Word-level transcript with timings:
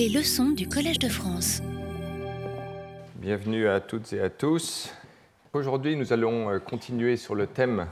Les 0.00 0.08
leçons 0.08 0.52
du 0.52 0.66
Collège 0.66 0.98
de 0.98 1.10
France. 1.10 1.60
Bienvenue 3.16 3.68
à 3.68 3.80
toutes 3.80 4.14
et 4.14 4.20
à 4.22 4.30
tous. 4.30 4.94
Aujourd'hui, 5.52 5.94
nous 5.94 6.14
allons 6.14 6.48
euh, 6.48 6.58
continuer 6.58 7.18
sur 7.18 7.34
le 7.34 7.46
thème 7.46 7.86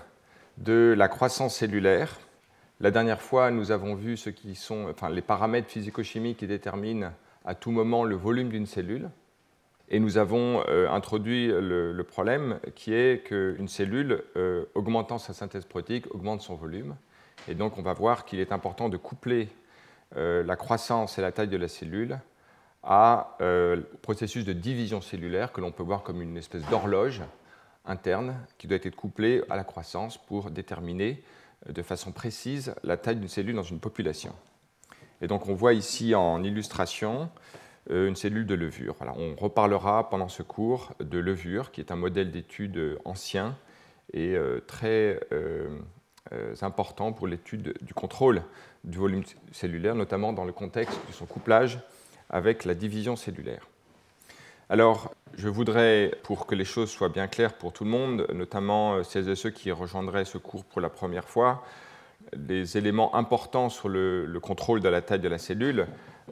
de 0.56 0.94
la 0.96 1.08
croissance 1.08 1.56
cellulaire. 1.56 2.18
La 2.80 2.90
dernière 2.90 3.20
fois, 3.20 3.50
nous 3.50 3.72
avons 3.72 3.94
vu 3.94 4.16
ce 4.16 4.30
qui 4.30 4.54
sont, 4.54 4.86
enfin, 4.88 5.10
les 5.10 5.20
paramètres 5.20 5.68
physico-chimiques 5.68 6.38
qui 6.38 6.46
déterminent 6.46 7.12
à 7.44 7.54
tout 7.54 7.72
moment 7.72 8.04
le 8.04 8.16
volume 8.16 8.48
d'une 8.48 8.64
cellule. 8.64 9.10
Et 9.90 10.00
nous 10.00 10.16
avons 10.16 10.64
euh, 10.66 10.88
introduit 10.88 11.48
le, 11.48 12.02
problème 12.04 12.58
qui 12.74 12.94
est 12.94 13.22
qu'une 13.22 13.68
cellule, 13.68 14.24
euh, 14.38 14.64
augmentant 14.74 15.18
sa 15.18 15.34
synthèse 15.34 15.66
protéique, 15.66 16.06
augmente 16.14 16.40
son 16.40 16.54
volume. 16.54 16.96
Et 17.48 17.54
donc, 17.54 17.76
on 17.76 17.82
va 17.82 17.92
voir 17.92 18.24
qu'il 18.24 18.40
est 18.40 18.50
important 18.50 18.88
de 18.88 18.96
coupler 18.96 19.50
la 20.14 20.56
croissance 20.56 21.18
et 21.18 21.22
la 21.22 21.32
taille 21.32 21.48
de 21.48 21.56
la 21.56 21.68
cellule 21.68 22.18
à 22.82 23.36
euh, 23.40 23.82
processus 24.02 24.44
de 24.44 24.52
division 24.52 25.00
cellulaire 25.00 25.52
que 25.52 25.60
l'on 25.60 25.72
peut 25.72 25.82
voir 25.82 26.02
comme 26.02 26.22
une 26.22 26.36
espèce 26.36 26.64
d'horloge 26.70 27.22
interne 27.84 28.36
qui 28.56 28.66
doit 28.66 28.78
être 28.82 28.96
couplée 28.96 29.42
à 29.50 29.56
la 29.56 29.64
croissance 29.64 30.18
pour 30.18 30.50
déterminer 30.50 31.22
euh, 31.68 31.72
de 31.72 31.82
façon 31.82 32.12
précise 32.12 32.74
la 32.84 32.96
taille 32.96 33.16
d'une 33.16 33.28
cellule 33.28 33.56
dans 33.56 33.62
une 33.62 33.80
population. 33.80 34.34
Et 35.20 35.26
donc 35.26 35.48
on 35.48 35.54
voit 35.54 35.74
ici 35.74 36.14
en 36.14 36.42
illustration 36.42 37.30
euh, 37.90 38.08
une 38.08 38.16
cellule 38.16 38.46
de 38.46 38.54
levure. 38.54 38.94
on 39.00 39.34
reparlera 39.36 40.08
pendant 40.08 40.28
ce 40.28 40.42
cours 40.42 40.92
de 41.00 41.18
levure, 41.18 41.72
qui 41.72 41.80
est 41.80 41.90
un 41.90 41.96
modèle 41.96 42.30
d'étude 42.30 42.98
ancien 43.04 43.56
et 44.14 44.36
très 44.66 45.20
important 46.62 47.12
pour 47.12 47.26
l'étude 47.26 47.74
du 47.80 47.94
contrôle 47.94 48.42
du 48.84 48.98
volume 48.98 49.22
cellulaire, 49.52 49.94
notamment 49.94 50.32
dans 50.32 50.44
le 50.44 50.52
contexte 50.52 50.98
de 51.08 51.12
son 51.12 51.26
couplage 51.26 51.78
avec 52.30 52.64
la 52.64 52.74
division 52.74 53.16
cellulaire. 53.16 53.66
Alors, 54.70 55.14
je 55.34 55.48
voudrais, 55.48 56.12
pour 56.24 56.46
que 56.46 56.54
les 56.54 56.66
choses 56.66 56.90
soient 56.90 57.08
bien 57.08 57.26
claires 57.26 57.54
pour 57.54 57.72
tout 57.72 57.84
le 57.84 57.90
monde, 57.90 58.26
notamment 58.34 58.96
euh, 58.96 59.02
celles 59.02 59.28
et 59.30 59.34
ceux 59.34 59.50
qui 59.50 59.72
rejoindraient 59.72 60.26
ce 60.26 60.36
cours 60.36 60.64
pour 60.64 60.82
la 60.82 60.90
première 60.90 61.24
fois, 61.24 61.64
des 62.36 62.76
éléments 62.76 63.14
importants 63.16 63.70
sur 63.70 63.88
le, 63.88 64.38
contrôle 64.42 64.80
de 64.80 64.88
la 64.88 65.00
taille 65.00 65.20
de 65.20 65.28
la 65.28 65.38
cellule. 65.38 65.86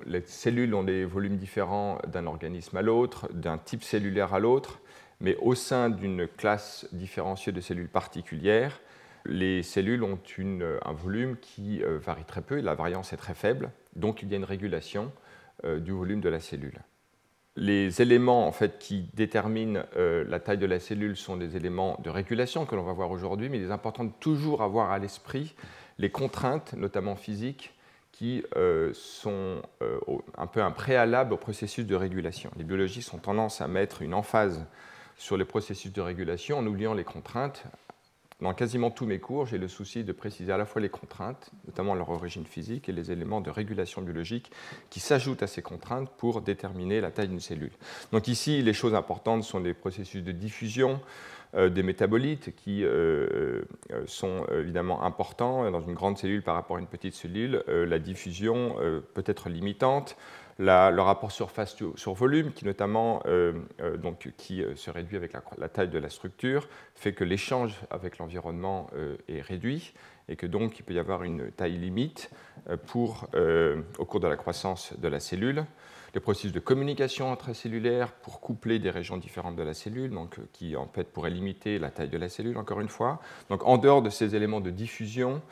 Les 0.05 0.21
cellules 0.21 0.75
ont 0.75 0.83
des 0.83 1.07
volumes 1.07 1.39
différents 1.39 1.99
d'un 2.07 2.27
organisme 2.27 2.77
à 2.77 2.83
l'autre, 2.83 3.27
d'un 3.33 3.57
type 3.57 3.83
cellulaire 3.83 4.35
à 4.35 4.39
l'autre, 4.39 4.81
mais 5.21 5.37
au 5.37 5.55
sein 5.55 5.89
d'une 5.89 6.29
classe 6.29 6.87
différenciée 6.93 7.53
de 7.53 7.63
cellules 7.63 7.89
particulières, 7.89 8.81
les 9.29 9.63
cellules 9.63 10.03
ont 10.03 10.19
un 10.85 10.93
volume 10.93 11.37
qui 11.39 11.83
euh, 11.83 11.99
varie 11.99 12.25
très 12.25 12.43
peu, 12.43 12.59
et 12.59 12.63
la 12.63 12.75
variance 12.75 13.13
est 13.13 13.17
très 13.17 13.35
faible, 13.35 13.71
donc 13.95 14.23
il 14.23 14.31
y 14.31 14.35
a 14.35 14.37
une 14.37 14.45
régulation 14.45 15.13
euh, 15.65 15.81
du 15.81 15.93
volume 15.93 16.21
de 16.21 16.29
la 16.29 16.39
cellule. 16.39 16.81
Les 17.57 18.03
éléments 18.03 18.47
en 18.47 18.53
fait, 18.53 18.79
qui 18.79 19.09
déterminent 19.15 19.83
euh, 19.97 20.23
la 20.29 20.39
taille 20.39 20.59
de 20.59 20.67
la 20.67 20.79
cellule 20.79 21.17
sont 21.17 21.39
des 21.39 21.57
éléments 21.57 21.99
de 22.05 22.11
régulation 22.11 22.67
que 22.67 22.75
l'on 22.77 22.83
va 22.83 22.93
voir 22.93 23.11
aujourd'hui, 23.11 23.49
mais 23.49 23.59
il 23.59 23.65
est 23.65 23.71
important 23.71 24.05
de 24.05 24.13
toujours 24.21 24.63
avoir 24.63 24.91
à 24.91 24.99
l'esprit 24.99 25.55
les 25.99 26.11
contraintes, 26.11 26.75
notamment 26.75 27.17
physiques, 27.17 27.73
qui 28.13 28.43
euh, 28.57 28.91
sont 28.93 29.63
un 30.37 30.47
peu 30.47 30.63
un 30.63 30.71
préalable 30.71 31.33
au 31.33 31.37
processus 31.39 31.87
de 31.87 31.95
régulation. 31.95 32.51
Les 32.59 32.65
biologistes 32.65 33.13
ont 33.15 33.19
tendance 33.19 33.63
à 33.63 33.69
mettre 33.69 34.03
une 34.03 34.13
emphase 34.13 34.67
sur 35.17 35.39
les 35.39 35.47
processus 35.47 35.93
de 35.93 36.03
régulation 36.03 36.59
en 36.59 36.67
oubliant 36.67 36.93
les 36.93 37.05
contraintes, 37.05 37.65
dans 38.41 38.53
quasiment 38.53 38.91
tous 38.91 39.07
mes 39.07 39.19
cours, 39.19 39.47
j'ai 39.47 39.57
le 39.57 39.69
souci 39.69 40.05
de 40.05 40.13
préciser 40.13 40.53
à 40.53 40.59
la 40.59 40.67
fois 40.67 40.83
les 40.83 40.91
contraintes, 40.91 41.51
notamment 41.67 41.95
leur 41.95 42.11
origine 42.11 42.45
physique, 42.45 42.89
et 42.89 42.93
les 42.93 43.11
éléments 43.11 43.41
de 43.41 43.49
régulation 43.49 44.03
biologique 44.03 44.51
qui 44.91 45.01
s'ajoutent 45.01 45.43
à 45.43 45.47
ces 45.47 45.63
contraintes 45.63 46.11
pour 46.19 46.43
déterminer 46.43 47.01
la 47.01 47.11
taille 47.11 47.29
d'une 47.29 47.41
cellule. 47.41 47.73
Donc 48.13 48.29
ici, 48.29 48.61
les 48.61 48.75
choses 48.75 48.95
importantes 48.95 49.43
sont 49.43 49.59
les 49.59 49.73
processus 49.73 50.23
de 50.23 50.33
diffusion 50.33 51.01
euh, 51.55 51.71
des 51.71 51.83
métabolites 51.83 52.55
qui 52.57 52.85
euh, 52.85 53.63
euh, 53.93 54.03
sont 54.07 54.45
évidemment 54.53 55.05
importants 55.05 55.71
dans 55.71 55.81
une 55.81 55.95
grande 55.95 56.19
cellule 56.19 56.43
par 56.43 56.55
rapport 56.55 56.77
à 56.77 56.81
une 56.81 56.87
petite 56.87 57.15
cellule. 57.15 57.63
la 57.67 57.99
diffusion 57.99 58.77
peut 59.15 59.25
être 59.27 59.49
limitante 59.49 60.17
le 60.59 61.01
rapport 61.01 61.33
surface 61.33 61.77
sur 61.97 62.15
volume, 62.15 62.53
qui 62.53 62.65
notamment 62.65 63.23
euh, 63.27 63.53
euh, 63.81 63.97
donc, 63.97 64.33
qui 64.37 64.63
euh, 64.63 64.75
se 64.77 64.91
réduit 64.91 65.17
avec 65.17 65.33
la, 65.59 65.69
taille 65.69 65.89
de 65.89 65.99
la 65.99 66.09
structure, 66.09 66.69
fait 66.95 67.13
que 67.13 67.25
l'échange 67.25 67.75
avec 67.91 68.19
l'environnement 68.19 68.89
est 69.29 69.43
réduit 69.43 69.93
et 70.29 70.37
que 70.37 70.47
donc 70.47 70.79
il 70.79 70.83
peut 70.83 70.95
y 70.95 70.99
avoir 70.99 71.23
une 71.23 71.51
taille 71.53 71.77
limite 71.77 72.31
pour, 72.87 73.29
au 73.99 74.05
cours 74.05 74.21
de 74.21 74.27
la 74.27 74.37
croissance 74.37 74.95
de 74.99 75.09
la 75.09 75.21
cellule. 75.21 75.65
Les 76.15 76.21
processus 76.21 76.53
de 76.53 76.61
communication 76.61 77.31
intracellulaire 77.31 78.13
pour 78.13 78.41
coupler 78.41 78.79
des 78.79 78.89
régions 78.89 79.19
différentes 79.19 79.57
de 79.57 79.63
la 79.63 79.75
cellule, 79.75 80.11
donc, 80.11 80.39
qui 80.55 80.75
en 80.75 80.87
fait 80.87 81.13
pourraient 81.13 81.31
limiter 81.31 81.79
la 81.79 81.91
taille 81.91 82.09
de 82.09 82.17
la 82.17 82.31
cellule, 82.31 82.57
encore 82.57 82.81
une 82.81 82.89
fois. 82.89 83.21
Donc 83.51 83.67
en 83.67 83.77
dehors 83.77 84.01
de 84.01 84.09
ces 84.09 84.35
éléments 84.35 84.61
de 84.61 84.71
diffusion, 84.71 85.43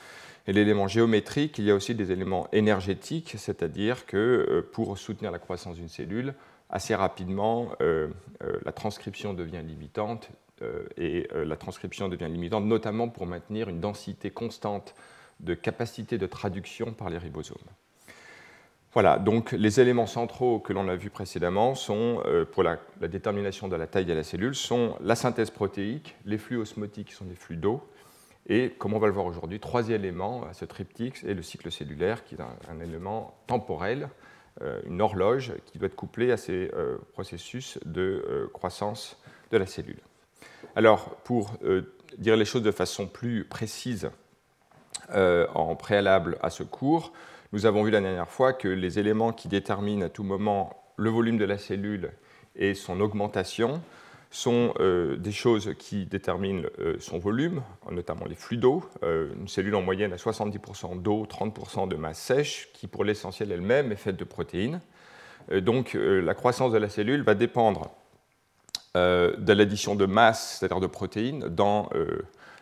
et 0.46 0.52
l'élément 0.52 0.88
géométrique, 0.88 1.58
il 1.58 1.64
y 1.64 1.70
a 1.70 1.74
aussi 1.74 1.94
des 1.94 2.12
éléments 2.12 2.48
énergétiques, 2.52 3.34
c'est-à-dire 3.38 4.06
que 4.06 4.16
euh, 4.16 4.62
pour 4.72 4.98
soutenir 4.98 5.30
la 5.30 5.38
croissance 5.38 5.76
d'une 5.76 5.88
cellule, 5.88 6.34
assez 6.68 6.94
rapidement, 6.94 7.70
euh, 7.80 8.08
euh, 8.42 8.58
la 8.64 8.72
transcription 8.72 9.34
devient 9.34 9.62
limitante, 9.66 10.30
et 10.96 11.28
la 11.34 11.56
transcription 11.56 12.08
devient 12.08 12.28
limitante 12.30 12.64
notamment 12.64 13.08
pour 13.08 13.26
maintenir 13.26 13.68
une 13.68 13.80
densité 13.80 14.30
constante 14.30 14.94
de 15.40 15.52
capacité 15.52 16.16
de 16.16 16.26
traduction 16.26 16.92
par 16.92 17.10
les 17.10 17.18
ribosomes. 17.18 17.58
Voilà, 18.94 19.18
donc 19.18 19.50
les 19.50 19.80
éléments 19.80 20.06
centraux 20.06 20.60
que 20.60 20.72
l'on 20.72 20.88
a 20.88 20.94
vus 20.94 21.10
précédemment 21.10 21.74
sont, 21.74 22.22
pour 22.52 22.62
la, 22.62 22.78
la, 23.00 23.08
détermination 23.08 23.66
de 23.66 23.74
la 23.74 23.88
taille 23.88 24.06
de 24.06 24.14
la 24.14 24.22
cellule 24.22 24.54
sont 24.54 24.96
la 25.02 25.16
synthèse 25.16 25.50
protéique, 25.50 26.14
les 26.24 26.38
flux 26.38 26.56
osmotiques 26.56 27.08
qui 27.08 27.14
sont 27.14 27.26
des 27.26 27.34
flux 27.34 27.56
d'eau, 27.56 27.82
et, 28.46 28.70
comme 28.70 28.92
on 28.92 28.98
va 28.98 29.06
le 29.06 29.12
voir 29.12 29.26
aujourd'hui, 29.26 29.58
troisième 29.58 30.00
élément 30.00 30.44
à 30.44 30.52
ce 30.52 30.64
triptyque 30.64 31.24
est 31.24 31.34
le 31.34 31.42
cycle 31.42 31.70
cellulaire, 31.72 32.24
qui 32.24 32.34
est 32.34 32.40
un, 32.40 32.80
élément 32.80 33.34
temporel, 33.46 34.08
euh, 34.60 34.80
une 34.84 35.00
horloge 35.00 35.52
qui 35.66 35.78
doit 35.78 35.86
être 35.86 35.96
couplée 35.96 36.30
à 36.30 36.36
ces 36.36 36.70
euh, 36.74 36.98
processus 37.12 37.78
de 37.86 38.24
euh, 38.28 38.46
croissance 38.52 39.18
de 39.50 39.56
la 39.56 39.66
cellule. 39.66 40.00
Alors, 40.76 41.16
pour 41.24 41.52
dire 42.18 42.36
les 42.36 42.44
choses 42.44 42.62
de 42.62 42.70
façon 42.70 43.06
plus 43.06 43.44
précise 43.44 44.10
en 45.10 45.76
préalable 45.76 46.38
à 46.42 46.50
ce 46.50 46.64
cours, 46.64 47.12
nous 47.52 47.66
avons 47.66 47.84
vu 47.84 47.92
la 47.92 48.00
dernière 48.00 48.28
fois 48.28 48.52
que 48.52 48.66
les 48.66 48.98
éléments 48.98 49.32
qui 49.32 49.46
déterminent 49.46 50.04
à 50.04 50.08
tout 50.08 50.24
moment 50.24 50.82
le 50.96 51.10
volume 51.10 51.38
de 51.38 51.44
la 51.44 51.58
cellule 51.58 52.10
et 52.56 52.74
son 52.74 53.00
augmentation 53.00 53.80
sont 54.34 54.74
euh, 54.80 55.16
des 55.16 55.30
choses 55.30 55.74
qui 55.78 56.06
déterminent 56.06 56.64
euh, 56.80 56.96
son 56.98 57.18
volume, 57.18 57.62
notamment 57.90 58.26
les 58.26 58.34
flux 58.34 58.56
d'eau. 58.56 58.82
Euh, 59.04 59.32
une 59.38 59.46
cellule 59.46 59.76
en 59.76 59.82
moyenne 59.82 60.12
a 60.12 60.16
70% 60.16 61.00
d'eau, 61.00 61.24
30% 61.24 61.86
de 61.86 61.94
masse 61.94 62.18
sèche, 62.18 62.68
qui 62.74 62.88
pour 62.88 63.04
l'essentiel 63.04 63.52
elle-même 63.52 63.92
est 63.92 63.96
faite 63.96 64.16
de 64.16 64.24
protéines. 64.24 64.80
donc 65.60 65.94
la 65.94 66.34
croissance 66.34 66.72
de 66.72 66.78
la 66.78 66.88
cellule 66.88 67.22
va 67.22 67.34
dépendre 67.34 67.90
de 68.94 69.52
l'addition 69.52 69.94
de 69.94 70.06
masse, 70.06 70.58
c'est-à-dire 70.58 70.80
de 70.80 70.86
protéines, 70.86 71.48
dans 71.48 71.90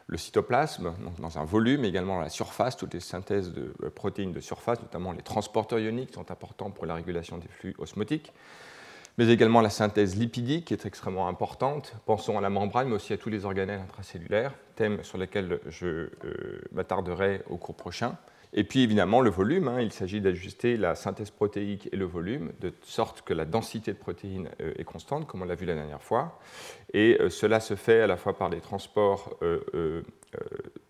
le 0.07 0.19
cytoplasme, 0.19 0.95
donc 1.05 1.21
dans 1.21 1.39
un 1.39 1.45
volume, 1.45 1.85
également 1.85 2.21
la 2.21 2.29
surface, 2.29 2.77
toutes 2.77 2.95
les 2.95 3.01
synthèses 3.01 3.53
de 3.53 3.73
protéines 3.89 4.33
de 4.33 4.41
surface, 4.41 4.81
notamment 4.81 5.13
les 5.13 5.23
transporteurs 5.23 5.79
ioniques, 5.79 6.13
sont 6.13 6.31
importants 6.31 6.71
pour 6.71 6.87
la 6.87 6.95
régulation 6.95 7.39
des 7.39 7.49
flux 7.49 7.75
osmotiques 7.79 8.33
mais 9.19 9.29
également 9.29 9.61
la 9.61 9.71
synthèse 9.71 10.17
lipidique 10.17 10.67
qui 10.67 10.75
est 10.75 10.87
extrêmement 10.87 11.29
importante. 11.29 11.95
Pensons 12.07 12.39
à 12.39 12.41
la 12.41 12.51
membrane, 12.51 12.89
mais 12.89 12.95
aussi 12.95 13.13
à 13.13 13.19
tous 13.19 13.29
les 13.29 13.45
organelles 13.45 13.81
intracellulaires, 13.81 14.55
thème 14.77 15.03
sur 15.03 15.19
lesquels 15.19 15.61
je 15.69 15.87
euh, 15.87 16.11
m'attarderai 16.73 17.43
au 17.51 17.57
cours 17.57 17.77
prochain. 17.77 18.17
Et 18.55 18.65
puis 18.65 18.83
évidemment 18.83 19.23
le 19.23 19.31
volume, 19.31 19.69
hein. 19.69 19.81
il 19.81 19.93
s'agit 19.93 20.21
d'ajuster 20.21 20.77
la 20.77 20.95
synthèse 20.95 21.31
protéique 21.31 21.89
et 21.91 21.97
le 21.97 22.05
volume 22.05 22.53
de 22.61 22.71
sorte 22.83 23.23
que 23.23 23.33
la 23.33 23.47
densité 23.47 23.93
de 23.93 23.99
protéines 23.99 24.51
euh, 24.61 24.75
est 24.77 24.85
constante, 24.85 25.27
comme 25.27 25.41
on 25.41 25.47
l'a 25.47 25.55
vu 25.55 25.65
la 25.65 25.75
dernière 25.75 26.03
fois. 26.03 26.39
Et 26.93 27.17
euh, 27.21 27.31
cela 27.31 27.61
se 27.61 27.77
fait 27.77 28.03
à 28.03 28.07
la 28.07 28.19
fois 28.19 28.37
par 28.37 28.51
les 28.51 28.61
transports 28.61 29.39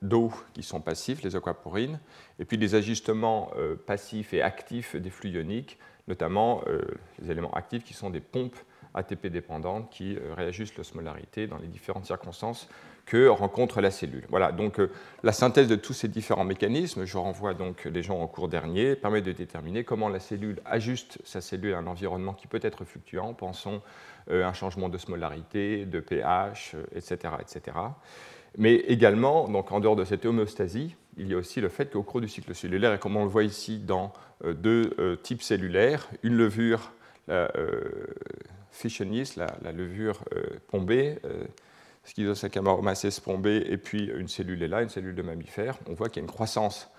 d'eau 0.03 0.33
qui 0.55 0.63
sont 0.63 0.81
passifs, 0.81 1.23
les 1.23 1.35
aquaporines, 1.35 1.99
et 2.39 2.45
puis 2.45 2.59
des 2.59 2.77
ajustements 2.77 3.51
passifs 3.87 4.35
et 4.35 4.43
actifs 4.43 4.95
des 4.95 5.11
flux 5.11 5.31
ioniques 5.31 5.79
notamment 6.09 6.63
euh, 6.67 6.81
les 7.21 7.31
éléments 7.31 7.53
actifs 7.53 7.85
qui 7.85 7.95
sont 7.95 8.11
des 8.11 8.21
pompes 8.21 8.57
ATP 8.95 9.29
dépendantes 9.29 9.91
qui 9.91 10.17
euh, 10.17 10.35
réajustent 10.35 10.77
l'osmolarité 10.77 11.47
dans 11.47 11.59
les 11.59 11.69
différentes 11.69 12.07
circonstances 12.07 12.69
que 13.05 13.27
rencontre 13.27 13.81
la 13.81 13.91
cellule. 13.91 14.25
Voilà, 14.29 14.53
donc 14.53 14.79
euh, 14.79 14.91
la 15.23 15.33
synthèse 15.33 15.67
de 15.67 15.75
tous 15.77 15.93
ces 15.93 16.09
différents 16.09 16.45
mécanismes, 16.45 17.05
je 17.05 17.19
renvoie 17.19 17.55
donc 17.55 17.85
les 17.85 18.03
gens 18.03 18.21
au 18.21 18.29
cours 18.29 18.49
dernier, 18.49 18.95
permet 18.95 19.23
de 19.23 19.33
déterminer 19.33 19.83
comment 19.83 20.09
la 20.09 20.21
cellule 20.21 20.61
ajuste 20.65 21.19
sa 21.25 21.41
cellule 21.41 21.75
à 21.75 21.79
un 21.79 21.87
environnement 21.87 22.33
qui 22.33 22.47
peut 22.47 22.61
être 22.63 22.85
fluctuant, 22.85 23.35
pensons 23.35 23.83
un 24.31 24.53
changement 24.53 24.89
d'osmolarité, 24.89 25.85
de 25.85 25.99
pH, 25.99 26.77
etc., 26.95 27.35
etc. 27.41 27.77
Mais 28.59 28.75
également, 28.75 29.49
donc 29.49 29.73
en 29.73 29.81
dehors 29.81 29.97
de 29.97 30.05
cette 30.05 30.27
homéostasie, 30.27 30.95
il 31.17 31.29
y 31.29 31.35
a 31.35 31.37
aussi 31.37 31.61
le 31.61 31.69
fait 31.69 31.91
qu'au 31.91 32.03
cours 32.03 32.21
du 32.21 32.29
cycle 32.29 32.55
cellulaire, 32.55 32.95
et 32.95 32.99
comme 32.99 33.17
on 33.17 33.25
le 33.25 33.31
voit 33.31 33.45
ici 33.45 33.79
dans 33.79 34.13
euh, 34.45 34.55
deux 34.55 34.95
euh, 34.99 35.17
types 35.17 35.43
cellulaires, 35.43 36.09
une 36.23 36.37
levure 36.37 36.93
la, 37.29 37.51
fissionis, 38.73 39.35
la, 39.37 39.73
levure 39.73 40.25
pombée, 40.69 41.19
Schizosaccharomyces 42.05 43.21
pombée, 43.21 43.65
et 43.69 43.79
puis 43.79 44.07
une 44.07 44.27
cellule 44.27 44.63
est 44.63 44.69
là, 44.69 44.83
une 44.83 44.89
cellule 44.89 45.15
de 45.15 45.23
mammifère, 45.23 45.79
on 45.89 45.95
voit 45.95 46.09
qu'il 46.09 46.21
y 46.21 46.25
a 46.25 46.27
une 46.27 46.33
croissance 46.33 46.91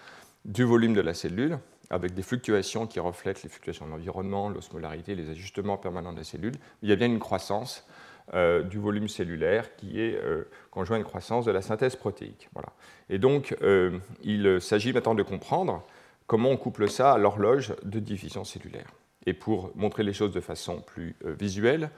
du 0.46 0.64
volume 0.64 0.94
de 0.94 1.02
la 1.02 1.14
cellule, 1.14 1.60
avec 1.90 2.14
des 2.14 2.24
fluctuations 2.24 2.88
qui 2.88 3.00
reflètent 3.00 3.44
les 3.44 3.50
fluctuations 3.50 3.86
de 3.86 3.92
l'environnement, 3.92 4.50
l'osmolarité, 4.50 5.16
les 5.16 5.30
ajustements 5.30 5.78
permanents 5.78 6.14
de 6.14 6.18
la 6.18 6.24
cellule. 6.24 6.56
Il 6.82 6.90
y 6.90 6.92
a 6.92 6.96
bien 6.96 7.08
une 7.08 7.20
croissance 7.20 7.86
euh, 8.34 8.64
du 8.64 8.80
volume 8.80 9.10
cellulaire 9.10 9.76
qui 9.76 10.00
est 10.00 10.16
euh, 10.16 10.48
conjoint 10.72 10.96
à 10.96 11.00
une 11.00 11.06
croissance 11.06 11.44
de 11.44 11.52
la 11.52 11.62
synthèse 11.62 11.98
protéique. 11.98 12.48
Voilà. 12.54 12.70
Et 13.10 13.20
donc, 13.20 13.54
euh, 13.62 14.00
il 14.24 14.62
s'agit 14.62 14.94
maintenant 14.94 15.14
de 15.14 15.24
comprendre 15.24 15.84
comment 16.26 16.50
on 16.50 16.56
couple 16.56 16.90
ça 16.90 17.12
à 17.12 17.18
l'horloge 17.18 17.76
de 17.84 18.00
division 18.00 18.46
cellulaire. 18.46 18.88
Et 19.26 19.34
pour 19.34 19.72
montrer 19.76 20.04
les 20.04 20.14
choses 20.14 20.32
de 20.32 20.40
façon 20.40 20.80
plus 20.80 21.16
visuelle, 21.24 21.90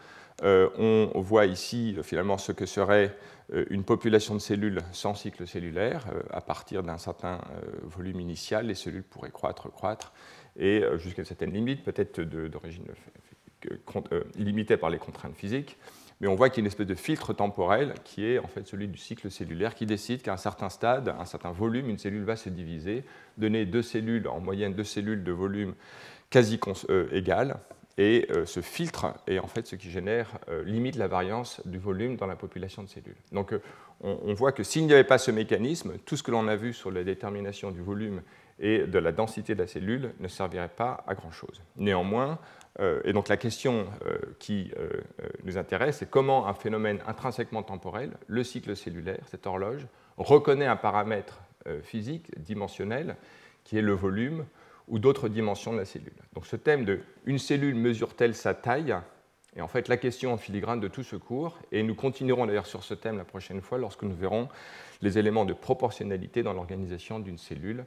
on 0.44 1.10
voit 1.16 1.46
ici 1.46 1.98
finalement 2.04 2.38
ce 2.38 2.52
que 2.52 2.66
serait 2.68 3.16
une 3.52 3.84
population 3.84 4.36
de 4.36 4.40
cellules 4.40 4.82
sans 4.92 5.16
cycle 5.16 5.48
cellulaire. 5.48 6.06
À 6.30 6.42
partir 6.42 6.84
d'un 6.84 7.00
certain 7.00 7.40
volume 7.82 8.20
initial, 8.20 8.68
les 8.68 8.76
cellules 8.76 9.04
pourraient 9.04 9.32
croître, 9.32 9.72
croître, 9.72 10.14
et 10.56 10.84
jusqu'à 10.98 11.24
une 11.24 11.28
certaine 11.28 11.52
limite, 11.52 11.84
peut-être 11.84 12.22
d'origine 12.22 12.86
limitée 14.36 14.78
par 14.78 14.92
les 14.92 15.00
contraintes 15.00 15.36
physiques 15.36 15.78
mais 16.22 16.28
on 16.28 16.36
voit 16.36 16.50
qu'il 16.50 16.60
y 16.60 16.62
a 16.62 16.64
une 16.64 16.68
espèce 16.68 16.88
de 16.88 16.96
filtre 16.96 17.34
temporel 17.34 17.94
qui 18.04 18.26
est 18.26 18.40
en 18.40 18.48
fait 18.48 18.66
celui 18.66 18.88
du 18.88 18.98
cycle 18.98 19.30
cellulaire 19.30 19.76
qui 19.76 19.86
décide 19.86 20.22
qu'à 20.22 20.34
un 20.34 20.38
certain 20.38 20.70
stade, 20.70 21.10
à 21.10 21.20
un 21.20 21.26
certain 21.26 21.52
volume, 21.52 21.90
une 21.90 21.98
cellule 21.98 22.24
va 22.24 22.36
se 22.36 22.50
diviser, 22.50 23.04
donner 23.38 23.66
deux 23.66 23.82
cellules, 23.82 24.28
en 24.28 24.40
moyenne 24.40 24.74
deux 24.74 24.84
cellules 24.84 25.24
de 25.24 25.32
volume 25.32 25.74
quasi 26.30 26.60
euh, 26.90 27.08
égal, 27.12 27.58
et 27.98 28.28
euh, 28.32 28.46
ce 28.46 28.62
filtre 28.62 29.14
est 29.28 29.40
en 29.40 29.48
fait 29.48 29.68
ce 29.68 29.76
qui 29.76 29.90
génère, 29.90 30.38
euh, 30.50 30.64
limite 30.64 30.96
la 30.96 31.08
variance 31.08 31.62
du 31.66 31.78
volume 31.78 32.18
dans 32.18 32.28
la 32.28 32.36
population 32.36 32.84
de 32.84 32.90
cellules. 32.90 33.16
Donc 33.32 33.54
on, 34.02 34.20
on, 34.24 34.34
voit 34.34 34.52
que 34.52 34.64
s'il 34.64 34.86
n'y 34.86 34.94
avait 34.94 35.04
pas 35.04 35.18
ce 35.18 35.32
mécanisme, 35.32 35.94
tout 36.06 36.18
ce 36.18 36.24
que 36.24 36.32
l'on 36.32 36.48
a 36.48 36.56
vu 36.56 36.74
sur 36.74 36.92
la 36.92 37.04
détermination 37.04 37.72
du 37.72 37.82
volume 37.82 38.22
et 38.60 38.86
de 38.88 39.00
la 39.00 39.12
densité 39.12 39.54
de 39.56 39.62
la 39.62 39.68
cellule 39.68 40.14
ne 40.20 40.28
servirait 40.28 40.70
pas 40.70 41.04
à 41.08 41.14
grand-chose. 41.14 41.62
Néanmoins, 41.76 42.40
euh, 42.80 43.02
et 43.04 43.14
donc 43.14 43.28
la 43.28 43.38
question 43.38 43.88
euh, 44.06 44.18
qui 44.40 44.72
euh, 44.78 44.90
nous 45.44 45.58
intéresse, 45.58 45.98
c'est 45.98 46.10
comment 46.10 46.48
un 46.48 46.54
phénomène 46.54 47.00
intrinsèquement 47.08 47.64
temporel, 47.64 48.12
le 48.28 48.44
cycle 48.44 48.76
cellulaire, 48.76 49.24
cette 49.28 49.48
horloge, 49.48 49.86
reconnaît 50.18 50.68
un 50.68 50.78
paramètre 50.78 51.42
physique, 51.82 52.30
dimensionnel, 52.40 53.16
qui 53.64 53.76
est 53.76 53.82
le 53.82 53.94
volume 53.94 54.46
ou 54.88 55.00
d'autres 55.00 55.28
dimensions 55.28 55.74
de 55.74 55.80
la 55.80 55.86
cellule. 55.86 56.14
Donc 56.34 56.46
ce 56.46 56.56
thème 56.56 56.86
de 56.86 57.00
une 57.26 57.40
cellule 57.40 57.74
mesure-t-elle 57.74 58.36
sa 58.36 58.54
taille 58.54 58.96
est 59.56 59.62
en 59.62 59.68
fait 59.68 59.88
la 59.88 59.98
question 59.98 60.34
en 60.34 60.38
filigrane 60.38 60.80
de 60.80 60.88
tout 60.88 61.04
ce 61.04 61.16
cours, 61.16 61.58
et 61.72 61.84
nous 61.84 61.96
continuerons 61.96 62.46
d'ailleurs 62.46 62.66
sur 62.66 62.84
ce 62.84 62.94
thème 62.94 63.18
la 63.18 63.24
prochaine 63.24 63.62
fois 63.62 63.78
lorsque 63.78 64.04
nous 64.04 64.16
verrons 64.16 64.50
les 65.02 65.18
éléments 65.18 65.46
de 65.46 65.54
proportionnalité 65.54 66.44
dans 66.44 66.54
l'organisation 66.54 67.20
d'une 67.20 67.38
cellule 67.38 67.86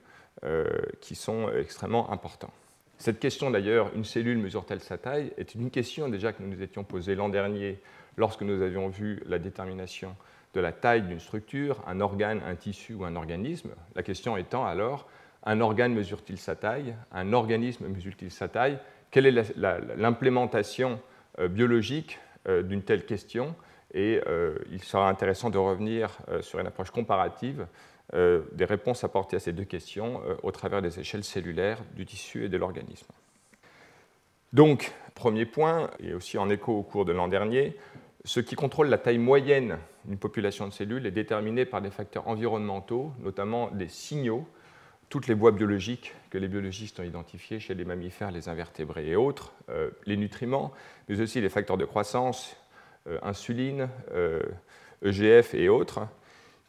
qui 1.00 1.14
sont 1.14 1.50
extrêmement 1.50 2.12
importants. 2.12 2.52
Cette 2.98 3.20
question 3.20 3.50
d'ailleurs, 3.50 3.92
une 3.94 4.04
cellule 4.04 4.38
mesure-t-elle 4.38 4.80
sa 4.80 4.98
taille, 4.98 5.32
est 5.36 5.54
une 5.54 5.70
question 5.70 6.08
déjà 6.08 6.32
que 6.32 6.42
nous 6.42 6.48
nous 6.48 6.62
étions 6.62 6.82
posée 6.82 7.14
l'an 7.14 7.28
dernier 7.28 7.78
lorsque 8.16 8.42
nous 8.42 8.60
avions 8.60 8.88
vu 8.88 9.22
la 9.26 9.38
détermination 9.38 10.16
de 10.54 10.60
la 10.60 10.72
taille 10.72 11.02
d'une 11.02 11.20
structure, 11.20 11.80
un 11.86 12.00
organe, 12.00 12.42
un 12.44 12.56
tissu 12.56 12.94
ou 12.94 13.04
un 13.04 13.14
organisme. 13.14 13.70
La 13.94 14.02
question 14.02 14.36
étant 14.36 14.66
alors, 14.66 15.06
un 15.44 15.60
organe 15.60 15.94
mesure-t-il 15.94 16.38
sa 16.38 16.56
taille? 16.56 16.96
Un 17.12 17.32
organisme 17.32 17.86
mesure-t-il 17.86 18.32
sa 18.32 18.48
taille? 18.48 18.78
Quelle 19.12 19.26
est 19.26 19.56
l'implémentation 19.96 20.92
euh, 20.92 21.17
biologique 21.46 22.18
euh, 22.48 22.62
d'une 22.62 22.82
telle 22.82 23.06
question 23.06 23.54
Et 23.94 24.20
euh, 24.26 24.58
il 24.72 24.82
sera 24.82 25.08
intéressant 25.08 25.50
de 25.50 25.58
revenir 25.58 26.18
sur 26.40 26.58
une 26.58 26.66
approche 26.66 26.90
comparative 26.90 27.66
euh, 28.14 28.40
des 28.52 28.64
réponses 28.64 29.04
apportées 29.04 29.36
à 29.36 29.40
ces 29.40 29.52
deux 29.52 29.64
questions 29.64 30.22
euh, 30.26 30.34
au 30.42 30.50
travers 30.50 30.80
des 30.80 30.98
échelles 30.98 31.24
cellulaires 31.24 31.78
du 31.94 32.06
tissu 32.06 32.42
et 32.42 32.48
de 32.48 32.56
l'organisme. 32.56 33.06
Donc, 34.54 34.94
premier 35.14 35.44
point, 35.44 35.90
et 36.00 36.14
aussi 36.14 36.38
en 36.38 36.48
écho 36.48 36.72
au 36.72 36.82
cours 36.82 37.04
de 37.04 37.12
l'an 37.12 37.28
dernier, 37.28 37.76
ce 38.24 38.40
qui 38.40 38.54
contrôle 38.54 38.88
la 38.88 38.96
taille 38.96 39.18
moyenne 39.18 39.76
d'une 40.06 40.16
population 40.16 40.66
de 40.66 40.72
cellules 40.72 41.04
est 41.04 41.10
déterminé 41.10 41.66
par 41.66 41.82
des 41.82 41.90
facteurs 41.90 42.28
environnementaux, 42.28 43.12
notamment 43.20 43.70
des 43.72 43.88
signaux, 43.88 44.48
toutes 45.08 45.26
les 45.26 45.34
voies 45.34 45.52
biologiques 45.52 46.14
que 46.30 46.38
les 46.38 46.48
biologistes 46.48 47.00
ont 47.00 47.04
identifiées 47.04 47.60
chez 47.60 47.74
les 47.74 47.84
mammifères, 47.84 48.30
les 48.30 48.48
invertébrés 48.48 49.08
et 49.08 49.16
autres, 49.16 49.52
euh, 49.70 49.90
les 50.06 50.16
nutriments, 50.16 50.72
mais 51.08 51.20
aussi 51.20 51.40
les 51.40 51.48
facteurs 51.48 51.78
de 51.78 51.84
croissance, 51.84 52.56
insuline, 53.22 53.88
EGF 55.02 55.54
e 55.54 55.56
et 55.56 55.68
autres, 55.70 56.00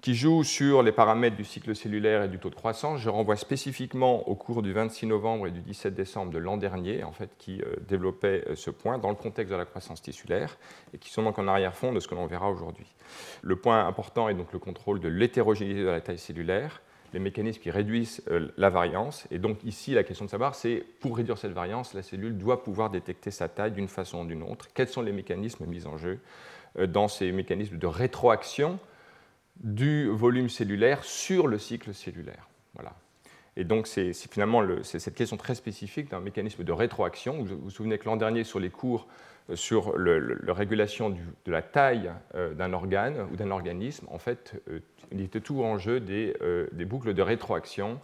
qui 0.01 0.15
joue 0.15 0.43
sur 0.43 0.81
les 0.81 0.91
paramètres 0.91 1.35
du 1.35 1.43
cycle 1.43 1.75
cellulaire 1.75 2.23
et 2.23 2.29
du 2.29 2.39
taux 2.39 2.49
de 2.49 2.55
croissance. 2.55 3.01
Je 3.01 3.09
renvoie 3.09 3.35
spécifiquement 3.35 4.27
au 4.29 4.35
cours 4.35 4.61
du 4.61 4.71
26 4.71 5.07
novembre 5.07 5.47
et 5.47 5.51
du 5.51 5.61
17 5.61 5.93
décembre 5.93 6.31
de 6.31 6.37
l'an 6.37 6.57
dernier, 6.57 7.03
en 7.03 7.11
fait, 7.11 7.29
qui 7.37 7.61
euh, 7.61 7.75
développait 7.87 8.45
euh, 8.47 8.55
ce 8.55 8.69
point 8.69 8.97
dans 8.97 9.09
le 9.09 9.15
contexte 9.15 9.51
de 9.51 9.57
la 9.57 9.65
croissance 9.65 10.01
tissulaire 10.01 10.57
et 10.93 10.97
qui 10.97 11.09
sont 11.09 11.23
donc 11.23 11.37
en 11.37 11.47
arrière-fond 11.47 11.91
de 11.91 11.99
ce 11.99 12.07
que 12.07 12.15
l'on 12.15 12.27
verra 12.27 12.49
aujourd'hui. 12.49 12.85
Le 13.41 13.57
point 13.57 13.85
important 13.85 14.29
est 14.29 14.35
donc 14.35 14.53
le 14.53 14.59
contrôle 14.59 15.01
de 15.01 15.09
l'hétérogénéité 15.09 15.81
de 15.81 15.87
la 15.87 16.01
taille 16.01 16.17
cellulaire, 16.17 16.81
les 17.13 17.19
mécanismes 17.19 17.61
qui 17.61 17.71
réduisent 17.71 18.21
euh, 18.29 18.49
la 18.57 18.69
variance. 18.69 19.27
Et 19.31 19.39
donc 19.39 19.63
ici, 19.63 19.93
la 19.93 20.03
question 20.03 20.25
de 20.25 20.29
savoir, 20.29 20.55
c'est 20.55 20.83
pour 20.99 21.17
réduire 21.17 21.37
cette 21.37 21.51
variance, 21.51 21.93
la 21.93 22.03
cellule 22.03 22.37
doit 22.37 22.63
pouvoir 22.63 22.89
détecter 22.89 23.31
sa 23.31 23.47
taille 23.47 23.71
d'une 23.71 23.87
façon 23.87 24.23
ou 24.23 24.25
d'une 24.25 24.43
autre. 24.43 24.67
Quels 24.73 24.87
sont 24.87 25.01
les 25.01 25.11
mécanismes 25.11 25.65
mis 25.65 25.85
en 25.85 25.97
jeu 25.97 26.19
dans 26.87 27.07
ces 27.07 27.31
mécanismes 27.31 27.77
de 27.77 27.87
rétroaction 27.87 28.79
du 29.57 30.07
volume 30.09 30.49
cellulaire 30.49 31.03
sur 31.03 31.47
le 31.47 31.57
cycle 31.57 31.93
cellulaire? 31.93 32.47
Voilà. 32.75 32.93
Et 33.59 33.65
donc, 33.65 33.87
c'est 33.87 34.13
finalement 34.13 34.63
cette 34.83 35.15
question 35.15 35.35
très 35.35 35.55
spécifique 35.55 36.09
d'un 36.09 36.21
mécanisme 36.21 36.63
de 36.63 36.71
rétroaction. 36.71 37.43
Vous 37.43 37.57
vous 37.57 37.69
souvenez 37.69 37.97
que 37.97 38.05
l'an 38.05 38.15
dernier, 38.15 38.45
sur 38.45 38.59
les 38.59 38.69
cours 38.69 39.05
euh, 39.05 39.28
sur 39.55 39.97
la 39.97 40.53
régulation 40.53 41.09
de 41.09 41.51
la 41.51 41.61
taille 41.61 42.11
euh, 42.35 42.53
d'un 42.53 42.73
organe 42.73 43.27
ou 43.31 43.35
d'un 43.35 43.51
organisme, 43.51 44.07
en 44.09 44.19
fait, 44.19 44.61
euh, 44.69 44.79
il 45.11 45.21
était 45.21 45.41
tout 45.41 45.63
en 45.63 45.77
jeu 45.77 45.99
des, 45.99 46.35
boucles 46.85 47.13
de 47.13 47.21
rétroaction 47.21 47.99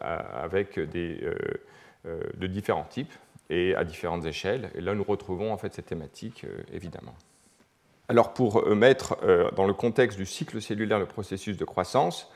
avec 0.00 0.78
de 0.78 2.46
différents 2.46 2.84
types 2.84 3.12
et 3.50 3.74
à 3.74 3.84
différentes 3.84 4.24
échelles. 4.24 4.70
Et 4.74 4.80
là, 4.80 4.94
nous 4.94 5.04
retrouvons 5.04 5.52
en 5.52 5.58
fait 5.58 5.74
cette 5.74 5.86
thématique, 5.86 6.46
évidemment. 6.72 7.14
Alors 8.10 8.34
pour 8.34 8.66
euh, 8.66 8.74
mettre 8.74 9.18
euh, 9.22 9.52
dans 9.52 9.68
le 9.68 9.72
contexte 9.72 10.18
du 10.18 10.26
cycle 10.26 10.60
cellulaire 10.60 10.98
le 10.98 11.06
processus 11.06 11.56
de 11.56 11.64
croissance, 11.64 12.28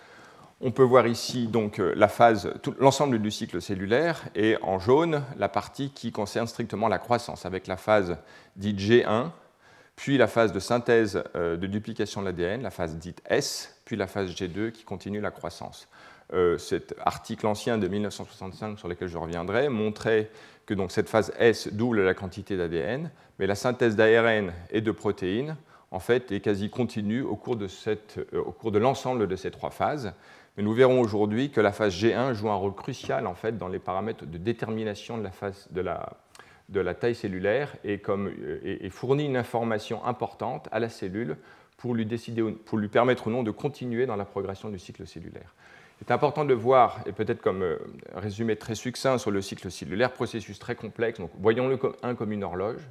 on 0.60 0.70
peut 0.70 0.82
voir 0.82 1.06
ici 1.06 1.46
donc 1.46 1.78
euh, 1.78 1.94
l'ensemble 2.78 3.20
du 3.20 3.30
cycle 3.30 3.60
cellulaire 3.60 4.22
et 4.34 4.56
en 4.62 4.78
jaune 4.78 5.22
la 5.36 5.48
partie 5.48 5.90
qui 5.90 6.12
concerne 6.12 6.46
strictement 6.46 6.88
la 6.88 6.98
croissance 6.98 7.46
avec 7.46 7.66
la 7.66 7.76
phase 7.76 8.16
dite 8.56 8.78
G1, 8.78 9.30
puis 9.96 10.16
la 10.16 10.26
phase 10.26 10.52
de 10.52 10.60
synthèse 10.60 11.22
de 11.34 11.66
duplication 11.66 12.20
de 12.20 12.26
l'ADN, 12.26 12.62
la 12.62 12.70
phase 12.70 12.96
dite 12.96 13.22
S, 13.26 13.76
puis 13.84 13.96
la 13.96 14.06
phase 14.06 14.30
G2 14.30 14.72
qui 14.72 14.82
continue 14.82 15.20
la 15.20 15.30
croissance. 15.30 15.88
cet 16.58 16.96
article 17.04 17.46
ancien 17.46 17.78
de 17.78 17.86
1965 17.86 18.76
sur 18.78 18.88
lequel 18.88 19.06
je 19.06 19.18
reviendrai 19.18 19.68
montrait 19.68 20.30
que 20.66 20.74
donc 20.74 20.90
cette 20.90 21.08
phase 21.08 21.32
S 21.38 21.68
double 21.72 22.02
la 22.02 22.14
quantité 22.14 22.56
d'ADN, 22.56 23.10
mais 23.38 23.46
la 23.46 23.54
synthèse 23.54 23.94
d'ARN 23.94 24.52
et 24.70 24.80
de 24.80 24.90
protéines 24.90 25.56
en 25.94 26.00
fait, 26.00 26.32
est 26.32 26.40
quasi 26.40 26.70
continue 26.70 27.20
euh, 27.20 27.28
au 27.28 27.36
cours 27.36 27.56
de 28.72 28.78
l'ensemble 28.78 29.28
de 29.28 29.36
ces 29.36 29.52
trois 29.52 29.70
phases. 29.70 30.12
Mais 30.56 30.62
nous 30.62 30.72
verrons 30.72 31.00
aujourd'hui 31.00 31.50
que 31.50 31.60
la 31.60 31.72
phase 31.72 31.94
G1 31.94 32.32
joue 32.34 32.48
un 32.48 32.54
rôle 32.54 32.74
crucial 32.74 33.26
en 33.26 33.34
fait, 33.34 33.58
dans 33.58 33.68
les 33.68 33.80
paramètres 33.80 34.24
de 34.24 34.38
détermination 34.38 35.18
de 35.18 35.80
la, 35.80 36.94
taille 36.94 37.14
cellulaire 37.14 37.74
euh, 37.84 38.60
et, 38.62 38.90
fournit 38.90 39.26
une 39.26 39.36
information 39.36 40.04
importante 40.04 40.68
à 40.70 40.78
la 40.78 40.88
cellule 40.88 41.36
pour 41.76 41.94
lui, 41.94 42.06
décider, 42.06 42.42
pour 42.42 42.78
lui 42.78 42.88
permettre 42.88 43.26
ou 43.26 43.30
non 43.30 43.42
de 43.42 43.50
continuer 43.50 44.06
dans 44.06 44.16
la 44.16 44.24
progression 44.24 44.68
du 44.68 44.78
cycle 44.78 45.06
cellulaire. 45.06 45.54
C'est 45.98 46.10
important 46.10 46.44
de 46.44 46.54
voir, 46.54 47.00
et 47.06 47.12
peut-être 47.12 47.40
comme 47.40 47.62
euh, 47.62 47.78
résumé 48.14 48.56
très 48.56 48.74
succinct 48.74 49.18
sur 49.18 49.30
le 49.30 49.40
cycle 49.42 49.70
cellulaire, 49.70 50.12
processus 50.12 50.58
très 50.58 50.74
complexe, 50.74 51.18
donc 51.18 51.30
voyons-le 51.38 51.76
comme 51.76 51.94
un 52.02 52.14
comme 52.14 52.32
une 52.32 52.44
horloge, 52.44 52.82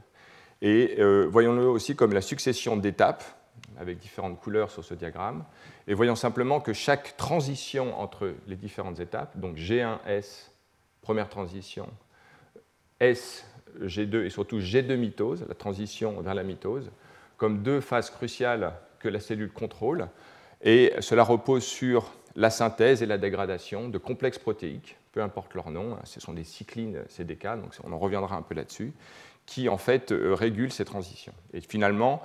et 0.62 0.96
euh, 1.00 1.28
voyons-le 1.30 1.68
aussi 1.68 1.96
comme 1.96 2.14
la 2.14 2.22
succession 2.22 2.76
d'étapes, 2.78 3.24
avec 3.78 4.00
différentes 4.00 4.40
couleurs 4.40 4.72
sur 4.72 4.84
ce 4.84 4.94
diagramme, 4.94 5.44
et 5.88 5.94
voyons 5.94 6.16
simplement 6.16 6.60
que 6.60 6.74
chaque 6.74 7.18
transition 7.18 8.00
entre 8.00 8.34
les 8.48 8.56
différentes 8.56 9.00
étapes, 9.00 9.38
donc 9.38 9.58
G1, 9.58 9.98
S, 10.08 10.52
première 11.02 11.30
transition, 11.30 11.90
S, 13.00 13.46
G2 13.82 14.26
et 14.26 14.30
surtout 14.30 14.60
G2 14.60 14.96
mitose, 14.96 15.46
la 15.48 15.56
transition 15.56 16.22
vers 16.22 16.36
la 16.36 16.44
mitose, 16.44 16.92
comme 17.38 17.64
deux 17.64 17.82
phases 17.82 18.10
cruciales 18.10 18.74
que 19.00 19.10
la 19.10 19.20
cellule 19.20 19.52
contrôle, 19.52 20.08
Et 20.62 20.94
cela 21.02 21.24
repose 21.24 21.66
sur 21.66 22.14
la 22.38 22.50
synthèse 22.50 23.04
et 23.04 23.06
la 23.06 23.18
dégradation 23.18 23.90
de 23.90 23.98
complexes 23.98 24.40
protéiques, 24.40 24.96
peu 25.12 25.22
importe 25.22 25.54
leur 25.54 25.70
nom, 25.70 25.96
hein, 25.96 26.00
ce 26.06 26.22
sont 26.22 26.34
des 26.34 26.46
cyclines 26.46 27.04
CDK, 27.10 27.60
donc 27.62 27.76
on 27.84 27.92
en 27.92 28.00
reviendra 28.00 28.38
un 28.38 28.42
peu 28.42 28.56
là-dessus, 28.56 28.94
qui 29.46 29.68
en 29.68 29.78
fait 29.78 30.14
euh, 30.14 30.34
régulent 30.34 30.72
ces 30.72 30.86
transitions. 30.86 31.34
Et 31.54 31.60
finalement, 31.60 32.24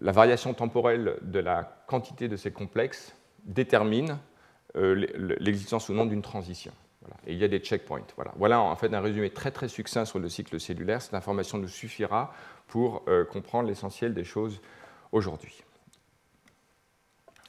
la 0.00 0.12
variation 0.12 0.54
temporelle 0.54 1.16
de 1.22 1.38
la 1.38 1.84
quantité 1.86 2.28
de 2.28 2.36
ces 2.36 2.50
complexes 2.50 3.14
détermine 3.44 4.18
euh, 4.76 5.06
l'existence 5.40 5.88
ou 5.88 5.94
non 5.94 6.06
d'une 6.06 6.22
transition. 6.22 6.72
Et 7.26 7.32
il 7.32 7.38
y 7.38 7.44
a 7.44 7.48
des 7.48 7.58
checkpoints. 7.58 8.06
Voilà. 8.36 8.60
en 8.60 8.76
fait 8.76 8.92
un 8.94 9.00
résumé 9.00 9.30
très 9.30 9.50
très 9.50 9.68
succinct 9.68 10.04
sur 10.04 10.18
le 10.18 10.28
cycle 10.28 10.60
cellulaire. 10.60 11.02
Cette 11.02 11.14
information 11.14 11.58
nous 11.58 11.68
suffira 11.68 12.32
pour 12.68 13.02
euh, 13.08 13.24
comprendre 13.24 13.68
l'essentiel 13.68 14.14
des 14.14 14.24
choses 14.24 14.60
aujourd'hui. 15.10 15.62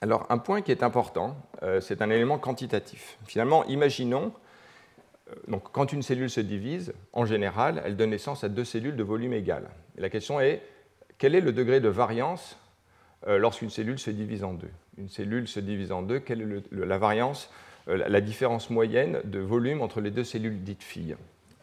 Alors 0.02 0.26
un 0.30 0.40
point 0.40 0.62
qui 0.62 0.72
est 0.72 0.84
important, 0.84 1.38
euh, 1.62 1.80
c'est 1.80 2.02
un 2.02 2.10
élément 2.10 2.40
quantitatif. 2.40 3.18
Finalement, 3.26 3.64
imaginons, 3.66 4.34
donc, 5.48 5.72
quand 5.72 5.94
une 5.94 6.02
cellule 6.02 6.30
se 6.30 6.42
divise, 6.42 6.94
en 7.14 7.26
général, 7.26 7.82
elle 7.86 7.96
donne 7.96 8.12
naissance 8.12 8.44
à 8.44 8.50
deux 8.50 8.66
cellules 8.66 8.96
de 8.96 9.04
volume 9.04 9.34
égal. 9.34 9.70
La 9.98 10.10
question 10.10 10.40
est, 10.40 10.62
quel 11.18 11.36
est 11.36 11.42
le 11.42 11.52
degré 11.54 11.80
de 11.80 11.90
variance 11.90 12.58
lorsqu'une 13.26 13.70
cellule 13.70 14.00
se 14.00 14.12
divise 14.12 14.44
en 14.44 14.54
deux? 14.54 14.72
Une 14.98 15.10
cellule 15.10 15.48
se 15.48 15.60
divise 15.60 15.92
en 15.92 16.02
deux, 16.02 16.20
quelle 16.20 16.42
est 16.42 16.86
la 16.86 16.98
variance 16.98 17.50
euh, 17.90 18.04
la 18.08 18.22
différence 18.22 18.70
moyenne 18.70 19.20
de 19.26 19.40
volume 19.40 19.82
entre 19.82 20.02
les 20.02 20.12
deux 20.12 20.24
cellules 20.24 20.64
dites 20.64 20.84
filles? 20.84 21.16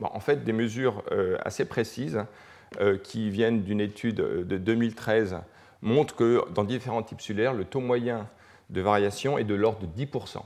en 0.02 0.20
fait, 0.20 0.44
des 0.44 0.54
mesures 0.54 1.02
euh, 1.12 1.36
assez 1.44 1.66
précises 1.66 2.24
euh, 2.80 2.96
qui 2.96 3.28
viennent 3.28 3.62
d'une 3.62 3.82
étude 3.82 4.16
de 4.16 4.56
2013 4.56 5.36
montrent 5.82 6.16
que 6.16 6.42
dans 6.54 6.64
différents 6.64 7.02
types 7.02 7.20
cellulaires, 7.20 7.52
le 7.52 7.66
taux 7.66 7.80
moyen 7.80 8.26
de 8.70 8.80
variation 8.80 9.36
est 9.36 9.44
de 9.44 9.54
l'ordre 9.54 9.86
de 9.86 10.04
10%. 10.04 10.38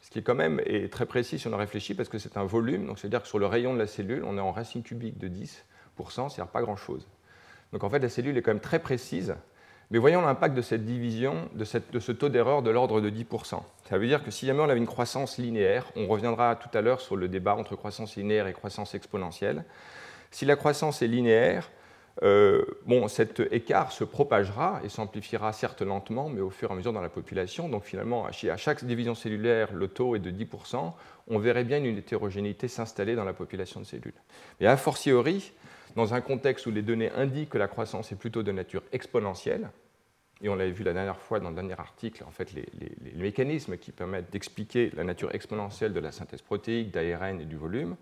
Ce 0.00 0.10
qui 0.10 0.20
est 0.20 0.22
quand 0.22 0.34
même 0.34 0.58
est 0.64 0.90
très 0.90 1.04
précis 1.04 1.38
si 1.38 1.48
on 1.48 1.52
en 1.52 1.58
réfléchit 1.58 1.92
parce 1.92 2.08
que 2.08 2.18
c'est 2.18 2.38
un 2.38 2.44
volume, 2.44 2.86
donc 2.86 2.98
c'est-à-dire 2.98 3.22
que 3.22 3.28
sur 3.28 3.38
le 3.38 3.44
rayon 3.44 3.74
de 3.74 3.78
la 3.78 3.86
cellule, 3.86 4.24
on 4.24 4.38
est 4.38 4.40
en 4.42 4.52
racine 4.52 4.82
cubique 4.82 5.18
de 5.18 5.28
10%, 5.28 5.50
c'est-à-dire 5.98 6.46
pas 6.46 6.62
grand-chose. 6.62 7.06
Donc 7.72 7.84
en 7.84 7.90
fait, 7.90 7.98
la 7.98 8.08
cellule 8.08 8.36
est 8.36 8.42
quand 8.42 8.52
même 8.52 8.60
très 8.60 8.78
précise 8.78 9.34
mais 9.92 9.98
voyons 9.98 10.22
l'impact 10.22 10.54
de 10.54 10.62
cette 10.62 10.86
division, 10.86 11.50
de, 11.52 11.64
ce 11.64 12.12
taux 12.12 12.30
d'erreur 12.30 12.62
de 12.62 12.70
l'ordre 12.70 13.02
de 13.02 13.10
10%. 13.10 13.60
Ça 13.90 13.98
veut 13.98 14.06
dire 14.06 14.24
que 14.24 14.30
si 14.30 14.46
jamais 14.46 14.60
on 14.60 14.68
avait 14.70 14.78
une 14.78 14.86
croissance 14.86 15.36
linéaire, 15.36 15.92
on 15.96 16.06
reviendra 16.06 16.56
tout 16.56 16.70
à 16.76 16.80
l'heure 16.80 17.02
sur 17.02 17.14
le 17.14 17.28
débat 17.28 17.54
entre 17.54 17.76
croissance 17.76 18.16
linéaire 18.16 18.46
et 18.46 18.54
croissance 18.54 18.94
exponentielle. 18.94 19.64
Si 20.30 20.46
la 20.46 20.56
croissance 20.56 21.02
est 21.02 21.08
linéaire, 21.08 21.70
euh, 22.22 22.64
cet 23.08 23.40
écart 23.50 23.92
se 23.92 24.04
propagera 24.04 24.80
et 24.82 24.88
s'amplifiera 24.88 25.52
certes 25.52 25.82
lentement, 25.82 26.30
mais 26.30 26.40
au 26.40 26.48
fur 26.48 26.70
et 26.70 26.72
à 26.72 26.76
mesure 26.76 26.94
dans 26.94 27.02
la 27.02 27.10
population. 27.10 27.68
Donc 27.68 27.84
finalement, 27.84 28.26
à 28.26 28.56
chaque 28.56 28.84
division 28.84 29.14
cellulaire, 29.14 29.74
le 29.74 29.88
taux 29.88 30.16
est 30.16 30.20
de 30.20 30.30
10%. 30.30 30.94
On 31.28 31.38
verrait 31.38 31.64
bien 31.64 31.84
une 31.84 31.98
hétérogénéité 31.98 32.66
s'installer 32.66 33.14
dans 33.14 33.24
la 33.24 33.34
population 33.34 33.78
de 33.78 33.84
cellules. 33.84 34.14
Mais 34.58 34.66
a 34.68 34.78
fortiori, 34.78 35.52
dans 35.96 36.14
un 36.14 36.20
contexte 36.20 36.66
où 36.66 36.70
les 36.70 36.82
données 36.82 37.10
indiquent 37.10 37.50
que 37.50 37.58
la 37.58 37.68
croissance 37.68 38.12
est 38.12 38.16
plutôt 38.16 38.42
de 38.42 38.52
nature 38.52 38.82
exponentielle, 38.92 39.70
et 40.42 40.48
on 40.48 40.56
l'avait 40.56 40.72
vu 40.72 40.82
la 40.82 40.92
dernière 40.92 41.18
fois 41.18 41.38
dans 41.38 41.50
le 41.50 41.54
dernier 41.54 41.78
article, 41.78 42.24
en 42.24 42.30
fait, 42.30 42.52
les, 42.52 42.66
mécanismes 43.14 43.76
qui 43.76 43.92
permettent 43.92 44.32
d'expliquer 44.32 44.90
la 44.96 45.04
nature 45.04 45.32
exponentielle 45.34 45.92
de 45.92 46.00
la 46.00 46.10
synthèse 46.10 46.42
protéique, 46.42 46.90
d'ARN 46.90 47.40
et 47.40 47.44
du 47.44 47.56
volume, 47.56 47.96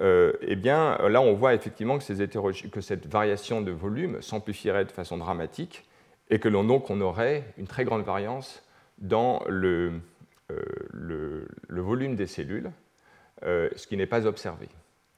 euh, 0.00 0.32
eh 0.40 0.56
bien, 0.56 0.96
là, 1.08 1.20
on 1.20 1.34
voit 1.34 1.54
effectivement 1.54 1.98
que, 1.98 2.04
cette 2.04 3.06
variation 3.06 3.60
de 3.60 3.70
volume 3.70 4.22
s'amplifierait 4.22 4.86
de 4.86 4.92
façon 4.92 5.18
dramatique 5.18 5.84
et 6.30 6.38
que 6.38 6.48
donc 6.48 6.88
on 6.90 7.00
aurait 7.00 7.44
une 7.58 7.66
très 7.66 7.84
grande 7.84 8.04
variance 8.04 8.62
dans 8.98 9.42
le, 9.48 10.00
euh, 10.50 11.46
volume 11.68 12.16
des 12.16 12.26
cellules, 12.26 12.70
euh, 13.42 13.68
ce 13.76 13.86
qui 13.86 13.96
n'est 13.96 14.06
pas 14.06 14.26
observé. 14.26 14.68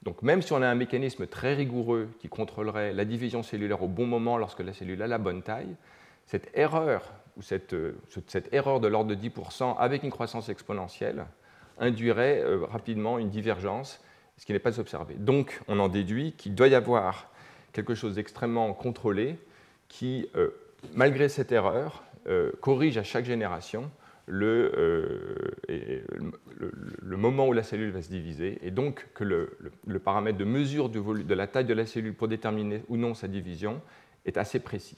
Donc 0.03 0.21
même 0.21 0.41
si 0.41 0.51
on 0.51 0.61
a 0.61 0.67
un 0.67 0.75
mécanisme 0.75 1.27
très 1.27 1.53
rigoureux 1.53 2.09
qui 2.19 2.27
contrôlerait 2.27 2.93
la 2.93 3.05
division 3.05 3.41
cellulaire 3.41 3.81
au 3.81 3.87
bon 3.87 4.05
moment 4.05 4.37
lorsque 4.37 4.59
la 4.59 4.73
cellule 4.73 5.01
a 5.01 5.07
la 5.07 5.17
bonne 5.17 5.41
taille, 5.41 5.75
cette 6.25 6.49
erreur, 6.55 7.13
euh, 7.73 7.93
de 8.79 8.87
l'ordre 8.87 9.15
de 9.15 9.15
10% 9.15 9.77
avec 9.77 10.03
une 10.03 10.11
croissance 10.11 10.49
exponentielle 10.49 11.25
induirait 11.79 12.41
euh, 12.43 12.65
rapidement 12.65 13.17
une 13.17 13.29
divergence, 13.29 14.01
ce 14.37 14.45
qui 14.45 14.51
n'est 14.51 14.59
pas 14.59 14.79
observé. 14.79 15.15
Donc 15.15 15.61
on 15.67 15.79
en 15.79 15.87
déduit 15.87 16.33
qu'il 16.33 16.53
doit 16.53 16.67
y 16.67 16.75
avoir 16.75 17.29
quelque 17.71 17.95
chose 17.95 18.15
d'extrêmement 18.15 18.73
contrôlé 18.73 19.39
qui, 19.87 20.27
euh, 20.35 20.49
malgré 20.93 21.29
cette 21.29 21.51
erreur, 21.51 22.03
corrige 22.61 22.97
à 22.97 23.03
chaque 23.03 23.25
génération 23.25 23.91
le, 24.25 25.35
le, 27.01 27.17
moment 27.17 27.47
où 27.47 27.53
la 27.53 27.63
cellule 27.63 27.91
va 27.91 28.01
se 28.01 28.09
diviser, 28.09 28.59
et 28.61 28.71
donc 28.71 29.07
que 29.13 29.23
le, 29.23 29.99
paramètre 29.99 30.37
de 30.37 30.45
mesure 30.45 30.89
de 30.89 31.33
la 31.33 31.47
taille 31.47 31.65
de 31.65 31.73
la 31.73 31.85
cellule 31.85 32.13
pour 32.13 32.27
déterminer 32.27 32.83
ou 32.87 32.97
non 32.97 33.13
sa 33.13 33.27
division 33.27 33.81
est 34.25 34.37
assez 34.37 34.59
précis. 34.59 34.97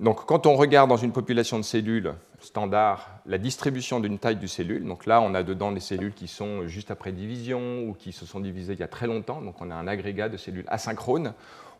Donc, 0.00 0.26
quand 0.26 0.46
on 0.46 0.54
regarde 0.54 0.88
dans 0.88 0.96
une 0.96 1.12
population 1.12 1.58
de 1.58 1.64
cellules 1.64 2.14
standard 2.38 3.10
la 3.26 3.36
distribution 3.36 3.98
d'une 3.98 4.18
taille 4.18 4.36
de 4.36 4.46
cellule, 4.46 4.84
donc 4.84 5.06
là 5.06 5.20
on 5.20 5.34
a 5.34 5.42
dedans 5.42 5.72
des 5.72 5.80
cellules 5.80 6.14
qui 6.14 6.28
sont 6.28 6.68
juste 6.68 6.92
après 6.92 7.10
division 7.10 7.82
ou 7.82 7.94
qui 7.94 8.12
se 8.12 8.24
sont 8.24 8.38
divisées 8.38 8.74
il 8.74 8.78
y 8.78 8.84
a 8.84 8.88
très 8.88 9.08
longtemps, 9.08 9.42
donc 9.42 9.60
on 9.60 9.72
a 9.72 9.74
un 9.74 9.88
agrégat 9.88 10.28
de 10.28 10.36
cellules 10.36 10.66
asynchrones. 10.68 11.34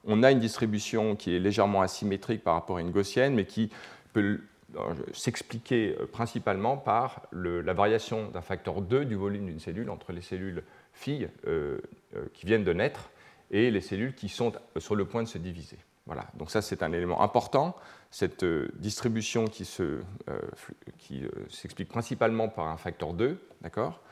On 0.04 0.25
a 0.25 0.32
une 0.32 0.40
distribution 0.40 1.14
qui 1.14 1.35
est 1.35 1.38
légèrement 1.38 1.80
asymétrique 1.80 2.42
par 2.42 2.54
rapport 2.54 2.78
à 2.78 2.80
une 2.80 2.90
gaussienne, 2.90 3.35
mais 3.35 3.44
qui 3.44 3.70
peut 4.12 4.40
euh, 4.76 4.94
s'expliquer 5.14 5.96
euh, 5.98 6.06
principalement 6.06 6.76
par 6.76 7.22
la 7.32 7.72
variation 7.72 8.28
d'un 8.28 8.42
facteur 8.42 8.82
2 8.82 9.06
du 9.06 9.14
volume 9.14 9.46
d'une 9.46 9.60
cellule 9.60 9.88
entre 9.88 10.12
les 10.12 10.20
cellules 10.20 10.62
filles 10.92 11.30
euh, 11.46 11.78
qui 12.34 12.44
viennent 12.44 12.64
de 12.64 12.75
naître 12.75 13.08
et 13.50 13.70
les 13.70 13.80
cellules 13.80 14.14
qui 14.14 14.28
sont 14.28 14.52
sur 14.76 14.94
le 14.94 15.06
point 15.06 15.22
de 15.22 15.28
se 15.28 15.38
diviser. 15.38 15.78
Voilà, 16.04 16.26
donc 16.34 16.50
ça 16.50 16.60
c'est 16.60 16.82
un 16.82 16.92
élément 16.92 17.22
important, 17.22 17.76
cette 18.10 18.44
distribution 18.78 19.46
qui 19.46 19.64
s'explique 21.48 21.88
principalement 21.88 22.48
par 22.48 22.68
un 22.68 22.76
facteur 22.76 23.14
2, 23.14 23.38
d'accord? 23.62 24.02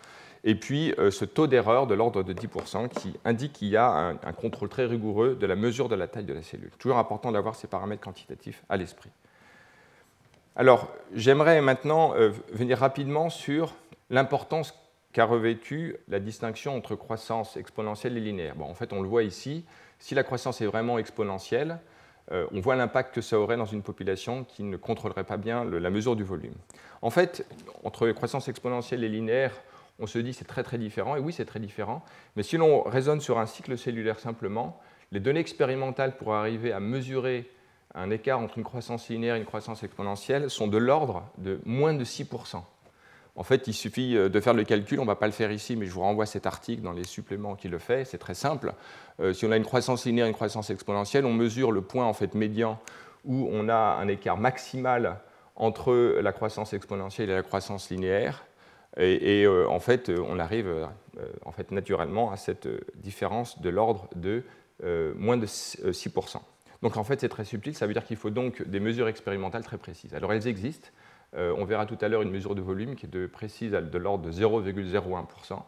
Et 0.45 0.55
puis 0.55 0.95
ce 1.11 1.25
taux 1.25 1.47
d'erreur 1.47 1.87
de 1.87 1.95
l'ordre 1.95 2.23
de 2.23 2.33
10% 2.33 2.89
qui 2.89 3.15
indique 3.25 3.55
qu'il 3.55 3.69
y 3.69 3.77
a 3.77 3.89
un, 4.23 4.33
contrôle 4.33 4.69
très 4.69 4.87
rigoureux 4.87 5.37
de 5.37 5.47
la 5.47 5.57
mesure 5.57 5.89
de 5.89 5.95
la 5.95 6.07
taille 6.07 6.25
de 6.25 6.35
la 6.35 6.43
cellule. 6.43 6.71
Toujours 6.79 6.99
important 6.99 7.33
d'avoir 7.33 7.55
ces 7.57 7.67
paramètres 7.67 8.03
quantitatifs 8.03 8.63
à 8.69 8.77
l'esprit. 8.77 9.11
Alors, 10.59 10.89
j'aimerais 11.15 11.61
maintenant 11.61 12.15
venir 12.51 12.79
rapidement 12.79 13.29
sur 13.29 13.75
l'importance 14.09 14.75
qu'a 15.13 15.27
revêtue 15.27 15.97
la 16.09 16.19
distinction 16.19 16.75
entre 16.75 16.95
croissance 16.95 17.59
exponentielle 17.59 18.17
et 18.17 18.21
linéaire. 18.21 18.57
Bon, 18.57 18.65
en 18.65 18.75
fait, 18.75 18.95
on 18.95 19.03
le 19.03 19.09
voit 19.09 19.23
ici, 19.23 19.67
si 19.99 20.15
la 20.15 20.23
croissance 20.23 20.63
est 20.63 20.67
vraiment 20.67 20.99
exponentielle, 20.99 21.79
euh, 22.33 22.47
on 22.53 22.61
voit 22.61 22.75
l'impact 22.75 23.15
que 23.15 23.21
ça 23.21 23.39
aurait 23.39 23.59
dans 23.59 23.67
une 23.67 23.83
population 23.83 24.45
qui 24.45 24.63
ne 24.63 24.79
contrôlerait 24.79 25.25
pas 25.25 25.37
bien 25.37 25.63
la 25.65 25.91
mesure 25.91 26.17
du 26.17 26.25
volume. 26.25 26.55
En 27.03 27.11
fait, 27.11 27.47
entre 27.85 28.11
croissance 28.13 28.49
exponentielle 28.49 29.05
et 29.05 29.09
linéaire, 29.11 29.53
on 29.99 30.07
se 30.07 30.19
dit 30.19 30.33
c'est 30.33 30.47
très 30.47 30.63
très 30.63 30.79
différent, 30.79 31.17
et 31.17 31.21
oui 31.21 31.33
c'est 31.33 31.45
très 31.45 31.61
différent, 31.61 32.03
mais 32.35 32.43
si 32.43 32.57
l'on 32.57 32.83
raisonne 32.83 33.21
sur 33.21 33.39
un 33.39 33.47
cycle 33.47 33.77
cellulaire 33.79 34.19
simplement, 34.19 34.81
les 35.13 35.21
données 35.21 35.41
expérimentales 35.41 36.17
pour 36.17 36.35
arriver 36.35 36.73
à 36.73 36.81
mesurer 36.81 37.49
un 37.97 38.11
écart 38.11 38.39
entre 38.39 38.59
une 38.59 38.65
croissance 38.65 39.09
linéaire 39.09 39.35
et 39.35 39.39
une 39.39 39.47
croissance 39.47 39.83
exponentielle 39.83 40.51
sont 40.51 40.69
de 40.69 40.77
l'ordre 40.77 41.25
de 41.39 41.61
moins 41.65 41.95
de 41.95 42.05
6%. 42.05 42.63
En 43.35 43.43
fait, 43.43 43.67
il 43.67 43.75
suffit 43.75 44.17
euh, 44.17 44.29
de 44.29 44.41
faire 44.41 44.55
le 44.55 44.65
calcul, 44.65 44.99
on 44.99 45.03
ne 45.03 45.07
va 45.07 45.17
pas 45.17 45.27
le 45.27 45.33
faire 45.33 45.51
ici, 45.51 45.77
mais 45.77 45.87
je 45.87 45.93
vous 45.93 46.01
renvoie 46.01 46.27
cet 46.27 46.47
article 46.47 46.83
dans 46.83 46.93
les 46.93 47.05
suppléments 47.05 47.55
qui 47.55 47.69
le 47.69 47.79
fait, 47.79 48.05
c'est 48.05 48.19
très 48.19 48.35
simple. 48.35 48.73
Euh, 49.21 49.33
si 49.33 49.45
on 49.47 49.51
a 49.51 49.57
une 49.57 49.65
croissance 49.65 50.05
linéaire 50.05 50.27
et 50.27 50.31
une 50.31 50.35
croissance 50.35 50.71
exponentielle, 50.71 51.25
on 51.27 51.33
mesure 51.33 51.73
le 51.73 51.83
point 51.83 52.05
en 52.05 52.13
fait 52.13 52.35
médian 52.35 52.79
où 53.25 53.49
on 53.51 53.69
a 53.69 53.75
un 53.75 54.09
écart 54.09 54.37
maximal 54.37 55.19
entre 55.57 56.21
la 56.21 56.33
croissance 56.33 56.75
exponentielle 56.75 57.31
et 57.31 57.35
la 57.35 57.43
croissance 57.43 57.91
linéaire. 57.91 58.45
Et, 58.99 59.45
euh, 59.45 59.69
en 59.69 59.81
fait, 59.81 60.11
on 60.11 60.39
arrive 60.39 60.69
en 61.45 61.53
fait, 61.53 61.71
naturellement 61.71 62.31
à 62.31 62.37
cette 62.37 62.69
différence 62.95 63.61
de 63.61 63.69
l'ordre 63.69 64.09
de 64.15 64.45
moins 65.17 65.37
de 65.37 65.47
6%. 65.47 66.41
Donc 66.87 66.97
en 66.97 67.03
fait, 67.03 67.21
c'est 67.21 67.29
très 67.29 67.45
subtil, 67.45 67.75
ça 67.75 67.89
veut 67.89 67.95
dire 67.95 68.05
qu'il 68.05 68.17
faut 68.17 68.31
donc 68.31 68.63
des 68.63 68.79
mesures 68.79 69.09
expérimentales 69.09 69.65
très 69.65 69.77
précises. 69.77 70.15
Alors 70.15 70.33
elles 70.33 70.47
existent, 70.47 70.87
euh, 71.35 71.53
on 71.59 71.65
verra 71.65 71.85
tout 71.85 71.99
à 72.01 72.07
l'heure 72.07 72.23
une 72.23 72.31
mesure 72.31 72.55
de 72.55 72.61
volume 72.61 72.95
qui 72.95 73.07
est 73.07 73.09
de 73.09 73.27
précise 73.27 73.73
de 73.73 73.99
l'ordre 73.99 74.25
de 74.25 74.31
0,01%. 74.31 75.61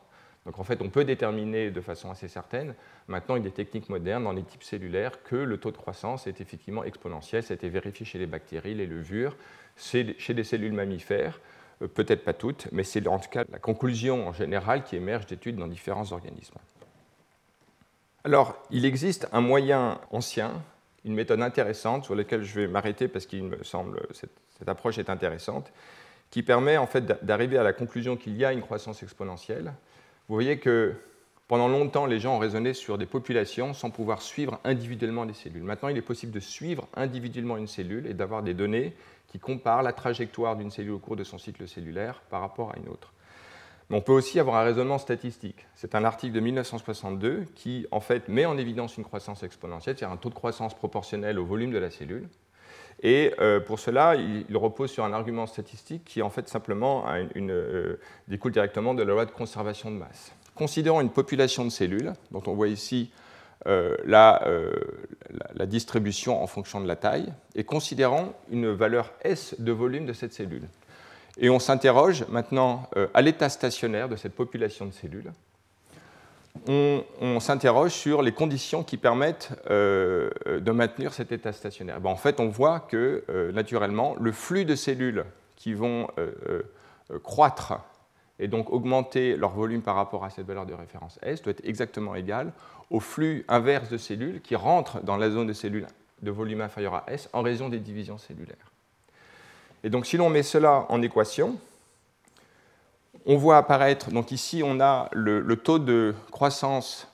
Donc 0.47 0.61
en 0.61 0.63
fait, 0.63 0.81
on 0.81 0.91
peut 0.91 1.05
déterminer 1.05 1.73
de 1.73 1.81
façon 1.81 2.09
assez 2.13 2.29
certaine, 2.29 2.77
maintenant 3.09 3.35
avec 3.35 3.43
des 3.43 3.51
techniques 3.51 3.89
modernes 3.89 4.23
dans 4.23 4.33
les 4.33 4.45
types 4.45 4.63
cellulaires, 4.63 5.25
que 5.25 5.35
le 5.35 5.57
taux 5.57 5.73
de 5.73 5.77
croissance 5.77 6.29
est 6.29 6.41
effectivement 6.41 6.85
exponentiel. 6.85 7.43
Ça 7.43 7.53
a 7.53 7.57
été 7.57 7.69
vérifié 7.69 8.07
chez 8.07 8.21
les 8.21 8.27
bactéries, 8.27 8.77
les 8.77 8.87
levures, 8.87 9.35
chez 9.77 10.05
des 10.05 10.45
cellules 10.45 10.73
mammifères, 10.73 11.41
euh, 11.83 11.89
peut-être 11.89 12.23
pas 12.23 12.33
toutes, 12.33 12.69
mais 12.71 12.85
c'est 12.85 13.05
en 13.09 13.19
tout 13.19 13.31
cas 13.31 13.43
la 13.51 13.59
conclusion 13.59 14.29
en 14.29 14.33
général 14.33 14.85
qui 14.85 14.95
émerge 14.95 15.27
d'études 15.27 15.57
dans 15.57 15.67
différents 15.67 16.13
organismes. 16.13 16.59
Alors, 18.23 18.55
il 18.71 18.85
existe 18.85 19.27
un 19.33 19.41
moyen 19.41 20.01
ancien 20.13 20.63
une 21.05 21.15
méthode 21.15 21.43
intéressante 21.43 22.05
sur 22.05 22.15
laquelle 22.15 22.43
je 22.43 22.61
vais 22.61 22.67
m'arrêter 22.67 23.09
parce 23.09 23.27
qu'il 23.27 23.45
me 23.45 23.63
semble 23.63 24.01
cette, 24.13 24.33
cette 24.59 24.69
approche 24.69 24.99
est 24.99 25.11
intéressante, 25.11 25.73
qui 26.31 26.43
permet 26.43 26.77
en 26.77 26.87
fait 26.87 27.25
d'arriver 27.25 27.59
à 27.59 27.63
la 27.63 27.73
conclusion 27.73 28.17
qu'il 28.17 28.37
y 28.37 28.45
a 28.45 28.53
une 28.53 28.61
croissance 28.61 29.03
exponentielle. 29.03 29.73
Vous 30.29 30.35
voyez 30.35 30.59
que 30.59 30.95
pendant 31.49 31.69
longtemps, 31.69 32.05
les 32.05 32.21
gens 32.21 32.37
ont 32.37 32.39
raisonné 32.39 32.75
sur 32.75 32.99
des 32.99 33.07
populations 33.07 33.73
sans 33.73 33.89
pouvoir 33.89 34.21
suivre 34.21 34.61
individuellement 34.65 35.25
les 35.25 35.33
cellules. 35.33 35.63
Maintenant, 35.63 35.89
il 35.89 35.97
est 35.97 36.03
possible 36.03 36.31
de 36.31 36.41
suivre 36.41 36.87
individuellement 36.95 37.57
une 37.57 37.67
cellule 37.67 38.07
et 38.07 38.13
d'avoir 38.13 38.43
des 38.43 38.53
données 38.53 38.95
qui 39.29 39.39
comparent 39.39 39.83
la 39.83 39.95
trajectoire 39.95 40.57
d'une 40.57 40.71
cellule 40.71 40.93
au 40.93 40.99
cours 40.99 41.17
de 41.17 41.25
son 41.25 41.39
cycle 41.39 41.67
cellulaire 41.67 42.21
par 42.29 42.43
rapport 42.43 42.73
à 42.73 42.79
une 42.79 42.89
autre. 42.89 43.15
On 43.91 44.03
peut 44.03 44.13
aussi 44.13 44.39
avoir 44.39 44.57
un 44.57 44.65
raisonnement 44.65 44.99
statistique. 44.99 45.67
C'est 45.75 45.95
un 45.95 46.05
article 46.05 46.35
de 46.35 46.41
1962 46.41 47.45
qui, 47.55 47.87
en 47.91 48.01
fait, 48.01 48.29
met 48.29 48.45
en 48.45 48.59
évidence 48.59 48.99
une 48.99 49.05
croissance 49.05 49.43
exponentielle, 49.43 49.97
c'est-à-dire 49.97 50.13
un 50.13 50.19
taux 50.19 50.29
de 50.29 50.35
croissance 50.35 50.75
proportionnel 50.75 51.39
au 51.39 51.47
volume 51.47 51.71
de 51.71 51.79
la 51.79 51.91
cellule. 51.91 52.29
Et 53.03 53.33
euh, 53.41 53.61
pour 53.61 53.79
cela, 53.79 54.17
il, 54.17 54.57
repose 54.57 54.91
sur 54.91 55.05
un 55.05 55.13
argument 55.15 55.47
statistique 55.47 56.05
qui, 56.05 56.21
en 56.21 56.29
fait, 56.29 56.49
simplement 56.49 57.05
euh, 57.09 57.97
découle 58.27 58.53
directement 58.53 58.93
de 58.93 59.03
la 59.03 59.13
loi 59.13 59.25
de 59.25 59.31
conservation 59.31 59.91
de 59.91 59.97
masse. 59.97 60.33
Considérons 60.55 61.01
une 61.01 61.11
population 61.11 61.65
de 61.65 61.71
cellules, 61.71 62.13
dont 62.31 62.43
on 62.47 62.53
voit 62.53 62.69
ici 62.69 63.11
euh, 63.67 63.97
la, 64.05 64.45
la, 65.55 65.67
distribution 65.67 66.43
en 66.43 66.47
fonction 66.47 66.81
de 66.81 66.89
la 66.89 66.97
taille, 66.97 67.33
et 67.55 67.65
considérons 67.65 68.35
une 68.51 68.71
valeur 68.71 69.13
S 69.23 69.55
de 69.59 69.73
volume 69.73 70.05
de 70.05 70.13
cette 70.13 70.35
cellule. 70.35 70.69
Et 71.39 71.51
on 71.51 71.61
s'interroge 71.61 72.25
maintenant 72.29 72.89
euh, 72.97 73.07
à 73.15 73.23
l'état 73.23 73.49
stationnaire 73.49 74.09
de 74.09 74.17
cette 74.17 74.35
population 74.35 74.87
de 74.87 74.93
cellules. 74.93 75.33
On, 76.67 77.39
s'interroge 77.39 77.93
sur 77.93 78.21
les 78.21 78.33
conditions 78.33 78.83
qui 78.83 78.97
permettent 78.97 79.53
euh, 79.71 80.29
de 80.47 80.71
maintenir 80.73 81.13
cet 81.13 81.31
état 81.31 81.53
stationnaire. 81.53 82.05
en 82.05 82.17
fait, 82.17 82.41
on 82.41 82.49
voit 82.49 82.81
que, 82.81 83.23
euh, 83.29 83.53
naturellement, 83.53 84.17
le 84.19 84.33
flux 84.33 84.65
de 84.65 84.75
cellules 84.75 85.25
qui 85.55 85.73
vont 85.73 86.09
croître 87.23 87.75
et 88.41 88.49
donc 88.49 88.71
augmenter 88.71 89.37
leur 89.37 89.51
volume 89.51 89.83
par 89.83 89.95
rapport 89.95 90.25
à 90.25 90.31
cette 90.31 90.47
valeur 90.47 90.67
de 90.67 90.75
référence 90.75 91.19
S 91.23 91.43
doit 91.43 91.53
être 91.53 91.65
exactement 91.65 92.15
égal 92.15 92.53
au 92.91 93.01
flux 93.01 93.45
inverse 93.49 93.89
de 93.89 93.97
cellules 93.97 94.41
qui 94.41 94.57
rentrent 94.57 95.01
dans 95.03 95.17
la 95.17 95.31
zone 95.31 95.47
de 95.47 95.53
cellules 95.53 95.87
de 96.23 96.31
volume 96.31 96.61
inférieur 96.61 96.95
à 96.95 97.05
S 97.09 97.29
en 97.33 97.43
raison 97.43 97.69
des 97.69 97.79
divisions 97.79 98.19
cellulaires. 98.19 98.68
Et 99.85 99.91
donc 99.91 100.07
si 100.07 100.17
l'on 100.17 100.31
met 100.31 100.43
cela 100.43 100.87
en 100.89 101.03
équation, 101.03 101.59
on 103.27 103.37
voit 103.37 103.59
apparaître, 103.59 104.11
donc 104.11 104.33
ici 104.33 104.63
on 104.65 104.81
a 104.81 105.09
le, 105.13 105.57
taux 105.57 105.79
de 105.79 106.15
croissance 106.31 107.09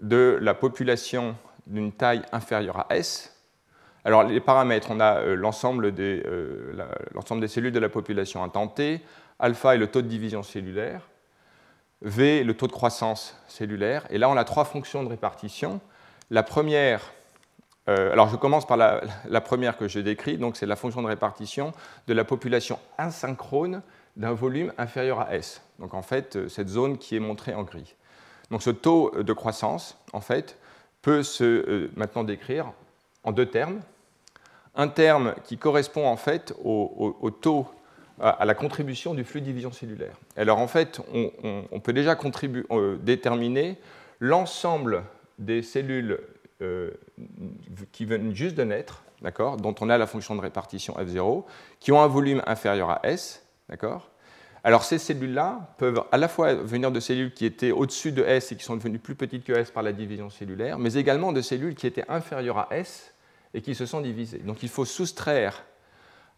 de 0.00 0.38
la 0.40 0.54
population 0.54 1.36
d'une 1.66 1.92
taille 1.92 2.22
inférieure 2.32 2.86
à 2.88 2.96
S. 2.96 3.34
Alors 4.04 4.22
les 4.22 4.40
paramètres, 4.40 4.88
on 4.90 5.00
a 5.00 5.20
euh, 5.20 5.34
l'ensemble 5.34 5.92
des, 5.92 6.22
euh, 6.26 6.74
des, 7.40 7.48
cellules 7.48 7.72
de 7.72 7.78
la 7.78 7.88
population 7.88 8.44
intentée, 8.44 9.00
alpha 9.38 9.74
est 9.74 9.78
le 9.78 9.86
taux 9.86 10.02
de 10.02 10.08
division 10.08 10.42
cellulaire, 10.42 11.08
V 12.02 12.44
le 12.44 12.54
taux 12.54 12.66
de 12.66 12.72
croissance 12.72 13.34
cellulaire, 13.48 14.06
et 14.10 14.18
là 14.18 14.28
on 14.28 14.36
a 14.36 14.44
trois 14.44 14.66
fonctions 14.66 15.02
de 15.02 15.08
répartition. 15.08 15.80
La 16.30 16.42
première, 16.42 17.00
euh, 17.88 18.12
alors 18.12 18.28
je 18.28 18.36
commence 18.36 18.66
par 18.66 18.76
la, 18.76 19.40
première 19.40 19.76
que 19.76 19.88
je 19.88 20.00
décris, 20.00 20.38
donc 20.38 20.56
c'est 20.56 20.66
la 20.66 20.76
fonction 20.76 21.02
de 21.02 21.06
répartition 21.06 21.72
de 22.06 22.14
la 22.14 22.24
population 22.24 22.78
asynchrone 22.96 23.82
d'un 24.16 24.32
volume 24.32 24.72
inférieur 24.78 25.20
à 25.20 25.34
S. 25.34 25.62
Donc 25.78 25.92
en 25.92 26.02
fait, 26.02 26.36
euh, 26.36 26.48
cette 26.48 26.68
zone 26.68 26.98
qui 26.98 27.16
est 27.16 27.20
montrée 27.20 27.54
en 27.54 27.62
gris. 27.62 27.94
Donc 28.50 28.62
ce 28.62 28.70
taux 28.70 29.10
de 29.22 29.32
croissance, 29.32 29.98
en 30.12 30.20
fait, 30.20 30.58
peut 31.02 31.22
se 31.22 31.44
euh, 31.44 31.90
maintenant 31.96 32.24
décrire 32.24 32.72
en 33.22 33.32
deux 33.32 33.46
termes. 33.46 33.80
Un 34.76 34.88
terme 34.88 35.34
qui 35.44 35.58
correspond 35.58 36.06
en 36.06 36.16
fait 36.16 36.52
au, 36.64 37.30
taux, 37.30 37.66
à, 38.20 38.44
la 38.44 38.54
contribution 38.54 39.14
du 39.14 39.22
flux 39.22 39.40
de 39.40 39.46
division 39.46 39.70
cellulaire. 39.70 40.16
Alors 40.36 40.58
en 40.58 40.66
fait, 40.66 41.00
on, 41.12 41.78
peut 41.78 41.92
déjà 41.92 42.18
déterminer 43.00 43.78
l'ensemble 44.18 45.04
des 45.38 45.62
cellules 45.62 46.18
euh, 46.62 46.90
qui 47.92 48.04
viennent 48.04 48.34
juste 48.34 48.54
de 48.56 48.64
naître, 48.64 49.02
d'accord, 49.22 49.56
dont 49.56 49.74
on 49.80 49.90
a 49.90 49.98
la 49.98 50.06
fonction 50.06 50.36
de 50.36 50.40
répartition 50.40 50.94
F0, 50.94 51.44
qui 51.80 51.92
ont 51.92 52.00
un 52.00 52.06
volume 52.06 52.42
inférieur 52.46 52.90
à 52.90 53.00
S, 53.04 53.44
d'accord. 53.68 54.10
Alors 54.62 54.82
ces 54.82 54.98
cellules-là 54.98 55.74
peuvent 55.76 56.02
à 56.10 56.16
la 56.16 56.26
fois 56.26 56.54
venir 56.54 56.90
de 56.90 56.98
cellules 56.98 57.34
qui 57.34 57.44
étaient 57.44 57.70
au-dessus 57.70 58.12
de 58.12 58.22
S 58.22 58.50
et 58.50 58.56
qui 58.56 58.64
sont 58.64 58.76
devenues 58.76 58.98
plus 58.98 59.14
petites 59.14 59.44
que 59.44 59.52
S 59.52 59.70
par 59.70 59.82
la 59.82 59.92
division 59.92 60.30
cellulaire, 60.30 60.78
mais 60.78 60.94
également 60.94 61.32
de 61.32 61.42
cellules 61.42 61.74
qui 61.74 61.86
étaient 61.86 62.08
inférieures 62.08 62.58
à 62.58 62.68
S 62.70 63.12
et 63.52 63.60
qui 63.60 63.74
se 63.74 63.84
sont 63.84 64.00
divisées. 64.00 64.38
Donc 64.38 64.62
il 64.62 64.70
faut 64.70 64.86
soustraire 64.86 65.64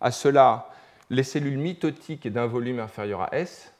à 0.00 0.10
cela 0.10 0.68
les 1.08 1.22
cellules 1.22 1.58
mitotiques 1.58 2.26
d'un 2.26 2.46
volume 2.46 2.80
inférieur 2.80 3.22
à 3.22 3.28
S. 3.32 3.72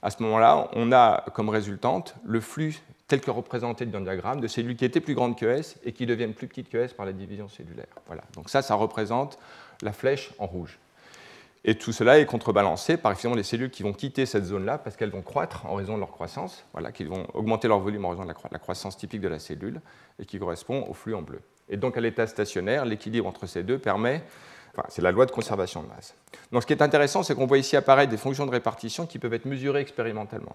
À 0.00 0.10
ce 0.10 0.22
moment-là, 0.22 0.70
on 0.72 0.90
a 0.92 1.24
comme 1.34 1.50
résultante 1.50 2.14
le 2.24 2.40
flux 2.40 2.80
tel 3.08 3.20
que 3.22 3.30
représenté 3.30 3.86
dans 3.86 3.98
le 3.98 4.04
diagramme, 4.04 4.40
de 4.40 4.46
cellules 4.46 4.76
qui 4.76 4.84
étaient 4.84 5.00
plus 5.00 5.14
grandes 5.14 5.36
que 5.36 5.46
S 5.46 5.76
et 5.84 5.92
qui 5.92 6.04
deviennent 6.04 6.34
plus 6.34 6.46
petites 6.46 6.68
que 6.68 6.76
S 6.76 6.92
par 6.92 7.06
la 7.06 7.12
division 7.12 7.48
cellulaire. 7.48 7.86
Voilà. 8.06 8.22
Donc 8.34 8.50
ça, 8.50 8.60
ça 8.60 8.74
représente 8.74 9.38
la 9.82 9.92
flèche 9.92 10.30
en 10.38 10.46
rouge. 10.46 10.78
Et 11.64 11.74
tout 11.76 11.92
cela 11.92 12.18
est 12.18 12.26
contrebalancé 12.26 12.96
par 12.96 13.12
effectivement 13.12 13.34
les 13.34 13.42
cellules 13.42 13.70
qui 13.70 13.82
vont 13.82 13.92
quitter 13.92 14.26
cette 14.26 14.44
zone-là 14.44 14.78
parce 14.78 14.96
qu'elles 14.96 15.10
vont 15.10 15.22
croître 15.22 15.66
en 15.66 15.74
raison 15.74 15.94
de 15.94 16.00
leur 16.00 16.10
croissance, 16.10 16.64
voilà, 16.72 16.92
qui 16.92 17.04
vont 17.04 17.26
augmenter 17.34 17.66
leur 17.66 17.80
volume 17.80 18.04
en 18.04 18.10
raison 18.10 18.22
de 18.22 18.28
la, 18.28 18.58
croissance 18.58 18.96
typique 18.96 19.20
de 19.20 19.28
la 19.28 19.38
cellule 19.38 19.80
et 20.20 20.24
qui 20.24 20.38
correspond 20.38 20.86
au 20.88 20.94
flux 20.94 21.14
en 21.14 21.22
bleu. 21.22 21.40
Et 21.68 21.76
donc 21.76 21.96
à 21.96 22.00
l'état 22.00 22.26
stationnaire, 22.26 22.84
l'équilibre 22.84 23.26
entre 23.26 23.46
ces 23.46 23.64
deux 23.64 23.78
permet, 23.78 24.22
c'est 24.88 25.02
la 25.02 25.10
loi 25.10 25.26
de 25.26 25.32
conservation 25.32 25.82
de 25.82 25.88
masse. 25.88 26.14
Donc 26.52 26.62
ce 26.62 26.66
qui 26.66 26.72
est 26.72 26.82
intéressant, 26.82 27.22
c'est 27.22 27.34
qu'on 27.34 27.46
voit 27.46 27.58
ici 27.58 27.76
apparaître 27.76 28.10
des 28.10 28.16
fonctions 28.16 28.46
de 28.46 28.52
répartition 28.52 29.06
qui 29.06 29.18
peuvent 29.18 29.34
être 29.34 29.46
mesurées 29.46 29.80
expérimentalement 29.80 30.54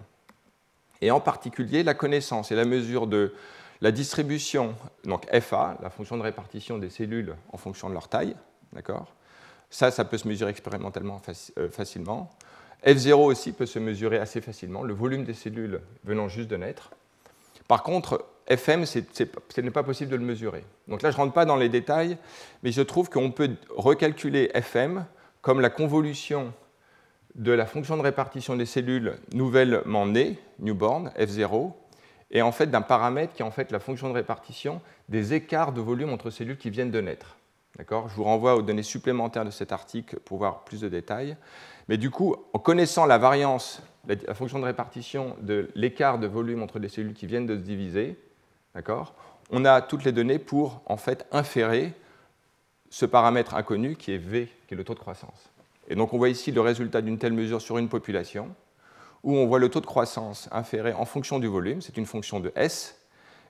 et 1.03 1.11
en 1.11 1.19
particulier 1.19 1.83
la 1.83 1.93
connaissance 1.93 2.51
et 2.51 2.55
la 2.55 2.65
mesure 2.65 3.07
de 3.07 3.33
la 3.81 3.91
distribution, 3.91 4.75
donc 5.03 5.25
FA, 5.41 5.77
la 5.81 5.89
fonction 5.89 6.17
de 6.17 6.23
répartition 6.23 6.77
des 6.77 6.89
cellules 6.89 7.35
en 7.51 7.57
fonction 7.57 7.89
de 7.89 7.93
leur 7.93 8.07
taille, 8.07 8.35
d'accord? 8.71 9.13
Ça, 9.69 9.91
ça 9.91 10.05
peut 10.05 10.17
se 10.17 10.27
mesurer 10.27 10.51
expérimentalement 10.51 11.21
euh, 11.57 11.69
facilement. 11.69 12.29
F0 12.85 13.13
aussi 13.13 13.51
peut 13.51 13.65
se 13.65 13.79
mesurer 13.79 14.19
assez 14.19 14.39
facilement, 14.39 14.83
le 14.83 14.93
volume 14.93 15.25
des 15.25 15.33
cellules 15.33 15.81
venant 16.05 16.29
juste 16.29 16.49
de 16.49 16.55
naître. 16.55 16.91
Par 17.67 17.83
contre, 17.83 18.25
FM, 18.47 18.85
ce 18.85 18.99
n'est 19.61 19.71
pas 19.71 19.83
possible 19.83 20.11
de 20.11 20.15
le 20.15 20.23
mesurer. 20.23 20.63
Donc 20.87 21.01
là, 21.01 21.11
je 21.11 21.17
ne 21.17 21.21
rentre 21.21 21.33
pas 21.33 21.45
dans 21.45 21.55
les 21.55 21.69
détails, 21.69 22.17
mais 22.61 22.71
je 22.71 22.81
trouve 22.81 23.09
qu'on 23.09 23.31
peut 23.31 23.51
recalculer 23.69 24.51
FM 24.53 25.05
comme 25.41 25.59
la 25.59 25.69
convolution 25.69 26.53
de 27.35 27.51
la 27.51 27.65
fonction 27.65 27.97
de 27.97 28.01
répartition 28.01 28.55
des 28.55 28.65
cellules 28.65 29.15
nouvellement 29.33 30.05
nées, 30.05 30.39
newborn, 30.59 31.11
F0, 31.17 31.71
et 32.31 32.41
en 32.41 32.51
fait 32.51 32.67
d'un 32.67 32.81
paramètre 32.81 33.33
qui 33.33 33.41
est 33.41 33.45
en 33.45 33.51
fait 33.51 33.71
la 33.71 33.79
fonction 33.79 34.09
de 34.09 34.13
répartition 34.13 34.81
des 35.09 35.33
écarts 35.33 35.71
de 35.71 35.81
volume 35.81 36.11
entre 36.11 36.29
cellules 36.29 36.57
qui 36.57 36.69
viennent 36.69 36.91
de 36.91 37.01
naître. 37.01 37.37
D'accord? 37.77 38.07
Je 38.09 38.15
vous 38.15 38.23
renvoie 38.23 38.55
aux 38.55 38.61
données 38.61 38.83
supplémentaires 38.83 39.45
de 39.45 39.51
cet 39.51 39.71
article 39.71 40.19
pour 40.19 40.37
voir 40.37 40.63
plus 40.63 40.81
de 40.81 40.89
détails. 40.89 41.35
Mais 41.89 41.97
du 41.97 42.11
coup, 42.11 42.35
en 42.53 42.59
connaissant 42.59 43.05
la 43.05 43.17
variance, 43.17 43.81
la 44.07 44.33
fonction 44.33 44.59
de 44.59 44.65
répartition 44.65 45.35
de 45.41 45.69
l'écart 45.75 46.19
de 46.19 46.27
volume 46.27 46.61
entre 46.61 46.79
les 46.79 46.89
cellules 46.89 47.13
qui 47.13 47.25
viennent 47.25 47.47
de 47.47 47.55
se 47.55 47.61
diviser, 47.61 48.17
d'accord? 48.75 49.15
On 49.49 49.65
a 49.65 49.81
toutes 49.81 50.03
les 50.03 50.11
données 50.11 50.39
pour 50.39 50.81
en 50.85 50.97
fait 50.97 51.25
inférer 51.31 51.93
ce 52.89 53.05
paramètre 53.05 53.55
inconnu 53.55 53.95
qui 53.95 54.11
est 54.11 54.17
V, 54.17 54.49
qui 54.67 54.75
est 54.75 54.77
le 54.77 54.83
taux 54.83 54.93
de 54.93 54.99
croissance. 54.99 55.49
Et 55.87 55.95
donc 55.95 56.13
on 56.13 56.17
voit 56.17 56.29
ici 56.29 56.51
le 56.51 56.61
résultat 56.61 57.01
d'une 57.01 57.17
telle 57.17 57.33
mesure 57.33 57.61
sur 57.61 57.77
une 57.77 57.89
population, 57.89 58.55
où 59.23 59.35
on 59.35 59.47
voit 59.47 59.59
le 59.59 59.69
taux 59.69 59.81
de 59.81 59.85
croissance 59.85 60.49
inféré 60.51 60.93
en 60.93 61.05
fonction 61.05 61.39
du 61.39 61.47
volume, 61.47 61.81
c'est 61.81 61.97
une 61.97 62.05
fonction 62.05 62.39
de 62.39 62.51
S, 62.55 62.99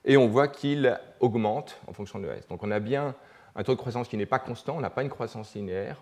et 0.04 0.16
on 0.16 0.28
voit 0.28 0.48
qu'il 0.48 0.98
augmente 1.20 1.80
en 1.86 1.92
fonction 1.92 2.18
de 2.18 2.28
S. 2.28 2.46
Donc 2.48 2.62
on 2.62 2.70
a 2.70 2.80
bien 2.80 3.14
un 3.56 3.62
taux 3.62 3.74
de 3.74 3.78
croissance 3.78 4.08
qui 4.08 4.16
n'est 4.16 4.26
pas 4.26 4.38
constant, 4.38 4.76
on 4.76 4.80
n'a 4.80 4.90
pas 4.90 5.02
une 5.02 5.08
croissance 5.08 5.54
linéaire, 5.54 6.00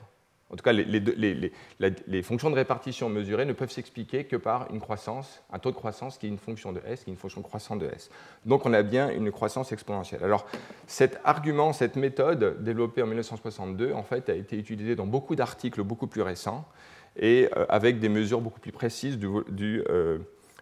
en 0.53 0.57
tout 0.57 0.63
cas, 0.63 0.73
les, 0.73 2.23
fonctions 2.23 2.51
de 2.51 2.55
répartition 2.55 3.09
mesurées 3.09 3.47
ne 3.47 3.55
peuvent 3.55 3.71
s'expliquer 3.71 4.25
que 4.25 4.37
par 4.37 4.71
une 4.71 4.81
croissance, 4.81 5.43
un 5.51 5.59
taux 5.59 5.71
de 5.71 5.77
croissance 5.77 6.19
qui 6.19 6.27
est 6.27 6.29
une 6.29 6.39
fonction 6.39 6.73
de 6.73 6.83
S, 6.87 7.05
qui 7.05 7.11
est 7.11 7.15
une 7.15 7.19
fonction 7.19 7.41
croissante 7.41 7.79
de 7.79 7.87
S. 7.87 8.11
Donc 8.45 8.67
on 8.67 8.75
a 8.75 8.83
bien 8.83 9.09
une 9.11 9.33
croissance 9.33 9.73
exponentielle. 9.73 10.23
Alors 10.23 10.47
cet 10.87 11.21
argument, 11.25 11.73
cette 11.73 11.97
méthode 11.97 12.63
développée 12.63 13.03
en 13.03 13.07
1962, 13.07 13.95
en 13.95 14.03
fait, 14.03 14.29
a 14.29 14.35
été 14.35 14.59
utilisée 14.59 14.95
dans 14.95 15.07
beaucoup 15.07 15.37
d'articles 15.37 15.83
beaucoup 15.83 16.07
plus 16.07 16.23
récents 16.23 16.69
et 17.17 17.49
euh, 17.57 17.65
avec 17.71 17.99
des 17.99 18.11
mesures 18.11 18.43
beaucoup 18.43 18.61
plus 18.61 18.73
précises 18.73 19.19
euh, 19.23 20.19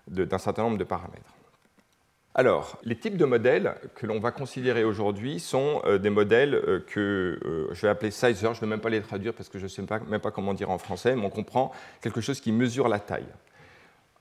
d'un 0.07 0.39
certain 0.39 0.63
nombre 0.63 0.79
de 0.79 0.85
paramètres. 0.85 1.35
Alors, 2.41 2.79
les 2.85 2.97
types 2.97 3.19
de 3.19 3.27
modèles 3.27 3.75
que 3.95 4.07
l'on 4.07 4.19
va 4.19 4.31
considérer 4.31 4.83
aujourd'hui 4.83 5.41
sont 5.41 5.83
euh, 5.85 5.99
des 5.99 6.09
modèles 6.09 6.55
euh, 6.55 6.81
que 6.87 7.39
euh, 7.45 7.69
je 7.75 7.83
vais 7.83 7.89
appeler 7.89 8.11
sizer, 8.11 8.55
je 8.55 8.61
ne 8.61 8.61
vais 8.61 8.67
même 8.67 8.81
pas 8.81 8.89
les 8.89 9.03
traduire 9.03 9.35
parce 9.35 9.51
que 9.51 9.59
je 9.59 9.65
ne 9.65 9.69
sais 9.69 9.85
même 10.09 10.21
pas 10.21 10.31
comment 10.31 10.55
dire 10.55 10.71
en 10.71 10.79
français, 10.79 11.15
mais 11.15 11.27
on 11.27 11.29
comprend 11.29 11.71
quelque 12.01 12.23
chose 12.23 12.41
qui 12.41 12.51
mesure 12.51 12.89
la 12.89 12.99
taille. 12.99 13.27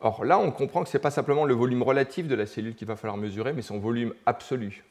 Or 0.02 0.26
là, 0.26 0.38
on 0.38 0.52
comprend 0.52 0.84
que 0.84 0.90
ce 0.90 0.98
n'est 0.98 1.02
pas 1.02 1.12
simplement 1.12 1.46
le 1.46 1.54
volume 1.54 1.82
relatif 1.82 2.28
de 2.28 2.36
la 2.36 2.46
cellule 2.46 2.76
qu'il 2.76 2.90
va 2.90 2.98
falloir 2.98 3.16
mesurer, 3.16 3.54
mais 3.54 3.62
son 3.62 3.80
volume 3.80 4.14
absolu. 4.26 4.84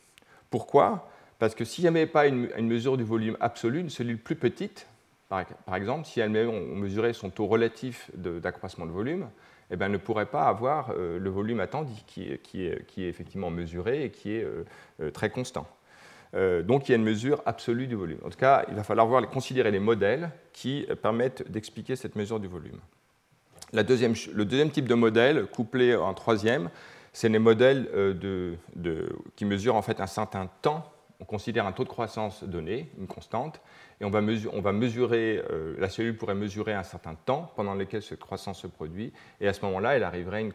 Pourquoi? 0.49 1.11
Parce 1.39 1.55
que 1.55 1.67
s'il 1.67 1.93
n'y 1.93 2.07
pas 2.07 2.29
une, 2.29 2.49
mesure 2.61 2.97
du 2.97 3.05
volume 3.05 3.37
absolu, 3.41 3.81
une 3.81 3.91
cellule 3.91 4.17
plus 4.17 4.37
petite, 4.37 4.87
par, 5.29 5.45
exemple, 5.75 6.07
si 6.07 6.21
elle-même 6.21 6.49
on 6.49 6.77
mesurait 6.77 7.13
son 7.13 7.29
taux 7.29 7.47
relatif 7.47 8.11
d'accroissement 8.15 8.87
de, 8.87 8.91
volume, 8.91 9.29
eh 9.71 9.77
bien, 9.77 9.89
ne 9.89 9.99
pourrait 9.99 10.27
pas 10.27 10.45
avoir 10.45 10.93
euh, 10.97 11.19
le 11.19 11.31
volume 11.31 11.61
attendu 11.61 11.93
qui 12.07 12.29
est, 12.29 13.09
effectivement 13.09 13.51
mesuré 13.51 14.05
et 14.05 14.11
qui 14.11 14.35
est 14.35 14.45
euh, 14.45 14.65
euh, 15.01 15.11
très 15.11 15.31
constant. 15.31 15.67
donc 16.33 16.89
il 16.89 16.93
y 16.93 16.95
a 16.95 16.97
une 16.97 17.05
mesure 17.05 17.43
absolue 17.47 17.87
du 17.87 17.95
volume. 17.95 18.19
En 18.25 18.31
tout 18.31 18.39
cas, 18.39 18.65
il 18.69 18.75
va 18.75 18.83
falloir 18.83 19.07
voir, 19.07 19.27
considérer 19.29 19.71
les 19.71 19.79
modèles 19.79 20.31
qui 20.53 20.87
permettent 21.03 21.51
d'expliquer 21.51 21.97
cette 21.97 22.17
mesure 22.17 22.41
du 22.41 22.49
volume. 22.49 22.81
Le 23.73 23.83
deuxième 23.83 24.71
type 24.71 24.89
de 24.89 24.95
modèle, 24.95 25.47
couplé 25.47 25.95
en 25.95 26.15
troisième, 26.15 26.71
c'est 27.13 27.29
les 27.29 27.39
modèles 27.39 27.89
qui 29.37 29.45
mesurent 29.45 29.77
en 29.77 29.83
fait 29.83 30.01
un 30.01 30.07
certain 30.07 30.51
temps. 30.63 30.93
On 31.29 31.33
considère 31.33 31.67
un 31.67 31.73
taux 31.73 31.85
de 31.85 31.91
croissance 31.91 32.43
donné, 32.43 32.91
une 32.99 33.07
constante, 33.07 33.61
et 34.01 34.05
on 34.07 34.11
va, 34.11 34.23
mesurer, 34.23 35.43
euh, 35.51 35.75
la 35.79 35.91
cellule 35.91 36.17
pourrait 36.17 36.35
mesurer 36.35 36.73
un 36.73 36.83
certain 36.83 37.15
temps 37.15 37.53
pendant 37.55 37.75
lequel 37.75 38.03
cette 38.03 38.21
croissance 38.21 38.61
se 38.61 38.67
produit, 38.67 39.13
et 39.39 39.47
à 39.47 39.53
ce 39.53 39.63
moment-là, 39.67 39.95
elle 39.95 40.05
arriverait 40.05 40.39
à 40.39 40.41
une, 40.41 40.53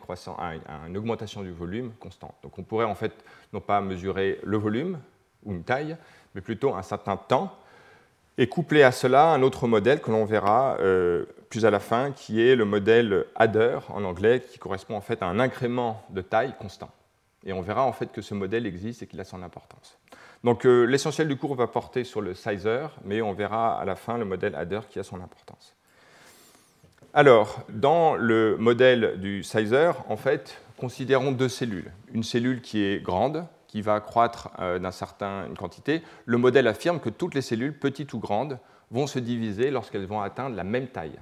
à 0.66 0.88
une 0.88 0.98
augmentation 0.98 1.44
du 1.44 1.52
volume 1.52 1.92
constante. 2.00 2.34
Donc 2.42 2.58
on 2.58 2.64
pourrait 2.64 2.86
en 2.86 2.96
fait 2.96 3.14
non 3.54 3.62
pas 3.62 3.82
mesurer 3.82 4.40
le 4.44 4.58
volume 4.58 4.98
ou 5.44 5.52
une 5.52 5.64
taille, 5.64 5.96
mais 6.34 6.42
plutôt 6.42 6.74
un 6.74 6.82
certain 6.82 7.18
temps, 7.18 7.56
et 8.40 8.50
couplé 8.50 8.82
à 8.82 8.92
cela 8.92 9.32
un 9.32 9.44
autre 9.44 9.68
modèle 9.68 10.02
que 10.02 10.10
l'on 10.10 10.26
verra 10.26 10.78
euh, 10.80 11.26
plus 11.50 11.68
à 11.68 11.70
la 11.70 11.80
fin, 11.80 12.12
qui 12.14 12.42
est 12.42 12.56
le 12.56 12.66
modèle 12.66 13.26
adder 13.36 13.78
en 13.90 14.04
anglais, 14.04 14.42
qui 14.50 14.58
correspond 14.58 14.96
en 14.96 15.02
fait 15.02 15.22
à 15.22 15.28
un 15.28 15.40
incrément 15.40 16.04
de 16.10 16.22
taille 16.22 16.56
constant. 16.58 16.90
Et 17.46 17.54
on 17.54 17.62
verra 17.62 17.86
en 17.86 17.92
fait 17.92 18.12
que 18.12 18.24
ce 18.24 18.34
modèle 18.34 18.66
existe 18.66 19.04
et 19.04 19.08
qu'il 19.08 19.20
a 19.20 19.24
son 19.24 19.44
importance. 19.44 20.00
Donc 20.44 20.66
euh, 20.66 20.84
l'essentiel 20.84 21.28
du 21.28 21.38
cours 21.38 21.56
va 21.56 21.68
porter 21.68 22.04
sur 22.04 22.22
le 22.22 22.34
sizer, 22.34 22.92
mais 23.06 23.22
on 23.22 23.34
verra 23.34 23.80
à 23.80 23.86
la 23.86 23.96
fin 23.96 24.18
le 24.18 24.26
modèle 24.26 24.56
adder 24.56 24.82
qui 24.90 25.00
a 25.00 25.04
son 25.04 25.22
importance. 25.22 25.76
Alors, 27.14 27.62
dans 27.70 28.16
le 28.16 28.58
modèle 28.58 29.20
du 29.20 29.44
sizer, 29.44 30.04
en 30.10 30.18
fait, 30.18 30.60
considérons 30.78 31.32
deux 31.32 31.48
cellules. 31.48 31.92
Une 32.12 32.24
cellule 32.24 32.62
qui 32.62 32.84
est 32.84 33.02
grande, 33.02 33.46
qui 33.68 33.82
va 33.82 34.00
croître 34.02 34.50
euh, 34.60 34.80
d'une 34.80 34.92
certaine 34.92 35.56
quantité. 35.56 36.02
Le 36.26 36.38
modèle 36.38 36.68
affirme 36.68 37.00
que 37.00 37.10
toutes 37.10 37.36
les 37.36 37.42
cellules, 37.42 37.78
petites 37.78 38.14
ou 38.14 38.20
grandes, 38.20 38.60
vont 38.92 39.08
se 39.08 39.20
diviser 39.20 39.72
lorsqu'elles 39.72 40.06
vont 40.06 40.22
atteindre 40.22 40.56
la 40.56 40.64
même 40.64 40.88
taille. 40.88 41.20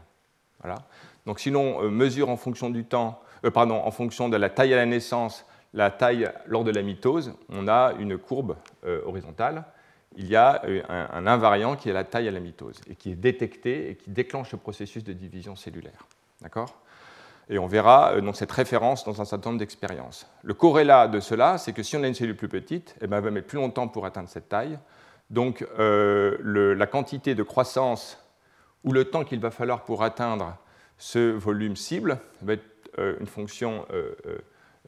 Donc 1.25 1.39
si 1.39 1.51
l'on 1.51 1.83
euh, 1.83 1.89
mesure 1.89 2.29
en 2.29 2.37
fonction 2.37 2.69
du 2.69 2.85
temps, 2.85 3.21
pardon, 3.53 3.75
en 3.75 3.91
fonction 3.91 4.29
de 4.29 4.37
la 4.37 4.49
taille 4.49 4.73
à 4.73 4.77
la 4.77 4.85
naissance 4.85 5.45
la 5.73 5.89
taille 5.89 6.29
lors 6.47 6.63
de 6.63 6.71
la 6.71 6.81
mitose, 6.81 7.33
on 7.49 7.67
a 7.67 7.93
une 7.99 8.17
courbe 8.17 8.57
euh, 8.85 9.01
horizontale. 9.05 9.63
Il 10.17 10.27
y 10.27 10.35
a 10.35 10.61
euh, 10.65 10.81
un, 10.89 11.25
invariant 11.27 11.75
qui 11.75 11.89
est 11.89 11.93
la 11.93 12.03
taille 12.03 12.27
à 12.27 12.31
la 12.31 12.41
mitose 12.41 12.81
et 12.89 12.95
qui 12.95 13.11
est 13.11 13.15
détecté 13.15 13.89
et 13.89 13.95
qui 13.95 14.09
déclenche 14.09 14.51
le 14.51 14.57
processus 14.57 15.03
de 15.03 15.13
division 15.13 15.55
cellulaire. 15.55 16.07
D'accord? 16.41 16.81
Et 17.49 17.57
on 17.57 17.67
verra 17.67 18.13
euh, 18.13 18.33
cette 18.33 18.51
référence 18.51 19.05
dans 19.05 19.21
un 19.21 19.25
certain 19.25 19.51
nombre 19.51 19.59
d'expériences. 19.59 20.29
Le 20.43 20.53
corrélat 20.53 21.07
de 21.07 21.19
cela, 21.19 21.57
c'est 21.57 21.73
que 21.73 21.83
si 21.83 21.95
on 21.95 22.03
a 22.03 22.07
une 22.07 22.13
cellule 22.13 22.35
plus 22.35 22.49
petite, 22.49 22.95
eh 23.01 23.07
ben, 23.07 23.17
elle 23.17 23.23
va 23.23 23.31
mettre 23.31 23.47
plus 23.47 23.57
longtemps 23.57 23.87
pour 23.87 24.05
atteindre 24.05 24.29
cette 24.29 24.49
taille. 24.49 24.77
Donc 25.29 25.65
la 25.77 26.87
quantité 26.87 27.35
de 27.35 27.43
croissance 27.43 28.21
ou 28.83 28.91
le 28.91 29.05
temps 29.05 29.23
qu'il 29.23 29.39
va 29.39 29.49
falloir 29.49 29.85
pour 29.85 30.03
atteindre 30.03 30.57
ce 30.97 31.31
volume 31.31 31.77
cible 31.77 32.19
va 32.41 32.53
être 32.53 32.65
une 32.97 33.27
fonction 33.27 33.85
euh, 33.93 34.13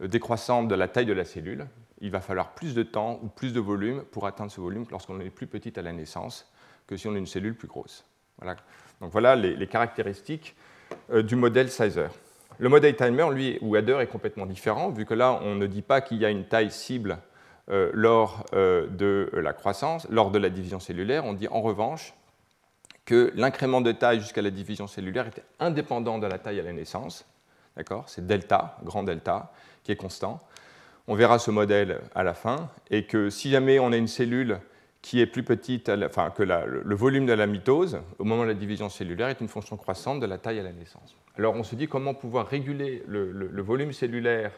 décroissante 0.01 0.67
de 0.67 0.75
la 0.75 0.87
taille 0.87 1.05
de 1.05 1.13
la 1.13 1.25
cellule, 1.25 1.67
il 2.01 2.11
va 2.11 2.19
falloir 2.19 2.53
plus 2.53 2.75
de 2.75 2.83
temps 2.83 3.19
ou 3.23 3.27
plus 3.27 3.53
de 3.53 3.59
volume 3.59 4.03
pour 4.11 4.27
atteindre 4.27 4.51
ce 4.51 4.59
volume 4.59 4.85
lorsqu'on 4.91 5.19
est 5.19 5.29
plus 5.29 5.47
petite 5.47 5.77
à 5.77 5.81
la 5.81 5.93
naissance 5.93 6.51
que 6.85 6.97
si 6.97 7.07
on 7.07 7.15
a 7.15 7.17
une 7.17 7.27
cellule 7.27 7.55
plus 7.55 7.67
grosse. 7.67 8.05
Voilà. 8.39 8.57
Donc 8.99 9.11
voilà 9.11 9.35
les, 9.35 9.67
caractéristiques 9.67 10.55
euh, 11.11 11.23
du 11.23 11.35
modèle 11.35 11.69
Sizer. 11.69 12.09
Le 12.59 12.69
modèle 12.69 12.95
Timer, 12.95 13.27
lui, 13.31 13.57
ou 13.61 13.75
Adder, 13.75 13.97
est 14.01 14.07
complètement 14.07 14.45
différent, 14.45 14.89
vu 14.89 15.05
que 15.05 15.13
là, 15.13 15.39
on 15.43 15.55
ne 15.55 15.65
dit 15.65 15.81
pas 15.81 16.01
qu'il 16.01 16.17
y 16.17 16.25
a 16.25 16.29
une 16.29 16.45
taille 16.45 16.71
cible 16.71 17.17
euh, 17.69 17.89
lors 17.93 18.45
de 18.51 19.29
la 19.33 19.53
croissance, 19.53 20.07
lors 20.09 20.29
de 20.29 20.37
la 20.37 20.49
division 20.49 20.79
cellulaire. 20.79 21.25
On 21.25 21.33
dit 21.33 21.47
en 21.47 21.61
revanche 21.61 22.13
que 23.05 23.31
l'incrément 23.35 23.81
de 23.81 23.91
taille 23.91 24.19
jusqu'à 24.19 24.41
la 24.41 24.51
division 24.51 24.87
cellulaire 24.87 25.27
était 25.27 25.43
indépendant 25.59 26.19
de 26.19 26.27
la 26.27 26.37
taille 26.37 26.59
à 26.59 26.63
la 26.63 26.73
naissance. 26.73 27.25
D'accord? 27.75 28.07
C'est 28.07 28.27
delta, 28.27 28.77
grand 28.83 29.03
delta 29.03 29.51
qui 29.83 29.91
est 29.91 29.95
constant. 29.95 30.41
On 31.07 31.15
verra 31.15 31.39
ce 31.39 31.51
modèle 31.51 32.01
à 32.15 32.23
la 32.23 32.33
fin, 32.33 32.69
et 32.89 33.05
que 33.05 33.29
si 33.29 33.49
jamais 33.49 33.79
on 33.79 33.91
a 33.91 33.97
une 33.97 34.07
cellule 34.07 34.59
qui 35.01 35.19
est 35.19 35.25
plus 35.25 35.43
petite, 35.43 35.89
enfin, 35.89 36.29
que 36.29 36.43
le 36.43 36.95
volume 36.95 37.25
de 37.25 37.33
la 37.33 37.45
mitose, 37.45 37.99
au 38.19 38.23
moment 38.23 38.43
de 38.43 38.47
la 38.47 38.53
division 38.53 38.87
cellulaire, 38.87 39.27
est 39.27 39.41
une 39.41 39.49
fonction 39.49 39.75
croissante 39.75 40.21
de 40.21 40.25
la 40.25 40.37
taille 40.37 40.59
à 40.59 40.63
la 40.63 40.71
naissance. 40.71 41.15
Alors 41.37 41.55
on 41.55 41.63
se 41.63 41.75
dit 41.75 41.87
comment 41.87 42.13
pouvoir 42.13 42.47
réguler 42.47 43.03
le, 43.07 43.61
volume 43.61 43.91
cellulaire 43.91 44.51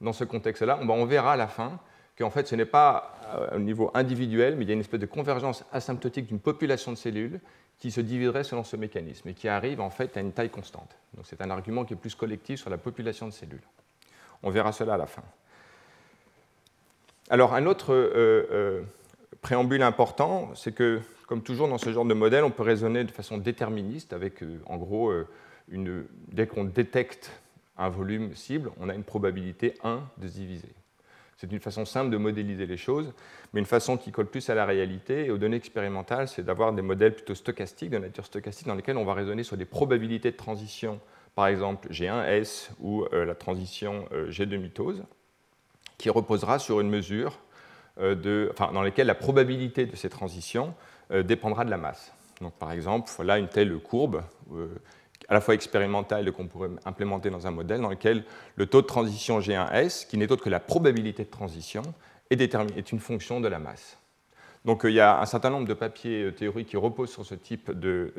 dans 0.00 0.12
ce 0.12 0.24
contexte-là. 0.24 0.78
on 0.80 1.04
verra 1.06 1.32
à 1.32 1.36
la 1.36 1.48
fin 1.48 1.80
qu'en 2.18 2.30
fait 2.30 2.46
ce 2.46 2.54
n'est 2.54 2.66
pas 2.66 3.18
euh, 3.34 3.56
au 3.56 3.58
niveau 3.58 3.90
individuel, 3.94 4.56
mais 4.56 4.64
il 4.64 4.68
y 4.68 4.70
a 4.70 4.74
une 4.74 4.80
espèce 4.80 5.00
de 5.00 5.06
convergence 5.06 5.64
asymptotique 5.72 6.26
d'une 6.26 6.40
population 6.40 6.92
de 6.92 6.96
cellules 6.96 7.40
qui 7.78 7.90
se 7.90 8.00
dividerait 8.00 8.44
selon 8.44 8.64
ce 8.64 8.76
mécanisme 8.76 9.28
et 9.28 9.34
qui 9.34 9.48
arrive 9.48 9.80
en 9.80 9.90
fait 9.90 10.16
à 10.16 10.20
une 10.20 10.32
taille 10.32 10.50
constante. 10.50 10.96
Donc 11.14 11.26
c'est 11.26 11.40
un 11.40 11.50
argument 11.50 11.84
qui 11.84 11.94
est 11.94 11.96
plus 11.96 12.14
collectif 12.14 12.60
sur 12.60 12.70
la 12.70 12.78
population 12.78 13.26
de 13.26 13.32
cellules. 13.32 13.62
On 14.42 14.50
verra 14.50 14.72
cela 14.72 14.94
à 14.94 14.96
la 14.96 15.06
fin. 15.06 15.22
Alors, 17.30 17.54
un 17.54 17.66
autre 17.66 17.92
euh, 17.92 18.46
euh, 18.50 18.82
préambule 19.42 19.82
important, 19.82 20.50
c'est 20.54 20.74
que, 20.74 21.00
comme 21.26 21.42
toujours 21.42 21.68
dans 21.68 21.76
ce 21.76 21.92
genre 21.92 22.06
de 22.06 22.14
modèle, 22.14 22.44
on 22.44 22.50
peut 22.50 22.62
raisonner 22.62 23.04
de 23.04 23.10
façon 23.10 23.36
déterministe, 23.36 24.14
avec, 24.14 24.42
euh, 24.42 24.60
en 24.66 24.78
gros, 24.78 25.12
dès 25.68 26.46
qu'on 26.46 26.64
détecte 26.64 27.30
un 27.76 27.90
volume 27.90 28.34
cible, 28.34 28.70
on 28.80 28.88
a 28.88 28.94
une 28.94 29.04
probabilité 29.04 29.74
1 29.84 30.00
de 30.16 30.26
se 30.26 30.32
diviser. 30.32 30.72
C'est 31.36 31.52
une 31.52 31.60
façon 31.60 31.84
simple 31.84 32.10
de 32.10 32.16
modéliser 32.16 32.66
les 32.66 32.78
choses, 32.78 33.12
mais 33.52 33.60
une 33.60 33.66
façon 33.66 33.96
qui 33.96 34.10
colle 34.10 34.26
plus 34.26 34.48
à 34.50 34.54
la 34.54 34.64
réalité 34.64 35.26
et 35.26 35.30
aux 35.30 35.38
données 35.38 35.58
expérimentales, 35.58 36.26
c'est 36.26 36.42
d'avoir 36.42 36.72
des 36.72 36.82
modèles 36.82 37.14
plutôt 37.14 37.34
stochastiques, 37.34 37.90
de 37.90 37.98
nature 37.98 38.24
stochastique, 38.24 38.66
dans 38.66 38.74
lesquels 38.74 38.96
on 38.96 39.04
va 39.04 39.14
raisonner 39.14 39.44
sur 39.44 39.56
des 39.56 39.66
probabilités 39.66 40.32
de 40.32 40.36
transition 40.36 40.98
par 41.38 41.46
exemple 41.46 41.88
G1S 41.92 42.70
ou 42.80 43.04
euh, 43.12 43.24
la 43.24 43.36
transition 43.36 44.08
euh, 44.10 44.28
G2 44.28 44.58
mitose, 44.58 45.04
qui 45.96 46.10
reposera 46.10 46.58
sur 46.58 46.80
une 46.80 46.90
mesure 46.90 47.38
euh, 48.00 48.16
de, 48.16 48.48
enfin, 48.50 48.72
dans 48.72 48.82
laquelle 48.82 49.06
la 49.06 49.14
probabilité 49.14 49.86
de 49.86 49.94
ces 49.94 50.08
transitions 50.08 50.74
dépendra 51.24 51.64
de 51.64 51.70
la 51.70 51.76
masse. 51.76 52.12
Donc, 52.40 52.54
par 52.54 52.72
exemple, 52.72 53.08
voilà 53.14 53.38
une 53.38 53.46
telle 53.46 53.72
courbe, 53.78 54.24
à 55.28 55.32
la 55.32 55.40
fois 55.40 55.54
expérimentale 55.54 56.32
qu'on 56.32 56.48
pourrait 56.48 56.70
implémenter 56.84 57.30
dans 57.30 57.46
un 57.46 57.52
modèle, 57.52 57.80
dans 57.80 57.88
lequel 57.88 58.24
le 58.56 58.66
taux 58.66 58.82
de 58.82 58.86
transition 58.86 59.38
G1S, 59.38 60.08
qui 60.08 60.18
n'est 60.18 60.30
autre 60.32 60.42
que 60.42 60.50
la 60.50 60.60
probabilité 60.60 61.24
de 61.24 61.30
transition, 61.30 61.82
est, 62.30 62.42
est 62.42 62.92
une 62.92 62.98
fonction 62.98 63.40
de 63.40 63.46
la 63.46 63.60
masse. 63.60 63.96
Donc 64.64 64.80
il 64.84 64.90
y 64.92 65.00
a 65.00 65.20
un 65.20 65.26
certain 65.26 65.50
nombre 65.50 65.68
de 65.68 65.74
papiers 65.74 66.34
théoriques 66.34 66.70
qui 66.70 66.76
reposent 66.76 67.12
sur 67.12 67.24
ce 67.24 67.36
type 67.36 67.70
de, 67.70 68.12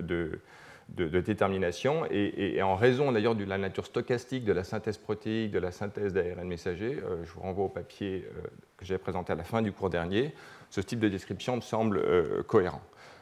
détermination. 0.95 2.05
Et, 2.11 2.61
en 2.61 2.75
raison 2.75 3.11
d'ailleurs 3.11 3.35
de 3.35 3.45
la 3.45 3.57
nature 3.57 3.85
stochastique 3.85 4.43
de 4.43 4.53
la 4.53 4.63
synthèse 4.63 4.97
protéique, 4.97 5.51
de 5.51 5.59
la 5.59 5.71
synthèse 5.71 6.13
d'ARN 6.13 6.47
messager, 6.47 6.99
euh, 7.03 7.23
je 7.23 7.31
vous 7.31 7.41
renvoie 7.41 7.65
au 7.65 7.69
papier 7.69 8.25
euh, 8.27 8.41
que 8.77 8.85
j'ai 8.85 8.97
présenté 8.97 9.33
à 9.33 9.35
la 9.35 9.43
fin 9.43 9.61
du 9.61 9.71
cours 9.71 9.89
dernier, 9.89 10.33
ce 10.69 10.81
type 10.81 10.99
de 10.99 11.09
description 11.09 11.55
me 11.55 11.61
semble 11.61 11.97
euh, 11.97 12.43
cohérent. 12.43 12.81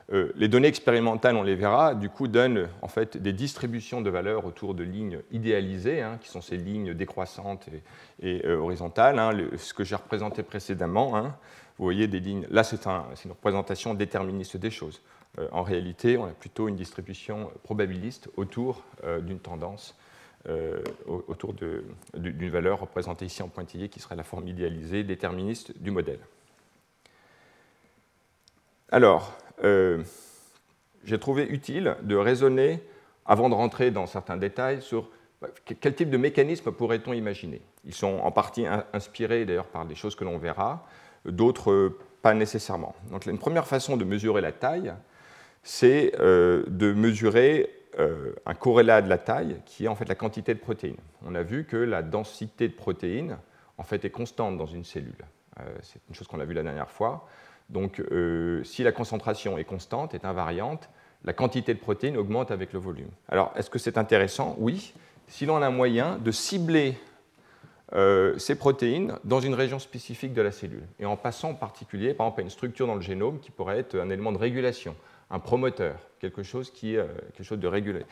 les 0.09 0.47
données 0.47 0.69
expérimentales, 0.69 1.35
on 1.35 1.43
les 1.43 1.55
verra, 1.55 1.93
du 1.93 2.09
coup 2.09 2.29
donnent 2.29 2.69
en 2.81 2.87
fait 2.87 3.17
des 3.17 3.33
distributions 3.33 4.01
de 4.01 4.09
valeurs 4.09 4.45
autour 4.45 4.73
de 4.73 4.83
lignes 4.83 5.19
idéalisées, 5.31 6.01
hein, 6.01 6.17
qui 6.21 6.29
sont 6.29 6.41
ces 6.41 6.57
lignes 6.57 6.93
décroissantes 6.93 7.67
et, 8.21 8.47
horizontales, 8.47 9.19
hein, 9.19 9.31
ce 9.57 9.73
que 9.73 9.83
j'ai 9.83 9.95
représenté 9.95 10.43
précédemment. 10.43 11.17
Hein. 11.17 11.35
vous 11.77 11.83
voyez 11.83 12.07
des 12.07 12.21
lignes, 12.21 12.47
là 12.49 12.63
c'est 12.63 12.85
une 12.85 13.31
représentation 13.31 13.93
déterministe 13.93 14.55
des 14.55 14.71
choses. 14.71 15.01
Euh, 15.39 15.47
en 15.51 15.63
réalité, 15.63 16.17
on 16.17 16.25
a 16.25 16.31
plutôt 16.31 16.67
une 16.67 16.75
distribution 16.75 17.51
probabiliste 17.63 18.29
autour 18.37 18.83
euh, 19.03 19.19
d'une 19.19 19.39
tendance, 19.39 19.95
euh, 20.47 20.81
autour 21.05 21.53
d'une 21.53 22.49
valeur 22.49 22.79
représentée 22.79 23.25
ici 23.25 23.43
en 23.43 23.49
pointillé 23.49 23.89
qui 23.89 23.99
serait 23.99 24.15
la 24.15 24.23
forme 24.23 24.47
idéalisée 24.47 25.03
déterministe 25.03 25.77
du 25.81 25.91
modèle. 25.91 26.19
Alors, 28.89 29.37
j'ai 31.03 31.19
trouvé 31.19 31.45
utile 31.49 31.97
de 32.03 32.15
raisonner, 32.15 32.81
avant 33.25 33.49
de 33.49 33.55
rentrer 33.55 33.91
dans 33.91 34.05
certains 34.05 34.37
détails, 34.37 34.81
sur 34.81 35.09
bah, 35.41 35.49
quel 35.81 35.93
type 35.93 36.09
de 36.09 36.17
mécanisme 36.17 36.71
pourrait-on 36.71 37.11
imaginer? 37.11 37.61
Ils 37.83 37.93
sont 37.93 38.19
en 38.19 38.31
partie 38.31 38.65
inspirés 38.93 39.45
d'ailleurs 39.45 39.67
par 39.67 39.85
des 39.85 39.95
choses 39.95 40.15
que 40.15 40.23
l'on 40.23 40.37
verra, 40.37 40.87
d'autres 41.25 41.97
pas 42.21 42.33
nécessairement. 42.33 42.95
Donc 43.11 43.25
une 43.25 43.39
première 43.39 43.67
façon 43.67 43.97
de 43.97 44.05
mesurer 44.05 44.39
la 44.39 44.53
taille, 44.53 44.93
c'est 45.67 46.13
euh, 46.21 46.63
de 46.67 46.93
mesurer 46.93 47.69
euh, 47.99 48.31
un 48.45 48.53
corrélat 48.53 49.01
de 49.01 49.09
la 49.09 49.17
taille 49.17 49.57
qui 49.65 49.83
est 49.83 49.87
en 49.89 49.95
fait 49.95 50.07
la 50.07 50.15
quantité 50.15 50.53
de 50.53 50.59
protéines. 50.59 50.95
On 51.25 51.35
a 51.35 51.43
vu 51.43 51.65
que 51.65 51.75
la 51.75 52.01
densité 52.03 52.69
de 52.69 52.73
protéines 52.73 53.37
en 53.77 53.83
fait 53.83 54.05
est 54.05 54.09
constante 54.09 54.57
dans 54.57 54.65
une 54.65 54.85
cellule. 54.85 55.25
Euh, 55.59 55.63
c'est 55.81 55.99
une 56.07 56.15
chose 56.15 56.25
qu'on 56.25 56.39
a 56.39 56.45
vu 56.45 56.53
la 56.53 56.63
dernière 56.63 56.89
fois. 56.89 57.27
Donc 57.69 58.01
si 58.63 58.81
la 58.83 58.93
concentration 58.93 59.57
est 59.57 59.65
constante, 59.65 60.13
est 60.13 60.23
invariante, 60.23 60.89
la 61.25 61.33
quantité 61.33 61.73
de 61.73 61.79
protéines 61.79 62.15
augmente 62.15 62.49
avec 62.49 62.71
le 62.71 62.79
volume. 62.79 63.09
Alors 63.27 63.51
est-ce 63.57 63.69
que 63.69 63.77
c'est 63.77 63.97
intéressant? 63.97 64.55
Oui, 64.59 64.93
si 65.27 65.45
l'on 65.45 65.61
a 65.61 65.67
un 65.67 65.69
moyen 65.69 66.17
de 66.17 66.31
cibler 66.31 66.97
ces 68.37 68.55
protéines 68.55 69.19
dans 69.25 69.41
une 69.41 69.53
région 69.53 69.79
spécifique 69.79 70.33
de 70.33 70.41
la 70.41 70.53
cellule, 70.53 70.87
et 70.97 71.05
en 71.05 71.17
passant 71.17 71.49
en 71.49 71.55
particulier, 71.55 72.13
par 72.13 72.27
exemple, 72.27 72.39
à 72.39 72.43
une 72.43 72.49
structure 72.49 72.87
dans 72.87 72.95
le 72.95 73.01
génome 73.01 73.41
qui 73.41 73.51
pourrait 73.51 73.79
être 73.79 73.99
un 73.99 74.09
élément 74.09 74.31
de 74.31 74.37
régulation, 74.37 74.95
un 75.29 75.39
promoteur, 75.39 75.95
quelque 76.19 76.43
chose, 76.43 76.71
qui, 76.71 76.95
est 76.95 77.07
quelque 77.33 77.43
chose 77.43 77.59
de 77.59 77.67
régulé. 77.67 78.05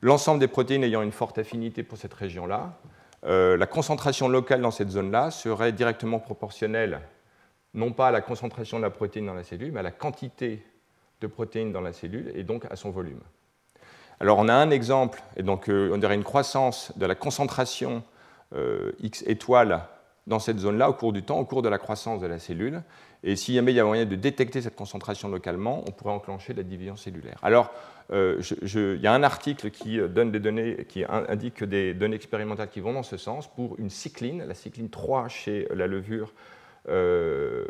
L'ensemble 0.00 0.40
des 0.40 0.48
protéines 0.48 0.84
ayant 0.84 1.02
une 1.02 1.12
forte 1.12 1.38
affinité 1.38 1.82
pour 1.82 1.98
cette 1.98 2.14
région-là, 2.14 2.78
euh, 3.26 3.56
la 3.56 3.66
concentration 3.66 4.28
locale 4.28 4.60
dans 4.60 4.70
cette 4.70 4.90
zone-là 4.90 5.30
serait 5.30 5.72
directement 5.72 6.18
proportionnelle, 6.18 7.00
non 7.72 7.92
pas 7.92 8.08
à 8.08 8.10
la 8.10 8.20
concentration 8.20 8.76
de 8.78 8.82
la 8.82 8.90
protéine 8.90 9.26
dans 9.26 9.34
la 9.34 9.44
cellule, 9.44 9.72
mais 9.72 9.80
à 9.80 9.84
la 9.84 9.90
quantité 9.90 10.62
de 11.20 11.26
protéines 11.26 11.72
dans 11.72 11.80
la 11.80 11.92
cellule 11.92 12.32
et 12.34 12.42
donc 12.44 12.66
à 12.70 12.76
son 12.76 12.90
volume. 12.90 13.20
Alors 14.20 14.38
on 14.38 14.48
a 14.48 14.54
un 14.54 14.70
exemple, 14.70 15.22
et 15.36 15.42
donc 15.42 15.68
euh, 15.68 15.90
on 15.92 15.96
dirait 15.96 16.14
une 16.14 16.24
croissance 16.24 16.92
de 16.96 17.06
la 17.06 17.14
concentration 17.14 18.02
euh, 18.54 18.92
X 19.00 19.24
étoile 19.26 19.86
dans 20.26 20.38
cette 20.38 20.58
zone-là 20.58 20.88
au 20.88 20.94
cours 20.94 21.12
du 21.12 21.22
temps, 21.22 21.38
au 21.38 21.44
cours 21.44 21.62
de 21.62 21.68
la 21.68 21.78
croissance 21.78 22.20
de 22.20 22.26
la 22.26 22.38
cellule. 22.38 22.82
Et 23.22 23.36
s'il 23.36 23.54
y 23.54 23.58
avait 23.58 23.82
moyen 23.82 24.04
de 24.04 24.16
détecter 24.16 24.60
cette 24.60 24.76
concentration 24.76 25.28
localement, 25.28 25.82
on 25.86 25.90
pourrait 25.90 26.12
enclencher 26.12 26.52
la 26.52 26.62
division 26.62 26.96
cellulaire. 26.96 27.38
Alors, 27.42 27.70
euh, 28.12 28.40
il 28.62 29.00
y 29.00 29.06
a 29.06 29.14
un 29.14 29.22
article 29.22 29.70
qui, 29.70 29.98
euh, 29.98 30.08
donne 30.08 30.30
des 30.30 30.40
données, 30.40 30.86
qui 30.88 31.04
indique 31.08 31.64
des 31.64 31.94
données 31.94 32.16
expérimentales 32.16 32.68
qui 32.68 32.80
vont 32.80 32.92
dans 32.92 33.02
ce 33.02 33.16
sens 33.16 33.48
pour 33.48 33.78
une 33.78 33.88
cycline, 33.88 34.44
la 34.46 34.54
cycline 34.54 34.90
3 34.90 35.28
chez 35.28 35.66
la 35.74 35.86
levure 35.86 36.32
euh, 36.88 37.64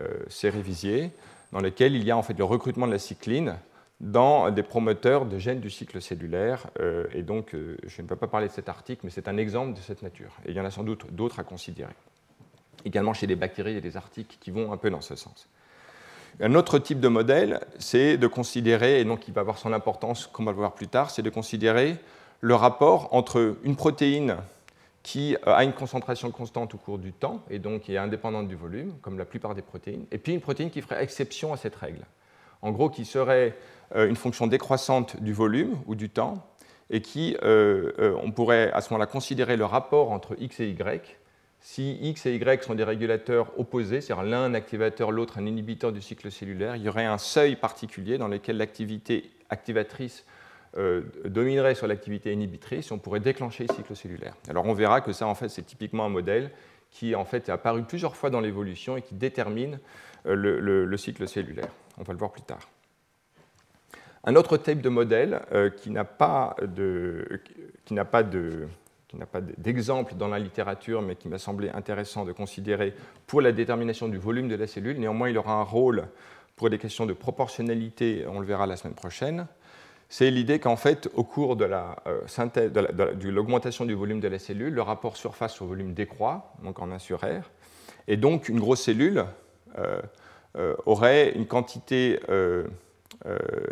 euh 0.00 0.24
dans 1.52 1.60
laquelle 1.60 1.94
il 1.94 2.04
y 2.04 2.10
a 2.10 2.16
en 2.16 2.22
fait 2.22 2.36
le 2.38 2.44
recrutement 2.44 2.86
de 2.86 2.92
la 2.92 2.98
cycline 2.98 3.56
dans 4.00 4.50
des 4.50 4.62
promoteurs 4.62 5.26
de 5.26 5.38
gènes 5.38 5.60
du 5.60 5.70
cycle 5.70 6.00
cellulaire. 6.00 6.68
et 7.12 7.22
donc, 7.22 7.56
je 7.84 8.02
ne 8.02 8.06
peux 8.06 8.14
pas 8.14 8.28
parler 8.28 8.46
de 8.46 8.52
cet 8.52 8.68
article, 8.68 9.00
mais 9.04 9.10
c'est 9.10 9.26
un 9.26 9.36
exemple 9.36 9.76
de 9.76 9.80
cette 9.80 10.02
nature. 10.02 10.30
Et 10.46 10.50
il 10.50 10.56
y 10.56 10.60
en 10.60 10.64
a 10.64 10.70
sans 10.70 10.84
doute 10.84 11.12
d'autres 11.12 11.40
à 11.40 11.44
considérer. 11.44 11.94
Également 12.84 13.12
chez 13.12 13.26
les 13.26 13.34
bactéries, 13.34 13.76
a 13.76 13.80
des 13.80 13.96
articles 13.96 14.36
qui 14.38 14.52
vont 14.52 14.72
un 14.72 14.76
peu 14.76 14.90
dans 14.90 15.00
ce 15.00 15.16
sens. 15.16 15.48
Un 16.40 16.54
autre 16.54 16.78
type 16.78 17.00
de 17.00 17.08
modèle, 17.08 17.60
c'est 17.78 18.16
de 18.16 18.26
considérer, 18.28 19.00
et 19.00 19.04
donc 19.04 19.26
il 19.26 19.34
va 19.34 19.40
avoir 19.40 19.58
son 19.58 19.72
importance, 19.72 20.28
comme 20.28 20.44
on 20.44 20.46
va 20.46 20.52
le 20.52 20.58
voir 20.58 20.74
plus 20.74 20.86
tard, 20.86 21.10
c'est 21.10 21.22
de 21.22 21.30
considérer 21.30 21.96
le 22.40 22.54
rapport 22.54 23.12
entre 23.12 23.56
une 23.64 23.74
protéine 23.74 24.36
qui 25.02 25.34
euh, 25.34 25.54
a 25.54 25.64
une 25.64 25.72
concentration 25.72 26.30
constante 26.30 26.74
au 26.74 26.78
cours 26.78 26.98
du 26.98 27.12
temps, 27.12 27.42
et 27.50 27.58
donc 27.58 27.82
qui 27.82 27.94
est 27.94 27.98
indépendante 27.98 28.46
du 28.46 28.54
volume, 28.54 28.92
comme 29.02 29.18
la 29.18 29.24
plupart 29.24 29.56
des 29.56 29.62
protéines, 29.62 30.06
et 30.12 30.18
puis 30.18 30.32
une 30.32 30.40
protéine 30.40 30.70
qui 30.70 30.80
ferait 30.80 31.02
exception 31.02 31.52
à 31.52 31.56
cette 31.56 31.74
règle. 31.74 32.04
En 32.62 32.70
gros, 32.70 32.88
qui 32.88 33.04
serait 33.04 33.56
euh, 33.56 33.56
une 33.94 34.16
fonction 34.16 34.46
décroissante 34.46 35.20
du 35.22 35.32
volume 35.32 35.76
ou 35.86 35.94
du 35.94 36.10
temps, 36.10 36.46
et 36.90 37.00
qui, 37.00 37.36
euh, 37.42 38.14
on 38.22 38.30
pourrait 38.32 38.70
à 38.72 38.80
ce 38.80 38.92
moment-là 38.92 39.06
considérer 39.06 39.56
le 39.56 39.64
rapport 39.64 40.10
entre 40.10 40.36
x 40.38 40.60
et 40.60 40.68
y 40.68 41.18
si 41.60 41.98
X 42.00 42.26
et 42.26 42.36
Y 42.36 42.62
sont 42.62 42.74
des 42.74 42.84
régulateurs 42.84 43.58
opposés, 43.58 44.00
c'est-à-dire 44.00 44.24
l'un 44.24 44.44
un 44.44 44.54
activateur, 44.54 45.10
l'autre 45.10 45.38
un 45.38 45.46
inhibiteur 45.46 45.92
du 45.92 46.00
cycle 46.00 46.30
cellulaire, 46.30 46.76
il 46.76 46.82
y 46.82 46.88
aurait 46.88 47.04
un 47.04 47.18
seuil 47.18 47.56
particulier 47.56 48.18
dans 48.18 48.28
lequel 48.28 48.58
l'activité 48.58 49.30
activatrice 49.50 50.24
euh, 50.76 51.02
dominerait 51.24 51.74
sur 51.74 51.86
l'activité 51.86 52.32
inhibitrice 52.32 52.92
on 52.92 52.98
pourrait 52.98 53.20
déclencher 53.20 53.66
le 53.68 53.74
cycle 53.74 53.96
cellulaire. 53.96 54.34
Alors 54.48 54.66
on 54.66 54.74
verra 54.74 55.00
que 55.00 55.12
ça, 55.12 55.26
en 55.26 55.34
fait, 55.34 55.48
c'est 55.48 55.62
typiquement 55.62 56.04
un 56.04 56.10
modèle 56.10 56.50
qui 56.90 57.14
en 57.14 57.24
fait, 57.24 57.48
est 57.48 57.52
apparu 57.52 57.82
plusieurs 57.82 58.16
fois 58.16 58.30
dans 58.30 58.40
l'évolution 58.40 58.96
et 58.96 59.02
qui 59.02 59.14
détermine 59.14 59.78
euh, 60.26 60.34
le, 60.34 60.96
cycle 60.96 61.26
cellulaire. 61.26 61.68
On 61.98 62.02
va 62.02 62.12
le 62.12 62.18
voir 62.18 62.30
plus 62.30 62.42
tard. 62.42 62.68
Un 64.24 64.36
autre 64.36 64.56
type 64.56 64.80
de 64.82 64.88
modèle 64.88 65.42
euh, 65.52 65.70
qui 65.70 65.90
n'a 65.90 66.04
pas 66.04 66.56
d'exemple 69.56 70.14
dans 70.14 70.28
la 70.28 70.38
littérature, 70.38 71.02
mais 71.02 71.16
qui 71.16 71.28
m'a 71.28 71.38
semblé 71.38 71.70
intéressant 71.70 72.24
de 72.24 72.32
considérer 72.32 72.94
pour 73.26 73.40
la 73.40 73.52
détermination 73.52 74.08
du 74.08 74.18
volume 74.18 74.48
de 74.48 74.56
la 74.56 74.66
cellule. 74.66 74.98
Néanmoins, 74.98 75.30
il 75.30 75.38
aura 75.38 75.52
un 75.52 75.62
rôle 75.62 76.08
pour 76.56 76.68
des 76.70 76.78
questions 76.78 77.06
de 77.06 77.12
proportionnalité, 77.12 78.24
on 78.28 78.40
le 78.40 78.46
verra 78.46 78.66
la 78.66 78.76
semaine 78.76 78.94
prochaine. 78.94 79.46
C'est 80.08 80.30
l'idée 80.30 80.58
qu'en 80.58 80.76
fait, 80.76 81.08
au 81.14 81.22
cours 81.22 81.54
de 81.54 81.64
la 81.64 81.96
euh, 82.06 82.20
l'augmentation 83.22 83.84
du 83.84 83.94
volume 83.94 84.20
de 84.20 84.28
la 84.28 84.38
cellule, 84.38 84.74
le 84.74 84.82
rapport 84.82 85.16
surface 85.16 85.60
au 85.62 85.66
volume 85.66 85.94
décroît, 85.94 86.54
donc 86.64 86.80
en 86.80 86.90
1 86.90 86.98
sur 86.98 87.20
R, 87.20 87.50
et 88.08 88.16
donc 88.16 88.48
une 88.48 88.58
grosse 88.58 88.82
cellule 88.82 89.26
euh, 89.78 90.74
aurait 90.86 91.32
une 91.36 91.46
quantité, 91.46 92.18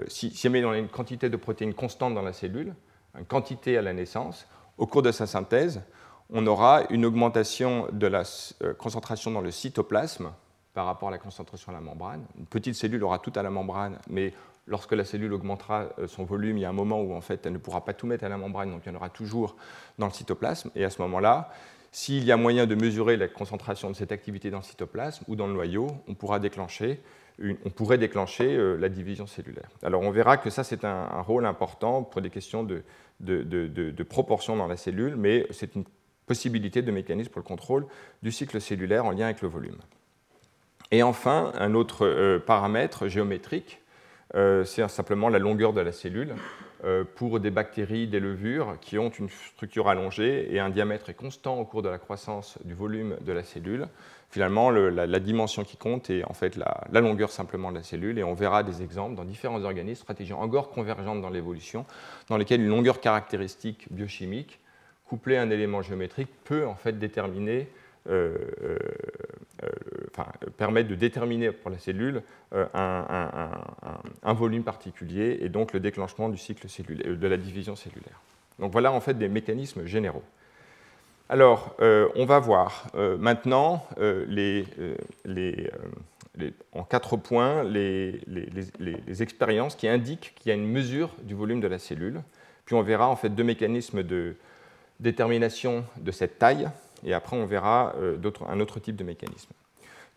si, 0.09 0.31
si 0.31 0.47
elle 0.47 0.53
met 0.53 0.61
une 0.61 0.89
quantité 0.89 1.31
de 1.31 1.37
protéines 1.37 1.75
constante 1.75 2.15
dans 2.15 2.23
la 2.23 2.33
cellule, 2.33 2.75
une 3.19 3.25
quantité 3.25 3.79
à 3.79 3.83
la 3.83 3.93
naissance, 3.93 4.47
au 4.79 4.87
cours 4.87 5.03
de 5.03 5.13
sa 5.13 5.27
synthèse, 5.27 5.83
on 6.31 6.47
aura 6.47 6.83
une 6.91 7.05
augmentation 7.05 7.89
de 7.93 8.07
la 8.07 8.23
euh, 8.63 8.75
concentration 8.75 9.31
dans 9.31 9.41
le 9.41 9.51
cytoplasme 9.51 10.33
par 10.75 10.87
rapport 10.87 11.09
à 11.09 11.13
la 11.13 11.19
concentration 11.19 11.71
à 11.71 11.75
la 11.75 11.81
membrane. 11.81 12.25
Une 12.39 12.47
petite 12.47 12.75
cellule 12.75 13.03
aura 13.05 13.19
tout 13.19 13.33
à 13.37 13.43
la 13.43 13.51
membrane, 13.51 13.99
mais 14.11 14.35
lorsque 14.67 14.93
la 14.93 15.05
cellule 15.05 15.33
augmentera 15.33 15.87
euh, 15.99 16.07
son 16.07 16.25
volume, 16.25 16.59
il 16.59 16.63
y 16.63 16.65
a 16.65 16.69
un 16.69 16.75
moment 16.75 17.01
où 17.01 17.15
en 17.15 17.21
fait 17.21 17.47
elle 17.47 17.53
ne 17.53 17.59
pourra 17.59 17.85
pas 17.85 17.95
tout 17.95 18.07
mettre 18.07 18.25
à 18.25 18.29
la 18.29 18.37
membrane, 18.37 18.71
donc 18.71 18.83
il 18.85 18.93
y 18.93 18.93
en 18.93 18.97
aura 18.97 19.09
toujours 19.09 19.57
dans 19.99 20.07
le 20.07 20.13
cytoplasme. 20.13 20.71
Et 20.75 20.85
à 20.85 20.91
ce 20.91 21.01
moment-là, 21.03 21.51
s'il 21.93 22.25
y 22.25 22.33
a 22.33 22.37
moyen 22.37 22.67
de 22.67 22.75
mesurer 22.75 23.17
la 23.17 23.29
concentration 23.29 23.89
de 23.89 23.95
cette 23.95 24.13
activité 24.13 24.51
dans 24.51 24.59
le 24.59 24.65
cytoplasme 24.65 25.25
ou 25.29 25.37
dans 25.37 25.47
le 25.47 25.55
noyau, 25.55 25.87
on 26.09 26.15
pourra 26.15 26.41
déclencher 26.41 27.01
on 27.43 27.71
pourrait 27.71 27.99
déclencher 27.99 28.57
euh, 28.57 28.77
la 28.77 28.89
division 28.89 29.27
cellulaire. 29.27 29.69
Alors 29.83 30.03
on 30.03 30.11
verra 30.11 30.37
que 30.37 30.51
ça 30.51 30.65
c'est 30.65 30.85
un, 30.85 31.21
rôle 31.23 31.45
important 31.45 32.03
pour 32.03 32.23
des 32.23 32.31
questions 32.31 32.65
de, 32.65 34.03
proportion 34.05 34.57
dans 34.57 34.67
la 34.67 34.77
cellule, 34.77 35.17
mais 35.17 35.47
c'est 35.51 35.75
une 35.75 35.85
possibilité 36.27 36.83
de 36.83 36.91
mécanisme 36.91 37.31
pour 37.31 37.41
le 37.41 37.47
contrôle 37.47 37.87
du 38.23 38.33
cycle 38.33 38.61
cellulaire 38.61 39.05
en 39.05 39.11
lien 39.11 39.27
avec 39.27 39.43
le 39.43 39.49
volume. 39.49 39.79
Et 40.91 41.03
enfin, 41.03 41.53
un 41.59 41.75
autre 41.75 42.07
euh, 42.07 42.39
paramètre 42.39 43.09
géométrique, 43.09 43.83
euh, 44.35 44.65
c'est 44.65 44.87
simplement 44.89 45.29
la 45.29 45.39
longueur 45.39 45.73
de 45.73 45.81
la 45.81 45.93
cellule. 45.93 46.35
Pour 47.17 47.41
des 47.41 47.51
bactéries, 47.51 48.07
des 48.07 48.21
levures 48.21 48.77
qui 48.81 48.97
ont 48.97 49.09
une 49.09 49.29
structure 49.29 49.89
allongée 49.89 50.55
et 50.55 50.61
un 50.61 50.69
diamètre 50.69 51.11
est 51.11 51.15
constant 51.15 51.59
au 51.59 51.65
cours 51.65 51.83
de 51.83 51.89
la 51.89 51.99
croissance 51.99 52.59
du 52.65 52.75
volume 52.75 53.17
de 53.23 53.33
la 53.33 53.43
cellule. 53.43 53.89
Finalement, 54.31 54.71
la, 54.71 55.21
dimension 55.21 55.65
qui 55.65 55.77
compte 55.77 56.11
est 56.11 56.25
en 56.25 56.35
fait 56.35 56.57
la, 56.57 57.01
longueur 57.01 57.31
simplement 57.31 57.71
de 57.71 57.77
la 57.79 57.83
cellule 57.83 58.19
et 58.19 58.25
on 58.25 58.35
verra 58.35 58.63
des 58.63 58.83
exemples 58.83 59.15
dans 59.15 59.25
différents 59.25 59.63
organismes, 59.63 60.03
stratégies 60.03 60.33
encore 60.33 60.71
convergentes 60.71 61.23
dans 61.23 61.31
l'évolution, 61.31 61.87
dans 62.29 62.37
lesquelles 62.37 62.61
une 62.61 62.69
longueur 62.69 63.01
caractéristique 63.01 63.87
biochimique 63.91 64.61
couplée 65.07 65.37
à 65.37 65.43
un 65.43 65.51
élément 65.51 65.83
géométrique 65.83 66.29
peut 66.45 66.67
en 66.67 66.75
fait 66.75 66.99
déterminer 66.99 67.69
euh, 68.09 68.37
euh, 68.63 68.79
euh, 69.63 70.51
permettre 70.57 70.89
de 70.89 70.95
déterminer 70.95 71.51
pour 71.51 71.71
la 71.71 71.79
cellule 71.79 72.23
un, 72.53 74.33
volume 74.35 74.63
particulier 74.63 75.39
et 75.41 75.49
donc 75.49 75.73
le 75.73 75.81
déclenchement 75.81 76.29
du 76.29 76.37
cycle 76.37 76.67
de 76.69 77.27
la 77.27 77.37
division 77.37 77.75
cellulaire. 77.75 78.21
Donc 78.59 78.71
voilà 78.73 78.93
en 78.93 79.01
fait 79.01 79.15
des 79.15 79.29
mécanismes 79.29 79.87
généraux. 79.87 80.23
Alors, 81.29 81.75
on 81.81 82.25
va 82.25 82.39
voir 82.39 82.87
maintenant 83.19 83.85
les, 84.29 84.65
en 86.73 86.85
quatre 86.85 87.17
points 87.17 87.65
les, 87.65 88.21
expériences 89.21 89.75
qui 89.75 89.89
indiquent 89.89 90.35
qu'il 90.37 90.51
y 90.51 90.53
a 90.53 90.55
une 90.55 90.71
mesure 90.71 91.11
du 91.23 91.35
volume 91.35 91.61
de 91.61 91.67
la 91.67 91.79
cellule. 91.79 92.23
Puis 92.65 92.75
on 92.75 92.83
verra 92.83 93.09
en 93.09 93.17
fait 93.17 93.29
deux 93.29 93.45
mécanismes 93.45 94.03
de 94.03 94.37
détermination 95.01 95.85
de 95.99 96.11
cette 96.11 96.39
taille 96.39 96.69
et 97.05 97.15
après 97.15 97.37
on 97.37 97.47
verra 97.47 97.95
euh, 97.99 98.19
un 98.49 98.61
autre 98.61 98.81
type 98.81 98.97
de 98.97 99.05
mécanisme. 99.05 99.51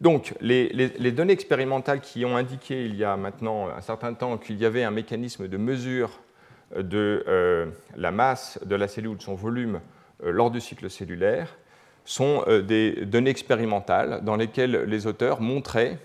Donc, 0.02 0.34
les, 0.40 1.12
données 1.12 1.34
expérimentales 1.34 2.00
qui 2.00 2.24
ont 2.24 2.38
indiqué 2.38 2.86
il 2.86 2.96
y 2.96 3.04
a 3.04 3.18
maintenant 3.18 3.68
un 3.68 3.82
certain 3.82 4.14
temps 4.14 4.38
qu'il 4.38 4.58
y 4.58 4.66
avait 4.66 4.84
un 4.84 4.92
mécanisme 4.92 5.48
de 5.48 5.58
mesure 5.58 6.20
euh, 6.76 6.84
de 6.84 7.24
euh, 7.28 7.66
la 7.96 8.12
masse 8.12 8.60
de 8.66 8.76
la 8.76 8.88
cellule 8.88 9.18
de 9.18 9.22
son 9.22 9.36
volume 9.36 9.82
lors 10.22 10.52
du 10.52 10.60
cycle 10.62 10.90
cellulaire 10.90 11.58
sont 12.06 12.44
des 12.68 13.06
données 13.06 13.30
expérimentales 13.30 14.22
dans 14.24 14.36
lesquelles 14.36 14.84
les 14.86 15.08
auteurs 15.08 15.42
montraient 15.42 16.00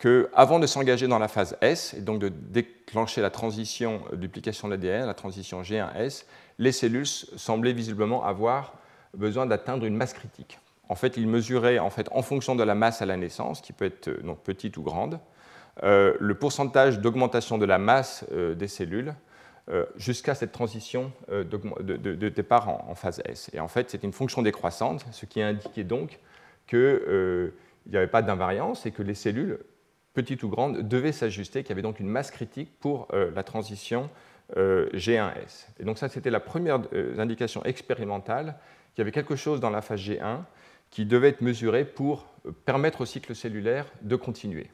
qu'avant 0.00 0.58
de 0.58 0.66
s'engager 0.66 1.06
dans 1.06 1.18
la 1.18 1.28
phase 1.28 1.56
S, 1.60 1.94
et 1.94 2.00
donc 2.00 2.18
de 2.20 2.28
déclencher 2.28 3.20
la 3.20 3.30
transition 3.30 4.00
duplication 4.12 4.68
de 4.68 4.74
l'ADN, 4.74 5.06
la 5.06 5.14
transition 5.14 5.62
G1S, 5.62 6.24
les 6.58 6.72
cellules 6.72 7.06
semblaient 7.06 7.74
visiblement 7.74 8.24
avoir 8.24 8.74
besoin 9.14 9.46
d'atteindre 9.46 9.84
une 9.84 9.96
masse 9.96 10.14
critique. 10.14 10.58
En 10.88 10.94
fait, 10.94 11.16
il 11.16 11.28
mesurait 11.28 11.78
en, 11.78 11.90
fait, 11.90 12.08
en 12.12 12.22
fonction 12.22 12.56
de 12.56 12.62
la 12.62 12.74
masse 12.74 13.02
à 13.02 13.06
la 13.06 13.16
naissance, 13.16 13.60
qui 13.60 13.72
peut 13.72 13.84
être 13.84 14.08
euh, 14.08 14.34
petite 14.42 14.76
ou 14.76 14.82
grande, 14.82 15.20
euh, 15.82 16.14
le 16.18 16.34
pourcentage 16.34 16.98
d'augmentation 16.98 17.58
de 17.58 17.64
la 17.64 17.78
masse 17.78 18.24
euh, 18.32 18.54
des 18.54 18.68
cellules 18.68 19.14
jusqu'à 19.96 20.34
cette 20.34 20.52
transition 20.52 21.12
de, 21.28 22.28
départ 22.28 22.68
en, 22.68 22.94
phase 22.94 23.22
S. 23.24 23.50
Et 23.52 23.60
en 23.60 23.68
fait, 23.68 23.90
c'est 23.90 24.02
une 24.02 24.12
fonction 24.12 24.42
décroissante, 24.42 25.04
ce 25.12 25.26
qui 25.26 25.40
indiquait 25.42 25.84
donc 25.84 26.18
qu'il 26.66 27.52
n'y 27.86 27.96
avait 27.96 28.06
pas 28.06 28.22
d'invariance 28.22 28.86
et 28.86 28.90
que 28.90 29.02
les 29.02 29.14
cellules 29.14 29.58
petite 30.12 30.42
ou 30.42 30.48
grande, 30.48 30.88
devait 30.88 31.12
s'ajuster, 31.12 31.62
qu'il 31.62 31.70
y 31.70 31.72
avait 31.72 31.82
donc 31.82 32.00
une 32.00 32.08
masse 32.08 32.30
critique 32.30 32.70
pour 32.80 33.08
la 33.12 33.42
transition 33.42 34.10
G1S. 34.56 35.68
Et 35.78 35.84
donc 35.84 35.98
ça, 35.98 36.08
c'était 36.08 36.30
la 36.30 36.40
première 36.40 36.80
indication 37.18 37.64
expérimentale 37.64 38.56
qu'il 38.94 38.98
y 38.98 39.02
avait 39.02 39.12
quelque 39.12 39.36
chose 39.36 39.60
dans 39.60 39.70
la 39.70 39.82
phase 39.82 40.00
G1 40.00 40.40
qui 40.90 41.04
devait 41.04 41.28
être 41.28 41.40
mesuré 41.40 41.84
pour 41.84 42.26
permettre 42.64 43.02
au 43.02 43.06
cycle 43.06 43.34
cellulaire 43.34 43.86
de 44.02 44.16
continuer. 44.16 44.68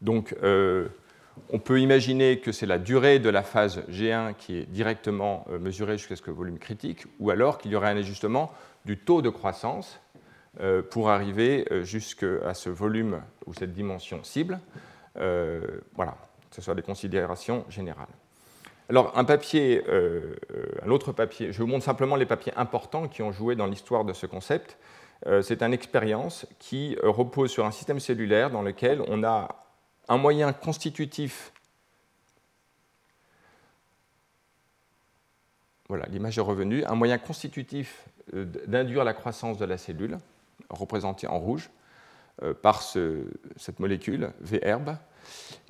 Donc, 0.00 0.34
on 1.50 1.58
peut 1.58 1.80
imaginer 1.80 2.38
que 2.38 2.52
c'est 2.52 2.66
la 2.66 2.78
durée 2.78 3.18
de 3.18 3.28
la 3.28 3.42
phase 3.42 3.82
G1 3.90 4.34
qui 4.34 4.58
est 4.58 4.66
directement 4.66 5.44
euh, 5.50 5.58
mesurée 5.58 5.98
jusqu'à 5.98 6.16
ce 6.16 6.30
volume 6.30 6.58
critique, 6.58 7.04
ou 7.18 7.30
alors 7.30 7.58
qu'il 7.58 7.70
y 7.72 7.76
aurait 7.76 7.90
un 7.90 7.96
ajustement 7.96 8.52
du 8.84 8.98
taux 8.98 9.22
de 9.22 9.30
croissance 9.30 10.00
euh, 10.60 10.82
pour 10.82 11.10
arriver 11.10 11.66
euh, 11.70 11.82
jusqu'à 11.82 12.54
ce 12.54 12.70
volume 12.70 13.20
ou 13.46 13.54
cette 13.54 13.72
dimension 13.72 14.22
cible. 14.22 14.60
Voilà, 15.16 16.16
ce 16.50 16.60
sont 16.60 16.74
des 16.74 16.82
considérations 16.82 17.64
générales. 17.68 18.08
Alors, 18.88 19.16
un 19.16 19.22
papier, 19.22 19.80
un 20.84 20.90
autre 20.90 21.12
papier, 21.12 21.52
je 21.52 21.62
vous 21.62 21.68
montre 21.68 21.84
simplement 21.84 22.16
les 22.16 22.26
papiers 22.26 22.52
importants 22.56 23.06
qui 23.06 23.22
ont 23.22 23.30
joué 23.30 23.54
dans 23.54 23.66
l'histoire 23.66 24.04
de 24.04 24.12
ce 24.12 24.26
concept. 24.26 24.76
C'est 25.42 25.62
une 25.62 25.72
expérience 25.72 26.46
qui 26.58 26.96
repose 27.00 27.52
sur 27.52 27.64
un 27.64 27.70
système 27.70 28.00
cellulaire 28.00 28.50
dans 28.50 28.62
lequel 28.62 29.04
on 29.06 29.22
a 29.22 29.63
un 30.08 30.16
moyen 30.16 30.52
constitutif. 30.52 31.52
Voilà, 35.88 36.06
l'image. 36.06 36.38
Un 36.38 36.94
moyen 36.94 37.18
constitutif 37.18 38.08
euh, 38.34 38.46
d'induire 38.66 39.04
la 39.04 39.14
croissance 39.14 39.58
de 39.58 39.64
la 39.64 39.78
cellule, 39.78 40.18
représentée 40.70 41.26
en 41.26 41.38
rouge, 41.38 41.70
euh, 42.42 42.54
par 42.54 42.82
cette 42.82 43.80
molécule, 43.80 44.32
VHERB. 44.40 44.96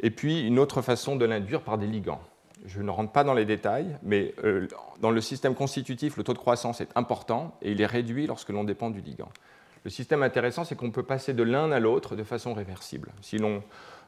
Et 0.01 0.11
puis 0.11 0.41
une 0.41 0.59
autre 0.59 0.83
façon 0.83 1.17
de 1.17 1.25
l'induire 1.25 1.63
par 1.63 1.79
des 1.79 1.87
ligands. 1.87 2.23
Je 2.65 2.81
ne 2.81 2.91
rentre 2.91 3.13
pas 3.13 3.25
dans 3.25 3.35
les 3.35 3.45
détails, 3.45 3.99
mais 4.03 4.35
euh, 4.45 4.67
dans 5.01 5.11
le 5.11 5.21
système 5.21 5.55
constitutif, 5.55 6.17
le 6.17 6.25
taux 6.25 6.33
de 6.33 6.39
croissance 6.39 6.81
est 6.81 6.89
important 6.95 7.59
et 7.61 7.73
il 7.73 7.81
est 7.81 7.87
réduit 7.87 8.27
lorsque 8.27 8.49
l'on 8.49 8.65
dépend 8.65 8.91
du 8.91 9.01
ligand. 9.01 9.29
Le 9.85 9.91
système 9.91 10.23
intéressant, 10.23 10.65
c'est 10.65 10.77
qu'on 10.77 10.91
peut 10.91 11.03
passer 11.03 11.35
de 11.35 11.43
l'un 11.43 11.71
à 11.71 11.79
l'autre 11.79 12.17
de 12.17 12.25
façon 12.25 12.55
réversible. 12.55 13.13
Si 13.21 13.37
l'on 13.37 13.63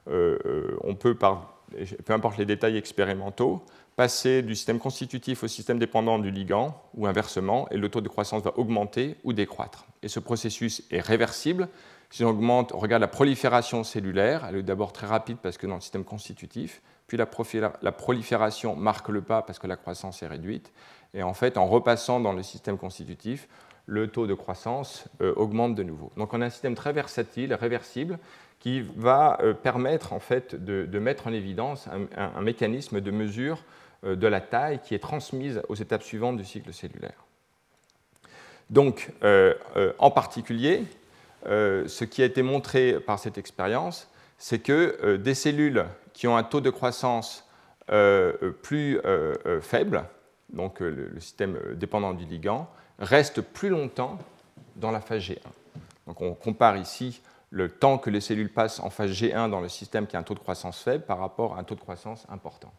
on 0.06 0.94
peut, 0.94 1.14
peu 1.16 2.12
importe 2.12 2.38
les 2.38 2.46
détails 2.46 2.76
expérimentaux, 2.76 3.62
passer 3.96 4.42
du 4.42 4.54
système 4.54 4.78
constitutif 4.78 5.42
au 5.42 5.48
système 5.48 5.78
dépendant 5.78 6.18
du 6.18 6.30
ligand, 6.30 6.80
ou 6.94 7.06
inversement, 7.06 7.66
et 7.70 7.78
le 7.78 7.88
taux 7.88 8.02
de 8.02 8.08
croissance 8.08 8.42
va 8.42 8.52
augmenter 8.58 9.16
ou 9.24 9.32
décroître. 9.32 9.86
Et 10.02 10.08
ce 10.08 10.20
processus 10.20 10.82
est 10.90 11.00
réversible. 11.00 11.68
Si 12.10 12.22
on 12.22 12.36
regarde 12.36 13.00
la 13.00 13.08
prolifération 13.08 13.82
cellulaire, 13.82 14.46
elle 14.48 14.56
est 14.56 14.62
d'abord 14.62 14.92
très 14.92 15.06
rapide 15.06 15.38
parce 15.42 15.58
que 15.58 15.66
dans 15.66 15.74
le 15.74 15.80
système 15.80 16.04
constitutif, 16.04 16.82
puis 17.06 17.16
la, 17.16 17.26
la, 17.82 17.92
prolifération 17.92 18.76
marque 18.76 19.08
le 19.08 19.22
pas 19.22 19.42
parce 19.42 19.58
que 19.58 19.66
la 19.66 19.76
croissance 19.76 20.22
est 20.22 20.26
réduite, 20.26 20.72
et 21.14 21.22
en 21.22 21.34
fait, 21.34 21.56
en 21.56 21.66
repassant 21.66 22.20
dans 22.20 22.32
le 22.32 22.42
système 22.42 22.78
constitutif, 22.78 23.48
le 23.86 24.08
taux 24.08 24.26
de 24.26 24.34
croissance 24.34 25.04
euh, 25.22 25.32
augmente 25.36 25.74
de 25.74 25.82
nouveau. 25.82 26.12
Donc 26.16 26.34
on 26.34 26.42
a 26.42 26.46
un 26.46 26.50
système 26.50 26.74
très 26.74 26.92
versatile, 26.92 27.54
réversible, 27.54 28.18
qui 28.60 28.80
va 28.96 29.38
euh, 29.42 29.54
permettre 29.54 30.12
en 30.12 30.20
fait 30.20 30.54
de, 30.54 30.98
mettre 30.98 31.26
en 31.26 31.32
évidence 31.32 31.88
un, 32.16 32.42
mécanisme 32.42 33.00
de 33.00 33.10
mesure 33.10 33.62
euh, 34.04 34.16
de 34.16 34.26
la 34.26 34.40
taille 34.40 34.80
qui 34.82 34.94
est 34.94 34.98
transmise 34.98 35.62
aux 35.68 35.74
étapes 35.74 36.02
suivantes 36.02 36.36
du 36.36 36.44
cycle 36.44 36.72
cellulaire. 36.72 37.24
Donc, 38.68 39.12
euh, 39.22 39.54
en 39.98 40.10
particulier, 40.10 40.82
ce 41.44 42.02
qui 42.02 42.22
a 42.22 42.24
été 42.24 42.42
montré 42.42 42.98
par 42.98 43.20
cette 43.20 43.38
expérience, 43.38 44.10
c'est 44.38 44.58
que 44.58 45.14
des 45.14 45.34
cellules 45.34 45.84
qui 46.12 46.26
ont 46.26 46.36
un 46.36 46.42
taux 46.42 46.60
de 46.60 46.70
croissance 46.70 47.48
plus 48.62 49.00
faible, 49.60 50.02
donc 50.52 50.80
le, 50.80 50.90
le, 50.90 51.20
système 51.20 51.56
dépendant 51.74 52.14
du 52.14 52.24
ligand, 52.24 52.68
restent 52.98 53.40
plus 53.40 53.68
longtemps 53.68 54.18
dans 54.74 54.90
la 54.90 55.00
phase 55.00 55.22
G1. 55.22 55.38
Donc 56.08 56.20
on 56.20 56.34
compare 56.34 56.76
ici 56.76 57.20
le 57.50 57.68
temps 57.68 57.98
que 57.98 58.10
les 58.10 58.20
cellules 58.20 58.52
passent 58.52 58.80
en 58.80 58.90
phase 58.90 59.10
G1 59.10 59.50
dans 59.50 59.60
le 59.60 59.68
système 59.68 60.06
qui 60.06 60.16
a 60.16 60.18
un 60.18 60.22
taux 60.22 60.34
de 60.34 60.40
croissance 60.40 60.82
faible 60.82 61.04
par 61.04 61.18
rapport 61.18 61.56
à 61.56 61.60
un 61.60 61.64
taux 61.64 61.74
de 61.74 61.80
croissance 61.80 62.26
important. 62.28 62.72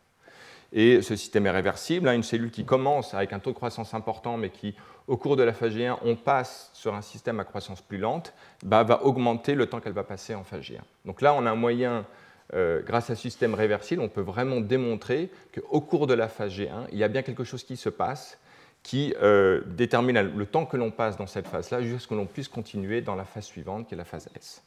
Et 0.74 1.02
ce 1.02 1.16
système 1.16 1.46
est 1.46 1.52
réversible. 1.52 2.10
Hein, 2.10 2.14
une 2.14 2.24
cellule 2.24 2.52
qui 2.52 2.66
commence 2.66 3.14
avec 3.14 3.34
un 3.34 3.40
taux 3.40 3.52
de 3.52 3.56
croissance 3.56 3.94
important, 3.94 4.38
mais 4.38 4.50
qui, 4.50 4.76
au 5.08 5.18
cours 5.18 5.38
de 5.38 5.44
la 5.44 5.54
phase 5.54 5.74
G1, 5.74 5.98
on 6.04 6.16
passe 6.16 6.70
sur 6.74 6.94
un 6.94 7.02
système 7.02 7.40
à 7.40 7.46
croissance 7.46 7.82
plus 7.82 7.98
lente, 7.98 8.34
bah, 8.64 8.84
va 8.84 9.04
augmenter 9.04 9.56
le 9.56 9.68
temps 9.68 9.80
qu'elle 9.80 9.94
va 9.94 10.04
passer 10.04 10.36
en 10.36 10.44
phase 10.44 10.62
G1. 10.62 10.82
Donc 11.06 11.22
là, 11.22 11.34
on 11.34 11.46
a 11.46 11.52
un 11.52 11.56
moyen, 11.56 12.06
euh, 12.54 12.82
grâce 12.84 13.10
à 13.10 13.16
ce 13.16 13.22
système 13.22 13.54
réversible, 13.54 14.02
on 14.02 14.10
peut 14.10 14.22
vraiment 14.22 14.60
démontrer 14.60 15.32
qu'au 15.56 15.80
cours 15.80 16.08
de 16.08 16.14
la 16.14 16.28
phase 16.28 16.54
G1, 16.54 16.88
il 16.92 16.98
y 16.98 17.04
a 17.04 17.08
bien 17.08 17.22
quelque 17.22 17.46
chose 17.46 17.64
qui 17.64 17.78
se 17.78 17.90
passe 17.90 18.38
qui 18.88 19.14
euh, 19.22 19.60
détermine 19.66 20.34
le 20.34 20.46
temps 20.46 20.66
que 20.66 20.78
l'on 20.78 20.92
passe 20.92 21.18
dans 21.18 21.28
cette 21.28 21.46
phase-là 21.46 21.82
jusqu'à 21.82 22.00
ce 22.00 22.08
que 22.08 22.14
l'on 22.14 22.26
puisse 22.26 22.48
continuer 22.48 23.02
dans 23.02 23.16
la 23.16 23.26
phase 23.26 23.44
suivante, 23.44 23.86
qui 23.86 23.96
est 23.96 23.98
la 23.98 24.06
phase 24.06 24.30
S. 24.34 24.64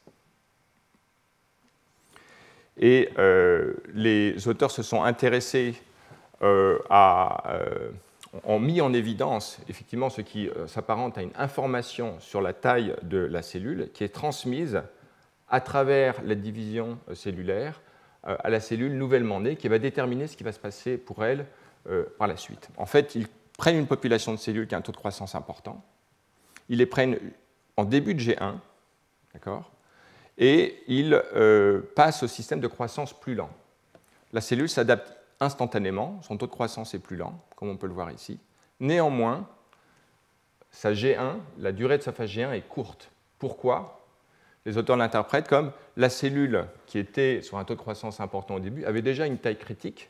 Et 2.77 3.09
euh, 3.17 3.73
les 3.95 4.47
auteurs 4.47 4.69
se 4.69 4.83
sont 4.83 5.03
intéressés 5.03 5.73
euh, 6.43 6.77
à, 6.91 7.61
ont 8.43 8.59
mis 8.59 8.79
en 8.79 8.93
évidence 8.93 9.59
effectivement 9.67 10.11
ce 10.11 10.21
qui 10.21 10.51
s'apparente 10.67 11.17
à 11.17 11.23
une 11.23 11.33
information 11.35 12.19
sur 12.19 12.41
la 12.41 12.53
taille 12.53 12.95
de 13.01 13.17
la 13.17 13.41
cellule 13.41 13.89
qui 13.91 14.03
est 14.03 14.13
transmise 14.13 14.83
à 15.49 15.61
travers 15.61 16.21
la 16.23 16.35
division 16.35 16.99
cellulaire 17.15 17.81
à 18.23 18.51
la 18.51 18.59
cellule 18.59 18.95
nouvellement 18.95 19.39
née 19.39 19.55
qui 19.55 19.67
va 19.67 19.79
déterminer 19.79 20.27
ce 20.27 20.37
qui 20.37 20.43
va 20.43 20.51
se 20.51 20.59
passer 20.59 20.97
pour 20.97 21.25
elle 21.25 21.45
par 22.17 22.27
la 22.27 22.37
suite. 22.37 22.69
En 22.77 22.85
fait, 22.85 23.15
il 23.15 23.27
prennent 23.57 23.77
une 23.77 23.87
population 23.87 24.31
de 24.31 24.37
cellules 24.37 24.67
qui 24.67 24.75
a 24.75 24.77
un 24.77 24.81
taux 24.81 24.91
de 24.91 24.97
croissance 24.97 25.35
important, 25.35 25.83
ils 26.69 26.77
les 26.77 26.85
prennent 26.85 27.17
en 27.77 27.85
début 27.85 28.15
de 28.15 28.19
G1, 28.19 28.55
d'accord, 29.33 29.71
et 30.37 30.81
ils 30.87 31.13
euh, 31.35 31.81
passent 31.95 32.23
au 32.23 32.27
système 32.27 32.59
de 32.59 32.67
croissance 32.67 33.17
plus 33.19 33.35
lent. 33.35 33.49
La 34.33 34.41
cellule 34.41 34.69
s'adapte 34.69 35.15
instantanément, 35.39 36.21
son 36.21 36.37
taux 36.37 36.47
de 36.47 36.51
croissance 36.51 36.93
est 36.93 36.99
plus 36.99 37.17
lent, 37.17 37.39
comme 37.55 37.69
on 37.69 37.77
peut 37.77 37.87
le 37.87 37.93
voir 37.93 38.11
ici. 38.11 38.39
Néanmoins, 38.79 39.47
sa 40.71 40.93
G1, 40.93 41.37
la 41.57 41.71
durée 41.71 41.97
de 41.97 42.03
sa 42.03 42.13
phase 42.13 42.29
G1 42.29 42.53
est 42.53 42.67
courte. 42.67 43.11
Pourquoi? 43.39 44.05
Les 44.65 44.77
auteurs 44.77 44.97
l'interprètent 44.97 45.47
comme 45.47 45.71
la 45.97 46.09
cellule 46.09 46.65
qui 46.85 46.99
était 46.99 47.41
sur 47.41 47.57
un 47.57 47.65
taux 47.65 47.73
de 47.73 47.79
croissance 47.79 48.19
important 48.19 48.55
au 48.55 48.59
début 48.59 48.85
avait 48.85 49.01
déjà 49.01 49.25
une 49.25 49.37
taille 49.37 49.57
critique 49.57 50.09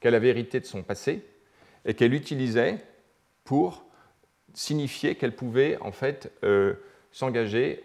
qu'elle 0.00 0.14
avait 0.14 0.28
héritée 0.28 0.60
de 0.60 0.66
son 0.66 0.82
passé, 0.82 1.24
et 1.84 1.94
qu'elle 1.94 2.14
utilisait 2.14 2.78
pour 3.44 3.84
signifier 4.54 5.14
qu'elle 5.14 5.34
pouvait 5.34 5.78
en 5.80 5.92
fait 5.92 6.32
euh, 6.44 6.74
s'engager. 7.12 7.84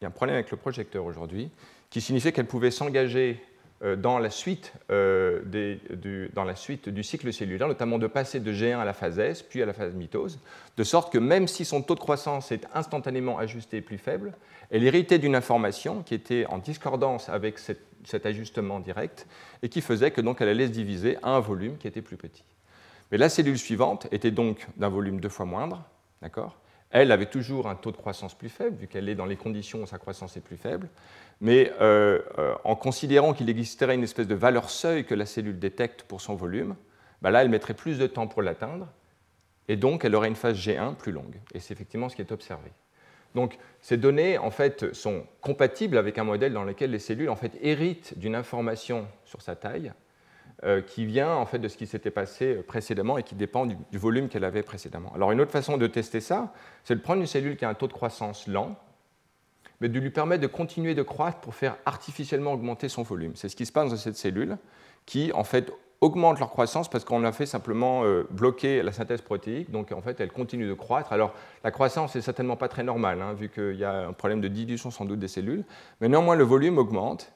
Il 0.00 0.04
y 0.04 0.06
a 0.06 0.08
un 0.08 0.12
problème 0.12 0.34
avec 0.34 0.50
le 0.50 0.56
projecteur 0.56 1.04
aujourd'hui, 1.04 1.50
qui 1.90 2.00
signifiait 2.00 2.32
qu'elle 2.32 2.46
pouvait 2.46 2.70
s'engager 2.70 3.40
euh, 3.82 3.94
dans, 3.94 4.18
la 4.18 4.30
suite, 4.30 4.72
euh, 4.90 5.42
du, 5.90 6.30
dans 6.34 6.44
la 6.44 6.56
suite 6.56 6.88
du 6.88 7.02
cycle 7.02 7.30
cellulaire, 7.32 7.68
notamment 7.68 7.98
de 7.98 8.06
passer 8.06 8.40
de 8.40 8.52
G1 8.52 8.78
à 8.78 8.84
la 8.84 8.94
phase 8.94 9.18
S, 9.18 9.42
puis 9.42 9.62
à 9.62 9.66
la 9.66 9.74
phase 9.74 9.94
mitose, 9.94 10.38
de 10.76 10.84
sorte 10.84 11.12
que 11.12 11.18
même 11.18 11.46
si 11.46 11.64
son 11.64 11.82
taux 11.82 11.94
de 11.94 12.00
croissance 12.00 12.52
est 12.52 12.66
instantanément 12.74 13.38
ajusté 13.38 13.82
plus 13.82 13.98
faible, 13.98 14.32
elle 14.70 14.84
héritait 14.84 15.18
d'une 15.18 15.34
information 15.34 16.02
qui 16.02 16.14
était 16.14 16.46
en 16.46 16.58
discordance 16.58 17.28
avec 17.28 17.58
cet 17.58 18.26
ajustement 18.26 18.80
direct 18.80 19.26
et 19.62 19.68
qui 19.68 19.82
faisait 19.82 20.10
que 20.10 20.22
donc 20.22 20.40
elle 20.40 20.48
allait 20.48 20.66
se 20.68 20.72
diviser 20.72 21.18
à 21.22 21.30
un 21.30 21.40
volume 21.40 21.76
qui 21.76 21.86
était 21.86 22.02
plus 22.02 22.16
petit. 22.16 22.44
Mais 23.10 23.18
la 23.18 23.28
cellule 23.28 23.58
suivante 23.58 24.08
était 24.10 24.30
donc 24.30 24.66
d'un 24.76 24.88
volume 24.88 25.20
deux 25.20 25.28
fois 25.28 25.46
moindre, 25.46 25.84
d'accord? 26.22 26.58
Elle 26.90 27.12
avait 27.12 27.26
toujours 27.26 27.68
un 27.68 27.74
taux 27.74 27.90
de 27.90 27.96
croissance 27.96 28.34
plus 28.34 28.48
faible, 28.48 28.76
vu 28.76 28.86
qu'elle 28.86 29.08
est 29.08 29.14
dans 29.14 29.26
les 29.26 29.36
conditions 29.36 29.82
où 29.82 29.86
sa 29.86 29.98
croissance 29.98 30.36
est 30.36 30.40
plus 30.40 30.56
faible, 30.56 30.88
mais 31.40 31.72
euh, 31.80 32.20
euh, 32.38 32.54
en 32.64 32.76
considérant 32.76 33.34
qu'il 33.34 33.50
existerait 33.50 33.94
une 33.94 34.04
espèce 34.04 34.28
de 34.28 34.34
valeur 34.34 34.70
seuil 34.70 35.04
que 35.04 35.14
la 35.14 35.26
cellule 35.26 35.58
détecte 35.58 36.04
pour 36.04 36.20
son 36.20 36.34
volume, 36.34 36.76
bah 37.22 37.30
là, 37.30 37.42
elle 37.42 37.48
mettrait 37.48 37.74
plus 37.74 37.98
de 37.98 38.06
temps 38.06 38.28
pour 38.28 38.42
l'atteindre, 38.42 38.88
et 39.68 39.76
donc 39.76 40.04
elle 40.04 40.14
aurait 40.14 40.28
une 40.28 40.36
phase 40.36 40.56
G1 40.56 40.94
plus 40.94 41.12
longue. 41.12 41.40
Et 41.54 41.60
c'est 41.60 41.74
effectivement 41.74 42.08
ce 42.08 42.16
qui 42.16 42.22
est 42.22 42.32
observé. 42.32 42.70
Donc 43.34 43.58
ces 43.82 43.96
données 43.96 44.38
en 44.38 44.50
fait, 44.50 44.94
sont 44.94 45.26
compatibles 45.40 45.98
avec 45.98 46.18
un 46.18 46.24
modèle 46.24 46.52
dans 46.52 46.64
lequel 46.64 46.90
les 46.90 46.98
cellules 46.98 47.28
en 47.28 47.36
fait, 47.36 47.52
héritent 47.60 48.18
d'une 48.18 48.34
information 48.34 49.06
sur 49.24 49.42
sa 49.42 49.56
taille, 49.56 49.92
euh, 50.64 50.80
qui 50.80 51.04
vient 51.04 51.34
en 51.34 51.44
fait 51.44 51.58
de 51.58 51.68
ce 51.68 51.76
qui 51.76 51.86
s'était 51.86 52.10
passé 52.10 52.54
précédemment 52.54 53.18
et 53.18 53.22
qui 53.22 53.34
dépend 53.34 53.66
du, 53.66 53.76
volume 53.92 54.28
qu'elle 54.28 54.44
avait 54.44 54.62
précédemment. 54.62 55.12
Alors 55.14 55.30
une 55.32 55.40
autre 55.40 55.50
façon 55.50 55.76
de 55.76 55.86
tester 55.86 56.20
ça, 56.20 56.52
c'est 56.82 56.94
de 56.94 57.00
prendre 57.00 57.20
une 57.20 57.26
cellule 57.26 57.56
qui 57.56 57.66
a 57.66 57.68
un 57.68 57.74
taux 57.74 57.88
de 57.88 57.92
croissance 57.92 58.46
lent, 58.46 58.74
mais 59.80 59.90
de 59.90 60.00
lui 60.00 60.10
permettre 60.10 60.40
de 60.40 60.46
continuer 60.46 60.94
de 60.94 61.02
croître 61.02 61.40
pour 61.40 61.54
faire 61.54 61.76
artificiellement 61.84 62.54
augmenter 62.54 62.88
son 62.88 63.02
volume. 63.02 63.32
C'est 63.36 63.50
ce 63.50 63.56
qui 63.56 63.66
se 63.66 63.72
passe 63.72 63.90
dans 63.90 63.96
cette 63.96 64.16
cellule 64.16 64.56
qui, 65.04 65.30
en 65.34 65.44
fait, 65.44 65.70
augmentent 66.00 66.38
leur 66.38 66.50
croissance 66.50 66.88
parce 66.88 67.04
qu'on 67.04 67.24
a 67.24 67.32
fait 67.32 67.46
simplement 67.46 68.04
euh, 68.04 68.26
bloquer 68.30 68.82
la 68.82 68.92
synthèse 68.92 69.22
protéique, 69.22 69.70
donc 69.70 69.92
en 69.92 70.00
fait 70.00 70.20
elles 70.20 70.32
continuent 70.32 70.68
de 70.68 70.74
croître. 70.74 71.12
Alors 71.12 71.34
la 71.64 71.70
croissance 71.70 72.14
n'est 72.14 72.20
certainement 72.20 72.56
pas 72.56 72.68
très 72.68 72.82
normale, 72.82 73.22
hein, 73.22 73.34
vu 73.34 73.48
qu'il 73.48 73.76
y 73.76 73.84
a 73.84 74.08
un 74.08 74.12
problème 74.12 74.40
de 74.40 74.48
dilution 74.48 74.90
sans 74.90 75.04
doute 75.04 75.18
des 75.18 75.28
cellules, 75.28 75.64
mais 76.00 76.08
néanmoins 76.08 76.36
le 76.36 76.44
volume 76.44 76.78
augmente. 76.78 77.32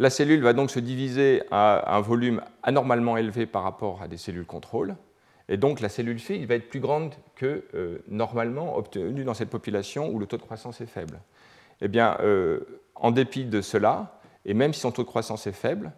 La 0.00 0.10
cellule 0.10 0.42
va 0.42 0.52
donc 0.52 0.70
se 0.70 0.78
diviser 0.78 1.42
à 1.50 1.96
un 1.96 2.00
volume 2.00 2.40
anormalement 2.62 3.16
élevé 3.16 3.46
par 3.46 3.64
rapport 3.64 4.00
à 4.00 4.06
des 4.06 4.16
cellules 4.16 4.46
contrôle, 4.46 4.94
et 5.48 5.56
donc 5.56 5.80
la 5.80 5.88
cellule 5.88 6.20
fille 6.20 6.44
va 6.46 6.54
être 6.54 6.68
plus 6.68 6.78
grande 6.78 7.14
que 7.34 7.64
euh, 7.74 7.98
normalement 8.06 8.76
obtenue 8.76 9.24
dans 9.24 9.34
cette 9.34 9.50
population 9.50 10.08
où 10.08 10.20
le 10.20 10.26
taux 10.26 10.36
de 10.36 10.42
croissance 10.42 10.80
est 10.80 10.86
faible. 10.86 11.18
Eh 11.80 11.88
bien, 11.88 12.16
euh, 12.20 12.60
en 12.94 13.10
dépit 13.10 13.44
de 13.44 13.60
cela, 13.60 14.20
et 14.44 14.54
même 14.54 14.72
si 14.72 14.80
son 14.80 14.92
taux 14.92 15.02
de 15.02 15.08
croissance 15.08 15.48
est 15.48 15.52
faible, 15.52 15.90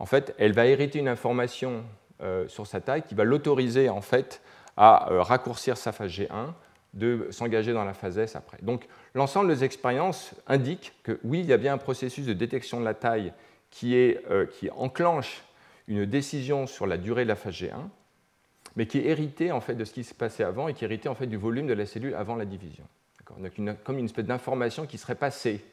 en 0.00 0.06
fait, 0.06 0.34
elle 0.38 0.52
va 0.52 0.66
hériter 0.66 0.98
une 0.98 1.08
information 1.08 1.84
euh, 2.22 2.48
sur 2.48 2.66
sa 2.66 2.80
taille 2.80 3.02
qui 3.02 3.14
va 3.14 3.22
l'autoriser 3.22 3.88
en 3.88 4.00
fait 4.00 4.42
à 4.76 5.06
raccourcir 5.22 5.76
sa 5.76 5.92
phase 5.92 6.10
G1, 6.10 6.54
de 6.94 7.28
s'engager 7.30 7.72
dans 7.72 7.84
la 7.84 7.92
phase 7.92 8.18
S 8.18 8.36
après. 8.36 8.58
Donc 8.62 8.86
l'ensemble 9.14 9.48
des 9.48 9.64
expériences 9.64 10.34
indique 10.46 10.92
que 11.02 11.20
oui, 11.24 11.40
il 11.40 11.46
y 11.46 11.52
a 11.52 11.58
bien 11.58 11.74
un 11.74 11.78
processus 11.78 12.24
de 12.26 12.32
détection 12.32 12.80
de 12.80 12.84
la 12.84 12.94
taille 12.94 13.32
qui, 13.70 13.94
est, 13.96 14.24
qui 14.52 14.70
enclenche 14.70 15.42
une 15.88 16.06
décision 16.06 16.66
sur 16.66 16.86
la 16.86 16.96
durée 16.96 17.24
de 17.24 17.28
la 17.28 17.34
phase 17.34 17.54
G1, 17.54 17.88
mais 18.76 18.86
qui 18.86 18.98
est 18.98 19.06
hérité 19.06 19.52
en 19.52 19.60
fait 19.60 19.74
de 19.74 19.84
ce 19.84 19.92
qui 19.92 20.04
s'est 20.04 20.14
passé 20.14 20.42
avant 20.42 20.68
et 20.68 20.74
qui 20.74 20.84
est 20.84 20.88
hérité 20.88 21.08
en 21.08 21.14
fait 21.14 21.26
du 21.26 21.36
volume 21.36 21.66
de 21.66 21.74
la 21.74 21.86
cellule 21.86 22.14
avant 22.14 22.36
la 22.36 22.44
division. 22.44 22.84
Donc 23.38 23.52
comme 23.84 23.98
une 23.98 24.04
espèce 24.04 24.26
d'information 24.26 24.86
qui 24.86 24.98
serait 24.98 25.14
passée 25.14 25.64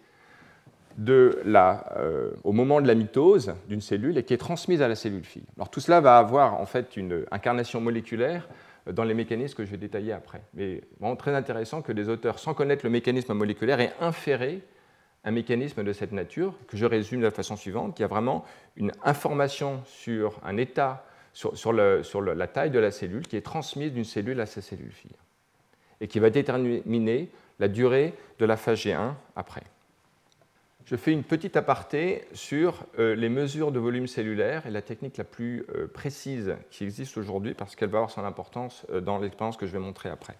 de 0.97 1.41
la, 1.45 1.85
euh, 1.97 2.31
au 2.43 2.51
moment 2.51 2.81
de 2.81 2.87
la 2.87 2.95
mitose 2.95 3.53
d'une 3.67 3.81
cellule 3.81 4.17
et 4.17 4.23
qui 4.23 4.33
est 4.33 4.37
transmise 4.37 4.81
à 4.81 4.87
la 4.87 4.95
cellule 4.95 5.23
fille. 5.23 5.45
Alors 5.55 5.69
tout 5.69 5.79
cela 5.79 6.01
va 6.01 6.17
avoir 6.17 6.59
en 6.59 6.65
fait 6.65 6.97
une 6.97 7.25
incarnation 7.31 7.79
moléculaire 7.81 8.47
dans 8.91 9.03
les 9.03 9.13
mécanismes 9.13 9.55
que 9.55 9.65
je 9.65 9.71
vais 9.71 9.77
détailler 9.77 10.13
après. 10.13 10.41
Mais 10.53 10.81
vraiment 10.99 11.15
très 11.15 11.33
intéressant 11.35 11.81
que 11.81 11.91
des 11.91 12.09
auteurs, 12.09 12.39
sans 12.39 12.53
connaître 12.53 12.85
le 12.85 12.91
mécanisme 12.91 13.33
moléculaire, 13.33 13.79
aient 13.79 13.93
inféré 13.99 14.61
un 15.23 15.31
mécanisme 15.31 15.83
de 15.83 15.93
cette 15.93 16.11
nature, 16.11 16.55
que 16.67 16.77
je 16.77 16.85
résume 16.85 17.19
de 17.19 17.25
la 17.25 17.31
façon 17.31 17.55
suivante, 17.55 17.95
qui 17.95 18.03
a 18.03 18.07
vraiment 18.07 18.43
une 18.75 18.91
information 19.03 19.81
sur 19.85 20.39
un 20.43 20.57
état 20.57 21.05
sur, 21.33 21.73
la 21.73 22.47
taille 22.47 22.71
de 22.71 22.79
la 22.79 22.91
cellule 22.91 23.27
qui 23.27 23.37
est 23.37 23.41
transmise 23.41 23.93
d'une 23.93 24.03
cellule 24.03 24.39
à 24.41 24.45
sa 24.45 24.61
cellule 24.61 24.91
fille 24.91 25.15
et 26.01 26.07
qui 26.07 26.19
va 26.19 26.29
déterminer 26.29 27.29
la 27.59 27.67
durée 27.67 28.13
de 28.39 28.45
la 28.45 28.57
phase 28.57 28.79
G1 28.79 29.13
après. 29.35 29.63
Je 30.85 30.95
fais 30.95 31.11
une 31.11 31.23
petite 31.23 31.55
aparté 31.57 32.23
sur 32.33 32.85
euh, 32.97 33.15
les 33.15 33.29
mesures 33.29 33.71
de 33.71 33.79
volume 33.79 34.07
cellulaire 34.07 34.65
et 34.65 34.71
la 34.71 34.81
technique 34.81 35.17
la 35.17 35.23
plus 35.23 35.63
euh, 35.75 35.87
précise 35.87 36.55
qui 36.71 36.83
existe 36.83 37.17
aujourd'hui 37.17 37.53
parce 37.53 37.75
qu'elle 37.75 37.89
va 37.89 37.99
avoir 37.99 38.11
son 38.11 38.25
importance 38.25 38.85
euh, 38.91 38.99
dans 38.99 39.19
l'expérience 39.19 39.57
que 39.57 39.67
je 39.67 39.71
vais 39.71 39.79
montrer 39.79 40.09
après. 40.09 40.35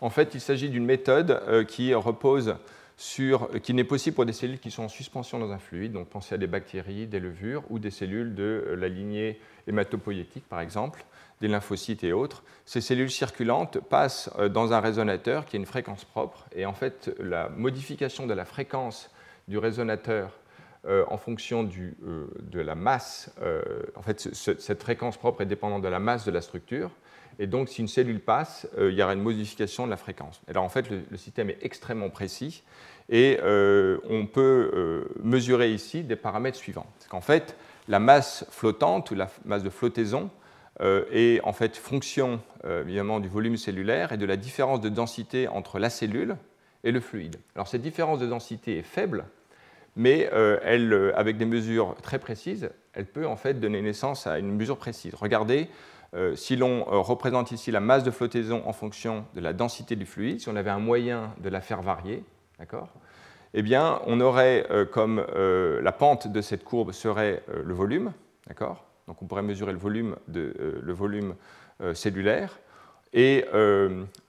En 0.00 0.08
fait, 0.08 0.34
il 0.34 0.40
s'agit 0.40 0.70
d'une 0.70 0.86
méthode 0.86 1.66
qui 1.66 1.92
repose 1.92 2.56
qui 2.96 3.74
n'est 3.74 3.84
possible 3.84 4.14
pour 4.14 4.24
des 4.24 4.32
cellules 4.32 4.58
qui 4.58 4.70
sont 4.70 4.84
en 4.84 4.88
suspension 4.88 5.38
dans 5.38 5.50
un 5.52 5.58
fluide, 5.58 5.92
donc 5.92 6.08
pensez 6.08 6.34
à 6.34 6.38
des 6.38 6.46
bactéries, 6.46 7.06
des 7.06 7.20
levures 7.20 7.62
ou 7.68 7.78
des 7.78 7.90
cellules 7.90 8.34
de 8.34 8.74
la 8.78 8.88
lignée 8.88 9.38
hématopoïétique 9.66 10.48
par 10.48 10.60
exemple, 10.60 11.04
des 11.42 11.48
lymphocytes 11.48 12.02
et 12.02 12.14
autres. 12.14 12.42
Ces 12.64 12.80
cellules 12.80 13.10
circulantes 13.10 13.78
passent 13.78 14.30
dans 14.50 14.72
un 14.72 14.80
résonateur 14.80 15.44
qui 15.44 15.56
a 15.56 15.58
une 15.58 15.66
fréquence 15.66 16.06
propre 16.06 16.46
et 16.54 16.64
en 16.64 16.74
fait 16.74 17.14
la 17.18 17.50
modification 17.50 18.26
de 18.26 18.32
la 18.32 18.46
fréquence 18.46 19.10
du 19.50 19.58
résonateur 19.58 20.30
euh, 20.86 21.04
en 21.08 21.18
fonction 21.18 21.62
de 21.62 22.60
la 22.60 22.74
masse, 22.74 23.30
en 23.94 24.02
fait 24.02 24.34
cette 24.34 24.82
fréquence 24.82 25.18
propre 25.18 25.42
est 25.42 25.46
dépendante 25.46 25.82
de 25.82 25.88
la 25.88 25.98
masse 25.98 26.24
de 26.24 26.30
la 26.30 26.40
structure 26.40 26.90
et 27.38 27.46
donc, 27.46 27.70
si 27.70 27.80
une 27.80 27.88
cellule 27.88 28.20
passe, 28.20 28.68
il 28.78 28.90
y 28.90 29.02
aura 29.02 29.14
une 29.14 29.22
modification 29.22 29.86
de 29.86 29.90
la 29.90 29.96
fréquence. 29.96 30.42
Alors, 30.46 30.62
en 30.62 30.68
fait, 30.68 30.90
le 30.90 31.16
système 31.16 31.48
est 31.48 31.56
extrêmement 31.62 32.10
précis. 32.10 32.62
Et 33.10 33.38
euh, 33.42 33.98
on 34.08 34.26
peut 34.26 34.70
euh, 34.72 35.04
mesurer 35.22 35.72
ici 35.72 36.04
des 36.04 36.16
paramètres 36.16 36.56
suivants. 36.56 36.86
qu'en 37.08 37.20
fait, 37.20 37.56
la 37.88 37.98
masse 37.98 38.46
flottante 38.50 39.10
ou 39.10 39.16
la 39.16 39.28
masse 39.44 39.64
de 39.64 39.70
flottaison 39.70 40.30
euh, 40.80 41.04
est 41.10 41.40
en 41.42 41.52
fait 41.52 41.76
fonction 41.76 42.40
évidemment 42.64 43.18
du 43.20 43.28
volume 43.28 43.56
cellulaire 43.56 44.12
et 44.12 44.16
de 44.16 44.26
la 44.26 44.36
différence 44.36 44.80
de 44.80 44.88
densité 44.88 45.48
entre 45.48 45.78
la 45.78 45.90
cellule 45.90 46.36
et 46.84 46.92
le 46.92 47.00
fluide. 47.00 47.36
Alors 47.54 47.68
cette 47.68 47.82
différence 47.82 48.20
de 48.20 48.26
densité 48.26 48.78
est 48.78 48.82
faible, 48.82 49.24
mais 49.96 50.30
elle, 50.64 51.12
avec 51.16 51.36
des 51.36 51.44
mesures 51.44 51.96
très 52.02 52.18
précises, 52.18 52.70
elle 52.92 53.06
peut 53.06 53.26
en 53.26 53.36
fait 53.36 53.54
donner 53.54 53.82
naissance 53.82 54.26
à 54.26 54.38
une 54.38 54.54
mesure 54.54 54.76
précise. 54.76 55.14
Regardez, 55.14 55.68
si 56.34 56.56
l'on 56.56 56.84
représente 56.84 57.52
ici 57.52 57.70
la 57.70 57.80
masse 57.80 58.04
de 58.04 58.10
flottaison 58.10 58.62
en 58.66 58.72
fonction 58.72 59.24
de 59.34 59.40
la 59.40 59.52
densité 59.52 59.96
du 59.96 60.06
fluide, 60.06 60.40
si 60.40 60.48
on 60.48 60.56
avait 60.56 60.70
un 60.70 60.78
moyen 60.78 61.34
de 61.42 61.48
la 61.48 61.60
faire 61.60 61.82
varier, 61.82 62.24
D'accord 62.60 62.90
Eh 63.54 63.62
bien, 63.62 64.02
on 64.06 64.20
aurait 64.20 64.66
euh, 64.70 64.84
comme 64.84 65.24
euh, 65.34 65.80
la 65.80 65.92
pente 65.92 66.28
de 66.28 66.42
cette 66.42 66.62
courbe 66.62 66.92
serait 66.92 67.42
euh, 67.48 67.62
le 67.64 67.72
volume, 67.72 68.12
d'accord 68.46 68.84
Donc 69.08 69.22
on 69.22 69.26
pourrait 69.26 69.42
mesurer 69.42 69.72
le 69.72 69.78
volume, 69.78 70.16
de, 70.28 70.78
le 70.82 70.92
volume 70.92 71.34
cellulaire. 71.94 72.58
Et 73.12 73.44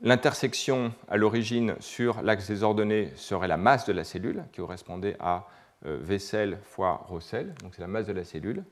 l'intersection 0.02 0.92
à 1.08 1.16
l'origine 1.16 1.76
sur 1.80 2.22
l'axe 2.24 2.48
des 2.48 2.64
ordonnées 2.64 3.12
serait 3.16 3.48
la 3.48 3.58
masse 3.58 3.86
de 3.86 3.94
la 3.94 4.04
cellule, 4.04 4.44
qui 4.52 4.60
correspondait 4.60 5.16
à 5.20 5.48
Vcell 5.84 6.58
fois 6.64 7.06
Rossel, 7.08 7.54
donc 7.62 7.76
c'est 7.76 7.82
la 7.82 7.88
masse 7.88 8.08
de 8.08 8.14
la 8.14 8.24
cellule. 8.24 8.64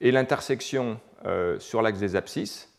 Et 0.00 0.12
l'intersection 0.12 1.00
sur 1.58 1.82
l'axe 1.82 1.98
des 1.98 2.14
abscisses 2.14 2.72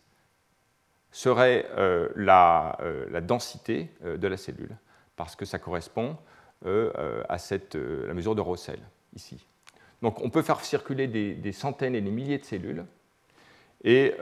serait 1.12 1.68
la, 2.16 2.78
la, 3.10 3.20
densité 3.20 3.90
de 4.02 4.28
la 4.28 4.38
cellule 4.38 4.78
parce 5.22 5.36
que 5.36 5.46
ça 5.46 5.60
correspond 5.60 6.18
euh, 6.66 6.92
euh, 6.98 7.24
à 7.30 7.38
cette, 7.38 7.76
euh, 7.76 8.08
la 8.08 8.16
mesure 8.16 8.34
de 8.34 8.42
Rossel, 8.42 8.80
ici. 9.16 9.46
Donc 10.02 10.20
on 10.22 10.32
peut 10.32 10.42
faire 10.42 10.62
circuler 10.62 11.08
des, 11.08 11.52
centaines 11.52 11.94
et 11.94 12.02
des 12.02 12.10
milliers 12.10 12.40
de 12.40 12.44
cellules, 12.44 12.86
et 13.84 14.14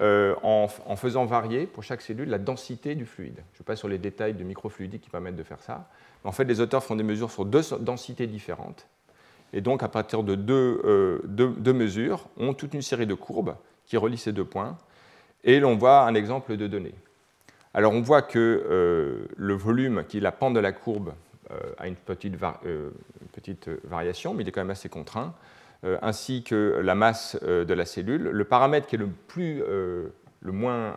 en, 0.43 0.67
faisant 0.95 1.25
varier 1.25 1.67
pour 1.67 1.83
chaque 1.83 2.01
cellule 2.01 2.29
la 2.29 2.37
densité 2.37 2.95
du 2.95 3.05
fluide. 3.05 3.35
Je 3.35 3.57
ne 3.57 3.59
vais 3.59 3.65
pas 3.65 3.75
sur 3.75 3.87
les 3.87 3.97
détails 3.97 4.33
de 4.33 4.43
microfluidique 4.43 5.01
qui 5.01 5.09
permettent 5.09 5.35
de 5.35 5.43
faire 5.43 5.61
ça. 5.61 5.89
En 6.23 6.31
fait, 6.31 6.45
les 6.45 6.61
auteurs 6.61 6.83
font 6.83 6.95
des 6.95 7.03
mesures 7.03 7.29
sur 7.31 7.45
deux 7.45 7.61
densités 7.81 8.25
différentes. 8.25 8.87
Et 9.51 9.61
donc, 9.61 9.83
à 9.83 9.89
partir 9.89 10.23
de 10.23 10.35
deux, 10.35 11.21
deux 11.25 11.73
mesures, 11.73 12.29
on 12.37 12.53
toute 12.53 12.73
une 12.73 12.81
série 12.81 13.07
de 13.07 13.13
courbes 13.15 13.55
qui 13.85 13.97
relient 13.97 14.17
ces 14.17 14.31
deux 14.31 14.45
points. 14.45 14.77
Et 15.43 15.59
l'on 15.59 15.75
voit 15.75 16.01
un 16.01 16.15
exemple 16.15 16.55
de 16.55 16.67
données. 16.67 16.95
Alors 17.73 17.93
on 17.93 18.01
voit 18.01 18.21
que 18.21 18.39
euh, 18.39 19.27
le 19.37 19.53
volume, 19.53 20.03
qui 20.07 20.17
est 20.17 20.21
la 20.21 20.31
pente 20.31 20.53
de 20.53 20.59
la 20.59 20.71
courbe, 20.71 21.13
euh, 21.51 21.59
a 21.77 21.87
une 21.87 21.95
euh, 21.95 22.89
petite, 23.31 23.69
variation, 23.83 24.33
mais 24.33 24.43
il 24.43 24.49
est 24.49 24.51
quand 24.51 24.61
même 24.61 24.69
assez 24.69 24.89
contraint, 24.89 25.33
ainsi 25.83 26.43
que 26.43 26.79
la 26.83 26.95
masse 26.95 27.37
de 27.41 27.73
la 27.73 27.85
cellule. 27.85 28.23
Le 28.23 28.43
paramètre 28.43 28.87
moins, 30.51 30.95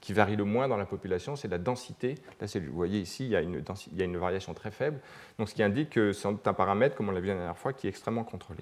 qui 0.00 0.12
varie 0.12 0.36
le 0.36 0.44
moins 0.44 0.68
dans 0.68 0.76
la 0.76 0.86
population, 0.86 1.34
c'est 1.34 1.48
la 1.48 1.58
densité 1.58 2.14
de 2.14 2.20
la 2.40 2.46
cellule. 2.46 2.70
Vous 2.70 2.76
voyez 2.76 3.00
ici, 3.00 3.24
il 3.24 3.30
y 3.30 3.36
a 3.36 3.40
une, 3.40 4.16
variation 4.16 4.54
très 4.54 4.70
faible, 4.70 5.00
donc 5.36 5.48
ce 5.48 5.54
qui 5.54 5.64
indique 5.64 5.90
que 5.90 6.12
c'est 6.12 6.28
un 6.28 6.52
paramètre, 6.54 6.94
comme 6.94 7.08
on 7.08 7.12
l'a 7.12 7.20
vu 7.20 7.26
la 7.26 7.34
dernière 7.34 7.58
fois, 7.58 7.72
qui 7.72 7.88
est 7.88 7.90
extrêmement 7.90 8.22
contrôlé. 8.22 8.60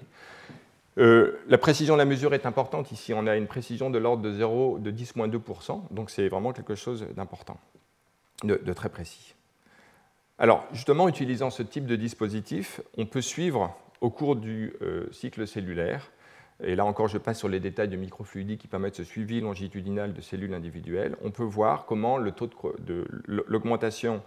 Euh, 0.97 1.39
la 1.47 1.59
précision 1.59 1.93
de 1.93 1.99
la 1.99 2.05
mesure 2.05 2.33
est 2.33 2.47
importante. 2.47 2.91
Ici, 2.91 3.13
on 3.13 3.27
a 3.27 3.35
une 3.35 3.47
précision 3.47 3.91
de 3.91 3.99
l'ordre 3.99 4.23
de 4.23 4.31
0, 4.31 4.79
de 4.79 4.91
10-2%, 4.91 5.81
donc 5.91 6.09
c'est 6.09 6.27
vraiment 6.29 6.51
quelque 6.51 6.73
chose 6.73 7.05
d'important, 7.15 7.57
de, 8.43 8.73
très 8.73 8.89
précis. 8.89 9.35
Alors, 10.39 10.65
justement, 10.73 11.07
utilisant 11.07 11.51
ce 11.51 11.63
type 11.63 11.85
de 11.85 11.95
dispositif, 11.95 12.81
on 12.97 13.05
peut 13.05 13.21
suivre 13.21 13.77
au 14.01 14.09
cours 14.09 14.35
du 14.35 14.73
euh, 14.81 15.07
cycle 15.11 15.47
cellulaire, 15.47 16.11
et 16.63 16.75
là 16.75 16.85
encore 16.85 17.07
je 17.07 17.17
passe 17.17 17.39
sur 17.39 17.49
les 17.49 17.59
détails 17.59 17.89
de 17.89 17.97
microfluidique 17.97 18.61
qui 18.61 18.67
permettent 18.67 18.95
ce 18.95 19.03
suivi 19.03 19.41
longitudinal 19.41 20.13
de 20.13 20.21
cellules 20.21 20.53
individuelles, 20.53 21.15
on 21.23 21.31
peut 21.31 21.43
voir 21.43 21.85
comment 21.85 22.17
le 22.17 22.31
taux 22.31 22.49
de 22.79 23.05
l'augmentation 23.27 24.21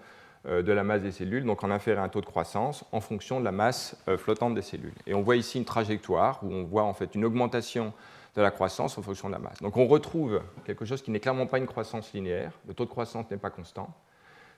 euh, 0.46 0.62
de 0.62 0.72
la 0.72 0.84
masse 0.84 1.02
des 1.02 1.10
cellules, 1.10 1.44
donc 1.44 1.64
en 1.64 1.70
inférer 1.70 2.00
un 2.00 2.08
taux 2.08 2.20
de 2.20 2.26
croissance 2.26 2.84
en 2.92 3.00
fonction 3.00 3.40
de 3.40 3.44
la 3.44 3.50
masse 3.50 3.96
euh, 4.06 4.16
flottante 4.16 4.54
des 4.54 4.62
cellules. 4.62 4.94
Et 5.06 5.14
on 5.14 5.20
voit 5.20 5.36
ici 5.36 5.58
une 5.58 5.64
trajectoire 5.64 6.38
où 6.44 6.52
on 6.52 6.62
voit 6.62 6.84
en 6.84 6.94
fait 6.94 7.14
une 7.16 7.24
augmentation 7.24 7.92
de 8.36 8.42
la 8.42 8.52
croissance 8.52 8.96
en 8.98 9.02
fonction 9.02 9.28
de 9.28 9.32
la 9.32 9.40
masse. 9.40 9.60
Donc 9.60 9.76
on 9.76 9.86
retrouve 9.86 10.40
quelque 10.64 10.84
chose 10.84 11.02
qui 11.02 11.10
n'est 11.10 11.18
clairement 11.18 11.46
pas 11.46 11.58
une 11.58 11.66
croissance 11.66 12.12
linéaire, 12.12 12.52
le 12.68 12.74
taux 12.74 12.84
de 12.84 12.90
croissance 12.90 13.28
n'est 13.30 13.36
pas 13.36 13.50
constant. 13.50 13.92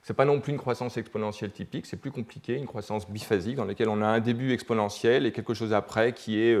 Ce 0.03 0.11
n'est 0.11 0.15
pas 0.15 0.25
non 0.25 0.39
plus 0.39 0.51
une 0.51 0.57
croissance 0.57 0.97
exponentielle 0.97 1.51
typique, 1.51 1.85
c'est 1.85 1.97
plus 1.97 2.11
compliqué, 2.11 2.55
une 2.55 2.65
croissance 2.65 3.09
biphasique 3.09 3.55
dans 3.55 3.65
laquelle 3.65 3.89
on 3.89 4.01
a 4.01 4.07
un 4.07 4.19
début 4.19 4.51
exponentiel 4.51 5.25
et 5.25 5.31
quelque 5.31 5.53
chose 5.53 5.73
après 5.73 6.13
qui 6.13 6.39
est 6.39 6.57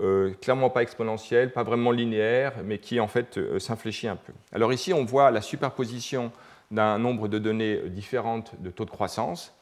euh, 0.00 0.30
clairement 0.40 0.70
pas 0.70 0.82
exponentiel, 0.82 1.52
pas 1.52 1.62
vraiment 1.62 1.90
linéaire, 1.90 2.54
mais 2.64 2.78
qui 2.78 2.98
en 2.98 3.08
fait 3.08 3.38
s'infléchit 3.58 4.08
un 4.08 4.16
peu. 4.16 4.32
Alors 4.52 4.72
ici 4.72 4.94
on 4.94 5.04
voit 5.04 5.30
la 5.30 5.42
superposition 5.42 6.32
d'un 6.70 6.98
nombre 6.98 7.28
de 7.28 7.38
données 7.38 7.80
différentes 7.88 8.52
de 8.60 8.70
taux 8.70 8.84
de 8.84 8.90
croissance. 8.90 9.52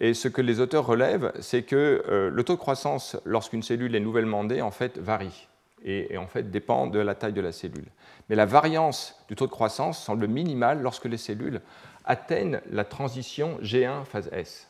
Et 0.00 0.14
ce 0.14 0.28
que 0.28 0.40
les 0.40 0.60
auteurs 0.60 0.86
relèvent, 0.86 1.32
c'est 1.40 1.62
que 1.62 2.02
euh, 2.08 2.30
le 2.30 2.44
taux 2.44 2.54
de 2.54 2.58
croissance, 2.58 3.16
lorsqu'une 3.24 3.62
cellule 3.62 3.94
est 3.94 4.00
nouvellement 4.00 4.44
née, 4.44 4.62
en 4.62 4.70
fait, 4.70 4.98
varie. 4.98 5.48
et, 5.84 6.16
en 6.16 6.26
fait 6.26 6.50
dépend 6.50 6.86
de 6.86 6.98
la 6.98 7.14
taille 7.14 7.32
de 7.32 7.40
la 7.40 7.52
cellule. 7.52 7.86
Mais 8.28 8.36
la 8.36 8.46
variance 8.46 9.16
du 9.28 9.34
taux 9.34 9.46
de 9.46 9.50
croissance 9.50 10.02
semble 10.02 10.28
minimale 10.28 10.80
lorsque 10.80 11.06
les 11.06 11.16
cellules 11.16 11.60
atteignent 12.04 12.60
la 12.70 12.84
transition 12.84 13.58
G1 13.62 14.04
phase 14.04 14.28
S. 14.32 14.68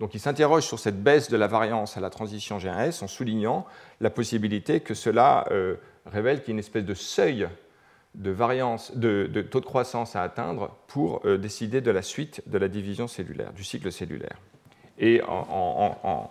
Donc 0.00 0.14
il 0.14 0.20
s'interroge 0.20 0.62
sur 0.62 0.78
cette 0.78 1.02
baisse 1.02 1.28
de 1.28 1.36
la 1.36 1.48
variance 1.48 1.96
à 1.96 2.00
la 2.00 2.10
transition 2.10 2.58
G1S 2.58 3.02
en 3.02 3.08
soulignant 3.08 3.66
la 4.00 4.10
possibilité 4.10 4.80
que 4.80 4.94
cela 4.94 5.46
euh, 5.50 5.74
révèle 6.06 6.40
qu'il 6.40 6.48
y 6.48 6.52
a 6.52 6.54
une 6.54 6.58
espèce 6.60 6.84
de 6.84 6.94
seuil 6.94 7.48
de, 8.14 8.30
variance, 8.30 8.96
de, 8.96 9.26
taux 9.42 9.60
de 9.60 9.66
croissance 9.66 10.14
à 10.14 10.22
atteindre 10.22 10.70
pour 10.86 11.20
euh, 11.24 11.36
décider 11.36 11.80
de 11.80 11.90
la 11.90 12.02
suite 12.02 12.42
de 12.46 12.58
la 12.58 12.68
division 12.68 13.08
cellulaire, 13.08 13.52
du 13.52 13.64
cycle 13.64 13.90
cellulaire. 13.90 14.38
Et 14.98 15.20
en, 15.22 16.30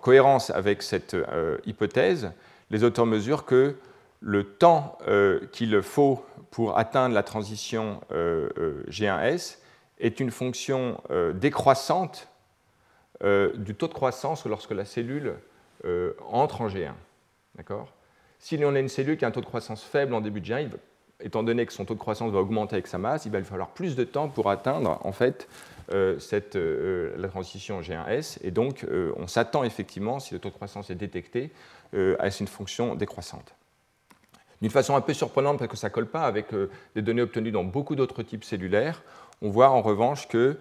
cohérence 0.00 0.50
avec 0.50 0.82
cette 0.82 1.12
euh, 1.14 1.58
hypothèse, 1.66 2.32
les 2.70 2.84
auteurs 2.84 3.06
mesurent 3.06 3.44
que 3.44 3.76
le 4.20 4.44
temps 4.44 4.98
qu'il 5.52 5.80
faut 5.80 6.24
pour 6.50 6.78
atteindre 6.78 7.14
la 7.14 7.22
transition 7.22 8.00
G1S 8.10 9.58
est 9.98 10.20
une 10.20 10.30
fonction 10.30 11.00
décroissante 11.34 12.28
euh, 13.24 13.52
du 13.56 13.74
taux 13.74 13.88
de 13.88 13.94
croissance 13.94 14.46
lorsque 14.46 14.70
la 14.70 14.84
cellule 14.84 15.34
euh, 15.84 16.12
entre 16.30 16.60
en 16.60 16.68
G1. 16.68 16.92
D'accord? 17.56 17.92
Si 18.38 18.60
on 18.64 18.74
a 18.76 18.78
une 18.78 18.88
cellule 18.88 19.16
qui 19.16 19.24
a 19.24 19.28
un 19.28 19.32
taux 19.32 19.40
de 19.40 19.46
croissance 19.46 19.82
faible 19.82 20.14
en 20.14 20.20
début 20.20 20.40
de 20.40 20.46
G1, 20.46 20.70
étant 21.18 21.42
donné 21.42 21.66
que 21.66 21.72
son 21.72 21.84
taux 21.84 21.94
de 21.94 21.98
croissance 21.98 22.30
va 22.30 22.38
augmenter 22.38 22.76
avec 22.76 22.86
sa 22.86 22.98
masse, 22.98 23.26
il 23.26 23.32
va 23.32 23.38
lui 23.38 23.44
falloir 23.44 23.70
plus 23.70 23.96
de 23.96 24.04
temps 24.04 24.28
pour 24.28 24.48
atteindre 24.50 25.00
en 25.04 25.10
fait 25.10 25.48
euh, 25.92 27.16
la 27.16 27.28
transition 27.28 27.80
G1S. 27.80 28.38
Et 28.42 28.52
donc, 28.52 28.86
on 29.16 29.26
s'attend 29.26 29.64
effectivement, 29.64 30.20
si 30.20 30.34
le 30.34 30.38
taux 30.38 30.50
de 30.50 30.54
croissance 30.54 30.90
est 30.90 30.94
détecté, 30.94 31.50
à 31.92 32.28
une 32.38 32.46
fonction 32.46 32.94
décroissante. 32.94 33.54
D'une 34.60 34.70
façon 34.70 34.96
un 34.96 35.00
peu 35.00 35.14
surprenante, 35.14 35.58
parce 35.58 35.70
que 35.70 35.76
ça 35.76 35.88
ne 35.88 35.92
colle 35.92 36.08
pas 36.08 36.22
avec 36.22 36.48
des 36.94 37.02
données 37.02 37.22
obtenues 37.22 37.52
dans 37.52 37.64
beaucoup 37.64 37.94
d'autres 37.94 38.22
types 38.22 38.44
cellulaires, 38.44 39.02
on 39.40 39.50
voit 39.50 39.70
en 39.70 39.82
revanche 39.82 40.26
que 40.28 40.56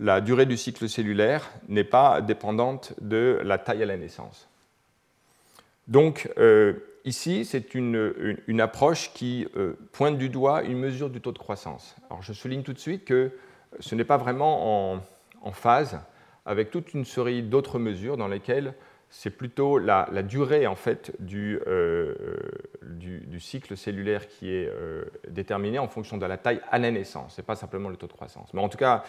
la 0.00 0.20
durée 0.20 0.46
du 0.46 0.56
cycle 0.56 0.88
cellulaire 0.88 1.50
n'est 1.68 1.84
pas 1.84 2.20
dépendante 2.20 2.94
de 3.00 3.40
la 3.42 3.58
taille 3.58 3.82
à 3.82 3.86
la 3.86 3.96
naissance. 3.96 4.48
Donc 5.88 6.30
euh, 6.38 6.74
ici, 7.04 7.44
c'est 7.44 7.74
une, 7.74 8.60
approche 8.60 9.12
qui 9.14 9.46
euh, 9.56 9.72
pointe 9.92 10.18
du 10.18 10.28
doigt 10.28 10.62
une 10.62 10.78
mesure 10.78 11.10
du 11.10 11.20
taux 11.20 11.32
de 11.32 11.38
croissance. 11.38 11.96
Alors 12.10 12.22
je 12.22 12.32
souligne 12.32 12.62
tout 12.62 12.72
de 12.72 12.78
suite 12.78 13.04
que 13.04 13.32
ce 13.80 13.94
n'est 13.94 14.04
pas 14.04 14.18
vraiment 14.18 14.92
en, 14.94 15.00
en, 15.42 15.52
phase 15.52 15.98
avec 16.46 16.70
toute 16.70 16.94
une 16.94 17.04
série 17.04 17.42
d'autres 17.42 17.78
mesures 17.78 18.16
dans 18.16 18.28
lesquelles 18.28 18.74
c'est 19.10 19.30
plutôt 19.30 19.78
la, 19.78 20.06
durée 20.22 20.66
en 20.66 20.74
fait 20.74 21.12
du, 21.18 21.58
euh, 21.66 22.14
cycle 23.38 23.76
cellulaire 23.76 24.28
qui 24.28 24.52
est 24.52 24.68
euh, 24.68 25.04
déterminée 25.28 25.78
en 25.78 25.88
fonction 25.88 26.18
de 26.18 26.26
la 26.26 26.36
taille 26.36 26.60
à 26.70 26.78
la 26.78 26.90
naissance, 26.90 27.38
et 27.38 27.42
pas 27.42 27.56
simplement 27.56 27.88
le 27.88 27.96
taux 27.96 28.06
de 28.06 28.12
croissance. 28.12 28.52
Mais 28.52 28.60
en 28.60 28.68
tout 28.68 28.78
cas, 28.78 29.04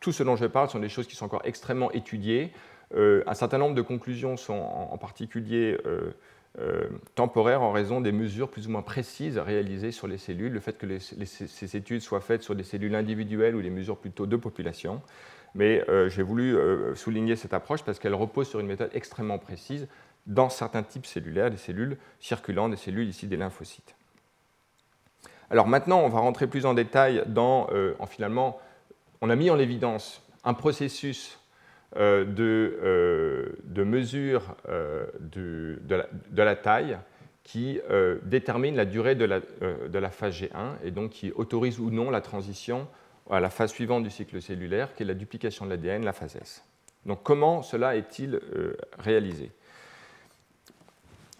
tout 0.00 0.12
ce 0.12 0.22
dont 0.22 0.36
je 0.36 0.46
parle 0.46 0.68
sont 0.70 0.80
des 0.80 0.88
choses 0.88 1.06
qui 1.06 1.14
sont 1.14 1.26
encore 1.26 1.42
extrêmement 1.44 1.92
étudiées. 1.92 2.52
Euh, 2.94 3.22
un 3.26 3.34
certain 3.34 3.58
nombre 3.58 3.74
de 3.74 3.82
conclusions 3.82 4.36
sont 4.36 4.54
en, 4.54 4.98
particulier 4.98 5.78
temporaires 7.14 7.62
en 7.62 7.72
raison 7.72 8.00
des 8.00 8.12
mesures 8.12 8.50
plus 8.50 8.66
ou 8.66 8.70
moins 8.70 8.82
précises 8.82 9.38
réalisées 9.38 9.92
sur 9.92 10.06
les 10.06 10.18
cellules, 10.18 10.52
le 10.52 10.60
fait 10.60 10.76
que 10.76 10.98
ces 10.98 11.76
études 11.76 12.02
soient 12.02 12.20
faites 12.20 12.42
sur 12.42 12.54
des 12.54 12.64
cellules 12.64 12.94
individuelles 12.94 13.54
ou 13.54 13.62
des 13.62 13.70
mesures 13.70 13.96
plutôt 13.96 14.26
de 14.26 14.36
population 14.36 15.00
mais 15.54 15.84
euh, 15.88 16.08
j'ai 16.08 16.22
voulu 16.22 16.56
euh, 16.56 16.94
souligner 16.94 17.36
cette 17.36 17.54
approche 17.54 17.82
parce 17.82 17.98
qu'elle 17.98 18.14
repose 18.14 18.48
sur 18.48 18.60
une 18.60 18.66
méthode 18.66 18.90
extrêmement 18.94 19.38
précise 19.38 19.86
dans 20.26 20.48
certains 20.48 20.82
types 20.82 21.06
cellulaires, 21.06 21.50
des 21.50 21.56
cellules 21.56 21.98
circulantes, 22.20 22.70
des 22.70 22.76
cellules 22.76 23.08
ici 23.08 23.26
des 23.26 23.36
lymphocytes. 23.36 23.94
Alors 25.50 25.66
maintenant, 25.66 26.00
on 26.00 26.08
va 26.08 26.20
rentrer 26.20 26.46
plus 26.46 26.64
en 26.64 26.74
détail 26.74 27.24
dans, 27.26 27.68
euh, 27.72 27.94
en 27.98 28.06
finalement, 28.06 28.58
on 29.20 29.28
a 29.28 29.36
mis 29.36 29.50
en 29.50 29.58
évidence 29.58 30.22
un 30.44 30.54
processus 30.54 31.38
de, 31.94 33.54
mesure 33.76 34.56
de, 35.20 35.78
la, 36.34 36.56
taille 36.56 36.98
qui 37.44 37.78
détermine 38.22 38.74
la 38.74 38.86
durée 38.86 39.14
de 39.14 39.26
la, 39.26 39.40
de 39.40 39.98
la 39.98 40.10
phase 40.10 40.40
G1 40.40 40.76
et 40.82 40.90
donc 40.90 41.10
qui 41.10 41.32
autorise 41.32 41.78
ou 41.78 41.90
non 41.90 42.10
la 42.10 42.22
transition 42.22 42.88
à 43.30 43.40
la 43.40 43.50
phase 43.50 43.70
suivante 43.70 44.02
du 44.02 44.10
cycle 44.10 44.40
cellulaire, 44.40 44.94
qui 44.94 45.02
est 45.02 45.06
la 45.06 45.14
duplication 45.14 45.64
de 45.64 45.70
l'ADN, 45.70 46.04
la 46.04 46.12
phase 46.12 46.36
S. 46.36 46.64
Donc 47.06 47.22
comment 47.22 47.62
cela 47.62 47.96
est-il 47.96 48.34
euh, 48.34 48.76
réalisé? 48.98 49.50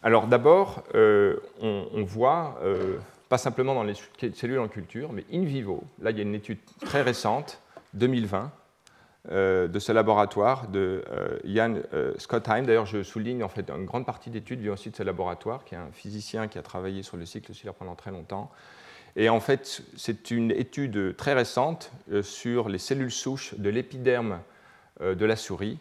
Alors 0.02 0.26
d'abord, 0.26 0.82
euh, 0.94 1.36
on, 1.60 2.02
voit, 2.02 2.58
euh, 2.62 2.98
pas 3.28 3.38
simplement 3.38 3.74
dans 3.74 3.84
les 3.84 3.94
cellules 4.34 4.58
en 4.58 4.68
culture, 4.68 5.12
mais 5.12 5.24
in 5.32 5.44
vivo. 5.44 5.84
Là, 6.00 6.10
il 6.10 6.16
y 6.16 6.20
a 6.20 6.24
une 6.24 6.34
étude 6.34 6.58
très 6.80 7.02
récente, 7.02 7.60
2020, 7.94 8.50
de 9.30 9.78
ce 9.78 9.92
laboratoire 9.92 10.66
de 10.66 11.04
Jan 11.44 11.76
Scottheim. 12.18 12.64
D'ailleurs, 12.64 12.86
je 12.86 13.04
souligne 13.04 13.44
en 13.44 13.48
fait 13.48 13.70
une 13.70 13.84
grande 13.84 14.04
partie 14.04 14.30
d'études 14.30 14.60
vient 14.60 14.72
aussi 14.72 14.90
de 14.90 14.96
ce 14.96 15.04
laboratoire, 15.04 15.64
qui 15.64 15.76
est 15.76 15.78
un 15.78 15.92
physicien 15.92 16.48
qui 16.48 16.58
a 16.58 16.62
travaillé 16.62 17.04
sur 17.04 17.16
le 17.16 17.24
cycle 17.24 17.54
cellulaire 17.54 17.74
pendant 17.74 17.94
très 17.94 18.10
longtemps 18.10 18.50
et 19.16 19.28
en 19.28 19.40
fait, 19.40 19.82
c'est 19.96 20.30
une 20.30 20.50
étude 20.50 21.16
très 21.16 21.34
récente 21.34 21.92
euh, 22.10 22.22
sur 22.22 22.68
les 22.68 22.78
cellules 22.78 23.10
souches 23.10 23.54
de 23.54 23.68
l'épiderme 23.68 24.40
euh, 25.02 25.14
de 25.14 25.26
la 25.26 25.36
souris, 25.36 25.78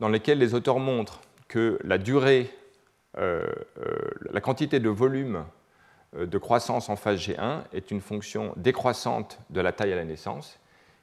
dans 0.00 0.08
laquelle 0.08 0.38
les 0.38 0.54
auteurs 0.54 0.78
montrent 0.78 1.20
que 1.48 1.78
la 1.82 1.98
durée, 1.98 2.50
euh, 3.16 3.44
la 4.30 4.40
quantité 4.40 4.78
de 4.78 4.88
volume 4.88 5.44
de 6.16 6.38
croissance 6.38 6.88
en 6.88 6.96
phase 6.96 7.20
G1 7.20 7.64
est 7.74 7.90
une 7.90 8.00
fonction 8.00 8.54
décroissante 8.56 9.40
de 9.50 9.60
la 9.60 9.72
taille 9.72 9.92
à 9.92 9.96
la 9.96 10.04
naissance, 10.04 10.58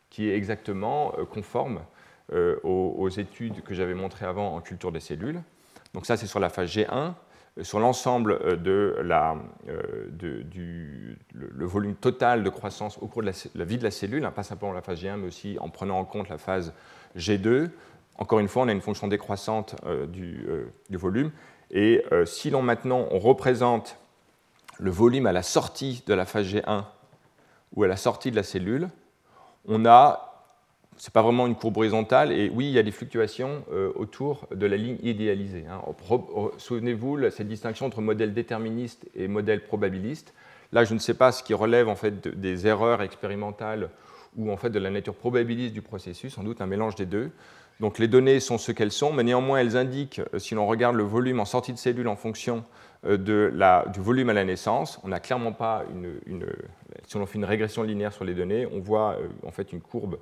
qui 0.09 0.30
est 0.30 0.36
exactement 0.36 1.11
conforme 1.30 1.82
aux 2.63 3.09
études 3.09 3.61
que 3.61 3.76
j'avais 3.76 3.93
montrées 3.93 4.26
avant 4.26 4.55
en 4.55 4.61
culture 4.61 4.91
des 4.91 4.99
cellules. 4.99 5.43
Donc 5.93 6.07
ça, 6.07 6.17
c'est 6.17 6.26
sur 6.26 6.39
la 6.39 6.49
phase 6.49 6.76
G1 6.76 7.13
sur 7.62 7.80
l'ensemble 7.80 8.34
euh, 8.43 8.56
de 8.56 8.97
la, 9.03 9.36
euh, 9.70 10.08
du 10.10 11.18
le, 11.34 11.66
volume 11.66 11.95
total 11.95 12.43
de 12.43 12.49
croissance 12.49 12.97
au 13.01 13.08
cours 13.08 13.22
de 13.24 13.32
la, 13.56 13.66
vie 13.66 13.78
de 13.78 13.84
la 13.84 13.91
cellule, 13.91 14.26
hein, 14.26 14.32
pas 14.32 14.43
simplement 14.43 14.74
la 14.74 14.82
phase 14.82 15.01
G1, 15.01 15.18
mais 15.18 15.28
aussi 15.28 15.58
en 15.60 15.70
prenant 15.70 15.99
en 15.99 16.06
compte 16.06 16.30
la 16.30 16.38
phase 16.38 16.74
G2. 17.18 17.70
Encore 18.18 18.39
une 18.39 18.47
fois, 18.47 18.64
on 18.64 18.68
a 18.68 18.72
une 18.72 18.82
fonction 18.82 19.08
décroissante 19.08 19.76
euh, 19.86 20.06
du, 20.06 20.45
volume. 20.97 21.32
Et 21.72 22.03
si 22.26 22.51
l'on 22.51 22.62
maintenant 22.62 23.08
on 23.10 23.18
représente 23.18 23.97
le 24.78 24.91
volume 24.91 25.26
à 25.26 25.32
la 25.32 25.41
sortie 25.41 26.03
de 26.06 26.14
la 26.14 26.26
phase 26.26 26.45
G1 26.45 26.84
ou 27.74 27.84
à 27.84 27.88
la 27.88 27.97
sortie 27.97 28.30
de 28.30 28.36
la 28.36 28.43
cellule, 28.43 28.89
on 29.68 29.86
a 29.86 30.35
ce 30.98 31.10
n'est 31.10 31.12
pas 31.12 31.22
vraiment 31.22 31.46
une 31.46 31.56
courbe 31.56 31.78
horizontale, 31.78 32.32
et 32.32 32.50
oui, 32.50 32.68
il 32.68 32.72
y 32.72 32.80
a 32.80 32.84
des 32.84 32.91
fluctuations 32.91 33.64
euh, 33.72 33.91
autour 33.96 34.48
de 34.54 34.66
la 34.66 34.78
ligne 34.78 34.98
idéalisée. 35.04 35.66
Hein. 35.70 35.82
Souvenez-vous, 36.58 37.30
cette 37.32 37.48
distinction 37.48 37.86
entre 37.86 38.02
modèle 38.02 38.34
déterministe 38.34 39.06
et 39.16 39.28
modèle 39.28 39.64
probabiliste. 39.64 40.34
Là, 40.72 40.84
je 40.84 40.93
ne 40.93 41.00
sais 41.00 41.14
pas 41.14 41.32
ce 41.32 41.43
qui 41.43 41.54
relève 41.54 41.89
en 41.89 41.96
fait 41.96 42.28
des 42.28 42.68
erreurs 42.68 43.02
expérimentales 43.02 43.89
ou 44.38 44.52
en 44.52 44.58
fait 44.58 44.70
de 44.70 44.80
la 44.80 44.89
nature 44.89 45.16
probabiliste 45.16 45.74
du 45.74 45.82
processus, 45.82 46.34
sans 46.34 46.43
doute 46.43 46.62
un 46.62 46.66
mélange 46.66 46.96
des 46.96 47.06
deux. 47.06 47.32
Donc 47.82 48.00
les 48.00 48.08
données 48.08 48.39
sont 48.39 48.58
ce 48.58 48.72
qu'elles 48.72 48.91
sont, 48.91 49.12
mais 49.12 49.24
néanmoins 49.24 49.60
elles 49.60 49.76
indiquent, 49.76 50.22
euh, 50.34 50.39
si 50.39 50.56
l'on 50.56 50.66
regarde 50.66 50.96
le 50.96 51.04
volume 51.04 51.41
en 51.41 51.46
sortie 51.46 51.74
de 51.74 51.78
cellule 51.78 52.08
en 52.08 52.16
fonction 52.16 52.64
euh, 53.06 53.18
de 53.18 53.52
la, 53.54 53.86
du 53.93 54.00
volume 54.00 54.30
à 54.30 54.34
la 54.34 54.46
naissance, 54.46 55.00
on 55.04 55.10
n'a 55.10 55.20
clairement 55.20 55.52
pas 55.52 55.84
une, 55.93 56.46
Si 57.06 57.18
on 57.18 57.26
fait 57.26 57.38
une 57.38 57.46
régression 57.46 57.84
linéaire 57.84 58.14
sur 58.14 58.24
les 58.24 58.34
données, 58.34 58.66
on 58.72 58.80
voit 58.80 59.18
en 59.46 59.52
fait 59.52 59.74
une 59.74 59.82
courbe 59.82 60.18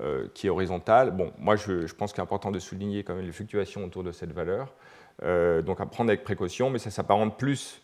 euh, 0.00 0.26
qui 0.34 0.48
est 0.48 0.50
horizontale. 0.50 1.12
Bon, 1.12 1.32
moi, 1.38 1.54
je, 1.54 1.94
pense 1.94 2.12
qu'il 2.12 2.20
est 2.20 2.24
important 2.24 2.50
de 2.50 2.58
souligner 2.58 3.04
quand 3.04 3.14
même 3.14 3.24
les 3.24 3.30
fluctuations 3.30 3.84
autour 3.84 4.02
de 4.02 4.10
cette 4.10 4.32
valeur. 4.32 4.74
Euh, 5.22 5.62
donc 5.62 5.80
à 5.80 5.86
prendre 5.86 6.10
avec 6.10 6.24
précaution, 6.24 6.68
mais 6.68 6.80
ça 6.80 6.90
s'apparente 6.90 7.38
plus 7.38 7.80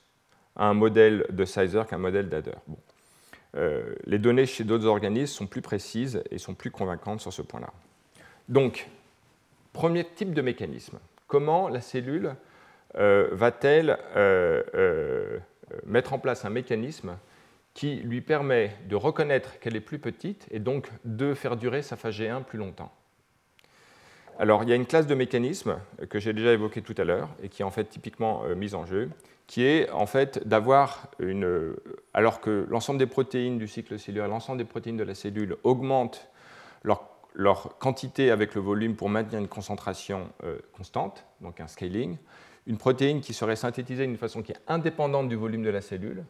à 0.56 0.66
un 0.66 0.74
modèle 0.74 1.24
de 1.30 1.44
Sizer 1.44 1.86
qu'un 1.86 1.98
modèle 1.98 2.28
d'Adder. 2.28 2.56
Euh, 3.56 3.94
les 4.06 4.18
données 4.18 4.46
chez 4.46 4.64
d'autres 4.64 4.86
organismes 4.86 5.32
sont 5.32 5.46
plus 5.46 5.62
précises 5.62 6.20
et 6.32 6.38
sont 6.38 6.54
plus 6.54 6.72
convaincantes 6.72 7.20
sur 7.20 7.32
ce 7.32 7.42
point-là. 7.42 7.72
Donc, 8.48 8.88
premier 9.72 10.04
type 10.04 10.34
de 10.34 10.42
mécanisme. 10.42 10.98
Comment 11.28 11.68
la 11.68 11.80
cellule 11.80 12.34
va-t-elle 12.96 13.96
mettre 15.86 16.12
en 16.12 16.18
place 16.18 16.44
un 16.44 16.50
mécanisme 16.50 17.16
qui 17.74 17.96
lui 17.96 18.20
permet 18.20 18.76
de 18.88 18.96
reconnaître 18.96 19.58
qu'elle 19.60 19.76
est 19.76 19.80
plus 19.80 19.98
petite 19.98 20.46
et 20.50 20.58
donc 20.58 20.88
de 21.04 21.34
faire 21.34 21.56
durer 21.56 21.82
sa 21.82 21.96
phase 21.96 22.18
G1 22.18 22.44
plus 22.44 22.58
longtemps. 22.58 22.92
Alors, 24.38 24.62
il 24.62 24.70
y 24.70 24.72
a 24.72 24.74
une 24.74 24.86
classe 24.86 25.06
de 25.06 25.14
mécanismes 25.14 25.78
que 26.08 26.18
j'ai 26.18 26.32
déjà 26.32 26.52
évoqué 26.52 26.80
tout 26.80 26.94
à 26.96 27.04
l'heure 27.04 27.28
et 27.42 27.50
qui 27.50 27.60
est 27.60 27.64
en 27.64 27.70
fait 27.70 27.84
typiquement 27.84 28.42
euh, 28.44 28.54
mise 28.54 28.74
en 28.74 28.86
jeu, 28.86 29.10
qui 29.46 29.64
est 29.64 29.90
en 29.90 30.06
fait 30.06 30.46
d'avoir 30.48 31.08
une. 31.18 31.74
Alors 32.14 32.40
que 32.40 32.66
l'ensemble 32.70 32.98
des 32.98 33.06
protéines 33.06 33.58
du 33.58 33.68
cycle 33.68 33.98
cellulaire, 33.98 34.28
l'ensemble 34.28 34.58
des 34.58 34.64
protéines 34.64 34.96
de 34.96 35.04
la 35.04 35.14
cellule 35.14 35.56
augmentent 35.62 36.30
leur, 36.84 37.02
leur, 37.34 37.76
quantité 37.78 38.30
avec 38.30 38.54
le 38.54 38.62
volume 38.62 38.96
pour 38.96 39.10
maintenir 39.10 39.40
une 39.40 39.48
concentration 39.48 40.30
euh, 40.44 40.58
constante, 40.72 41.26
donc 41.42 41.60
un 41.60 41.66
scaling, 41.66 42.16
une 42.66 42.78
protéine 42.78 43.20
qui 43.20 43.34
serait 43.34 43.56
synthétisée 43.56 44.06
d'une 44.06 44.16
façon 44.16 44.42
qui 44.42 44.52
est 44.52 44.60
indépendante 44.68 45.28
du 45.28 45.36
volume 45.36 45.62
de 45.62 45.70
la 45.70 45.82
cellule, 45.82 46.24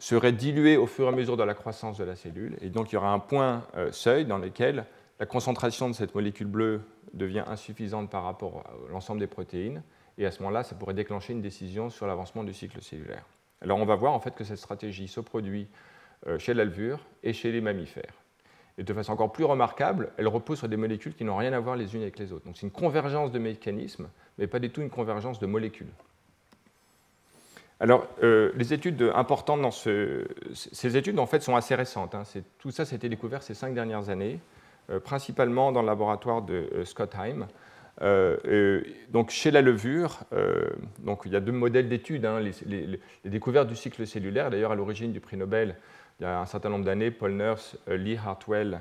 serait 0.00 0.32
diluée 0.32 0.76
au 0.76 0.86
fur 0.86 1.04
et 1.04 1.08
à 1.08 1.12
mesure 1.12 1.36
de 1.36 1.44
la 1.44 1.54
croissance 1.54 1.98
de 1.98 2.04
la 2.04 2.16
cellule, 2.16 2.56
et 2.60 2.70
donc 2.70 2.90
il 2.90 2.94
y 2.94 2.98
aura 2.98 3.12
un 3.12 3.18
point 3.18 3.62
euh, 3.76 3.92
seuil 3.92 4.24
dans 4.24 4.38
lequel 4.38 4.86
la 5.20 5.26
concentration 5.26 5.88
de 5.88 5.94
cette 5.94 6.14
molécule 6.14 6.46
bleue 6.46 6.80
devient 7.12 7.44
insuffisante 7.46 8.10
par 8.10 8.24
rapport 8.24 8.64
à 8.66 8.90
l'ensemble 8.90 9.20
des 9.20 9.26
protéines, 9.26 9.82
et 10.16 10.26
à 10.26 10.30
ce 10.30 10.42
moment-là, 10.42 10.64
ça 10.64 10.74
pourrait 10.74 10.94
déclencher 10.94 11.34
une 11.34 11.42
décision 11.42 11.90
sur 11.90 12.06
l'avancement 12.06 12.44
du 12.44 12.54
cycle 12.54 12.80
cellulaire. 12.82 13.26
Alors 13.60 13.78
on 13.78 13.84
va 13.84 13.94
voir 13.94 14.14
en 14.14 14.20
fait 14.20 14.34
que 14.34 14.42
cette 14.42 14.58
stratégie 14.58 15.06
se 15.06 15.20
produit 15.20 15.68
euh, 16.26 16.38
chez 16.38 16.54
l'alvure 16.54 17.00
et 17.22 17.34
chez 17.34 17.52
les 17.52 17.60
mammifères. 17.60 18.14
Et 18.78 18.82
de 18.82 18.94
façon 18.94 19.12
encore 19.12 19.32
plus 19.32 19.44
remarquable, 19.44 20.12
elle 20.16 20.28
repose 20.28 20.58
sur 20.58 20.68
des 20.68 20.78
molécules 20.78 21.14
qui 21.14 21.24
n'ont 21.24 21.36
rien 21.36 21.52
à 21.52 21.60
voir 21.60 21.76
les 21.76 21.94
unes 21.94 22.00
avec 22.00 22.18
les 22.18 22.32
autres. 22.32 22.46
Donc 22.46 22.56
c'est 22.56 22.64
une 22.64 22.72
convergence 22.72 23.30
de 23.32 23.38
mécanismes, 23.38 24.08
mais 24.38 24.46
pas 24.46 24.58
du 24.58 24.70
tout 24.70 24.80
une 24.80 24.88
convergence 24.88 25.38
de 25.38 25.46
molécules. 25.46 25.92
Alors, 27.80 28.06
euh, 28.22 28.52
les 28.56 28.74
études 28.74 29.10
importantes 29.14 29.62
dans 29.62 29.70
ce, 29.70 30.26
ces 30.52 30.96
études 30.96 31.18
en 31.18 31.26
fait 31.26 31.40
sont 31.40 31.56
assez 31.56 31.74
récentes. 31.74 32.14
Hein. 32.14 32.24
Tout 32.58 32.70
ça, 32.70 32.82
été 32.82 33.08
découvert 33.08 33.42
ces 33.42 33.54
cinq 33.54 33.74
dernières 33.74 34.10
années, 34.10 34.38
euh, 34.90 35.00
principalement 35.00 35.72
dans 35.72 35.80
le 35.80 35.86
laboratoire 35.86 36.42
de 36.42 36.68
euh, 36.74 36.84
Scott 36.84 37.14
Heim. 37.14 37.46
donc, 39.10 39.30
chez 39.30 39.50
la 39.50 39.62
levure, 39.62 40.20
donc 41.00 41.22
il 41.24 41.32
y 41.32 41.36
a 41.36 41.40
deux 41.40 41.52
modèles 41.52 41.88
d'études. 41.88 42.24
Hein. 42.24 42.40
les, 42.40 43.00
découvertes 43.24 43.68
du 43.68 43.76
cycle 43.76 44.06
cellulaire, 44.06 44.50
d'ailleurs 44.50 44.72
à 44.72 44.74
l'origine 44.74 45.12
du 45.12 45.20
prix 45.20 45.36
Nobel, 45.36 45.76
il 46.20 46.24
y 46.24 46.26
a 46.26 46.38
un 46.38 46.46
certain 46.46 46.68
nombre 46.68 46.84
d'années, 46.84 47.10
Paul 47.10 47.32
Nurse, 47.32 47.78
euh, 47.88 47.96
Lee 47.96 48.18
Hartwell 48.22 48.80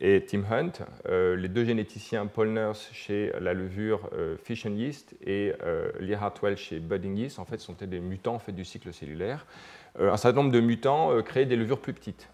et 0.00 0.24
Tim 0.26 0.44
Hunt, 0.50 0.72
euh, 1.08 1.36
les 1.36 1.48
deux 1.48 1.64
généticiens, 1.64 2.26
Paul 2.26 2.50
Nurse 2.50 2.88
chez 2.92 3.32
la 3.40 3.52
levure 3.52 4.08
euh, 4.12 4.36
Fish 4.36 4.64
and 4.66 4.74
Yeast 4.74 5.14
et 5.24 5.52
Lee 6.00 6.14
Hartwell 6.14 6.56
chez 6.56 6.78
Budding 6.78 7.16
Yeast, 7.16 7.38
en 7.38 7.44
fait, 7.44 7.58
sont 7.58 7.74
des 7.80 8.00
mutants 8.00 8.40
en 8.46 8.52
du 8.52 8.64
cycle 8.64 8.92
cellulaire. 8.92 9.46
un 9.98 10.16
certain 10.16 10.42
nombre 10.42 10.52
de 10.52 10.60
mutants 10.60 11.20
créaient 11.22 11.46
des 11.46 11.56
levures 11.56 11.80
plus 11.80 11.92
petites. 11.92 12.28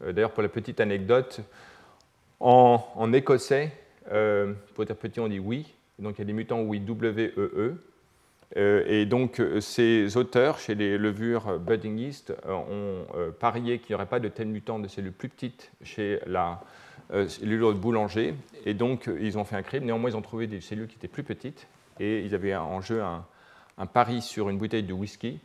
D'ailleurs, 0.00 0.32
pour 0.32 0.42
la 0.42 0.48
petite 0.48 0.80
anecdote, 0.80 1.40
en, 2.40 3.12
écossais, 3.12 3.72
pour 4.74 4.84
dire 4.84 4.96
petit, 4.96 5.20
on 5.20 5.28
dit 5.28 5.38
oui. 5.38 5.74
Donc 5.98 6.16
il 6.16 6.20
y 6.20 6.22
a 6.22 6.24
des 6.24 6.32
mutants 6.32 6.62
oui, 6.62 6.80
W-E-E. 6.80 7.34
e 7.36 7.76
euh, 8.56 8.84
et 8.86 9.06
donc, 9.06 9.40
euh, 9.40 9.60
ces 9.60 10.16
auteurs, 10.16 10.58
chez 10.58 10.74
les 10.74 10.98
levures 10.98 11.58
Budding 11.58 11.98
Yeast, 11.98 12.34
euh, 12.46 12.52
ont 12.52 13.32
parié 13.38 13.78
qu'il 13.78 13.90
n'y 13.90 13.94
aurait 13.94 14.06
pas 14.06 14.20
de 14.20 14.28
tels 14.28 14.48
mutants 14.48 14.78
de 14.78 14.88
cellules 14.88 15.12
plus 15.12 15.28
petites 15.28 15.70
chez 15.82 16.20
la 16.26 16.60
cellule 17.28 17.60
de 17.60 17.72
boulanger. 17.72 18.34
Et 18.64 18.74
donc, 18.74 19.08
ils 19.20 19.38
ont 19.38 19.44
fait 19.44 19.56
un 19.56 19.62
crime. 19.62 19.84
Néanmoins, 19.84 20.10
ils 20.10 20.16
ont 20.16 20.22
trouvé 20.22 20.46
des 20.46 20.60
cellules 20.60 20.88
qui 20.88 20.96
étaient 20.96 21.08
plus 21.08 21.24
petites. 21.24 21.66
Et 21.98 22.20
ils 22.20 22.34
avaient 22.34 22.56
en 22.56 22.80
jeu 22.80 23.02
un, 23.02 23.86
pari 23.86 24.22
sur 24.22 24.48
une 24.48 24.58
bouteille 24.58 24.82
de 24.82 24.92
whisky. 24.92 25.38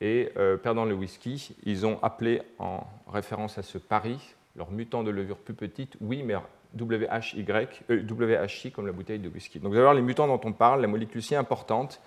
Et 0.00 0.32
perdant 0.62 0.84
le 0.84 0.94
whisky, 0.94 1.54
ils 1.64 1.84
ont 1.86 1.98
appelé 2.02 2.42
en 2.58 2.86
référence 3.06 3.58
à 3.58 3.62
ce 3.62 3.78
pari 3.78 4.18
leur 4.56 4.70
mutant 4.70 5.02
de 5.02 5.10
levure 5.10 5.38
plus 5.38 5.54
petite, 5.54 5.96
oui, 6.00 6.22
mais 6.22 6.34
WHY, 6.78 7.44
WHI 7.88 8.72
comme 8.72 8.86
la 8.86 8.92
bouteille 8.92 9.18
de 9.18 9.28
whisky. 9.28 9.58
Donc 9.58 9.70
vous 9.70 9.76
allez 9.76 9.84
voir 9.84 9.94
les 9.94 10.02
mutants 10.02 10.26
dont 10.26 10.40
on 10.44 10.52
parle, 10.52 10.80
la 10.80 10.88
molécule 10.88 11.22
si 11.22 11.34
importante, 11.34 12.00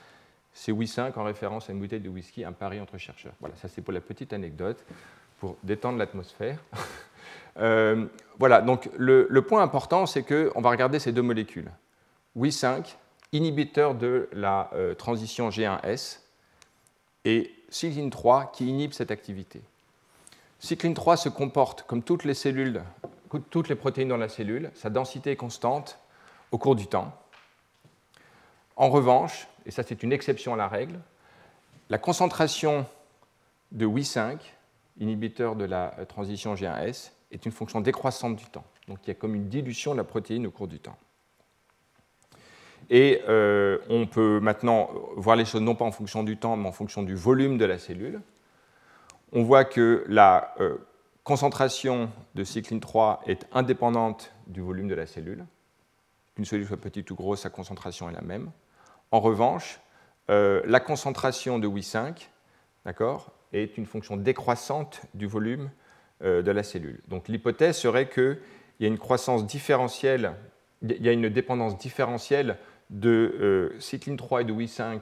c'est 0.54 0.72
Oui5 0.72 1.18
en 1.18 1.24
référence 1.24 1.70
à 1.70 1.74
une 1.74 1.80
bouteille 1.80 2.00
de 2.00 2.10
whisky, 2.10 2.44
un 2.44 2.52
pari 2.52 2.80
entre 2.80 2.98
chercheurs. 2.98 3.34
Voilà, 3.40 3.56
ça 3.56 3.68
c'est 3.68 3.82
pour 3.82 3.94
la 3.94 4.02
petite 4.02 4.34
anecdote, 4.34 4.86
pour 5.40 5.58
détendre 5.64 5.98
l'atmosphère. 5.98 6.60
Euh, 7.60 8.06
voilà, 8.40 8.62
donc 8.62 8.90
le, 8.98 9.42
point 9.42 9.62
important, 9.62 10.06
c'est 10.06 10.24
qu'on 10.24 10.62
va 10.62 10.70
regarder 10.70 11.00
ces 11.00 11.12
deux 11.12 11.22
molécules. 11.22 11.72
Oui5, 12.38 12.96
inhibiteur 13.32 13.96
de 13.96 14.30
la 14.34 14.70
euh, 14.74 14.96
transition 14.96 15.50
G1S, 15.50 16.20
et 17.26 17.54
cycline 17.70 18.10
3 18.10 18.52
qui 18.52 18.68
inhibe 18.68 18.94
cette 18.94 19.12
activité. 19.12 19.62
Cycline 20.60 20.94
3 20.94 21.18
se 21.18 21.30
comporte 21.30 21.84
comme 21.84 22.04
toutes 22.04 22.24
les 22.24 22.34
cellules, 22.34 22.84
toutes 23.50 23.70
les 23.70 23.76
protéines 23.76 24.10
dans 24.10 24.18
la 24.18 24.30
cellule, 24.30 24.72
sa 24.76 24.90
densité 24.90 25.32
est 25.32 25.36
constante 25.36 26.00
au 26.52 26.58
cours 26.58 26.76
du 26.76 26.88
temps. 26.88 27.14
En 28.76 28.90
revanche, 28.90 29.48
et 29.66 29.72
ça 29.72 29.84
c'est 29.84 30.04
une 30.04 30.12
exception 30.12 30.54
à 30.54 30.58
la 30.58 30.68
règle, 30.68 31.00
la 31.90 31.98
concentration 31.98 32.86
de 33.72 33.86
Wi5, 33.86 34.40
inhibiteur 35.00 35.56
de 35.56 35.66
la 35.66 35.94
transition 36.08 36.56
G1S, 36.56 37.12
est 37.34 37.46
une 37.46 37.52
fonction 37.52 37.82
décroissante 37.82 38.36
du 38.36 38.46
temps. 38.46 38.66
Donc 38.88 39.00
il 39.04 39.08
y 39.10 39.12
a 39.12 39.16
comme 39.16 39.36
une 39.36 39.50
dilution 39.50 39.92
de 39.92 39.98
la 39.98 40.04
protéine 40.04 40.48
au 40.48 40.52
cours 40.52 40.68
du 40.68 40.80
temps. 40.80 40.98
Et 42.90 43.22
euh, 43.28 43.80
on 43.90 44.06
peut 44.06 44.40
maintenant 44.40 44.90
voir 45.16 45.36
les 45.36 45.46
choses 45.46 45.62
non 45.62 45.76
pas 45.76 45.86
en 45.86 45.92
fonction 45.92 46.24
du 46.24 46.38
temps, 46.38 46.56
mais 46.58 46.68
en 46.68 46.72
fonction 46.72 47.04
du 47.04 47.16
volume 47.16 47.58
de 47.58 47.66
la 47.66 47.78
cellule. 47.78 48.22
On 49.32 49.44
voit 49.44 49.66
que 49.66 50.06
la 50.08 50.54
euh, 50.60 50.78
concentration 51.24 52.12
de 52.36 52.44
cycline 52.44 52.80
3 52.80 53.22
est 53.26 53.48
indépendante 53.54 54.32
du 54.48 54.62
volume 54.62 54.88
de 54.88 54.96
la 54.96 55.08
cellule. 55.08 55.46
Qu'une 56.36 56.46
cellule 56.46 56.68
soit 56.68 56.78
petite 56.78 57.10
ou 57.12 57.16
grosse, 57.16 57.42
sa 57.42 57.50
concentration 57.50 58.10
est 58.10 58.14
la 58.14 58.22
même. 58.22 58.52
En 59.12 59.20
revanche, 59.20 59.80
euh, 60.30 60.62
la 60.66 60.80
concentration 60.80 61.60
de 61.60 61.68
Wi5 61.68 62.28
est 63.54 63.78
une 63.78 63.86
fonction 63.86 64.18
décroissante 64.18 65.02
du 65.14 65.26
volume 65.26 65.72
de 66.24 66.52
la 66.52 66.64
cellule. 66.64 67.02
Donc 67.08 67.28
l'hypothèse 67.28 67.78
serait 67.78 68.10
qu'il 68.10 68.40
y 68.80 68.86
a 68.86 68.88
une 68.88 68.98
croissance 68.98 69.46
différentielle, 69.46 70.34
il 70.82 71.04
y 71.04 71.10
a 71.10 71.12
une 71.12 71.30
dépendance 71.30 71.78
différentielle 71.78 72.58
de 72.90 73.10
euh, 73.10 73.80
cycline 73.80 74.18
3 74.18 74.42
et 74.42 74.46
de 74.46 74.54
Wi5 74.54 75.02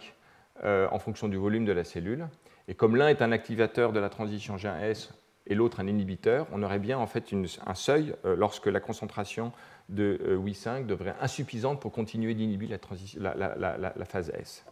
en 0.63 0.99
fonction 0.99 1.27
du 1.27 1.37
volume 1.37 1.65
de 1.65 1.71
la 1.71 1.83
cellule. 1.83 2.27
Et 2.67 2.75
comme 2.75 2.95
l'un 2.95 3.07
est 3.07 3.23
un 3.23 3.31
activateur 3.31 3.93
de 3.93 3.99
la 3.99 4.09
transition 4.09 4.57
G1S 4.57 5.09
et 5.47 5.55
l'autre 5.55 5.79
un 5.79 5.87
inhibiteur, 5.87 6.45
on 6.51 6.61
aurait 6.61 6.77
bien 6.77 6.99
en 6.99 7.07
fait 7.07 7.33
un 7.65 7.73
seuil 7.73 8.13
lorsque 8.23 8.67
la 8.67 8.79
concentration 8.79 9.53
de 9.91 10.19
euh, 10.25 10.37
Wi5 10.37 10.85
devrait 10.85 11.11
être 11.11 11.23
insuffisante 11.23 11.79
pour 11.79 11.91
continuer 11.91 12.33
d'inhiber 12.33 12.67
la, 12.67 14.05
phase 14.05 14.31
S. 14.33 14.65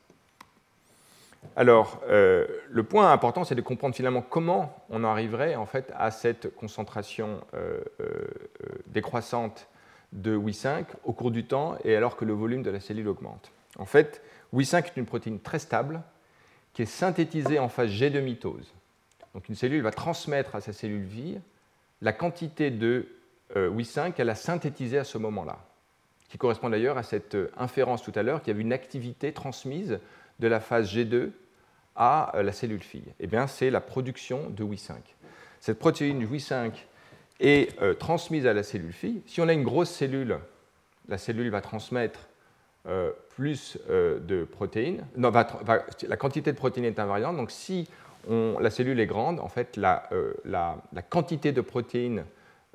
Alors, 1.56 2.02
euh, 2.10 2.46
le 2.70 2.84
point 2.84 3.12
important, 3.12 3.44
c'est 3.44 3.56
de 3.56 3.62
comprendre 3.62 3.96
finalement 3.96 4.22
comment 4.22 4.86
on 4.90 5.04
arriverait 5.04 5.56
en 5.56 5.66
fait 5.66 5.92
à 5.98 6.12
cette 6.12 6.54
concentration 6.56 7.42
euh, 7.54 7.80
décroissante 8.88 9.68
de 10.14 10.36
Wi5 10.36 10.86
au 11.04 11.14
cours 11.14 11.32
du 11.32 11.46
temps 11.46 11.78
et 11.84 11.96
alors 11.96 12.16
que 12.16 12.26
le 12.26 12.34
volume 12.34 12.64
de 12.64 12.72
la 12.72 12.80
cellule 12.80 13.08
augmente. 13.08 13.52
En 13.78 13.86
fait, 13.86 14.22
Wi5 14.54 14.86
est 14.86 14.98
une 14.98 15.06
protéine 15.06 15.40
très 15.40 15.60
stable 15.60 16.02
qui 16.74 16.82
est 16.82 16.88
synthétisée 16.88 17.60
en 17.60 17.70
phase 17.70 17.90
G 17.90 18.10
de 18.10 18.20
mitose. 18.20 18.74
Donc 19.34 19.50
une 19.50 19.56
cellule 19.56 19.82
va 19.82 19.92
transmettre 19.92 20.56
à 20.56 20.62
sa 20.62 20.74
cellule 20.74 21.04
vie 21.04 21.40
la 22.02 22.14
quantité 22.14 22.72
de 22.72 23.08
euh, 23.56 23.70
Wi5 23.70 24.14
qu'elle 24.14 24.30
a 24.30 24.36
synthétisé 24.36 24.98
à 24.98 25.04
ce 25.04 25.18
moment-là, 25.18 25.60
qui 26.30 26.38
correspond 26.38 26.70
d'ailleurs 26.70 26.98
à 26.98 27.04
cette 27.04 27.36
euh, 27.36 27.52
inférence 27.58 28.04
tout 28.04 28.12
à 28.16 28.24
l'heure 28.24 28.42
qu'il 28.42 28.52
y 28.52 28.56
avait 28.56 28.62
une 28.62 28.74
activité 28.74 29.34
transmise 29.34 30.00
de 30.40 30.48
la 30.48 30.60
phase 30.60 30.94
G2 30.94 31.32
à 31.96 32.36
euh, 32.36 32.44
la 32.44 32.52
cellule 32.52 32.82
fille. 32.82 33.14
Eh 33.20 33.28
bien, 33.28 33.48
c'est 33.48 33.70
la 33.70 33.82
production 33.82 34.50
de 34.50 34.64
Wi5. 34.64 34.94
Cette 35.60 35.80
protéine 35.80 36.26
Wi5 36.26 36.72
est 37.42 37.78
transmise 38.00 38.46
à 38.46 38.54
la 38.54 38.64
cellule 38.64 38.92
fille. 38.94 39.22
Si 39.26 39.40
on 39.40 39.48
a 39.48 39.54
une 39.54 39.64
grosse 39.64 39.90
cellule, 39.90 40.40
la 41.08 41.18
cellule 41.18 41.50
va 41.50 41.62
transmettre 41.62 42.28
plus 43.30 43.78
de 43.90 44.44
protéines. 44.44 45.06
Non, 45.16 45.32
la 45.32 46.18
quantité 46.18 46.52
de 46.52 46.58
protéines 46.58 46.86
est 46.86 47.00
invariante. 47.00 47.38
Donc, 47.38 47.52
si 47.52 47.88
la 48.30 48.70
cellule 48.70 49.00
est 49.00 49.06
grande, 49.06 49.40
en 49.40 49.48
fait, 49.48 49.78
la, 49.78 50.10
la 50.46 51.02
quantité 51.02 51.54
de 51.54 51.62
protéines 51.62 52.26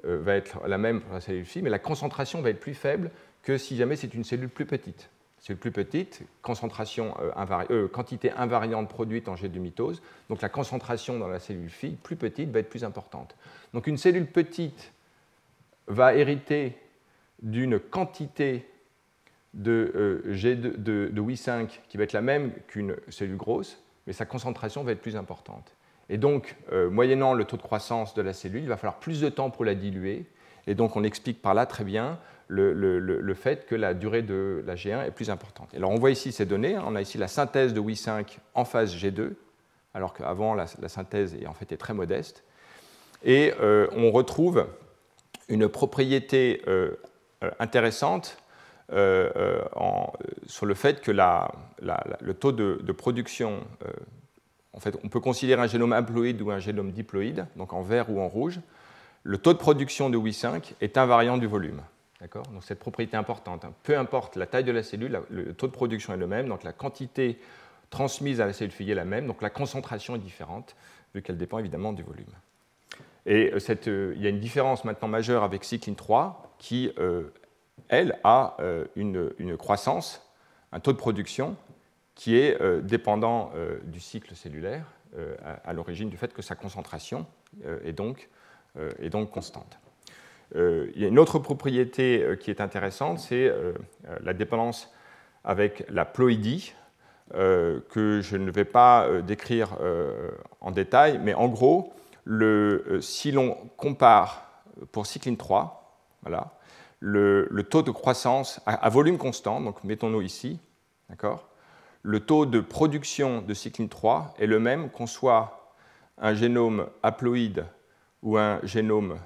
euh, 0.07 0.19
va 0.21 0.35
être 0.35 0.67
la 0.67 0.77
même 0.77 1.01
pour 1.01 1.15
la 1.15 1.21
cellule 1.21 1.47
fille, 1.47 1.63
mais 1.63 1.71
la 1.71 1.79
concentration 1.79 2.43
va 2.43 2.51
être 2.51 2.61
plus 2.61 2.75
faible 2.75 3.11
que 3.43 3.57
si 3.57 3.77
jamais 3.77 3.97
c'est 3.97 4.13
une 4.13 4.25
cellule 4.25 4.49
plus 4.49 4.67
petite. 4.67 5.09
Cellule 5.45 5.61
plus 5.61 5.73
petite, 5.73 6.23
euh, 6.49 7.31
euh, 7.71 7.89
quantité 7.89 8.31
invariante 8.31 8.89
produite 8.89 9.29
en 9.29 9.37
jet 9.37 9.51
de 9.51 9.59
mitose, 9.59 10.01
donc 10.31 10.41
la 10.41 10.49
concentration 10.49 11.19
dans 11.19 11.29
la 11.29 11.39
cellule 11.39 11.69
fille 11.69 11.97
plus 11.97 12.17
petite 12.17 12.51
va 12.51 12.61
être 12.61 12.71
plus 12.71 12.83
importante. 12.83 13.37
Donc 13.75 13.87
une 13.87 13.99
cellule 13.99 14.27
petite 14.27 14.95
va 15.87 16.15
hériter 16.15 16.79
d'une 17.43 17.79
quantité 17.79 18.67
de, 19.53 20.23
de 20.79 21.21
Wi5 21.21 21.69
qui 21.91 21.99
va 21.99 22.05
être 22.05 22.15
la 22.15 22.23
même 22.23 22.55
qu'une 22.67 22.97
cellule 23.11 23.37
grosse, 23.37 23.79
mais 24.07 24.15
sa 24.15 24.25
concentration 24.25 24.83
va 24.83 24.93
être 24.93 25.03
plus 25.03 25.15
importante. 25.15 25.77
Et 26.09 26.17
donc, 26.17 26.57
euh, 26.73 26.89
moyennant 26.89 27.35
le 27.35 27.45
taux 27.45 27.59
de 27.59 27.63
croissance 27.63 28.15
de 28.15 28.23
la 28.23 28.33
cellule, 28.33 28.63
il 28.63 28.69
va 28.69 28.79
falloir 28.79 28.99
plus 28.99 29.21
de 29.21 29.29
temps 29.29 29.51
pour 29.51 29.67
la 29.67 29.75
diluer. 29.75 30.25
Et 30.67 30.75
donc, 30.75 30.97
on 30.97 31.05
explique 31.05 31.43
par 31.43 31.55
là 31.55 31.67
très 31.67 31.85
bien 31.85 32.19
le, 32.49 33.35
fait 33.35 33.67
que 33.67 33.75
la 33.75 33.95
durée 33.95 34.23
de 34.23 34.63
la 34.67 34.75
G1 34.75 35.07
est 35.07 35.11
plus 35.11 35.31
importante. 35.31 35.75
alors, 35.75 35.91
on 35.91 35.99
voit 35.99 36.11
ici 36.11 36.33
ces 36.33 36.47
données. 36.47 36.77
On 36.79 36.95
a 36.95 37.01
ici 37.01 37.19
la 37.19 37.29
synthèse 37.29 37.75
de 37.75 37.81
Wi5 37.81 38.39
en 38.55 38.65
phase 38.65 38.95
G2, 38.95 39.33
alors 39.95 40.15
qu'avant, 40.15 40.55
la, 40.55 40.67
synthèse 40.67 41.35
est 41.35 41.47
en 41.47 41.55
fait 41.55 41.77
très 41.77 41.95
modeste. 41.95 42.45
Et 43.23 43.53
euh, 43.61 43.89
on 43.97 44.11
retrouve 44.11 44.67
une 45.49 45.69
propriété 45.69 46.63
euh, 46.67 46.93
intéressante 47.59 48.39
sur 50.47 50.67
le 50.67 50.75
fait 50.75 51.01
que 51.01 51.11
le 51.11 52.33
taux 52.35 52.53
de, 52.53 52.93
production, 52.93 53.65
en 54.75 54.81
fait, 54.81 54.97
on 55.03 55.09
peut 55.09 55.21
considérer 55.21 55.63
un 55.63 55.67
génome 55.67 55.93
haploïde 55.93 56.43
ou 56.43 56.51
un 56.51 56.59
génome 56.59 56.93
diploïde, 56.93 57.47
donc 57.57 57.73
en 57.73 57.83
vert 57.83 58.11
ou 58.11 58.21
en 58.21 58.29
rouge. 58.29 58.61
Le 59.25 59.39
taux 59.39 59.53
de 59.53 59.59
production 59.59 60.11
de 60.11 60.17
Wi5 60.17 60.75
est 60.81 60.97
invariant 60.97 61.39
du 61.39 61.47
volume. 61.47 61.83
Donc 62.53 62.63
cette 62.63 62.79
propriété 62.79 63.19
importante. 63.19 63.67
Hein. 63.67 63.75
Peu 63.83 63.99
importe 63.99 64.37
la 64.37 64.47
taille 64.47 64.65
de 64.65 64.73
la 64.73 64.83
cellule, 64.83 65.21
le 65.29 65.53
taux 65.53 65.67
de 65.67 65.73
production 65.73 66.15
est 66.15 66.17
le 66.17 66.27
même, 66.27 66.49
donc 66.49 66.63
la 66.63 66.73
quantité 66.73 67.39
transmise 67.91 68.41
à 68.41 68.47
la 68.47 68.53
cellule 68.53 68.73
fille 68.73 68.91
est 68.91 68.95
la 68.95 69.05
même, 69.05 69.27
donc 69.27 69.43
la 69.43 69.51
concentration 69.51 70.17
est 70.17 70.21
différente, 70.21 70.75
vu 71.15 71.23
qu'elle 71.23 71.37
dépend 71.37 71.59
évidemment 71.59 71.93
du 71.93 72.03
volume. 72.03 72.33
Et 73.27 73.53
euh, 73.53 73.59
euh, 73.87 74.13
il 74.17 74.23
y 74.23 74.27
a 74.27 74.31
une 74.31 74.41
différence 74.41 74.85
maintenant 74.85 75.09
majeure 75.09 75.45
avec 75.45 75.65
cycline 75.65 75.97
3 75.97 76.57
qui, 76.59 76.93
euh, 76.99 77.33
elle, 77.89 78.19
a 78.25 78.57
une, 78.97 79.57
croissance, 79.59 80.27
un 80.73 80.81
taux 80.81 80.93
de 80.93 80.99
production 80.99 81.57
qui 82.15 82.37
est 82.37 82.57
dépendant 82.83 83.53
du 83.85 84.01
cycle 84.01 84.35
cellulaire, 84.35 84.87
à, 85.43 85.73
l'origine 85.73 86.09
du 86.09 86.17
fait 86.17 86.33
que 86.33 86.41
sa 86.41 86.55
concentration 86.55 87.27
est 87.85 87.93
donc, 87.93 88.31
est 89.01 89.11
donc 89.11 89.31
constante. 89.31 89.79
il 90.55 90.93
y 90.97 91.05
a 91.05 91.09
une 91.09 91.19
autre 91.19 91.39
propriété 91.39 92.25
qui 92.41 92.51
est 92.51 92.61
intéressante, 92.61 93.21
c'est 93.21 93.53
la 94.23 94.35
dépendance 94.35 94.93
avec 95.45 95.85
la 95.89 96.05
ploïdie, 96.05 96.75
euh, 97.33 97.81
que 97.89 98.21
je 98.21 98.37
ne 98.37 98.51
vais 98.51 98.67
pas 98.67 99.07
euh, 99.07 99.23
décrire 99.23 99.79
euh, 99.81 100.31
en 100.61 100.71
détail, 100.71 101.19
mais 101.23 101.33
en 101.33 101.49
gros, 101.49 101.95
si 103.01 103.33
l'on 103.33 103.57
compare 103.79 104.63
pour 104.93 105.07
cycline 105.07 105.39
3, 105.39 106.03
voilà, 106.21 106.53
le, 107.01 107.49
taux 107.63 107.83
de 107.83 107.91
croissance 107.91 108.61
à, 108.67 108.89
volume 108.91 109.17
constant, 109.17 109.63
donc 109.63 109.85
mettons-nous 109.85 110.21
ici, 110.21 110.61
d'accord, 111.09 111.49
le 112.03 112.21
taux 112.21 112.45
de 112.45 112.61
production 112.61 113.41
de 113.41 113.55
cycline 113.55 113.89
3 113.89 114.35
est 114.39 114.47
le 114.47 114.61
même 114.61 114.91
qu'on 114.91 115.07
soit 115.07 115.75
un 116.19 116.35
génome 116.35 116.89
haploïde 117.03 117.65
ou 118.25 118.37
un 118.37 118.59
génome 118.65 119.17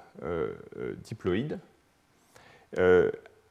diploïde, 1.04 1.58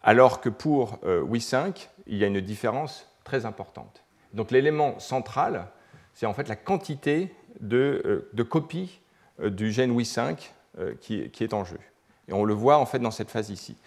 alors 0.04 0.42
que 0.42 0.50
pour 0.50 1.00
Wi5, 1.04 1.88
il 2.06 2.18
y 2.18 2.24
a 2.24 2.28
une 2.28 2.42
différence 2.42 3.10
très 3.24 3.46
importante. 3.46 4.04
Donc 4.34 4.52
l'élément 4.52 5.00
central, 5.00 5.68
c'est 6.14 6.26
en 6.26 6.34
fait 6.34 6.48
la 6.48 6.56
quantité 6.56 7.34
de, 7.60 8.30
euh, 8.38 8.44
copies 8.44 9.00
euh, 9.42 9.50
du 9.50 9.72
gène 9.72 9.96
Wi5 9.96 10.50
euh, 10.80 10.94
qui, 11.00 11.22
est 11.22 11.54
en 11.54 11.64
jeu. 11.64 11.80
Et 12.28 12.34
on 12.34 12.44
le 12.44 12.54
voit 12.54 12.78
en 12.78 12.86
fait 12.86 13.00
dans 13.00 13.12
cette 13.12 13.32
phase 13.32 13.50
ici. 13.50 13.78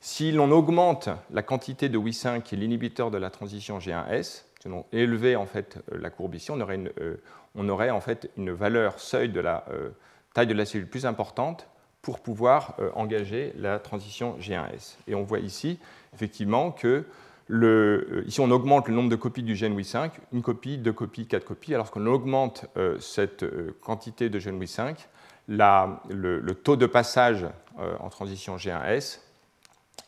Si 0.00 0.32
l'on 0.32 0.50
augmente 0.50 1.10
la 1.30 1.42
quantité 1.42 1.88
de 1.88 1.98
Wi5 1.98 2.42
qui 2.42 2.54
est 2.54 2.58
l'inhibiteur 2.58 3.10
de 3.10 3.18
la 3.18 3.30
transition 3.30 3.78
G1S, 3.78 4.44
si 4.60 4.68
on 4.68 4.84
élevait 4.92 5.36
en 5.36 5.46
fait 5.46 5.78
la 5.92 6.10
courbe 6.10 6.34
ici, 6.34 6.50
on 6.50 7.68
aurait 7.68 7.90
en 7.90 8.00
fait 8.00 8.30
une 8.36 8.50
valeur 8.50 8.98
seuil 8.98 9.28
de 9.28 9.40
la 9.40 9.64
taille 10.34 10.46
de 10.46 10.54
la 10.54 10.64
cellule 10.64 10.88
plus 10.88 11.06
importante 11.06 11.68
pour 12.02 12.20
pouvoir 12.20 12.76
engager 12.94 13.52
la 13.56 13.78
transition 13.78 14.38
G1S. 14.38 14.96
Et 15.06 15.14
on 15.14 15.22
voit 15.22 15.40
ici 15.40 15.78
effectivement 16.14 16.70
que 16.70 17.04
euh, 17.52 18.22
ici, 18.26 18.40
on 18.40 18.50
augmente 18.50 18.88
le 18.88 18.94
nombre 18.94 19.08
de 19.08 19.16
copies 19.16 19.42
du 19.42 19.56
gène 19.56 19.76
Wi5, 19.76 20.10
une 20.32 20.42
copie, 20.42 20.78
deux 20.78 20.92
copies, 20.92 21.26
quatre 21.26 21.44
copies. 21.44 21.74
Alors 21.74 21.90
qu'on 21.90 22.06
augmente 22.06 22.66
euh, 22.76 22.98
cette 23.00 23.42
euh, 23.42 23.76
quantité 23.80 24.28
de 24.28 24.38
gène 24.38 24.60
Wi5, 24.60 24.96
le, 25.48 26.52
taux 26.52 26.76
de 26.76 26.86
passage 26.86 27.46
en 27.76 28.08
transition 28.08 28.56
G1S 28.56 29.20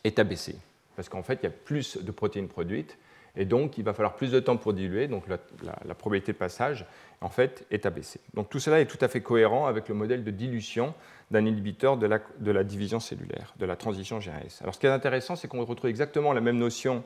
est 0.03 0.19
abaissé. 0.19 0.55
Parce 0.95 1.09
qu'en 1.09 1.23
fait, 1.23 1.39
il 1.41 1.43
y 1.43 1.47
a 1.47 1.51
plus 1.51 1.97
de 1.97 2.11
protéines 2.11 2.47
produites, 2.47 2.97
et 3.35 3.43
donc 3.43 3.77
il 3.77 3.83
va 3.83 3.93
falloir 3.93 4.15
plus 4.15 4.31
de 4.31 4.39
temps 4.39 4.55
pour 4.55 4.73
diluer, 4.73 5.07
donc 5.07 5.25
la, 5.27 5.95
probabilité 5.95 6.31
de 6.31 6.37
passage, 6.37 6.85
en 7.23 7.29
fait, 7.29 7.65
est 7.71 7.85
abaissée. 7.85 8.19
Donc 8.33 8.49
tout 8.49 8.59
cela 8.59 8.81
est 8.81 8.85
tout 8.85 8.97
à 9.01 9.07
fait 9.07 9.21
cohérent 9.21 9.65
avec 9.65 9.87
le 9.87 9.95
modèle 9.95 10.23
de 10.23 10.31
dilution 10.31 10.93
d'un 11.31 11.45
inhibiteur 11.45 11.97
de 11.97 12.05
la, 12.05 12.63
division 12.63 12.99
cellulaire, 12.99 13.53
de 13.57 13.65
la 13.65 13.75
transition 13.75 14.19
G1S. 14.19 14.61
Alors 14.61 14.75
ce 14.75 14.79
qui 14.79 14.85
est 14.85 14.91
intéressant, 14.91 15.35
c'est 15.35 15.47
qu'on 15.47 15.63
retrouve 15.63 15.89
exactement 15.89 16.33
la 16.33 16.41
même 16.41 16.57
notion 16.57 17.03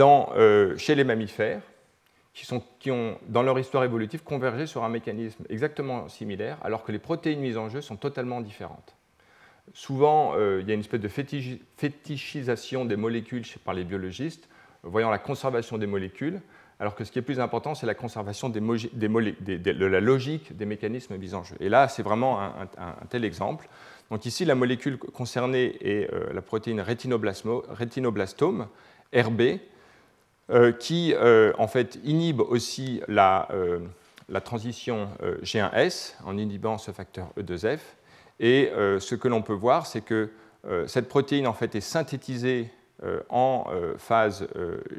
euh, 0.00 0.76
chez 0.78 0.94
les 0.94 1.04
mammifères, 1.04 1.60
qui, 2.80 2.90
ont, 2.90 3.18
dans 3.28 3.42
leur 3.42 3.58
histoire 3.58 3.84
évolutive, 3.84 4.22
convergé 4.22 4.66
sur 4.66 4.84
un 4.84 4.88
mécanisme 4.88 5.44
exactement 5.48 6.08
similaire, 6.08 6.58
alors 6.62 6.82
que 6.82 6.92
les 6.92 6.98
protéines 6.98 7.40
mises 7.40 7.56
en 7.56 7.68
jeu 7.68 7.80
sont 7.80 7.96
totalement 7.96 8.40
différentes. 8.40 8.96
Souvent, 9.74 10.32
euh, 10.36 10.60
il 10.62 10.68
y 10.68 10.70
a 10.70 10.74
une 10.74 10.80
espèce 10.80 11.00
de 11.00 11.08
fétichisation 11.08 12.84
des 12.84 12.96
molécules 12.96 13.44
par 13.64 13.74
les 13.74 13.84
biologistes, 13.84 14.48
voyant 14.82 15.10
la 15.10 15.18
conservation 15.18 15.78
des 15.78 15.86
molécules, 15.86 16.40
alors 16.78 16.94
que 16.94 17.04
ce 17.04 17.12
qui 17.12 17.18
est 17.18 17.22
plus 17.22 17.40
important, 17.40 17.74
c'est 17.74 17.86
la 17.86 17.94
conservation 17.94 18.50
de 18.50 19.84
la 19.86 20.00
logique 20.00 20.56
des 20.56 20.66
mécanismes 20.66 21.16
mis 21.16 21.34
en 21.34 21.42
jeu. 21.42 21.56
Et 21.58 21.70
là, 21.70 21.88
c'est 21.88 22.02
vraiment 22.02 22.38
un, 22.40 23.06
tel 23.08 23.24
exemple. 23.24 23.68
Donc 24.10 24.26
ici, 24.26 24.44
la 24.44 24.54
molécule 24.54 24.98
concernée 24.98 25.76
est 25.80 26.12
euh, 26.12 26.32
la 26.34 26.42
protéine 26.42 26.80
rétinoblastome, 26.80 28.68
RB, 29.14 29.42
euh, 30.50 30.70
qui 30.72 31.14
euh, 31.14 31.52
en 31.58 31.66
fait 31.66 31.98
inhibe 32.04 32.40
aussi 32.40 33.00
la, 33.08 33.48
transition 34.44 35.08
G1S 35.42 36.14
en 36.26 36.36
inhibant 36.36 36.76
ce 36.76 36.90
facteur 36.90 37.30
E2F. 37.38 37.78
Et 38.38 38.70
ce 38.74 39.14
que 39.14 39.28
l'on 39.28 39.40
peut 39.40 39.54
voir, 39.54 39.86
c'est 39.86 40.02
que 40.02 40.30
cette 40.86 41.08
protéine 41.08 41.46
en 41.46 41.54
fait 41.54 41.74
est 41.74 41.80
synthétisée 41.80 42.70
en 43.28 43.66
phase 43.98 44.48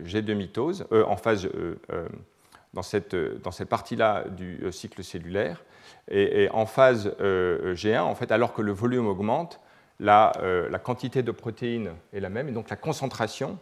G2 0.04 0.34
mitose, 0.36 0.86
en 0.92 1.16
phase 1.18 1.50
dans 2.74 2.82
cette, 2.82 3.16
dans 3.16 3.52
cette 3.52 3.70
partie-là 3.70 4.26
du 4.30 4.72
cycle 4.72 5.04
cellulaire. 5.04 5.64
Et, 6.10 6.48
en 6.52 6.66
phase 6.66 7.10
G1, 7.20 8.02
en 8.02 8.16
fait, 8.16 8.32
alors 8.32 8.54
que 8.54 8.62
le 8.62 8.72
volume 8.72 9.08
augmente, 9.08 9.60
la, 10.00 10.32
la, 10.70 10.80
quantité 10.80 11.24
de 11.24 11.32
protéines 11.32 11.94
est 12.14 12.20
la 12.20 12.30
même, 12.30 12.50
et 12.50 12.52
donc 12.52 12.70
la 12.70 12.76
concentration 12.76 13.58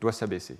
doit 0.00 0.12
s'abaisser. 0.12 0.58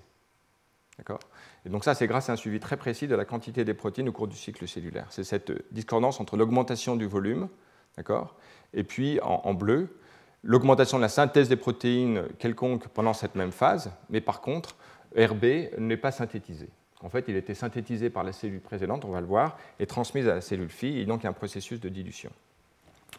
D'accord? 0.98 1.20
Et 1.66 1.70
donc 1.70 1.84
ça, 1.84 1.94
c'est 1.94 2.06
grâce 2.06 2.28
à 2.28 2.34
un 2.34 2.36
suivi 2.36 2.60
très 2.60 2.76
précis 2.76 3.08
de 3.08 3.14
la 3.14 3.24
quantité 3.24 3.64
des 3.64 3.74
protéines 3.74 4.08
au 4.08 4.12
cours 4.12 4.28
du 4.28 4.36
cycle 4.36 4.68
cellulaire. 4.68 5.06
C'est 5.10 5.24
cette 5.24 5.52
discordance 5.72 6.20
entre 6.20 6.36
l'augmentation 6.36 6.96
du 6.96 7.06
volume, 7.06 7.48
d'accord, 7.96 8.36
et 8.72 8.84
puis 8.84 9.18
en, 9.22 9.54
bleu, 9.54 9.98
l'augmentation 10.44 10.98
de 10.98 11.02
la 11.02 11.08
synthèse 11.08 11.48
des 11.48 11.56
protéines 11.56 12.24
quelconques 12.38 12.88
pendant 12.88 13.14
cette 13.14 13.34
même 13.34 13.52
phase, 13.52 13.90
mais 14.10 14.20
par 14.20 14.40
contre, 14.40 14.76
RB 15.16 15.44
n'est 15.78 15.96
pas 15.96 16.12
synthétisé. 16.12 16.68
En 17.02 17.08
fait, 17.08 17.24
il 17.28 17.36
était 17.36 17.54
synthétisé 17.54 18.10
par 18.10 18.24
la 18.24 18.32
cellule 18.32 18.60
précédente, 18.60 19.04
on 19.04 19.10
va 19.10 19.20
le 19.20 19.26
voir, 19.26 19.58
et 19.80 19.86
transmise 19.86 20.28
à 20.28 20.34
la 20.34 20.40
cellule 20.40 20.70
fille, 20.70 21.00
et 21.00 21.04
donc 21.04 21.22
il 21.22 21.24
y 21.24 21.26
a 21.26 21.30
un 21.30 21.34
processus 21.34 21.80
de 21.80 21.88
dilution. 21.88 22.30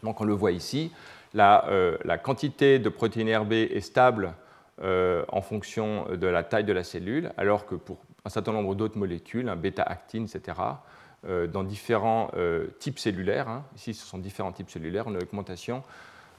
Donc 0.02 0.20
on 0.20 0.24
le 0.24 0.34
voit 0.34 0.52
ici, 0.52 0.92
la, 1.34 1.66
euh, 1.68 1.96
quantité 2.22 2.78
de 2.78 2.88
protéines 2.88 3.34
RB 3.34 3.52
est 3.52 3.80
stable 3.80 4.34
euh, 4.82 5.24
en 5.28 5.40
fonction 5.40 6.06
de 6.14 6.26
la 6.26 6.42
taille 6.42 6.64
de 6.64 6.72
la 6.72 6.84
cellule, 6.84 7.32
alors 7.36 7.66
que 7.66 7.74
pour 7.74 7.98
un 8.24 8.28
certain 8.28 8.52
nombre 8.52 8.74
d'autres 8.74 8.98
molécules, 8.98 9.48
un 9.48 9.56
bêta-actine, 9.56 10.24
etc., 10.24 10.58
euh, 11.26 11.46
dans 11.46 11.64
différents 11.64 12.30
types 12.78 12.98
cellulaires, 12.98 13.48
hein, 13.48 13.64
ici 13.74 13.94
ce 13.94 14.06
sont 14.06 14.18
différents 14.18 14.52
types 14.52 14.70
cellulaires, 14.70 15.06
on 15.06 15.14
a 15.14 15.18
une 15.18 15.22
augmentation 15.22 15.82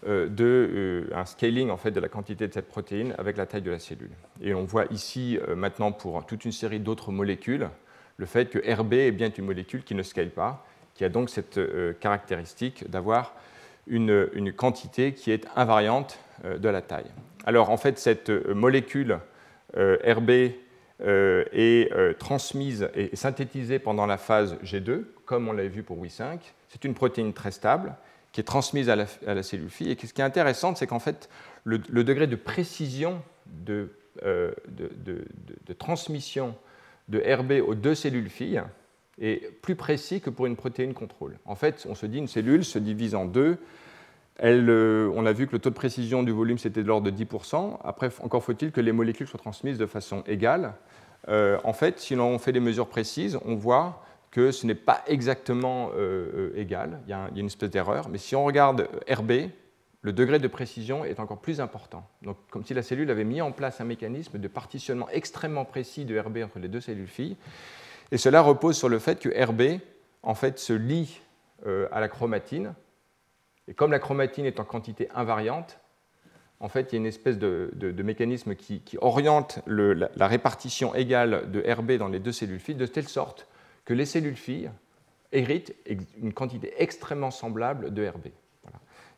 de, 0.06 1.10
un 1.14 1.26
scaling 1.26 1.70
en 1.70 1.78
fait, 1.78 1.92
de 1.92 2.00
la 2.00 2.08
quantité 2.08 2.48
de 2.48 2.54
cette 2.54 2.68
protéine 2.68 3.16
avec 3.18 3.36
la 3.36 3.46
taille 3.46 3.64
de 3.64 3.72
la 3.72 3.80
cellule. 3.80 4.12
Et 4.42 4.54
on 4.54 4.64
voit 4.64 4.86
ici 4.92 5.40
maintenant 5.56 5.92
pour 5.92 6.26
toute 6.26 6.46
une 6.46 6.52
série 6.52 6.80
d'autres 6.80 7.12
molécules 7.12 7.70
le 8.18 8.26
fait 8.26 8.50
que 8.50 8.60
RB 8.60 8.94
est 8.94 9.12
bien 9.12 9.30
une 9.30 9.46
molécule 9.46 9.84
qui 9.84 9.96
ne 9.96 10.04
scale 10.04 10.30
pas, 10.30 10.66
qui 10.94 11.04
a 11.04 11.10
donc 11.10 11.30
cette 11.30 11.60
caractéristique 12.00 12.90
d'avoir 12.90 13.34
une, 13.88 14.30
une, 14.34 14.54
quantité 14.54 15.14
qui 15.14 15.32
est 15.32 15.48
invariante 15.56 16.20
de 16.44 16.70
la 16.70 16.82
taille. 16.82 17.12
Alors 17.48 17.70
en 17.70 17.78
fait, 17.78 17.98
cette 17.98 18.30
euh, 18.30 18.54
molécule 18.54 19.20
euh, 19.78 19.96
RB 20.06 20.52
euh, 21.00 21.46
est 21.54 21.90
transmise 22.20 22.90
et 22.94 23.16
synthétisée 23.16 23.80
pendant 23.80 24.06
la 24.06 24.18
phase 24.18 24.58
G2, 24.66 25.06
comme 25.26 25.48
on 25.48 25.54
l'a 25.54 25.66
vu 25.68 25.82
pour 25.82 25.98
Wi5. 25.98 26.40
C'est 26.68 26.84
une 26.84 26.94
protéine 26.94 27.32
très 27.32 27.52
stable 27.52 27.96
qui 28.32 28.42
est 28.42 28.44
transmise 28.44 28.90
à 28.90 28.96
la, 28.96 29.44
cellule 29.44 29.70
fille. 29.70 29.92
Et 29.92 29.98
ce 30.06 30.14
qui 30.14 30.22
est 30.22 30.26
intéressant, 30.26 30.76
c'est 30.76 30.88
qu'en 30.88 31.00
fait, 31.00 31.30
le, 31.64 31.80
degré 31.80 32.28
de 32.28 32.36
précision 32.36 33.22
de, 33.46 33.90
de, 34.24 35.74
transmission 35.78 36.56
de 37.08 37.20
RB 37.20 37.68
aux 37.68 37.76
deux 37.76 37.96
cellules 37.96 38.30
filles 38.30 38.62
est 39.20 39.52
plus 39.62 39.76
précis 39.76 40.22
que 40.22 40.30
pour 40.30 40.46
une 40.46 40.56
protéine 40.56 40.94
contrôle. 40.94 41.38
En 41.46 41.56
fait, 41.56 41.88
on 41.90 41.96
se 41.96 42.06
dit 42.06 42.20
une 42.20 42.28
cellule 42.28 42.64
se 42.64 42.80
divise 42.80 43.16
en 43.16 43.26
deux 43.26 43.58
euh, 44.44 45.12
on 45.16 45.26
a 45.26 45.34
vu 45.34 45.48
que 45.48 45.54
le 45.54 45.60
taux 45.60 45.70
de 45.70 45.76
précision 45.76 46.24
du 46.24 46.32
volume, 46.32 46.58
c'était 46.58 46.84
de 46.84 46.88
l'ordre 46.88 47.10
de 47.10 47.24
10%. 47.24 47.78
Après, 47.84 48.10
encore 48.22 48.44
faut-il 48.44 48.72
que 48.72 48.82
les 48.82 48.92
molécules 48.92 49.28
soient 49.28 49.40
transmises 49.40 49.78
de 49.78 49.86
façon 49.86 50.24
égale. 50.28 50.74
Euh, 51.30 51.58
en 51.64 51.74
fait, 51.74 52.00
si 52.00 52.16
l'on 52.16 52.38
fait 52.40 52.52
des 52.52 52.60
mesures 52.60 52.88
précises, 52.88 53.40
on 53.46 53.56
voit 53.56 54.04
que 54.38 54.52
ce 54.52 54.68
n'est 54.68 54.76
pas 54.76 55.02
exactement 55.08 55.90
euh, 55.98 56.52
égal. 56.56 57.00
Il 57.08 57.10
y, 57.10 57.14
a 57.14 57.28
une 57.36 57.48
espèce 57.48 57.72
d'erreur. 57.72 58.08
Mais 58.08 58.20
si 58.20 58.36
on 58.36 58.46
regarde 58.46 58.88
RB, 59.10 59.32
le 60.04 60.14
degré 60.14 60.38
de 60.38 60.48
précision 60.48 61.04
est 61.04 61.20
encore 61.20 61.40
plus 61.40 61.60
important. 61.60 62.08
Donc, 62.22 62.38
comme 62.52 62.64
si 62.64 62.76
la 62.76 62.84
cellule 62.84 63.10
avait 63.10 63.24
mis 63.24 63.42
en 63.42 63.52
place 63.52 63.82
un 63.82 63.86
mécanisme 63.86 64.38
de 64.38 64.48
partitionnement 64.48 65.10
extrêmement 65.10 65.66
précis 65.66 66.06
de 66.06 66.20
RB 66.20 66.38
entre 66.44 66.60
les 66.60 66.68
deux 66.68 66.82
cellules 66.82 67.08
filles. 67.08 67.36
Et 68.12 68.20
cela 68.20 68.42
repose 68.42 68.78
sur 68.78 68.90
le 68.90 69.00
fait 69.00 69.20
que 69.20 69.30
RB, 69.44 69.82
en 70.22 70.36
fait, 70.36 70.60
se 70.60 70.74
lie 70.74 71.20
euh, 71.66 71.88
à 71.92 72.00
la 72.00 72.08
chromatine. 72.08 72.76
Et 73.68 73.74
comme 73.74 73.90
la 73.90 73.98
chromatine 73.98 74.46
est 74.46 74.60
en 74.60 74.66
quantité 74.66 75.10
invariante, 75.16 75.80
en 76.60 76.70
fait, 76.70 76.92
il 76.92 76.96
y 76.96 76.98
a 76.98 77.00
une 77.00 77.08
espèce 77.08 77.40
de, 77.40 77.72
mécanisme 78.04 78.54
qui, 78.54 78.84
oriente 79.02 79.62
la, 79.66 80.28
répartition 80.28 80.94
égale 80.94 81.50
de 81.50 81.74
RB 81.74 81.94
dans 81.94 82.08
les 82.08 82.20
deux 82.20 82.32
cellules 82.32 82.60
filles 82.60 82.76
de 82.76 82.86
telle 82.86 83.08
sorte 83.08 83.48
que 83.88 83.94
les 83.94 84.06
cellules 84.06 84.36
filles 84.36 84.70
héritent 85.32 85.74
une 86.22 86.34
quantité 86.34 86.74
extrêmement 86.78 87.32
semblable 87.32 87.94
de 87.94 88.06
RB. 88.06 88.28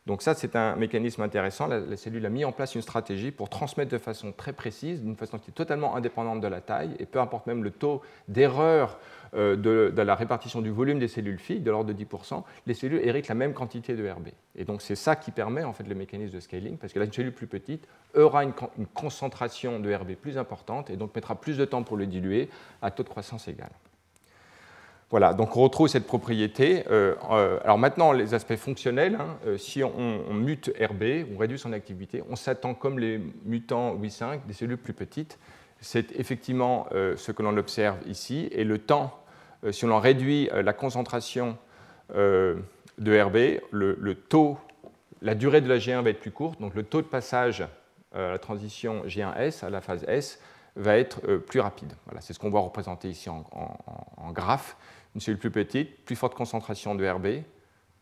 Donc 0.06 0.22
ça, 0.22 0.34
c'est 0.34 0.54
un 0.54 0.76
mécanisme 0.76 1.22
intéressant. 1.22 1.66
La, 1.66 1.96
cellule 1.96 2.24
a 2.24 2.30
mis 2.30 2.44
en 2.44 2.52
place 2.52 2.76
une 2.76 2.80
stratégie 2.80 3.32
pour 3.32 3.48
transmettre 3.48 3.90
de 3.90 3.98
façon 3.98 4.30
très 4.32 4.52
précise, 4.52 5.02
d'une 5.02 5.16
façon 5.16 5.38
qui 5.38 5.50
est 5.50 5.54
totalement 5.54 5.96
indépendante 5.96 6.40
de 6.40 6.46
la 6.46 6.60
taille, 6.60 6.94
et 7.00 7.04
peu 7.04 7.18
importe 7.18 7.48
même 7.48 7.64
le 7.64 7.72
taux 7.72 8.00
d'erreur 8.28 9.00
euh, 9.34 9.56
de, 9.56 10.00
la 10.00 10.14
répartition 10.14 10.62
du 10.62 10.70
volume 10.70 11.00
des 11.00 11.08
cellules 11.08 11.40
filles, 11.40 11.60
de 11.60 11.70
l'ordre 11.72 11.92
de 11.92 12.04
10%, 12.04 12.44
les 12.66 12.74
cellules 12.74 13.00
héritent 13.04 13.28
la 13.28 13.34
même 13.34 13.52
quantité 13.52 13.96
de 13.96 14.08
RB. 14.08 14.28
Et 14.54 14.64
donc 14.64 14.82
c'est 14.82 14.94
ça 14.94 15.16
qui 15.16 15.32
permet 15.32 15.64
en 15.64 15.72
fait 15.72 15.86
le 15.88 15.96
mécanisme 15.96 16.34
de 16.34 16.40
scaling, 16.40 16.76
parce 16.76 16.92
que 16.92 17.00
une 17.00 17.12
cellule 17.12 17.34
plus 17.34 17.48
petite 17.48 17.88
aura 18.14 18.44
une 18.44 18.54
concentration 18.94 19.80
de 19.80 19.92
RB 19.92 20.12
plus 20.12 20.38
importante, 20.38 20.90
et 20.90 20.96
donc 20.96 21.12
mettra 21.14 21.34
plus 21.34 21.58
de 21.58 21.64
temps 21.64 21.82
pour 21.82 21.96
le 21.96 22.06
diluer 22.06 22.48
à 22.82 22.92
taux 22.92 23.02
de 23.02 23.08
croissance 23.08 23.48
égal. 23.48 23.70
Voilà, 25.10 25.34
donc 25.34 25.56
on 25.56 25.62
retrouve 25.62 25.88
cette 25.88 26.06
propriété. 26.06 26.84
Euh, 26.88 27.16
euh, 27.32 27.58
alors 27.64 27.78
maintenant, 27.78 28.12
les 28.12 28.32
aspects 28.32 28.54
fonctionnels, 28.54 29.16
hein, 29.16 29.38
euh, 29.44 29.58
si 29.58 29.82
on, 29.82 30.32
mute 30.32 30.72
RB, 30.80 31.26
on 31.34 31.36
réduit 31.36 31.58
son 31.58 31.72
activité, 31.72 32.22
on 32.30 32.36
s'attend 32.36 32.74
comme 32.74 33.00
les 33.00 33.20
mutants 33.44 33.96
Wi5, 33.96 34.46
des 34.46 34.52
cellules 34.52 34.78
plus 34.78 34.92
petites. 34.92 35.38
C'est 35.80 36.12
effectivement 36.12 36.88
ce 36.92 37.32
que 37.32 37.42
l'on 37.42 37.56
observe 37.56 37.96
ici. 38.06 38.50
Et 38.52 38.64
le 38.64 38.76
temps, 38.76 39.18
si 39.70 39.86
on 39.86 39.98
réduit 39.98 40.50
la 40.52 40.74
concentration 40.74 41.56
de 42.10 42.58
RB, 42.98 43.62
le, 43.70 44.14
taux, 44.14 44.58
la 45.22 45.34
durée 45.34 45.62
de 45.62 45.68
la 45.70 45.78
G1 45.78 46.02
va 46.02 46.10
être 46.10 46.20
plus 46.20 46.32
courte, 46.32 46.60
donc 46.60 46.74
le 46.74 46.82
taux 46.82 47.00
de 47.00 47.06
passage 47.06 47.66
à 48.12 48.32
la 48.32 48.38
transition 48.38 49.04
G1S, 49.06 49.64
à 49.64 49.70
la 49.70 49.80
phase 49.80 50.04
S, 50.06 50.38
va 50.76 50.98
être 50.98 51.36
plus 51.38 51.60
rapide. 51.60 51.94
Voilà, 52.04 52.20
c'est 52.20 52.34
ce 52.34 52.38
qu'on 52.38 52.50
voit 52.50 52.60
représenter 52.60 53.08
ici 53.08 53.30
en, 53.30 53.42
en 54.18 54.32
graphe 54.32 54.76
une 55.14 55.20
cellule 55.20 55.38
plus 55.38 55.50
petite, 55.50 56.04
plus 56.04 56.16
forte 56.16 56.34
concentration 56.34 56.94
de 56.94 57.08
RB, 57.08 57.42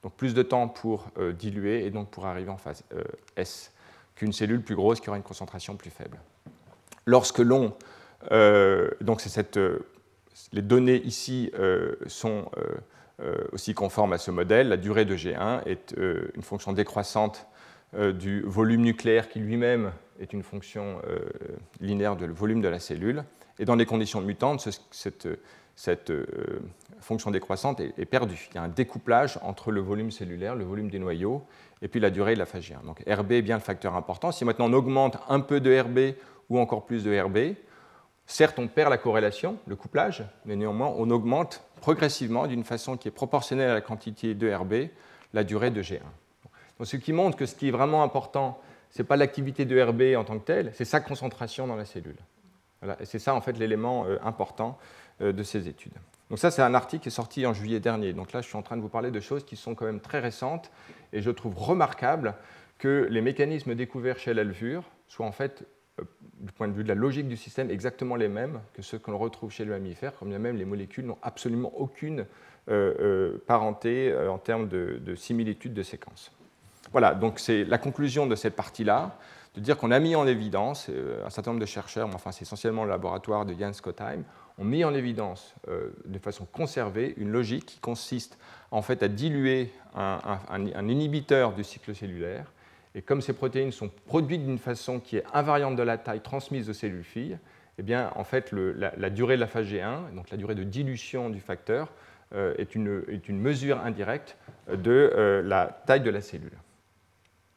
donc 0.02 0.14
plus 0.14 0.34
de 0.34 0.42
temps 0.42 0.68
pour 0.68 1.06
euh, 1.18 1.32
diluer 1.32 1.84
et 1.84 1.90
donc 1.90 2.10
pour 2.10 2.26
arriver 2.26 2.50
en 2.50 2.56
phase 2.56 2.84
euh, 2.92 3.02
S 3.36 3.72
qu'une 4.14 4.32
cellule 4.32 4.62
plus 4.62 4.74
grosse 4.74 5.00
qui 5.00 5.08
aura 5.08 5.16
une 5.16 5.24
concentration 5.24 5.76
plus 5.76 5.90
faible. 5.90 6.18
Lorsque 7.06 7.38
l'on. 7.38 7.74
Euh, 8.32 8.90
donc, 9.00 9.20
cette, 9.20 9.58
les 10.52 10.62
données 10.62 11.00
ici 11.02 11.52
sont 12.06 12.50
aussi 13.52 13.74
conformes 13.74 14.12
à 14.12 14.18
ce 14.18 14.32
modèle. 14.32 14.68
La 14.68 14.76
durée 14.76 15.04
de 15.04 15.16
G1 15.16 15.62
est 15.66 15.94
une 16.34 16.42
fonction 16.42 16.72
décroissante 16.72 17.46
du 17.96 18.42
volume 18.42 18.82
nucléaire 18.82 19.28
qui 19.28 19.38
lui-même 19.38 19.92
est 20.20 20.32
une 20.32 20.42
fonction 20.42 21.00
linéaire 21.80 22.16
du 22.16 22.26
volume 22.26 22.60
de 22.60 22.68
la 22.68 22.80
cellule. 22.80 23.22
Et 23.60 23.64
dans 23.64 23.76
les 23.76 23.86
conditions 23.86 24.20
mutantes, 24.20 24.68
cette, 24.90 25.28
cette 25.78 26.10
euh, 26.10 26.26
fonction 26.98 27.30
décroissante 27.30 27.78
est, 27.78 28.04
perdue. 28.04 28.48
Il 28.50 28.56
y 28.56 28.58
a 28.58 28.62
un 28.62 28.68
découplage 28.68 29.38
entre 29.42 29.70
le 29.70 29.80
volume 29.80 30.10
cellulaire, 30.10 30.56
le 30.56 30.64
volume 30.64 30.90
des 30.90 30.98
noyaux, 30.98 31.44
et 31.82 31.86
puis 31.86 32.00
la 32.00 32.10
durée 32.10 32.34
de 32.34 32.40
la 32.40 32.46
phase 32.46 32.64
Donc 32.84 33.04
RB 33.08 33.30
est 33.30 33.42
bien 33.42 33.54
le 33.54 33.62
facteur 33.62 33.94
important. 33.94 34.32
Si 34.32 34.44
maintenant 34.44 34.66
on 34.68 34.72
augmente 34.72 35.18
un 35.28 35.38
peu 35.38 35.60
de 35.60 35.80
RB 35.80 36.16
ou 36.50 36.58
encore 36.58 36.84
plus 36.84 37.04
de 37.04 37.16
RB, 37.16 37.54
certes 38.26 38.58
on 38.58 38.66
perd 38.66 38.90
la 38.90 38.98
corrélation, 38.98 39.56
le 39.68 39.76
couplage, 39.76 40.24
mais 40.46 40.56
néanmoins 40.56 40.92
on 40.96 41.08
augmente 41.10 41.62
progressivement 41.80 42.48
d'une 42.48 42.64
façon 42.64 42.96
qui 42.96 43.06
est 43.06 43.12
proportionnelle 43.12 43.70
à 43.70 43.74
la 43.74 43.80
quantité 43.80 44.34
de 44.34 44.52
RB 44.52 44.90
la 45.32 45.44
durée 45.44 45.70
de 45.70 45.80
G1. 45.80 46.00
Donc, 46.80 46.88
ce 46.88 46.96
qui 46.96 47.12
montre 47.12 47.36
que 47.36 47.46
ce 47.46 47.54
qui 47.54 47.68
est 47.68 47.72
vraiment 47.72 48.02
important, 48.02 48.60
ce 48.90 49.02
n'est 49.02 49.06
pas 49.06 49.16
l'activité 49.16 49.64
de 49.64 49.80
RB 49.80 50.16
en 50.16 50.24
tant 50.24 50.40
que 50.40 50.44
telle, 50.44 50.72
c'est 50.74 50.84
sa 50.84 50.98
concentration 50.98 51.68
dans 51.68 51.76
la 51.76 51.84
cellule. 51.84 52.18
Et 53.00 53.04
c'est 53.04 53.18
ça 53.18 53.34
en 53.34 53.40
fait 53.40 53.58
l'élément 53.58 54.06
euh, 54.06 54.18
important 54.24 54.78
de 55.20 55.42
ces 55.42 55.68
études. 55.68 55.94
Donc 56.30 56.38
ça, 56.38 56.50
c'est 56.50 56.62
un 56.62 56.74
article 56.74 57.04
qui 57.04 57.08
est 57.08 57.12
sorti 57.12 57.46
en 57.46 57.54
juillet 57.54 57.80
dernier. 57.80 58.12
Donc 58.12 58.32
là, 58.32 58.42
je 58.42 58.48
suis 58.48 58.56
en 58.56 58.62
train 58.62 58.76
de 58.76 58.82
vous 58.82 58.88
parler 58.88 59.10
de 59.10 59.20
choses 59.20 59.44
qui 59.44 59.56
sont 59.56 59.74
quand 59.74 59.86
même 59.86 60.00
très 60.00 60.20
récentes 60.20 60.70
et 61.12 61.22
je 61.22 61.30
trouve 61.30 61.56
remarquable 61.56 62.34
que 62.78 63.06
les 63.10 63.20
mécanismes 63.20 63.74
découverts 63.74 64.18
chez 64.18 64.34
la 64.34 64.44
levure 64.44 64.84
soient 65.08 65.26
en 65.26 65.32
fait, 65.32 65.64
euh, 66.00 66.04
du 66.40 66.52
point 66.52 66.68
de 66.68 66.74
vue 66.74 66.82
de 66.82 66.88
la 66.88 66.94
logique 66.94 67.28
du 67.28 67.36
système, 67.36 67.70
exactement 67.70 68.14
les 68.14 68.28
mêmes 68.28 68.60
que 68.74 68.82
ceux 68.82 68.98
que 68.98 69.10
l'on 69.10 69.18
retrouve 69.18 69.50
chez 69.50 69.64
le 69.64 69.72
mammifère, 69.72 70.16
comme 70.18 70.28
bien 70.28 70.38
même 70.38 70.56
les 70.56 70.66
molécules 70.66 71.06
n'ont 71.06 71.18
absolument 71.22 71.72
aucune 71.76 72.26
euh, 72.68 73.38
parenté 73.46 74.14
en 74.14 74.36
termes 74.36 74.68
de, 74.68 75.00
de 75.02 75.14
similitude 75.14 75.72
de 75.72 75.82
séquences. 75.82 76.30
Voilà, 76.92 77.14
donc 77.14 77.38
c'est 77.38 77.64
la 77.64 77.78
conclusion 77.78 78.26
de 78.26 78.34
cette 78.34 78.54
partie-là 78.54 79.16
de 79.54 79.60
dire 79.60 79.78
qu'on 79.78 79.90
a 79.90 79.98
mis 79.98 80.14
en 80.14 80.26
évidence, 80.26 80.90
un 81.24 81.30
certain 81.30 81.52
nombre 81.52 81.60
de 81.60 81.66
chercheurs, 81.66 82.08
enfin 82.14 82.30
c'est 82.32 82.42
essentiellement 82.42 82.84
le 82.84 82.90
laboratoire 82.90 83.46
de 83.46 83.54
Jan 83.54 83.72
Skottheim, 83.72 84.22
ont 84.58 84.64
mis 84.64 84.84
en 84.84 84.92
évidence 84.94 85.54
euh, 85.68 85.90
de 86.04 86.18
façon 86.18 86.46
conservée 86.46 87.14
une 87.16 87.30
logique 87.30 87.66
qui 87.66 87.78
consiste 87.78 88.38
en 88.70 88.82
fait 88.82 89.02
à 89.02 89.08
diluer 89.08 89.70
un, 89.94 90.88
inhibiteur 90.88 91.54
du 91.54 91.64
cycle 91.64 91.94
cellulaire. 91.94 92.52
Et 92.94 93.02
comme 93.02 93.22
ces 93.22 93.32
protéines 93.32 93.72
sont 93.72 93.90
produites 94.06 94.44
d'une 94.44 94.58
façon 94.58 95.00
qui 95.00 95.16
est 95.16 95.24
invariante 95.32 95.76
de 95.76 95.82
la 95.82 95.96
taille 95.96 96.20
transmise 96.20 96.68
aux 96.68 96.74
cellules 96.74 97.04
filles, 97.04 97.38
eh 97.78 97.82
bien, 97.82 98.10
en 98.16 98.24
fait, 98.24 98.52
la, 98.52 99.10
durée 99.10 99.36
de 99.36 99.40
la 99.40 99.46
phase 99.46 99.66
G1, 99.66 100.14
donc 100.14 100.30
la 100.30 100.36
durée 100.36 100.56
de 100.56 100.64
dilution 100.64 101.30
du 101.30 101.40
facteur, 101.40 101.92
euh, 102.34 102.54
est, 102.58 102.74
une, 102.74 103.04
est, 103.08 103.28
une, 103.28 103.40
mesure 103.40 103.80
indirecte 103.80 104.36
de 104.70 104.90
euh, 104.90 105.42
la 105.42 105.80
taille 105.86 106.02
de 106.02 106.10
la 106.10 106.20
cellule. 106.20 106.58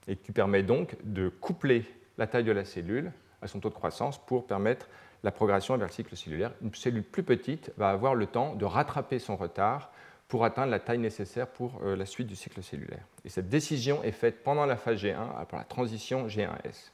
Et 0.08 0.16
qui 0.16 0.32
permet 0.32 0.64
donc 0.64 0.96
de 1.04 1.28
coupler 1.28 1.84
la 2.18 2.28
taille 2.28 2.44
de 2.44 2.52
la 2.52 2.64
cellule 2.64 3.12
à 3.42 3.48
son 3.48 3.60
taux 3.60 3.70
de 3.70 3.74
croissance 3.74 4.24
pour 4.24 4.46
permettre 4.46 4.88
la 5.24 5.32
progression 5.32 5.78
vers 5.78 5.88
le 5.88 5.94
cycle 5.94 6.16
cellulaire. 6.16 6.52
Une 6.62 6.74
cellule 6.74 7.04
plus 7.04 7.24
petite 7.24 7.72
va 7.78 7.90
avoir 7.90 8.16
le 8.16 8.26
temps 8.26 8.56
de 8.56 8.66
rattraper 8.66 9.20
son 9.20 9.36
retard 9.36 9.92
pour 10.28 10.46
atteindre 10.46 10.72
la 10.72 10.80
taille 10.80 10.98
nécessaire 10.98 11.48
pour 11.48 11.82
euh, 11.84 11.96
la 11.96 12.06
suite 12.06 12.28
du 12.28 12.36
cycle 12.36 12.64
cellulaire. 12.64 13.06
Et 13.26 13.30
cette 13.30 13.50
décision 13.50 14.02
est 14.04 14.14
faite 14.14 14.44
pendant 14.44 14.66
la 14.66 14.78
phase 14.78 15.04
G1, 15.04 15.18
après 15.38 15.58
la 15.58 15.66
transition 15.66 16.28
G1S. 16.28 16.92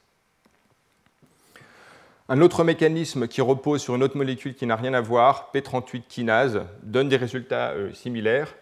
Un 2.28 2.40
autre 2.42 2.64
mécanisme 2.64 3.26
qui 3.28 3.40
repose 3.40 3.80
sur 3.80 3.94
une 3.94 4.02
autre 4.02 4.16
molécule 4.16 4.54
qui 4.54 4.66
n'a 4.66 4.76
rien 4.76 4.92
à 4.92 5.00
voir, 5.00 5.50
P38 5.54 6.02
kinase, 6.08 6.62
donne 6.82 7.08
des 7.08 7.16
résultats 7.16 7.70
euh, 7.70 7.92
similaires. 7.94 8.54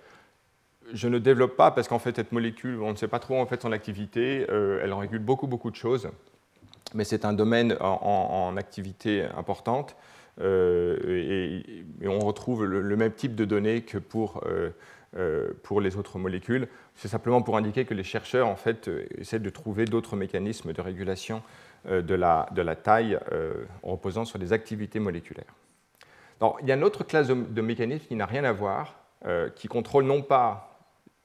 Je 0.92 1.08
ne 1.08 1.18
développe 1.18 1.56
pas 1.56 1.72
parce 1.72 1.88
qu'en 1.88 1.98
fait 1.98 2.14
cette 2.14 2.30
molécule, 2.30 2.80
on 2.80 2.92
ne 2.92 2.96
sait 2.96 3.08
pas 3.08 3.18
trop 3.18 3.40
en 3.40 3.46
fait 3.46 3.62
son 3.62 3.72
activité, 3.72 4.46
euh, 4.50 4.80
elle 4.84 4.92
en 4.92 4.98
régule 4.98 5.18
beaucoup 5.18 5.48
beaucoup 5.48 5.70
de 5.70 5.76
choses 5.76 6.10
mais 6.96 7.04
c'est 7.04 7.24
un 7.24 7.32
domaine 7.32 7.76
en, 7.80 8.56
activité 8.56 9.24
importante. 9.36 9.96
Euh, 10.40 11.62
et, 12.02 12.08
on 12.08 12.18
retrouve 12.18 12.64
le, 12.64 12.96
même 12.96 13.12
type 13.12 13.34
de 13.34 13.44
données 13.44 13.82
que 13.82 13.98
pour, 13.98 14.42
euh, 14.46 14.70
euh, 15.16 15.52
pour 15.62 15.80
les 15.80 15.96
autres 15.96 16.18
molécules. 16.18 16.68
C'est 16.94 17.08
simplement 17.08 17.42
pour 17.42 17.56
indiquer 17.56 17.84
que 17.84 17.94
les 17.94 18.02
chercheurs 18.02 18.48
en 18.48 18.56
fait, 18.56 18.90
essaient 19.18 19.38
de 19.38 19.50
trouver 19.50 19.84
d'autres 19.84 20.16
mécanismes 20.16 20.72
de 20.72 20.80
régulation 20.80 21.42
de 21.88 22.14
la, 22.14 22.48
de 22.52 22.62
la 22.62 22.74
taille 22.74 23.16
en 23.84 23.92
reposant 23.92 24.24
sur 24.24 24.40
des 24.40 24.52
activités 24.52 24.98
moléculaires. 24.98 25.54
Alors, 26.40 26.58
il 26.60 26.68
y 26.68 26.72
a 26.72 26.74
une 26.74 26.82
autre 26.82 27.04
classe 27.04 27.28
de, 27.28 27.60
mécanismes 27.60 28.06
qui 28.06 28.16
n'a 28.16 28.26
rien 28.26 28.42
à 28.42 28.52
voir, 28.52 28.96
qui 29.54 29.68
contrôle 29.68 30.04
non 30.04 30.22
pas 30.22 30.80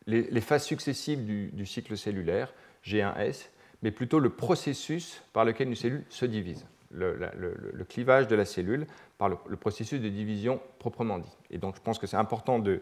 les, 0.05 0.41
phases 0.41 0.63
successives 0.65 1.25
du, 1.25 1.47
du 1.47 1.65
cycle 1.65 1.97
cellulaire, 1.97 2.53
G1S, 2.85 3.47
mais 3.81 3.91
plutôt 3.91 4.19
le 4.19 4.29
processus 4.29 5.21
par 5.33 5.45
lequel 5.45 5.67
une 5.67 5.75
cellule 5.75 6.03
se 6.09 6.25
divise, 6.25 6.65
le, 6.91 7.83
clivage 7.87 8.27
de 8.27 8.35
la 8.35 8.45
cellule 8.45 8.85
par 9.17 9.29
le, 9.29 9.35
processus 9.57 9.99
de 10.01 10.09
division 10.09 10.61
proprement 10.79 11.19
dit. 11.19 11.37
Et 11.49 11.57
donc 11.57 11.75
je 11.75 11.81
pense 11.81 11.99
que 11.99 12.07
c'est 12.07 12.17
important 12.17 12.59
de, 12.59 12.81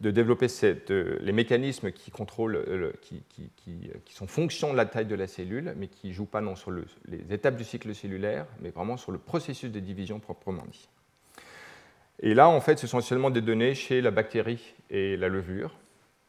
développer 0.00 0.46
les 0.88 1.32
mécanismes 1.32 1.90
qui 1.90 2.10
contrôlent, 2.10 2.92
qui, 3.00 3.22
sont 4.10 4.26
fonction 4.26 4.72
de 4.72 4.76
la 4.76 4.86
taille 4.86 5.06
de 5.06 5.14
la 5.14 5.26
cellule, 5.26 5.74
mais 5.76 5.88
qui 5.88 6.08
ne 6.08 6.12
jouent 6.12 6.26
pas 6.26 6.40
non 6.40 6.54
sur 6.54 6.70
les 6.70 7.32
étapes 7.32 7.56
du 7.56 7.64
cycle 7.64 7.94
cellulaire, 7.94 8.46
mais 8.60 8.70
vraiment 8.70 8.96
sur 8.96 9.12
le 9.12 9.18
processus 9.18 9.70
de 9.70 9.80
division 9.80 10.20
proprement 10.20 10.64
dit. 10.70 10.88
Et 12.20 12.34
là, 12.34 12.48
en 12.48 12.60
fait, 12.60 12.78
ce 12.78 12.86
sont 12.86 12.98
essentiellement 12.98 13.30
des 13.30 13.42
données 13.42 13.74
chez 13.74 14.00
la 14.00 14.10
bactérie 14.10 14.74
et 14.90 15.16
la 15.16 15.28
levure. 15.28 15.76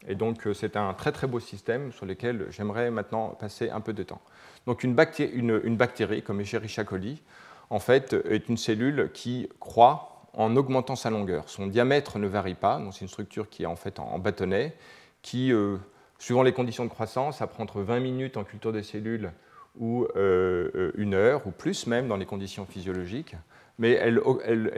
Et 0.06 0.14
donc, 0.14 0.46
euh, 0.46 0.54
c'est 0.54 0.76
un 0.76 0.94
très 0.94 1.12
très 1.12 1.26
beau 1.26 1.40
système 1.40 1.92
sur 1.92 2.06
lequel 2.06 2.46
j'aimerais 2.50 2.90
maintenant 2.90 3.30
passer 3.30 3.70
un 3.70 3.80
peu 3.80 3.92
de 3.92 4.02
temps. 4.02 4.20
Donc, 4.66 4.84
une 4.84 4.94
bactérie, 4.94 6.22
comme 6.22 6.40
Escherichia 6.40 6.84
coli, 6.84 7.22
en 7.70 7.78
fait, 7.78 8.14
est 8.28 8.48
une 8.48 8.56
cellule 8.56 9.10
qui 9.12 9.48
croît 9.60 10.26
en 10.34 10.56
augmentant 10.56 10.94
sa 10.94 11.10
longueur. 11.10 11.48
Son 11.48 11.66
diamètre 11.66 12.18
ne 12.18 12.26
varie 12.26 12.54
pas, 12.54 12.78
donc 12.78 12.94
c'est 12.94 13.00
une 13.00 13.08
structure 13.08 13.48
qui 13.48 13.64
est 13.64 13.66
en 13.66 13.76
fait 13.76 13.98
en 13.98 14.18
bâtonnet, 14.18 14.76
qui 15.22 15.52
euh, 15.52 15.78
Suivant 16.20 16.42
les 16.42 16.52
conditions 16.52 16.84
de 16.84 16.90
croissance, 16.90 17.38
ça 17.38 17.46
prend 17.46 17.62
entre 17.62 17.80
20 17.80 18.00
minutes 18.00 18.36
en 18.36 18.42
culture 18.42 18.72
de 18.72 18.82
cellules 18.82 19.30
ou 19.78 20.08
une 20.16 21.14
heure, 21.14 21.46
ou 21.46 21.52
plus 21.52 21.86
même 21.86 22.08
dans 22.08 22.16
les 22.16 22.26
conditions 22.26 22.66
physiologiques. 22.66 23.36
Mais 23.78 23.92
elle, 23.92 24.18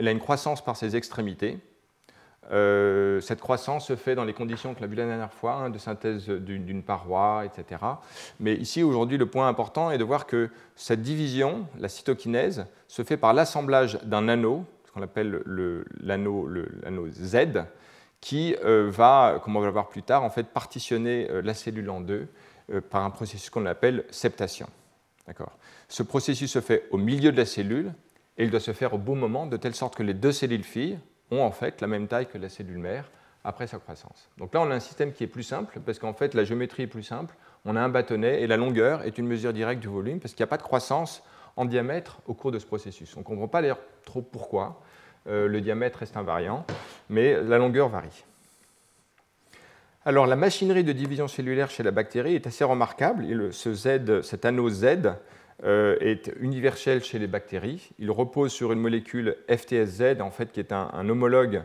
a 0.07 0.11
une 0.11 0.19
croissance 0.19 0.63
par 0.63 0.77
ses 0.77 0.95
extrémités. 0.95 1.57
Cette 2.49 3.39
croissance 3.39 3.87
se 3.87 3.95
fait 3.95 4.15
dans 4.15 4.25
les 4.25 4.33
conditions 4.33 4.73
que 4.73 4.81
l'a 4.81 4.87
vu 4.87 4.95
la 4.95 5.05
dernière 5.05 5.31
fois, 5.31 5.53
hein, 5.53 5.69
de 5.69 5.77
synthèse 5.77 6.27
d'une 6.27 6.83
paroi, 6.83 7.45
etc. 7.45 7.81
Mais 8.39 8.55
ici, 8.55 8.83
aujourd'hui, 8.83 9.17
le 9.17 9.25
point 9.25 9.47
important 9.47 9.91
est 9.91 9.97
de 9.97 10.03
voir 10.03 10.25
que 10.25 10.49
cette 10.75 11.01
division, 11.01 11.67
la 11.79 11.87
cytokinèse, 11.87 12.65
se 12.87 13.03
fait 13.03 13.17
par 13.17 13.33
l'assemblage 13.33 13.99
d'un 14.03 14.27
anneau, 14.27 14.65
ce 14.85 14.91
qu'on 14.91 15.01
appelle 15.01 15.41
l'anneau 16.01 16.49
Z, 17.11 17.37
qui 18.21 18.55
euh, 18.63 18.89
va, 18.89 19.41
comme 19.43 19.55
on 19.55 19.59
va 19.59 19.65
le 19.65 19.71
voir 19.71 19.89
plus 19.89 20.03
tard, 20.03 20.23
en 20.23 20.29
fait, 20.29 20.43
partitionner 20.43 21.29
euh, 21.29 21.41
la 21.41 21.55
cellule 21.55 21.89
en 21.89 21.99
deux 21.99 22.27
euh, 22.71 22.79
par 22.79 23.03
un 23.03 23.09
processus 23.09 23.49
qu'on 23.49 23.65
appelle 23.65 24.05
septation. 24.11 24.67
Ce 25.87 26.03
processus 26.03 26.51
se 26.51 26.61
fait 26.61 26.87
au 26.91 26.97
milieu 26.97 27.31
de 27.31 27.37
la 27.37 27.45
cellule 27.45 27.93
et 28.37 28.43
il 28.43 28.51
doit 28.51 28.59
se 28.59 28.73
faire 28.73 28.93
au 28.93 28.97
bon 28.97 29.15
moment, 29.15 29.45
de 29.47 29.57
telle 29.57 29.75
sorte 29.75 29.95
que 29.95 30.03
les 30.03 30.13
deux 30.13 30.31
cellules 30.31 30.63
filles 30.63 30.99
ont 31.31 31.41
en 31.41 31.51
fait 31.51 31.81
la 31.81 31.87
même 31.87 32.07
taille 32.07 32.27
que 32.27 32.37
la 32.37 32.49
cellule 32.49 32.77
mère 32.77 33.09
après 33.43 33.67
sa 33.67 33.79
croissance. 33.79 34.29
Donc 34.37 34.53
là, 34.53 34.61
on 34.61 34.69
a 34.69 34.75
un 34.75 34.79
système 34.79 35.13
qui 35.13 35.23
est 35.23 35.27
plus 35.27 35.43
simple, 35.43 35.79
parce 35.85 35.97
qu'en 35.97 36.13
fait, 36.13 36.33
la 36.33 36.43
géométrie 36.43 36.83
est 36.83 36.87
plus 36.87 37.03
simple. 37.03 37.35
On 37.65 37.75
a 37.75 37.81
un 37.81 37.89
bâtonnet 37.89 38.41
et 38.41 38.47
la 38.47 38.57
longueur 38.57 39.03
est 39.03 39.17
une 39.17 39.27
mesure 39.27 39.53
directe 39.53 39.81
du 39.81 39.87
volume, 39.87 40.19
parce 40.19 40.33
qu'il 40.33 40.43
n'y 40.43 40.47
a 40.47 40.51
pas 40.51 40.57
de 40.57 40.63
croissance 40.63 41.23
en 41.55 41.65
diamètre 41.65 42.19
au 42.27 42.33
cours 42.33 42.51
de 42.51 42.59
ce 42.59 42.65
processus. 42.65 43.15
On 43.15 43.21
ne 43.21 43.25
comprend 43.25 43.47
pas 43.47 43.61
d'ailleurs 43.61 43.79
trop 44.05 44.21
pourquoi. 44.21 44.81
Euh, 45.27 45.47
le 45.47 45.61
diamètre 45.61 45.99
reste 45.99 46.17
invariant, 46.17 46.65
mais 47.09 47.41
la 47.41 47.57
longueur 47.57 47.89
varie. 47.89 48.23
Alors 50.03 50.25
la 50.25 50.35
machinerie 50.35 50.83
de 50.83 50.93
division 50.93 51.27
cellulaire 51.27 51.69
chez 51.69 51.83
la 51.83 51.91
bactérie 51.91 52.33
est 52.33 52.47
assez 52.47 52.63
remarquable. 52.63 53.53
cet 53.53 54.45
anneau 54.45 54.69
Z 54.69 54.85
est 55.63 56.31
universel 56.39 57.03
chez 57.03 57.19
les 57.19 57.27
bactéries. 57.27 57.91
Il 57.99 58.09
repose 58.09 58.51
sur 58.51 58.71
une 58.71 58.79
molécule 58.79 59.37
FTSZ, 59.49 60.21
en 60.21 60.31
fait, 60.31 60.51
qui 60.51 60.59
est 60.59 60.71
un, 60.71 61.07
homologue 61.09 61.63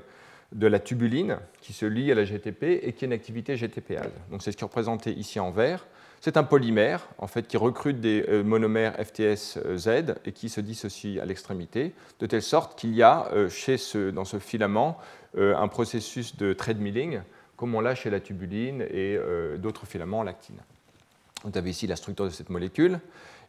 de 0.52 0.66
la 0.66 0.78
tubuline, 0.78 1.38
qui 1.60 1.72
se 1.72 1.86
lie 1.86 2.12
à 2.12 2.14
la 2.14 2.24
GTP 2.24 2.80
et 2.82 2.92
qui 2.92 3.04
a 3.04 3.06
une 3.06 3.12
activité 3.12 3.56
GTPase. 3.56 4.12
Donc 4.30 4.42
c'est 4.42 4.52
ce 4.52 4.56
qui 4.56 4.64
est 4.64 4.66
représenté 4.66 5.12
ici 5.12 5.40
en 5.40 5.50
vert. 5.50 5.86
C'est 6.20 6.36
un 6.36 6.44
polymère 6.44 7.08
en 7.18 7.26
fait, 7.26 7.46
qui 7.46 7.56
recrute 7.56 8.00
des 8.00 8.24
euh, 8.28 8.42
monomères 8.42 8.94
FTS-Z 8.96 10.14
et 10.24 10.32
qui 10.32 10.48
se 10.48 10.60
dissocie 10.60 11.20
à 11.20 11.24
l'extrémité, 11.24 11.92
de 12.20 12.26
telle 12.26 12.42
sorte 12.42 12.78
qu'il 12.78 12.94
y 12.94 13.02
a 13.02 13.28
euh, 13.32 13.48
chez 13.48 13.76
ce, 13.76 14.10
dans 14.10 14.24
ce 14.24 14.38
filament 14.38 14.98
euh, 15.36 15.56
un 15.56 15.68
processus 15.68 16.36
de 16.36 16.52
treadmilling, 16.52 17.20
comme 17.56 17.74
on 17.74 17.80
l'a 17.80 17.94
chez 17.94 18.10
la 18.10 18.20
tubuline 18.20 18.82
et 18.90 19.18
d'autres 19.56 19.86
filaments 19.86 20.18
en 20.18 20.24
lactine. 20.24 20.58
Vous 21.44 21.56
avez 21.56 21.70
ici 21.70 21.86
la 21.86 21.96
structure 21.96 22.26
de 22.26 22.30
cette 22.30 22.50
molécule. 22.50 23.00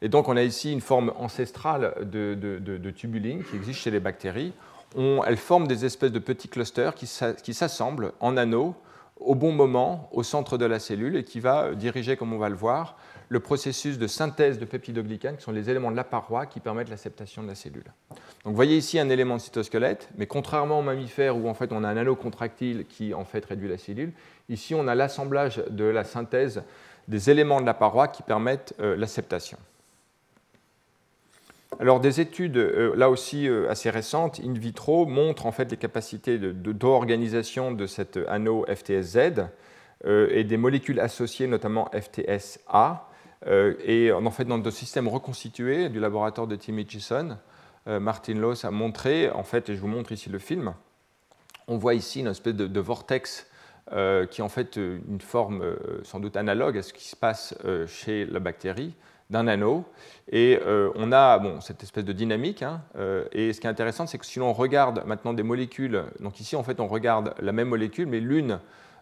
Et 0.02 0.10
donc 0.10 0.28
on 0.30 0.38
a 0.38 0.43
ici 0.43 0.72
une 0.72 0.82
forme 0.82 1.12
ancestrale 1.18 1.93
de, 2.02 2.91
tubuline 2.91 3.43
qui 3.43 3.56
existe 3.56 3.80
chez 3.80 3.91
les 3.91 4.00
bactéries. 4.00 4.54
On, 4.95 5.22
elles 5.26 5.38
forment 5.38 5.68
des 5.68 5.86
espèces 5.86 6.12
de 6.12 6.20
petits 6.20 6.48
clusters 6.48 6.95
qui 6.95 7.54
s'assemblent 7.54 8.14
en 8.20 8.38
anneaux 8.38 8.76
au 9.20 9.36
bon 9.36 9.52
moment 9.52 10.10
au 10.12 10.24
centre 10.24 10.58
de 10.58 10.66
la 10.66 10.80
cellule 10.80 11.16
et 11.16 11.24
qui 11.24 11.39
va 11.39 11.74
diriger, 11.74 12.18
comme 12.18 12.34
on 12.34 12.38
va 12.38 12.50
le 12.50 12.56
voir, 12.56 12.98
le 13.30 13.39
processus 13.39 13.98
de 13.98 14.08
synthèse 14.08 14.60
de 14.60 14.66
peptidoglycanes, 14.66 15.38
qui 15.38 15.43
sont 15.43 15.52
les 15.52 15.70
éléments 15.70 15.91
de 15.91 15.95
la 15.95 16.04
paroi 16.04 16.45
qui 16.45 16.60
permettent 16.60 16.89
l'acceptation 16.89 17.43
de 17.43 17.48
la 17.48 17.56
cellule. 17.56 17.91
Donc 18.10 18.54
vous 18.54 18.56
voyez 18.56 18.78
ici 18.78 19.00
un 19.00 19.10
élément 19.10 19.36
de 19.36 19.41
cytosquelette, 19.41 20.10
mais 20.18 20.28
contrairement 20.28 20.80
aux 20.80 20.84
mammifères 20.84 21.36
où 21.36 21.50
en 21.50 21.54
fait 21.54 21.72
on 21.74 21.84
a 21.84 21.89
un 21.89 21.98
anneau 21.98 22.16
contractile 22.16 22.86
qui 22.88 23.14
en 23.14 23.26
fait 23.26 23.43
réduit 23.43 23.68
la 23.68 23.78
cellule, 23.78 24.14
ici 24.50 24.76
on 24.76 24.88
a 24.88 24.95
l'assemblage 24.95 25.62
de 25.70 25.84
la 25.84 26.04
synthèse 26.04 26.64
des 27.08 27.30
éléments 27.30 27.62
de 27.62 27.66
la 27.66 27.74
paroi 27.74 28.08
qui 28.08 28.24
permettent 28.24 28.74
euh, 28.80 28.95
l'acceptation. 28.95 29.58
Alors 31.80 31.99
des 31.99 32.22
études, 32.22 32.57
euh, 32.57 32.95
là 32.95 33.09
aussi 33.09 33.47
euh, 33.47 33.70
assez 33.70 33.89
récentes, 33.89 34.39
in 34.43 34.53
vitro, 34.53 35.05
montrent 35.05 35.45
en 35.45 35.51
fait 35.51 35.70
les 35.70 35.78
capacités 35.78 36.38
d'organisation 36.39 37.72
de, 37.72 37.78
de, 37.78 37.88
cet 37.88 38.18
anneau 38.28 38.65
FTSZ 38.65 39.43
euh, 40.05 40.30
et 40.32 40.43
des 40.43 40.57
molécules 40.57 40.99
associées, 40.99 41.45
notamment 41.45 41.89
FTSA. 41.93 43.07
et 43.45 44.11
en 44.11 44.32
fait, 44.32 44.45
dans 44.45 44.57
des 44.57 44.72
systèmes 44.72 45.07
reconstitués 45.07 45.89
du 45.89 45.99
laboratoire 45.99 46.47
de 46.47 46.55
Tim 46.55 46.78
Hitchison, 46.78 47.38
Martin 47.86 48.34
Loss 48.34 48.65
a 48.65 48.72
montré, 48.72 49.30
en 49.30 49.43
fait, 49.43 49.70
et 49.70 49.76
je 49.76 49.80
vous 49.80 49.88
montre 49.88 50.11
ici 50.11 50.30
le 50.30 50.39
film, 50.39 50.74
on 51.68 51.78
voit 51.78 51.93
ici 51.93 52.20
une 52.20 52.28
espèce 52.28 52.55
de, 52.55 52.80
vortex 52.80 53.47
qui 53.89 53.93
est 53.93 54.43
en 54.43 54.49
fait 54.49 54.76
une 54.76 55.22
forme 55.22 55.63
sans 56.03 56.20
doute 56.20 56.36
analogue 56.36 56.80
à 56.80 56.82
ce 56.82 56.91
qui 56.91 57.07
se 57.07 57.15
passe 57.15 57.55
chez 57.86 58.26
la 58.26 58.39
bactérie, 58.39 58.95
d'un 59.30 59.47
anneau. 59.47 59.86
Et 60.32 60.59
euh, 60.65 60.91
on 60.95 61.11
a 61.11 61.39
bon, 61.39 61.61
cette 61.61 61.84
espèce 61.84 62.05
de 62.05 62.13
dynamique. 62.13 62.63
Hein, 62.63 62.82
euh, 62.97 63.25
et 63.32 63.53
ce 63.53 63.61
qui 63.61 63.67
est 63.67 63.69
intéressant, 63.69 64.07
c'est 64.07 64.17
que 64.17 64.25
si 64.25 64.39
l'on 64.39 64.53
regarde 64.53 65.03
maintenant 65.05 65.34
des 65.34 65.43
molécules, 65.43 66.03
donc 66.19 66.39
ici 66.39 66.55
en 66.55 66.63
fait 66.63 66.80
on 66.80 66.88
regarde 66.88 67.34
la 67.39 67.51
même 67.51 67.69
molécule, 67.69 68.07
mais 68.07 68.19
l'une 68.19 68.59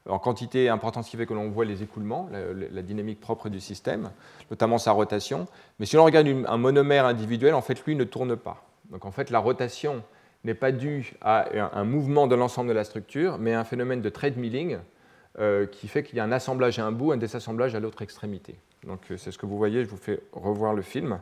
en 0.07 0.19
quantité 0.19 0.69
importante, 0.69 1.05
ce 1.05 1.09
qui 1.09 1.17
fait 1.17 1.25
que 1.25 1.33
l'on 1.33 1.49
voit 1.49 1.65
les 1.65 1.81
écoulements, 1.81 2.29
la, 2.71 2.81
dynamique 2.83 3.19
propre 3.19 3.49
du 3.49 3.59
système, 3.59 4.11
notamment 4.51 4.77
sa 4.77 4.91
rotation. 4.91 5.47
Mais 5.79 5.87
si 5.87 5.95
l'on 5.95 6.05
regarde 6.05 6.27
un 6.47 6.57
monomère 6.57 7.05
individuel, 7.05 7.55
en 7.55 7.61
fait 7.61 7.83
lui 7.85 7.95
ne 7.95 8.03
tourne 8.03 8.35
pas. 8.35 8.63
Donc 8.91 9.05
en 9.05 9.11
fait 9.11 9.31
la 9.31 9.39
rotation 9.39 10.03
n'est 10.43 10.53
pas 10.53 10.71
due 10.71 11.13
à 11.21 11.47
un 11.73 11.83
mouvement 11.85 12.27
de 12.27 12.35
l'ensemble 12.35 12.69
de 12.69 12.75
la 12.75 12.83
structure, 12.83 13.39
mais 13.39 13.53
à 13.55 13.59
un 13.59 13.63
phénomène 13.63 14.01
de 14.01 14.09
treadmilling 14.09 14.77
euh, 15.39 15.65
qui 15.65 15.87
fait 15.87 16.03
qu'il 16.03 16.17
y 16.17 16.19
a 16.19 16.23
un 16.23 16.31
assemblage 16.31 16.77
à 16.77 16.85
un 16.85 16.91
bout, 16.91 17.11
un 17.11 17.17
désassemblage 17.17 17.73
à 17.73 17.79
l'autre 17.79 18.01
extrémité. 18.03 18.55
Donc 18.85 18.99
euh, 19.11 19.17
c'est 19.17 19.31
ce 19.31 19.37
que 19.37 19.45
vous 19.45 19.57
voyez, 19.57 19.83
je 19.83 19.89
vous 19.89 19.97
fais 19.97 20.21
revoir 20.31 20.73
le 20.73 20.81
film. 20.81 21.19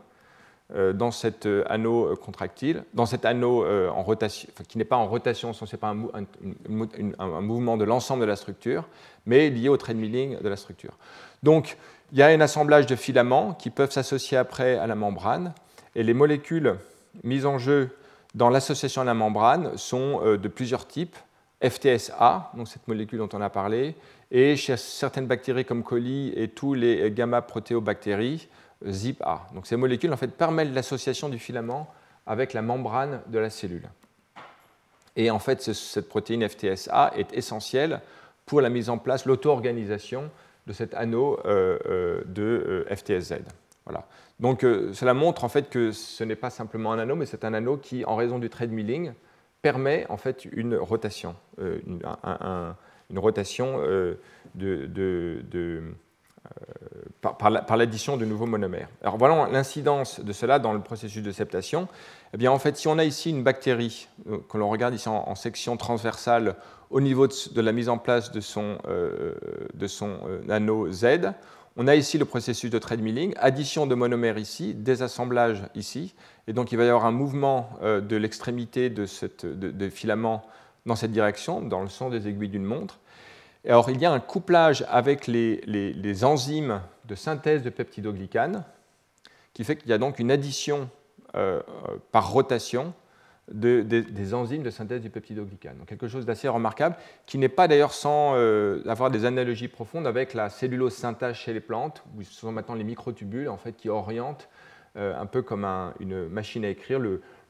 Euh, 0.73 0.93
dans 0.93 1.11
cet 1.11 1.45
euh, 1.45 1.63
anneau 1.67 2.15
contractile, 2.15 2.83
dans 2.93 3.05
cet 3.05 3.25
anneau 3.25 3.65
en 3.65 4.01
rotation, 4.01 4.49
qui 4.67 4.77
n'est 4.77 4.85
pas 4.85 4.95
en 4.95 5.07
rotation, 5.07 5.53
ce 5.53 5.65
n'est 5.65 5.79
pas 5.79 5.89
un, 5.93 7.41
mouvement 7.41 7.77
de 7.77 7.83
l'ensemble 7.83 8.21
de 8.21 8.25
la 8.25 8.35
structure, 8.35 8.87
mais 9.25 9.49
lié 9.49 9.69
au 9.69 9.77
milling 9.93 10.39
de 10.39 10.49
la 10.49 10.55
structure. 10.55 10.97
Donc 11.43 11.77
il 12.11 12.17
y 12.17 12.21
a 12.21 12.27
un 12.27 12.41
assemblage 12.41 12.85
de 12.85 12.95
filaments 12.95 13.53
qui 13.53 13.69
peuvent 13.69 13.91
s'associer 13.91 14.37
après 14.37 14.77
à 14.77 14.87
la 14.87 14.95
membrane, 14.95 15.53
et 15.95 16.03
les 16.03 16.13
molécules 16.13 16.75
mises 17.23 17.45
en 17.45 17.57
jeu 17.57 17.89
dans 18.33 18.49
l'association 18.49 19.01
à 19.01 19.05
la 19.05 19.13
membrane 19.13 19.77
sont 19.77 20.21
de 20.23 20.47
plusieurs 20.47 20.87
types. 20.87 21.15
FTSA, 21.63 22.51
donc 22.55 22.67
cette 22.67 22.87
molécule 22.89 23.19
dont 23.19 23.29
on 23.31 23.41
a 23.41 23.49
parlé, 23.49 23.95
et 24.33 24.55
chez 24.55 24.75
certaines 24.75 25.27
bactéries 25.27 25.63
comme 25.63 25.83
coli 25.83 26.33
et 26.35 26.49
tous 26.49 26.73
les 26.73 27.11
gamma-protéobactéries, 27.11 28.49
ZIP-A. 28.85 29.47
Donc 29.53 29.67
ces 29.67 29.75
molécules 29.75 30.11
en 30.11 30.17
fait, 30.17 30.27
permettent 30.27 30.73
l'association 30.73 31.29
du 31.29 31.37
filament 31.37 31.87
avec 32.25 32.53
la 32.53 32.63
membrane 32.63 33.21
de 33.27 33.37
la 33.37 33.51
cellule. 33.51 33.87
Et 35.15 35.29
en 35.29 35.37
fait, 35.37 35.61
cette 35.61 36.09
protéine 36.09 36.47
FTSA 36.49 37.13
est 37.15 37.31
essentielle 37.33 38.01
pour 38.47 38.59
la 38.59 38.69
mise 38.69 38.89
en 38.89 38.97
place, 38.97 39.25
l'auto-organisation 39.25 40.31
de 40.65 40.73
cet 40.73 40.95
anneau 40.95 41.39
euh, 41.45 41.77
euh, 41.85 42.23
de 42.25 42.85
euh, 42.89 42.95
FTSZ. 42.95 43.35
Voilà. 43.85 44.07
Donc 44.39 44.61
cela 44.61 45.13
montre 45.13 45.43
en 45.43 45.49
fait 45.49 45.69
que 45.69 45.91
ce 45.91 46.23
n'est 46.23 46.35
pas 46.35 46.49
simplement 46.49 46.91
un 46.91 46.99
anneau, 46.99 47.15
mais 47.15 47.25
c'est 47.25 47.45
un 47.45 47.53
anneau 47.53 47.77
qui, 47.77 48.03
en 48.05 48.15
raison 48.15 48.39
du 48.39 48.49
trade 48.49 48.71
milling, 48.71 49.13
permet 49.61 50.05
en 50.09 50.17
fait 50.17 50.45
une 50.45 50.75
rotation, 50.75 51.35
un, 52.23 52.75
une 53.13 53.19
rotation 53.19 53.75
euh, 53.77 54.15
euh, 54.61 55.81
par, 57.21 57.77
l'addition 57.77 58.17
de 58.17 58.25
nouveaux 58.25 58.47
monomères. 58.47 58.89
Alors 59.01 59.17
voilà 59.17 59.47
l'incidence 59.51 60.19
de 60.19 60.33
cela 60.33 60.59
dans 60.59 60.73
le 60.73 60.81
processus 60.81 61.21
de 61.21 61.31
septation. 61.31 61.87
Eh 62.33 62.37
bien, 62.37 62.51
en 62.51 62.59
fait, 62.59 62.75
si 62.75 62.87
on 62.87 62.97
a 62.97 63.03
ici 63.03 63.29
une 63.29 63.43
bactérie, 63.43 64.09
euh, 64.29 64.39
que 64.49 64.57
l'on 64.57 64.67
regarde 64.67 64.95
ici 64.95 65.07
en, 65.07 65.35
section 65.35 65.77
transversale 65.77 66.55
au 66.89 67.01
niveau 67.01 67.27
de, 67.27 67.61
la 67.61 67.71
mise 67.71 67.87
en 67.87 67.97
place 67.97 68.31
de 68.31 68.41
son, 68.41 68.77
de 69.73 69.87
son 69.87 70.17
anneau 70.49 70.91
Z, 70.91 71.31
on 71.75 71.87
a 71.87 71.95
ici 71.95 72.19
le 72.19 72.25
processus 72.25 72.69
de 72.69 72.77
treadmilling, 72.77 73.33
addition 73.37 73.87
de 73.87 73.95
monomères 73.95 74.37
ici, 74.37 74.75
désassemblage 74.75 75.63
ici, 75.73 76.13
et 76.47 76.53
donc 76.53 76.71
il 76.71 76.77
va 76.77 76.83
y 76.83 76.87
avoir 76.87 77.05
un 77.05 77.11
mouvement 77.11 77.69
de 77.81 78.15
l'extrémité 78.15 78.91
de, 78.91 79.07
de, 79.43 79.89
filament 79.89 80.43
dans 80.85 80.95
cette 80.95 81.11
direction, 81.11 81.61
dans 81.61 81.81
le 81.81 81.89
sens 81.89 82.11
des 82.11 82.27
aiguilles 82.27 82.49
d'une 82.49 82.63
montre. 82.63 82.99
Alors, 83.71 83.89
il 83.89 83.99
y 84.01 84.05
a 84.05 84.11
un 84.11 84.19
couplage 84.19 84.85
avec 84.89 85.27
les, 85.27 86.23
enzymes 86.23 86.81
de 87.05 87.15
synthèse 87.15 87.63
de 87.63 87.69
peptidoglycanes, 87.69 88.65
qui 89.53 89.63
fait 89.63 89.77
qu'il 89.77 89.89
y 89.89 89.93
a 89.93 89.97
donc 89.97 90.19
une 90.19 90.31
addition 90.31 90.89
euh, 91.35 91.61
par 92.11 92.31
rotation 92.31 92.93
des 93.49 94.33
enzymes 94.33 94.63
de 94.63 94.69
synthèse 94.69 95.01
du 95.01 95.09
peptidoglycane. 95.09 95.77
Donc 95.77 95.87
quelque 95.87 96.07
chose 96.07 96.25
d'assez 96.25 96.47
remarquable, 96.47 96.95
qui 97.25 97.37
n'est 97.37 97.49
pas 97.49 97.67
d'ailleurs 97.67 97.93
sans 97.93 98.35
euh, 98.35 98.81
avoir 98.87 99.11
des 99.11 99.25
analogies 99.25 99.67
profondes 99.67 100.07
avec 100.07 100.33
la 100.33 100.49
cellulose 100.49 100.93
synthase 100.93 101.35
chez 101.35 101.53
les 101.53 101.59
plantes, 101.59 102.03
où 102.17 102.23
ce 102.23 102.33
sont 102.33 102.51
maintenant 102.51 102.75
les 102.75 102.85
microtubules 102.85 103.49
en 103.49 103.57
fait, 103.57 103.73
qui 103.73 103.89
orientent 103.89 104.49
euh, 104.95 105.19
un 105.19 105.25
peu 105.25 105.41
comme 105.41 105.65
une 105.99 106.27
machine 106.29 106.63
à 106.65 106.69
écrire 106.69 107.01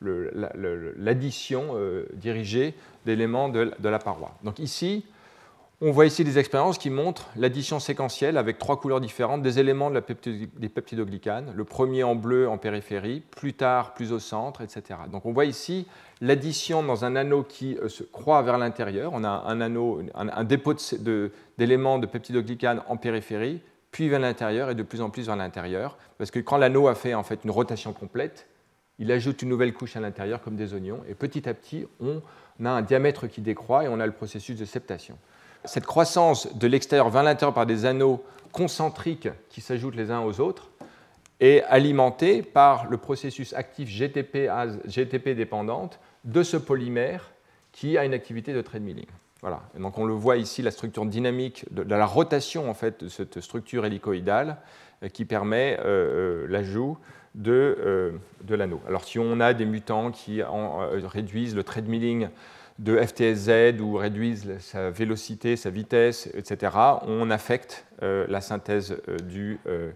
l'addition 0.01 1.75
dirigée 2.13 2.73
d'éléments 3.05 3.49
de, 3.49 3.71
la 3.81 3.99
paroi. 3.99 4.35
Donc 4.43 4.59
ici, 4.59 5.05
On 5.81 5.91
voit 5.91 6.05
ici 6.05 6.23
des 6.23 6.39
expériences 6.39 6.77
qui 6.77 6.89
montrent 6.89 7.29
l'addition 7.35 7.79
séquentielle 7.79 8.37
avec 8.37 8.57
trois 8.57 8.79
couleurs 8.79 9.01
différentes 9.01 9.41
des 9.41 9.59
éléments 9.59 9.89
de 9.89 9.95
la 9.95 10.01
des 10.01 10.69
peptidoglycanes. 10.69 11.51
Le 11.53 11.63
premier 11.65 12.03
en 12.03 12.15
bleu 12.15 12.47
en 12.47 12.57
périphérie, 12.57 13.21
plus 13.31 13.53
tard 13.53 13.93
plus 13.93 14.13
au 14.13 14.19
centre, 14.19 14.61
etc. 14.61 14.99
Donc 15.11 15.25
on 15.25 15.33
voit 15.33 15.45
ici 15.45 15.87
l'addition 16.21 16.83
dans 16.83 17.03
un 17.03 17.15
anneau 17.15 17.43
qui 17.43 17.77
euh, 17.77 17.89
se 17.89 18.03
croît 18.03 18.41
vers 18.43 18.57
l'intérieur. 18.57 19.11
On 19.13 19.23
a 19.23 19.29
un, 19.29 19.59
anneau, 19.59 20.01
un, 20.15 20.43
dépôt 20.45 20.73
d'éléments 21.57 21.99
de, 21.99 22.05
de 22.05 22.79
en 22.87 22.95
périphérie, 22.95 23.59
puis 23.91 24.07
vers 24.07 24.19
l'intérieur 24.19 24.69
et 24.69 24.75
de 24.75 24.83
plus 24.83 25.01
en 25.01 25.09
plus 25.09 25.25
vers 25.25 25.35
l'intérieur. 25.35 25.97
Parce 26.17 26.31
que 26.31 26.39
quand 26.39 26.57
l'anneau 26.57 26.87
a 26.87 26.95
fait 26.95 27.13
en 27.13 27.23
fait 27.23 27.41
une 27.43 27.51
rotation 27.51 27.91
complète, 27.91 28.47
il 28.99 29.11
ajoute 29.11 29.41
une 29.41 29.49
nouvelle 29.49 29.73
couche 29.73 29.97
à 29.97 29.99
l'intérieur 29.99 30.41
comme 30.41 30.55
des 30.55 30.73
oignons. 30.73 31.01
Et 31.09 31.13
petit 31.15 31.49
à 31.49 31.53
petit, 31.53 31.87
on 31.99 32.21
a 32.63 32.69
un 32.69 32.83
diamètre 32.83 33.27
qui 33.27 33.41
décroît 33.41 33.83
et 33.83 33.87
on 33.89 33.99
a 33.99 34.05
le 34.05 34.13
processus 34.13 34.57
de 34.57 34.65
septation. 34.65 35.17
Cette 35.65 35.85
croissance 35.85 36.53
de 36.55 36.67
l'extérieur 36.67 37.09
vers 37.09 37.23
l'intérieur 37.23 37.53
par 37.53 37.65
des 37.65 37.85
anneaux 37.85 38.23
concentriques 38.51 39.29
qui 39.49 39.61
s'ajoutent 39.61 39.95
les 39.95 40.11
uns 40.11 40.21
aux 40.21 40.39
autres 40.39 40.69
est 41.39 41.63
alimentée 41.63 42.41
par 42.41 42.89
le 42.89 42.97
processus 42.97 43.53
actif 43.53 43.89
GTP, 43.89 44.49
GTP 44.85 45.29
dépendante 45.29 45.99
de 46.23 46.43
ce 46.43 46.57
polymère 46.57 47.31
qui 47.71 47.97
a 47.97 48.05
une 48.05 48.13
activité 48.13 48.53
de 48.53 48.61
trade 48.61 48.83
milling. 48.83 49.07
Voilà. 49.41 49.61
donc 49.77 49.97
on 49.97 50.05
le 50.05 50.13
voit 50.13 50.37
ici, 50.37 50.61
la 50.61 50.71
structure 50.71 51.05
dynamique 51.05 51.65
de, 51.71 51.83
la 51.83 52.05
rotation 52.05 52.69
en 52.69 52.73
fait, 52.73 53.03
de 53.03 53.09
cette 53.09 53.41
structure 53.41 53.85
hélicoïdale 53.85 54.55
euh, 55.03 55.09
qui 55.09 55.25
permet 55.25 55.77
euh, 55.81 56.45
euh, 56.45 56.47
l'ajout 56.47 56.97
de, 57.35 58.13
l'anneau. 58.47 58.79
Alors 58.87 59.03
si 59.03 59.19
on 59.19 59.41
a 59.41 59.53
des 59.53 59.65
mutants 59.65 60.11
qui 60.11 60.41
réduisent 60.43 61.55
le 61.55 61.63
trade 61.63 61.87
milling 61.87 62.29
de 62.79 62.97
FTSZ 62.97 63.79
ou 63.79 63.95
réduisent 63.95 64.57
sa 64.59 64.89
vélocité, 64.89 65.55
sa 65.55 65.69
vitesse, 65.69 66.27
etc., 66.33 66.75
on 67.03 67.29
affecte 67.29 67.85
euh, 68.01 68.25
la 68.27 68.41
synthèse 68.41 68.97
euh, 69.07 69.17
du, 69.19 69.59
euh, 69.67 69.91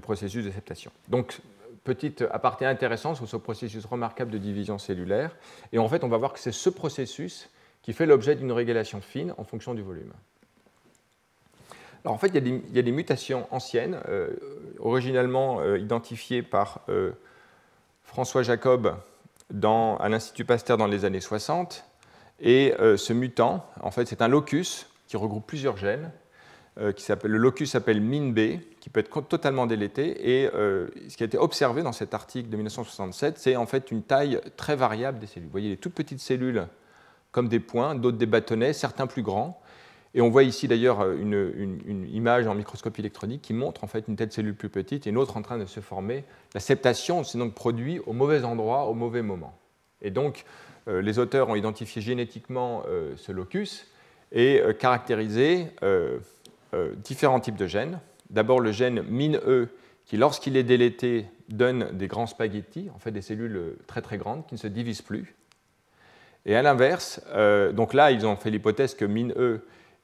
processus 0.00 0.44
de 0.44 0.50
septation. 0.50 0.90
Donc, 1.08 1.40
petite 1.84 2.24
aparté 2.30 2.66
intéressante 2.66 3.16
sur 3.16 3.28
ce 3.28 3.36
processus 3.36 3.84
remarquable 3.86 4.30
de 4.30 4.38
division 4.38 4.78
cellulaire. 4.78 5.34
Et 5.72 5.78
en 5.78 5.88
fait, 5.88 6.04
on 6.04 6.08
va 6.08 6.18
voir 6.18 6.32
que 6.32 6.38
c'est 6.38 6.52
ce 6.52 6.70
processus 6.70 7.48
qui 7.82 7.92
fait 7.92 8.06
l'objet 8.06 8.36
d'une 8.36 8.52
régulation 8.52 9.00
fine 9.00 9.34
en 9.38 9.44
fonction 9.44 9.74
du 9.74 9.82
volume. 9.82 10.12
Alors 12.04 12.14
en 12.14 12.18
fait, 12.18 12.28
il 12.28 12.60
y 12.72 12.78
a 12.78 12.82
des, 12.82 12.92
mutations 12.92 13.48
anciennes, 13.50 13.98
originellement 14.78 15.64
identifiées 15.74 16.42
par 16.42 16.84
François 18.04 18.42
Jacob 18.42 18.96
dans, 19.50 19.96
à 19.96 20.08
l'Institut 20.08 20.44
Pasteur 20.44 20.76
dans 20.76 20.86
les 20.86 21.04
années 21.04 21.20
60, 21.20 21.84
et 22.42 22.74
euh, 22.80 22.96
ce 22.96 23.12
mutant, 23.12 23.64
en 23.80 23.92
fait, 23.92 24.06
c'est 24.06 24.20
un 24.20 24.28
locus 24.28 24.88
qui 25.06 25.16
regroupe 25.16 25.46
plusieurs 25.46 25.76
gènes. 25.76 26.10
Euh, 26.80 26.92
qui 26.92 27.04
le 27.24 27.36
locus 27.36 27.72
s'appelle 27.72 28.00
MINB, 28.00 28.60
qui 28.80 28.88
peut 28.88 29.00
être 29.00 29.20
totalement 29.28 29.66
délété. 29.66 30.40
Et 30.40 30.50
euh, 30.54 30.88
ce 31.06 31.18
qui 31.18 31.22
a 31.22 31.26
été 31.26 31.36
observé 31.36 31.82
dans 31.82 31.92
cet 31.92 32.14
article 32.14 32.48
de 32.48 32.56
1967, 32.56 33.36
c'est 33.36 33.56
en 33.56 33.66
fait 33.66 33.90
une 33.90 34.02
taille 34.02 34.40
très 34.56 34.74
variable 34.74 35.18
des 35.18 35.26
cellules. 35.26 35.48
Vous 35.48 35.52
voyez 35.52 35.68
les 35.68 35.76
toutes 35.76 35.92
petites 35.92 36.20
cellules 36.20 36.66
comme 37.30 37.48
des 37.48 37.60
points, 37.60 37.94
d'autres 37.94 38.16
des 38.16 38.24
bâtonnets, 38.24 38.72
certains 38.72 39.06
plus 39.06 39.20
grands. 39.20 39.60
Et 40.14 40.22
on 40.22 40.30
voit 40.30 40.44
ici 40.44 40.66
d'ailleurs 40.66 41.10
une, 41.12 42.08
image 42.10 42.46
en 42.46 42.54
microscopie 42.54 43.02
électronique 43.02 43.42
qui 43.42 43.52
montre 43.52 43.84
en 43.84 43.86
fait 43.86 44.04
une 44.08 44.14
de 44.14 44.30
cellule 44.30 44.54
plus 44.54 44.70
petite 44.70 45.06
et 45.06 45.10
une 45.10 45.18
autre 45.18 45.36
en 45.36 45.42
train 45.42 45.58
de 45.58 45.66
se 45.66 45.80
former. 45.80 46.24
La 46.54 46.60
septation 46.60 47.22
s'est 47.22 47.38
donc 47.38 47.52
produite 47.54 48.00
au 48.06 48.14
mauvais 48.14 48.44
endroit, 48.44 48.86
au 48.86 48.94
mauvais 48.94 49.22
moment. 49.22 49.54
Et 50.00 50.10
donc, 50.10 50.44
les 50.86 51.18
auteurs 51.18 51.48
ont 51.48 51.54
identifié 51.54 52.02
génétiquement 52.02 52.82
euh, 52.88 53.14
ce 53.16 53.32
locus 53.32 53.86
et 54.32 54.60
euh, 54.60 54.72
caractérisé 54.72 55.68
différents 57.04 57.40
types 57.40 57.56
de 57.56 57.66
gènes. 57.66 58.00
D'abord 58.30 58.58
le 58.58 58.72
gène 58.72 59.02
MINE, 59.02 59.38
qui 60.06 60.16
lorsqu'il 60.16 60.56
est 60.56 60.62
délété 60.62 61.26
donne 61.50 61.90
des 61.92 62.06
grands 62.06 62.26
spaghettis, 62.26 62.88
en 62.94 62.98
fait 62.98 63.10
des 63.10 63.20
cellules 63.20 63.76
très 63.86 64.00
très 64.00 64.16
grandes 64.16 64.46
qui 64.46 64.54
ne 64.54 64.58
se 64.58 64.68
divisent 64.68 65.02
plus. 65.02 65.34
Et 66.46 66.56
à 66.56 66.62
l'inverse, 66.62 67.20
donc 67.74 67.92
là 67.92 68.10
ils 68.10 68.24
ont 68.24 68.36
fait 68.36 68.48
l'hypothèse 68.48 68.94
que 68.94 69.04
MINE 69.04 69.34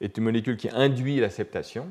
est 0.03 0.18
une 0.18 0.24
molécule 0.24 0.59
qui 0.59 0.68
induit 0.68 1.18
l'acceptation 1.20 1.89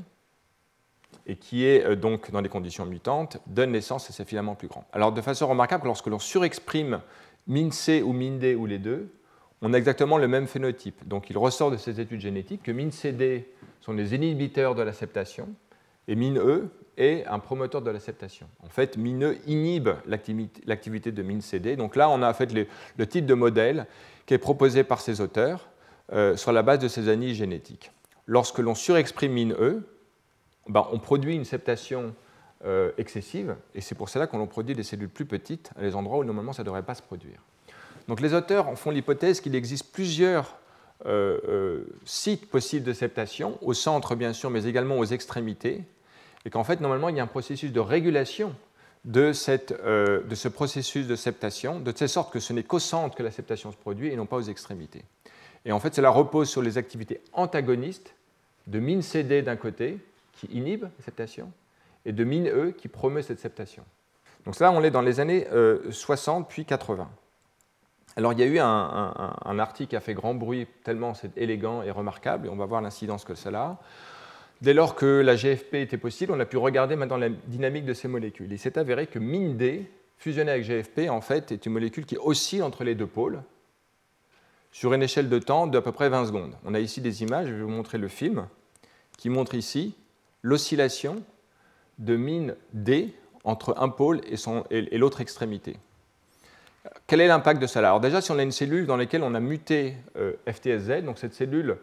et 1.25 1.37
qui 1.37 1.65
est 1.65 1.95
donc 1.95 2.29
dans 2.29 2.43
des 2.43 2.49
conditions 2.49 2.85
mutantes, 2.85 3.39
donne 3.47 3.71
naissance 3.71 4.11
à 4.11 4.13
ces 4.13 4.25
filaments 4.25 4.53
plus 4.53 4.67
grands. 4.67 4.85
Alors 4.93 5.11
de 5.11 5.21
façon 5.21 5.47
remarquable, 5.47 5.87
lorsque 5.87 6.05
l'on 6.05 6.19
surexprime 6.19 7.01
MINC 7.47 8.03
ou 8.03 8.13
MIND 8.13 8.43
ou 8.57 8.65
les 8.65 8.77
deux, 8.77 9.09
on 9.61 9.73
a 9.73 9.77
exactement 9.77 10.17
le 10.17 10.27
même 10.27 10.47
phénotype. 10.47 11.07
Donc 11.07 11.29
il 11.29 11.37
ressort 11.37 11.71
de 11.71 11.77
ces 11.77 11.99
études 11.99 12.21
génétiques 12.21 12.63
que 12.63 12.71
MINCD 12.71 13.45
sont 13.81 13.93
les 13.93 14.13
inhibiteurs 14.13 14.75
de 14.75 14.83
l'acceptation 14.83 15.49
et 16.07 16.15
MINE 16.15 16.69
est 16.97 17.25
un 17.27 17.39
promoteur 17.39 17.81
de 17.81 17.91
l'acceptation. 17.91 18.47
En 18.63 18.69
fait, 18.69 18.97
MINE 18.97 19.35
inhibe 19.45 19.89
l'activité 20.07 21.11
de 21.11 21.23
MINCD. 21.23 21.75
Donc 21.75 21.95
là, 21.95 22.09
on 22.09 22.21
a 22.21 22.29
en 22.29 22.33
fait 22.33 22.51
le, 22.53 23.07
type 23.07 23.25
de 23.25 23.33
modèle 23.33 23.87
qui 24.25 24.33
est 24.33 24.39
proposé 24.39 24.83
par 24.83 25.01
ces 25.01 25.21
auteurs 25.21 25.69
euh, 26.13 26.35
sur 26.35 26.51
la 26.51 26.63
base 26.63 26.79
de 26.79 26.87
ces 26.87 27.09
anies 27.09 27.35
génétiques. 27.35 27.91
Lorsque 28.25 28.59
l'on 28.59 28.75
surexprime 28.75 29.33
MINE, 29.33 29.55
ben, 30.67 30.87
on 30.91 30.99
produit 30.99 31.35
une 31.35 31.45
septation 31.45 32.13
euh, 32.65 32.91
excessive, 32.97 33.55
et 33.75 33.81
c'est 33.81 33.93
pour 33.93 34.09
cela 34.09 34.25
qu'on 34.25 34.45
produit 34.47 34.73
des 34.73 34.83
cellules 34.83 35.09
plus 35.09 35.25
petites 35.25 35.69
à 35.77 35.81
des 35.81 35.95
endroits 35.95 36.17
où 36.17 36.23
normalement 36.23 36.53
ça 36.53 36.63
ne 36.63 36.65
devrait 36.65 36.81
pas 36.81 36.95
se 36.95 37.03
produire. 37.03 37.39
Donc 38.07 38.19
les 38.19 38.33
auteurs 38.33 38.77
font 38.79 38.89
l'hypothèse 38.89 39.41
qu'il 39.41 39.53
existe 39.53 39.91
plusieurs 39.91 40.57
euh, 41.05 41.39
euh, 41.47 41.85
sites 42.03 42.49
possibles 42.49 42.83
de 42.83 42.93
septation, 42.93 43.59
au 43.61 43.73
centre 43.73 44.15
bien 44.15 44.33
sûr, 44.33 44.49
mais 44.49 44.63
également 44.63 44.97
aux 44.97 45.05
extrémités, 45.05 45.83
et 46.45 46.49
qu'en 46.49 46.63
fait 46.63 46.81
normalement 46.81 47.09
il 47.09 47.17
y 47.17 47.19
a 47.19 47.23
un 47.23 47.27
processus 47.27 47.71
de 47.71 47.79
régulation 47.79 48.55
de, 49.05 49.33
cette, 49.33 49.71
de 49.71 50.35
ce 50.35 50.47
processus 50.47 51.05
de 51.05 51.15
septation, 51.15 51.79
de 51.79 51.91
telle 51.91 52.09
sorte 52.09 52.33
que 52.33 52.39
ce 52.39 52.53
n'est 52.53 52.63
qu'au 52.63 52.79
centre 52.79 53.15
que 53.15 53.23
la 53.23 53.31
septation 53.31 53.71
se 53.71 53.77
produit 53.77 54.07
et 54.07 54.15
non 54.15 54.25
pas 54.25 54.37
aux 54.37 54.41
extrémités. 54.41 55.03
Et 55.63 55.71
en 55.71 55.79
fait 55.79 55.93
cela 55.93 56.09
repose 56.09 56.49
sur 56.49 56.63
les 56.63 56.79
activités 56.79 57.21
antagonistes 57.33 58.15
de 58.65 58.79
MIN-CD 58.79 59.43
d'un 59.43 59.55
côté, 59.55 59.99
qui 60.33 60.47
inhibe 60.47 60.83
la 60.83 61.05
septation, 61.05 61.51
et 62.07 62.13
de 62.13 62.23
MINE 62.23 62.73
qui 62.75 62.87
promeut 62.87 63.21
cette 63.21 63.39
septation. 63.39 63.83
Donc 64.45 64.55
ça, 64.55 64.71
on 64.71 64.81
est 64.81 64.91
dans 64.91 65.01
les 65.01 65.19
années 65.19 65.45
60 65.91 66.43
euh, 66.43 66.47
puis 66.47 66.65
80. 66.65 67.07
Alors 68.15 68.33
il 68.33 68.39
y 68.39 68.43
a 68.43 68.45
eu 68.47 68.57
un, 68.57 69.59
article 69.59 69.89
qui 69.91 69.95
a 69.95 69.99
fait 69.99 70.15
grand 70.15 70.33
bruit, 70.33 70.65
tellement 70.83 71.13
c'est 71.13 71.37
élégant 71.37 71.83
et 71.83 71.91
remarquable, 71.91 72.47
et 72.47 72.49
on 72.49 72.55
va 72.55 72.65
voir 72.65 72.81
l'incidence 72.81 73.25
que 73.25 73.35
cela 73.35 73.61
a. 73.61 73.77
Dès 74.61 74.73
lors 74.73 74.95
que 74.95 75.05
la 75.05 75.35
GFP 75.35 75.75
était 75.75 75.99
possible, 75.99 76.31
on 76.33 76.39
a 76.39 76.45
pu 76.45 76.57
regarder 76.57 76.95
maintenant 76.95 77.17
la 77.17 77.29
dynamique 77.29 77.85
de 77.85 77.93
ces 77.93 78.07
molécules. 78.07 78.51
Il 78.51 78.57
s'est 78.57 78.79
avéré 78.79 79.05
que 79.05 79.19
MIND, 79.19 79.85
fusionné 80.17 80.49
avec 80.49 80.63
GFP, 80.63 81.09
en 81.09 81.21
fait, 81.21 81.51
est 81.51 81.67
une 81.67 81.73
molécule 81.73 82.07
qui 82.07 82.17
oscille 82.17 82.63
entre 82.63 82.83
les 82.83 82.95
deux 82.95 83.05
pôles 83.05 83.43
sur 84.71 84.93
une 84.93 85.03
échelle 85.03 85.29
de 85.29 85.37
temps 85.37 85.67
d'à 85.67 85.81
peu 85.81 85.91
près 85.91 86.09
20 86.09 86.25
secondes. 86.25 86.55
On 86.65 86.73
a 86.73 86.79
ici 86.79 87.01
des 87.01 87.21
images, 87.21 87.47
je 87.47 87.53
vais 87.53 87.61
vous 87.61 87.69
montrer 87.69 87.99
le 87.99 88.07
film, 88.07 88.47
qui 89.17 89.29
montre 89.29 89.53
ici 89.53 89.93
l'oscillation 90.41 91.21
de 91.97 92.15
mine 92.15 92.55
D 92.73 93.13
entre 93.43 93.75
un 93.77 93.89
pôle 93.89 94.21
et, 94.69 94.97
l'autre 94.97 95.21
extrémité. 95.21 95.77
Quel 97.07 97.21
est 97.21 97.27
l'impact 97.27 97.61
de 97.61 97.67
cela 97.67 97.89
Alors 97.89 97.99
déjà, 97.99 98.21
si 98.21 98.31
on 98.31 98.39
a 98.39 98.43
une 98.43 98.51
cellule 98.51 98.85
dans 98.85 98.97
laquelle 98.97 99.23
on 99.23 99.33
a 99.35 99.39
muté 99.39 99.95
euh, 100.17 100.33
FTSZ, 100.47 101.03
donc 101.03 101.17
cette 101.17 101.33
cellule 101.33 101.77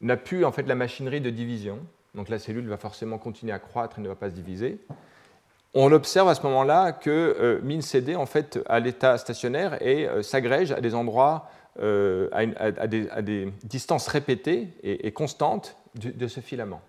n'a 0.00 0.16
plus 0.16 0.44
en 0.44 0.52
fait 0.52 0.66
la 0.66 0.74
machinerie 0.74 1.20
de 1.20 1.30
division, 1.30 1.78
donc 2.14 2.28
la 2.28 2.38
cellule 2.38 2.68
va 2.68 2.76
forcément 2.76 3.18
continuer 3.18 3.52
à 3.52 3.58
croître 3.58 3.98
et 3.98 4.02
ne 4.02 4.08
va 4.08 4.14
pas 4.14 4.30
se 4.30 4.34
diviser. 4.34 4.78
On 5.74 5.92
observe 5.92 6.28
à 6.28 6.34
ce 6.34 6.42
moment-là 6.42 6.92
que 6.92 7.10
euh, 7.10 7.60
mine 7.62 7.82
CD 7.82 8.14
en 8.16 8.26
fait 8.26 8.60
à 8.66 8.80
l'état 8.80 9.18
stationnaire 9.18 9.82
et 9.82 10.08
euh, 10.08 10.22
s'agrège 10.22 10.72
à 10.72 10.80
des 10.80 10.94
endroits 10.94 11.50
à, 11.76 12.86
des, 12.86 13.52
distances 13.64 14.06
répétées 14.06 14.68
et, 14.84 15.10
constantes 15.10 15.76
de 15.96 16.28
ce 16.28 16.38
filament. 16.38 16.80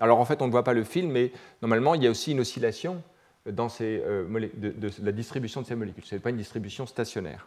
Alors 0.00 0.18
en 0.18 0.24
fait, 0.24 0.42
on 0.42 0.46
ne 0.46 0.52
voit 0.52 0.64
pas 0.64 0.74
le 0.74 0.84
fil, 0.84 1.08
mais 1.08 1.32
normalement, 1.62 1.94
il 1.94 2.02
y 2.02 2.06
a 2.06 2.10
aussi 2.10 2.32
une 2.32 2.40
oscillation 2.40 3.02
dans 3.46 3.68
euh, 3.80 4.48
de, 4.54 4.90
la 5.02 5.12
distribution 5.12 5.62
de 5.62 5.66
ces 5.66 5.74
molécules. 5.74 6.04
Ce 6.04 6.14
n'est 6.14 6.20
pas 6.20 6.30
une 6.30 6.36
distribution 6.36 6.86
stationnaire. 6.86 7.46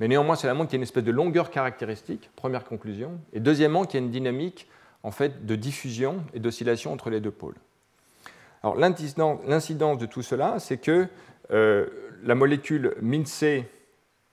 Mais 0.00 0.08
néanmoins, 0.08 0.36
cela 0.36 0.54
montre 0.54 0.70
qu'il 0.70 0.76
y 0.76 0.78
a 0.78 0.80
une 0.80 0.84
espèce 0.84 1.04
de 1.04 1.10
longueur 1.10 1.50
caractéristique, 1.50 2.30
première 2.36 2.64
conclusion. 2.64 3.18
Et 3.32 3.40
deuxièmement, 3.40 3.84
qu'il 3.84 4.00
y 4.00 4.02
a 4.02 4.06
une 4.06 4.12
dynamique 4.12 4.68
en 5.02 5.10
fait, 5.10 5.46
de 5.46 5.56
diffusion 5.56 6.24
et 6.34 6.40
d'oscillation 6.40 6.92
entre 6.92 7.10
les 7.10 7.20
deux 7.20 7.30
pôles. 7.30 7.54
Alors 8.62 8.76
l'incidence 8.76 9.98
de 9.98 10.06
tout 10.06 10.22
cela, 10.22 10.58
c'est 10.58 10.78
que 10.78 11.06
euh, 11.52 11.86
la 12.24 12.34
molécule 12.34 12.96
MINC 13.00 13.64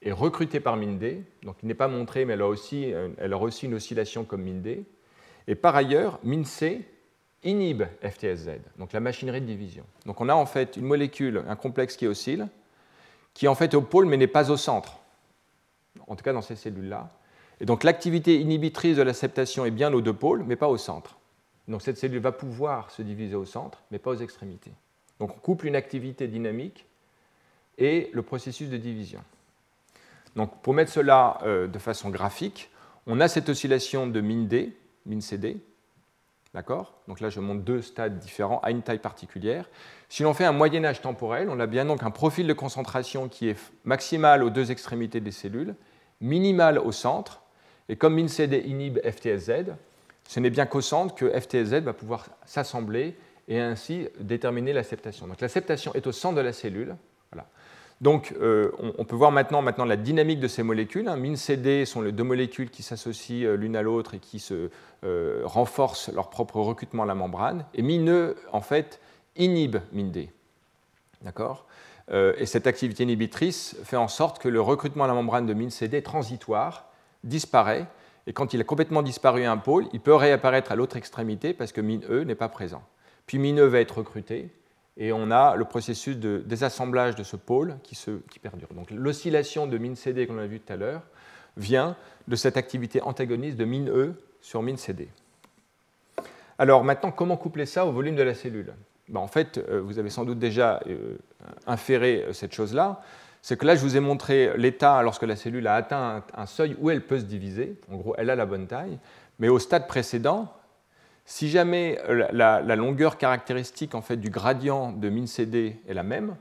est 0.01 0.11
recrutée 0.11 0.59
par 0.59 0.75
MIND, 0.75 1.23
donc 1.43 1.57
il 1.61 1.67
n'est 1.67 1.75
pas 1.75 1.87
montré, 1.87 2.25
mais 2.25 2.33
elle 2.33 2.41
a, 2.41 2.47
aussi, 2.47 2.91
elle 3.17 3.33
a 3.33 3.37
aussi 3.37 3.67
une 3.67 3.75
oscillation 3.75 4.23
comme 4.23 4.43
MIND. 4.43 4.83
Et 5.47 5.55
par 5.55 5.75
ailleurs, 5.75 6.19
MINC 6.23 6.81
inhibe 7.45 7.83
FTSZ, 8.03 8.59
donc 8.77 8.91
la 8.91 8.99
machinerie 8.99 9.39
de 9.39 9.45
division. 9.45 9.85
Donc 10.05 10.19
on 10.19 10.27
a 10.27 10.33
en 10.35 10.45
fait 10.45 10.75
une 10.77 10.85
molécule, 10.85 11.43
un 11.47 11.55
complexe 11.55 11.95
qui 11.95 12.07
oscille, 12.07 12.47
qui 13.33 13.47
en 13.47 13.55
fait 13.55 13.73
est 13.73 13.77
au 13.77 13.81
pôle 13.81 14.05
mais 14.05 14.17
n'est 14.17 14.27
pas 14.27 14.51
au 14.51 14.57
centre, 14.57 14.99
en 16.07 16.15
tout 16.15 16.23
cas 16.23 16.33
dans 16.33 16.41
ces 16.41 16.55
cellules-là. 16.55 17.09
Et 17.61 17.65
donc 17.65 17.83
l'activité 17.83 18.41
inhibitrice 18.41 18.97
de 18.97 19.01
l'acceptation 19.01 19.65
est 19.65 19.71
bien 19.71 19.93
aux 19.93 20.01
deux 20.01 20.13
pôles, 20.13 20.43
mais 20.43 20.55
pas 20.55 20.67
au 20.67 20.77
centre. 20.77 21.17
Donc 21.67 21.81
cette 21.81 21.97
cellule 21.97 22.19
va 22.19 22.31
pouvoir 22.31 22.91
se 22.91 23.01
diviser 23.01 23.35
au 23.35 23.45
centre, 23.45 23.83
mais 23.91 23.99
pas 23.99 24.11
aux 24.11 24.17
extrémités. 24.17 24.71
Donc 25.19 25.31
on 25.35 25.39
couple 25.39 25.67
une 25.67 25.75
activité 25.75 26.27
dynamique 26.27 26.85
et 27.77 28.09
le 28.13 28.21
processus 28.21 28.69
de 28.69 28.77
division. 28.77 29.23
Donc 30.35 30.61
pour 30.61 30.73
mettre 30.73 30.91
cela 30.91 31.39
euh, 31.43 31.67
de 31.67 31.79
façon 31.79 32.09
graphique, 32.09 32.69
on 33.07 33.19
a 33.19 33.27
cette 33.27 33.49
oscillation 33.49 34.07
de 34.07 34.19
min 34.21 34.43
D, 34.43 34.75
min 35.05 35.21
CD, 35.21 35.57
D'accord? 36.55 36.93
Donc 37.09 37.19
là, 37.19 37.29
je 37.29 37.41
montre 37.41 37.63
deux 37.63 37.81
stades 37.81 38.17
différents 38.17 38.61
à 38.63 38.71
une 38.71 38.81
taille 38.81 38.99
particulière. 38.99 39.69
Si 40.07 40.23
l'on 40.23 40.33
fait 40.33 40.45
un 40.45 40.53
moyen 40.53 40.85
âge 40.85 41.01
temporel, 41.01 41.49
on 41.49 41.59
a 41.59 41.67
bien 41.67 41.83
donc 41.83 42.01
un 42.01 42.11
profil 42.11 42.47
de 42.47 42.53
concentration 42.53 43.27
qui 43.27 43.49
est 43.49 43.59
maximal 43.83 44.41
aux 44.41 44.49
deux 44.49 44.71
extrémités 44.71 45.19
des 45.19 45.31
cellules, 45.31 45.75
minimal 46.21 46.79
au 46.79 46.93
centre, 46.93 47.41
et 47.89 47.97
comme 47.97 48.15
MinCD 48.15 48.63
inhibe 48.67 48.99
FTSZ, 48.99 49.73
ce 50.29 50.39
n'est 50.39 50.49
bien 50.49 50.65
qu'au 50.65 50.79
centre 50.79 51.13
que 51.13 51.29
FTSZ 51.37 51.81
va 51.81 51.91
pouvoir 51.91 52.29
s'assembler 52.45 53.17
et 53.49 53.59
ainsi 53.59 54.07
déterminer 54.21 54.71
l'acceptation. 54.71 55.27
Donc 55.27 55.41
l'acceptation 55.41 55.93
est 55.93 56.07
au 56.07 56.13
centre 56.13 56.37
de 56.37 56.41
la 56.41 56.53
cellule. 56.53 56.95
Voilà. 57.33 57.49
Donc 58.01 58.33
euh, 58.41 58.71
on, 58.97 59.05
peut 59.05 59.15
voir 59.15 59.31
maintenant, 59.31 59.61
maintenant 59.61 59.85
la 59.85 59.95
dynamique 59.95 60.39
de 60.39 60.47
ces 60.47 60.63
molécules. 60.63 61.07
Hein. 61.07 61.15
MinCD 61.15 61.85
sont 61.85 62.01
les 62.01 62.11
deux 62.11 62.23
molécules 62.23 62.69
qui 62.69 62.83
s'associent 62.83 63.47
euh, 63.47 63.55
l'une 63.55 63.75
à 63.75 63.81
l'autre 63.81 64.15
et 64.15 64.19
qui 64.19 64.39
se 64.39 64.69
euh, 65.05 65.41
renforcent 65.45 66.11
leur 66.11 66.29
propre 66.29 66.59
recrutement 66.59 67.03
à 67.03 67.05
la 67.05 67.15
membrane. 67.15 67.65
Et 67.73 67.81
MinE, 67.81 68.35
en 68.51 68.61
fait, 68.61 68.99
inhibe 69.37 69.77
MinD. 69.93 70.27
D'accord? 71.21 71.65
Et 72.37 72.45
cette 72.45 72.67
activité 72.67 73.01
inhibitrice 73.01 73.75
fait 73.83 73.95
en 73.95 74.07
sorte 74.07 74.37
que 74.37 74.47
le 74.47 74.61
recrutement 74.61 75.05
à 75.05 75.07
la 75.07 75.15
membrane 75.15 75.47
de 75.47 75.55
MinCD 75.55 76.03
transitoire 76.03 76.85
disparaît. 77.23 77.87
Et 78.27 78.33
quand 78.33 78.53
il 78.53 78.61
a 78.61 78.63
complètement 78.63 79.01
disparu 79.01 79.43
à 79.43 79.51
un 79.51 79.57
pôle, 79.57 79.87
il 79.91 79.99
peut 79.99 80.13
réapparaître 80.13 80.71
à 80.71 80.75
l'autre 80.75 80.97
extrémité 80.97 81.55
parce 81.55 81.71
que 81.71 81.81
MinE 81.81 82.21
n'est 82.21 82.35
pas 82.35 82.47
présent. 82.47 82.83
Puis 83.25 83.39
MinE 83.39 83.61
va 83.61 83.79
être 83.79 83.97
recruté 83.97 84.51
et 84.97 85.11
on 85.11 85.29
a 85.31 85.55
le 85.55 85.65
processus 85.65 86.17
de 86.17 86.41
désassemblage 86.45 87.15
de 87.15 87.23
ce 87.23 87.35
pôle 87.35 87.77
qui, 87.83 88.39
perdure. 88.39 88.69
Donc 88.73 88.91
l'oscillation 88.91 89.67
de 89.67 89.77
min 89.77 89.95
CD 89.95 90.25
qu'on 90.25 90.37
a 90.37 90.45
vu 90.45 90.59
tout 90.59 90.71
à 90.71 90.77
l'heure 90.77 91.01
vient 91.57 91.95
de 92.27 92.35
cette 92.35 92.57
activité 92.57 93.01
antagoniste 93.01 93.57
de 93.57 93.65
min 93.65 93.87
E 93.87 94.13
sur 94.41 94.61
min 94.61 94.77
CD. 94.77 95.09
Alors 96.57 96.83
maintenant, 96.83 97.11
comment 97.11 97.35
coupler 97.35 97.65
ça 97.65 97.85
au 97.85 97.91
volume 97.91 98.15
de 98.15 98.23
la 98.23 98.33
cellule? 98.33 98.73
Ben, 99.09 99.19
En 99.19 99.27
fait, 99.27 99.57
euh, 99.57 99.81
vous 99.81 99.99
avez 99.99 100.09
sans 100.09 100.23
doute 100.23 100.39
déjà 100.39 100.79
euh, 100.87 101.17
inféré 101.67 102.23
euh, 102.23 102.33
cette 102.33 102.53
chose-là. 102.53 103.01
C'est 103.41 103.57
que 103.57 103.65
là, 103.65 103.75
je 103.75 103.81
vous 103.81 103.97
ai 103.97 103.99
montré 103.99 104.57
l'état 104.57 105.03
lorsque 105.03 105.23
la 105.23 105.35
cellule 105.35 105.67
a 105.67 105.75
atteint 105.75 106.23
un 106.33 106.45
seuil 106.45 106.75
où 106.79 106.89
elle 106.89 107.05
peut 107.05 107.19
se 107.19 107.25
diviser. 107.25 107.75
En 107.91 107.97
gros, 107.97 108.15
elle 108.17 108.29
a 108.29 108.35
la 108.35 108.45
bonne 108.45 108.65
taille. 108.65 108.97
Mais 109.37 109.49
au 109.49 109.59
stade 109.59 109.87
précédent, 109.87 110.51
si 111.25 111.49
jamais 111.49 111.99
euh, 112.07 112.27
la, 112.31 112.75
longueur 112.75 113.17
caractéristique 113.17 113.95
en 113.95 114.01
fait, 114.01 114.17
du 114.17 114.29
gradient 114.29 114.91
de 114.91 115.09
min 115.09 115.25
CD 115.25 115.79
est 115.87 115.93
la 115.93 116.03
même, 116.03 116.35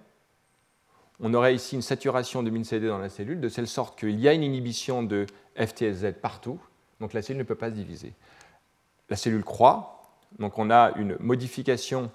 on 1.20 1.32
aurait 1.32 1.54
ici 1.54 1.74
une 1.74 1.82
saturation 1.82 2.42
de 2.42 2.50
min 2.50 2.64
CD 2.64 2.88
dans 2.88 2.98
la 2.98 3.08
cellule, 3.08 3.40
de 3.40 3.48
telle 3.48 3.66
sorte 3.66 3.98
qu'il 3.98 4.20
y 4.20 4.28
a 4.28 4.32
une 4.32 4.42
inhibition 4.42 5.02
de 5.02 5.26
FTSZ 5.56 6.12
partout, 6.20 6.58
donc 7.00 7.12
la 7.14 7.22
cellule 7.22 7.38
ne 7.38 7.44
peut 7.44 7.54
pas 7.54 7.70
se 7.70 7.74
diviser. 7.74 8.12
La 9.08 9.16
cellule 9.16 9.44
croît, 9.44 10.02
donc 10.38 10.58
on 10.58 10.70
a 10.70 10.92
une 10.96 11.16
modification 11.18 12.10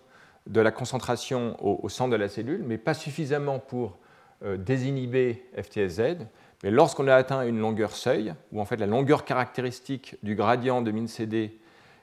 de 0.48 0.62
la 0.62 0.72
concentration 0.72 1.56
au, 1.64 1.90
centre 1.90 2.12
de 2.12 2.16
la 2.16 2.30
cellule, 2.30 2.64
mais 2.66 2.78
pas 2.78 2.94
suffisamment 2.94 3.60
pour 3.60 3.98
euh, 4.44 4.58
désinhiber 4.58 5.46
FTSZ. 5.56 6.18
Mais 6.64 6.72
lorsqu'on 6.72 7.08
a 7.08 7.16
atteint 7.16 7.46
une 7.48 7.60
longueur 7.60 7.91
seuil, 7.91 8.34
où 8.52 8.60
en 8.60 8.66
fait 8.66 8.78
la 8.78 8.88
longueur 8.88 9.26
caractéristique 9.26 10.18
du 10.24 10.36
gradient 10.36 10.82
de 10.82 10.91
min 10.91 11.08
CD 11.08 11.60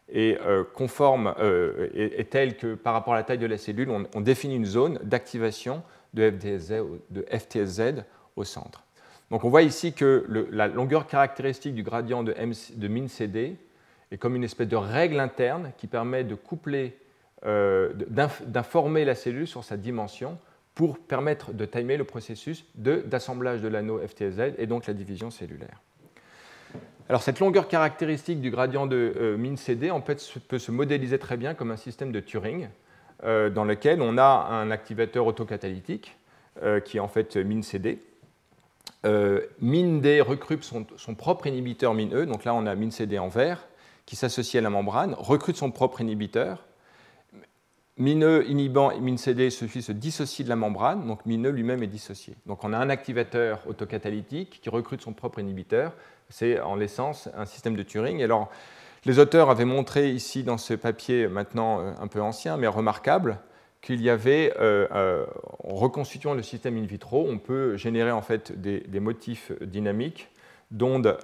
est 0.09 0.41
euh, 0.41 0.65
conforme, 0.65 1.35
euh, 1.39 1.89
est, 1.95 2.31
telle 2.31 2.57
que 2.57 2.75
par 2.75 2.93
rapport 2.93 3.15
à 3.15 3.17
la 3.17 3.23
taille 3.23 3.39
de 3.39 3.47
la 3.47 3.59
cellule, 3.59 3.91
on, 3.91 4.21
définit 4.21 4.57
une 4.57 4.65
zone 4.65 4.99
d'activation 5.03 5.83
de, 6.15 6.33
FTSZ, 7.31 8.05
au 8.37 8.45
centre. 8.45 8.85
Donc 9.31 9.45
on 9.45 9.49
voit 9.49 9.63
ici 9.63 9.93
que 9.93 10.25
la 10.53 10.69
longueur 10.69 11.07
caractéristique 11.07 11.75
du 11.75 11.83
gradient 11.83 12.23
de, 12.23 12.33
de 12.33 12.89
min 12.89 13.09
CD 13.09 13.57
est 14.13 14.19
comme 14.19 14.37
une 14.37 14.45
espèce 14.45 14.69
de 14.69 14.77
règle 14.77 15.19
interne 15.19 15.73
qui 15.79 15.87
permet 15.89 16.23
de 16.23 16.35
coupler, 16.35 16.97
euh, 17.45 17.93
d'informer 18.47 19.05
la 19.05 19.15
cellule 19.15 19.49
sur 19.49 19.65
sa 19.65 19.77
dimension 19.77 20.39
pour 20.75 20.99
permettre 20.99 21.53
de 21.53 21.65
timer 21.65 21.97
le 21.97 22.05
processus 22.05 22.67
d'assemblage 22.75 23.63
de 23.63 23.69
l'anneau 23.69 23.99
FTSZ 23.99 24.55
et 24.59 24.67
donc 24.67 24.87
la 24.87 24.95
division 24.95 25.31
cellulaire. 25.31 25.81
Alors 27.09 27.23
cette 27.23 27.39
longueur 27.39 27.69
caractéristique 27.69 28.41
du 28.41 28.51
gradient 28.51 28.87
de 28.87 29.15
euh, 29.17 29.57
CD 29.57 29.93
peut 30.49 30.59
se 30.59 30.71
modéliser 30.73 31.21
très 31.21 31.37
bien 31.37 31.55
comme 31.55 31.71
un 31.71 31.77
système 31.77 32.11
de 32.11 32.19
Turing 32.19 32.69
euh, 33.23 33.49
dans 33.49 33.65
lequel 33.65 34.03
on 34.03 34.19
a 34.19 34.49
un 34.51 34.73
activateur 34.73 35.25
autocatalytique 35.27 36.17
euh, 36.65 36.81
qui 36.81 36.97
est 36.97 37.01
en 37.01 37.07
fait 37.07 37.37
min 37.37 37.63
CD. 37.63 38.01
min 39.05 39.99
D 39.99 40.21
recrute 40.21 40.65
son, 40.65 40.85
son, 40.97 41.15
propre 41.15 41.47
inhibiteur 41.47 41.95
min 41.95 42.09
E, 42.13 42.27
donc 42.27 42.45
là 42.45 42.55
on 42.55 42.67
a 42.67 42.75
min 42.75 42.91
CD 42.91 43.21
en 43.21 43.29
vert 43.29 43.69
qui 44.05 44.17
s'associe 44.17 44.61
à 44.61 44.63
la 44.63 44.71
membrane, 44.71 45.15
recrute 45.17 45.57
son 45.57 45.71
propre 45.71 46.01
inhibiteur. 46.01 46.65
Min 47.99 48.21
E 48.23 48.45
inhibant 48.47 48.93
min 49.01 49.17
CD 49.17 49.49
suffit 49.49 49.81
se 49.81 49.93
dissocie 49.93 50.45
de 50.45 50.51
la 50.51 50.57
membrane, 50.57 51.07
donc 51.07 51.25
min 51.25 51.43
E 51.45 51.49
lui-même 51.49 51.83
est 51.83 51.87
dissocié. 51.87 52.37
Donc 52.45 52.63
on 52.63 52.75
a 52.75 52.79
un 52.79 52.91
activateur 52.91 53.61
autocatalytique 53.67 54.61
qui 54.61 54.69
recrute 54.69 55.01
son 55.01 55.15
propre 55.15 55.39
inhibiteur, 55.39 55.93
c'est 56.29 56.61
en 56.61 56.77
l'essence 56.77 57.31
un 57.35 57.47
système 57.47 57.75
de 57.75 57.83
Turing. 57.83 58.23
alors, 58.23 58.51
les 59.07 59.21
auteurs 59.21 59.51
avaient 59.51 59.65
montré 59.65 60.11
ici 60.11 60.43
dans 60.43 60.59
ce 60.59 60.75
papier 60.75 61.29
maintenant 61.29 61.81
euh, 61.81 61.93
un 62.01 62.09
peu 62.09 62.21
ancien, 62.21 62.57
mais 62.57 62.67
remarquable, 62.67 63.39
qu'il 63.81 64.03
y 64.03 64.11
avait, 64.11 64.53
euh, 64.59 64.89
euh, 64.93 65.25
en 65.63 65.77
reconstituant 65.77 66.35
le 66.35 66.43
système 66.43 66.77
in 66.77 66.85
vitro, 66.87 67.25
on 67.29 67.39
peut 67.39 67.77
générer 67.77 68.11
en 68.11 68.21
fait 68.21 68.61
des, 68.61 69.01
motifs 69.01 69.53
dynamiques 69.63 70.29
d'ondes 70.73 71.17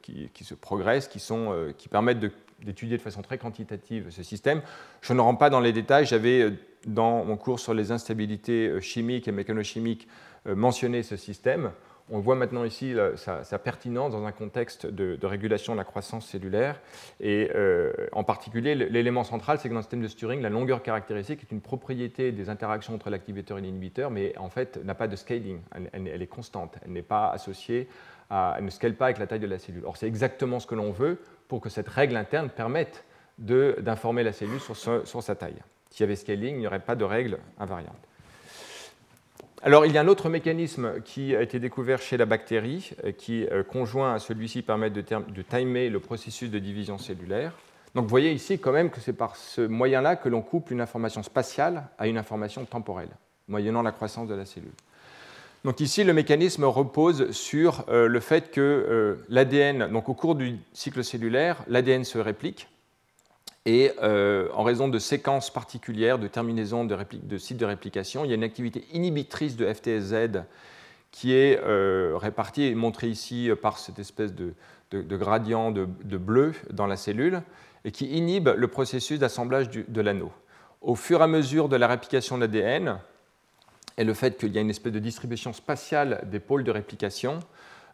qui, 0.00 0.44
se 0.44 0.54
progressent, 0.54 1.08
qui, 1.08 1.20
sont, 1.20 1.74
qui 1.76 1.88
permettent 1.88 2.20
d'étudier 2.64 2.96
de 2.96 3.02
façon 3.02 3.22
très 3.22 3.38
quantitative 3.38 4.10
ce 4.10 4.22
système. 4.22 4.62
Je 5.00 5.12
ne 5.12 5.20
rentre 5.20 5.38
pas 5.38 5.50
dans 5.50 5.60
les 5.60 5.72
détails, 5.72 6.06
j'avais 6.06 6.52
dans 6.86 7.24
mon 7.24 7.36
cours 7.36 7.60
sur 7.60 7.74
les 7.74 7.92
instabilités 7.92 8.80
chimiques 8.80 9.28
et 9.28 9.32
mécanochimiques 9.32 10.08
mentionné 10.46 11.02
ce 11.02 11.16
système 11.16 11.72
on 12.10 12.18
voit 12.18 12.34
maintenant 12.34 12.64
ici 12.64 12.94
sa, 13.16 13.58
pertinence 13.58 14.12
dans 14.12 14.24
un 14.26 14.32
contexte 14.32 14.86
de, 14.86 15.26
régulation 15.26 15.74
de 15.74 15.78
la 15.78 15.84
croissance 15.84 16.26
cellulaire. 16.26 16.80
Et 17.20 17.50
euh, 17.54 17.92
en 18.12 18.24
particulier, 18.24 18.74
l'élément 18.74 19.24
central, 19.24 19.58
c'est 19.58 19.68
que 19.68 19.74
dans 19.74 19.78
le 19.78 19.84
système 19.84 20.02
de 20.02 20.08
Turing, 20.08 20.42
la 20.42 20.50
longueur 20.50 20.82
caractéristique 20.82 21.42
est 21.42 21.52
une 21.52 21.60
propriété 21.60 22.32
des 22.32 22.50
interactions 22.50 22.94
entre 22.94 23.10
l'activateur 23.10 23.58
et 23.58 23.60
l'inhibiteur, 23.60 24.10
mais 24.10 24.36
en 24.38 24.50
fait 24.50 24.84
n'a 24.84 24.94
pas 24.94 25.06
de 25.06 25.16
scaling. 25.16 25.60
Elle, 25.92 26.22
est 26.22 26.26
constante. 26.26 26.76
Elle 26.84 26.92
n'est 26.92 27.02
pas 27.02 27.30
associée 27.30 27.88
elle 28.56 28.64
ne 28.64 28.70
scale 28.70 28.94
pas 28.94 29.06
avec 29.06 29.18
la 29.18 29.26
taille 29.26 29.40
de 29.40 29.46
la 29.48 29.58
cellule. 29.58 29.82
Or, 29.84 29.96
c'est 29.96 30.06
exactement 30.06 30.60
ce 30.60 30.66
que 30.68 30.76
l'on 30.76 30.92
veut 30.92 31.18
pour 31.50 31.60
que 31.60 31.68
cette 31.68 31.88
règle 31.88 32.16
interne 32.16 32.48
permette 32.48 33.04
d'informer 33.36 34.22
la 34.22 34.32
cellule 34.32 34.60
sur, 34.60 35.22
sa 35.22 35.34
taille. 35.34 35.60
S'il 35.90 36.02
y 36.02 36.04
avait 36.04 36.14
scaling, 36.14 36.54
il 36.54 36.60
n'y 36.60 36.66
aurait 36.68 36.78
pas 36.78 36.94
de 36.94 37.02
règle 37.02 37.38
invariante. 37.58 37.98
Alors, 39.60 39.84
il 39.84 39.92
y 39.92 39.98
a 39.98 40.00
un 40.00 40.06
autre 40.06 40.28
mécanisme 40.28 41.02
qui 41.02 41.34
a 41.34 41.42
été 41.42 41.58
découvert 41.58 42.00
chez 42.00 42.16
la 42.16 42.24
bactérie, 42.24 42.92
euh, 43.04 43.10
qui, 43.10 43.46
euh, 43.46 43.64
conjoint 43.64 44.14
à 44.14 44.18
celui-ci, 44.20 44.62
permet 44.62 44.90
de, 44.90 45.00
de, 45.00 45.42
timer 45.42 45.90
le 45.90 45.98
processus 45.98 46.50
de 46.50 46.58
division 46.60 46.98
cellulaire. 46.98 47.52
Donc, 47.96 48.04
vous 48.04 48.10
voyez 48.10 48.30
ici 48.30 48.60
quand 48.60 48.72
même 48.72 48.88
que 48.88 49.00
c'est 49.00 49.12
par 49.12 49.34
ce 49.34 49.60
moyen-là 49.60 50.14
que 50.16 50.28
l'on 50.28 50.42
couple 50.42 50.72
une 50.72 50.80
information 50.80 51.22
spatiale 51.24 51.88
à 51.98 52.06
une 52.06 52.16
information 52.16 52.64
temporelle, 52.64 53.10
moyennant 53.48 53.82
la 53.82 53.92
croissance 53.92 54.28
de 54.28 54.34
la 54.34 54.46
cellule. 54.46 54.70
Donc 55.64 55.80
ici, 55.80 56.04
le 56.04 56.14
mécanisme 56.14 56.64
repose 56.64 57.30
sur 57.32 57.84
euh, 57.88 58.08
le 58.08 58.20
fait 58.20 58.50
que 58.50 59.18
l'ADN, 59.28 59.92
donc 59.92 60.08
au 60.08 60.14
cours 60.14 60.34
du 60.34 60.58
cycle 60.72 61.04
cellulaire, 61.04 61.62
l'ADN 61.68 62.04
se 62.04 62.18
réplique, 62.18 62.68
et 63.66 63.92
euh, 64.02 64.48
en 64.54 64.62
raison 64.62 64.88
de 64.88 64.98
séquences 64.98 65.52
particulières 65.52 66.18
de 66.18 66.28
terminaisons 66.28 66.84
de, 66.84 67.38
sites 67.38 67.58
de 67.58 67.66
réplication, 67.66 68.24
il 68.24 68.28
y 68.28 68.32
a 68.32 68.34
une 68.34 68.44
activité 68.44 68.84
inhibitrice 68.92 69.56
de 69.56 69.70
FTSZ 69.70 70.44
qui 71.10 71.34
est 71.34 71.60
euh, 71.62 72.16
répartie 72.16 72.62
et 72.64 72.74
montrée 72.74 73.08
ici 73.08 73.50
par 73.60 73.78
cette 73.78 73.98
espèce 73.98 74.32
de, 74.34 74.54
gradient 74.92 75.72
de, 75.72 75.84
bleu 76.16 76.54
dans 76.70 76.86
la 76.86 76.96
cellule 76.96 77.42
et 77.84 77.90
qui 77.90 78.06
inhibe 78.06 78.48
le 78.48 78.68
processus 78.68 79.18
d'assemblage 79.18 79.68
de 79.70 80.00
l'anneau. 80.00 80.32
Au 80.80 80.94
fur 80.94 81.20
et 81.20 81.24
à 81.24 81.26
mesure 81.26 81.68
de 81.68 81.76
la 81.76 81.86
réplication 81.86 82.38
de 82.38 82.42
l'ADN 82.42 82.98
et 83.96 84.04
le 84.04 84.14
fait 84.14 84.38
qu'il 84.38 84.52
y 84.52 84.58
a 84.58 84.60
une 84.60 84.70
espèce 84.70 84.92
de 84.92 84.98
distribution 84.98 85.52
spatiale 85.52 86.26
des 86.30 86.40
pôles 86.40 86.64
de 86.64 86.70
réplication, 86.70 87.40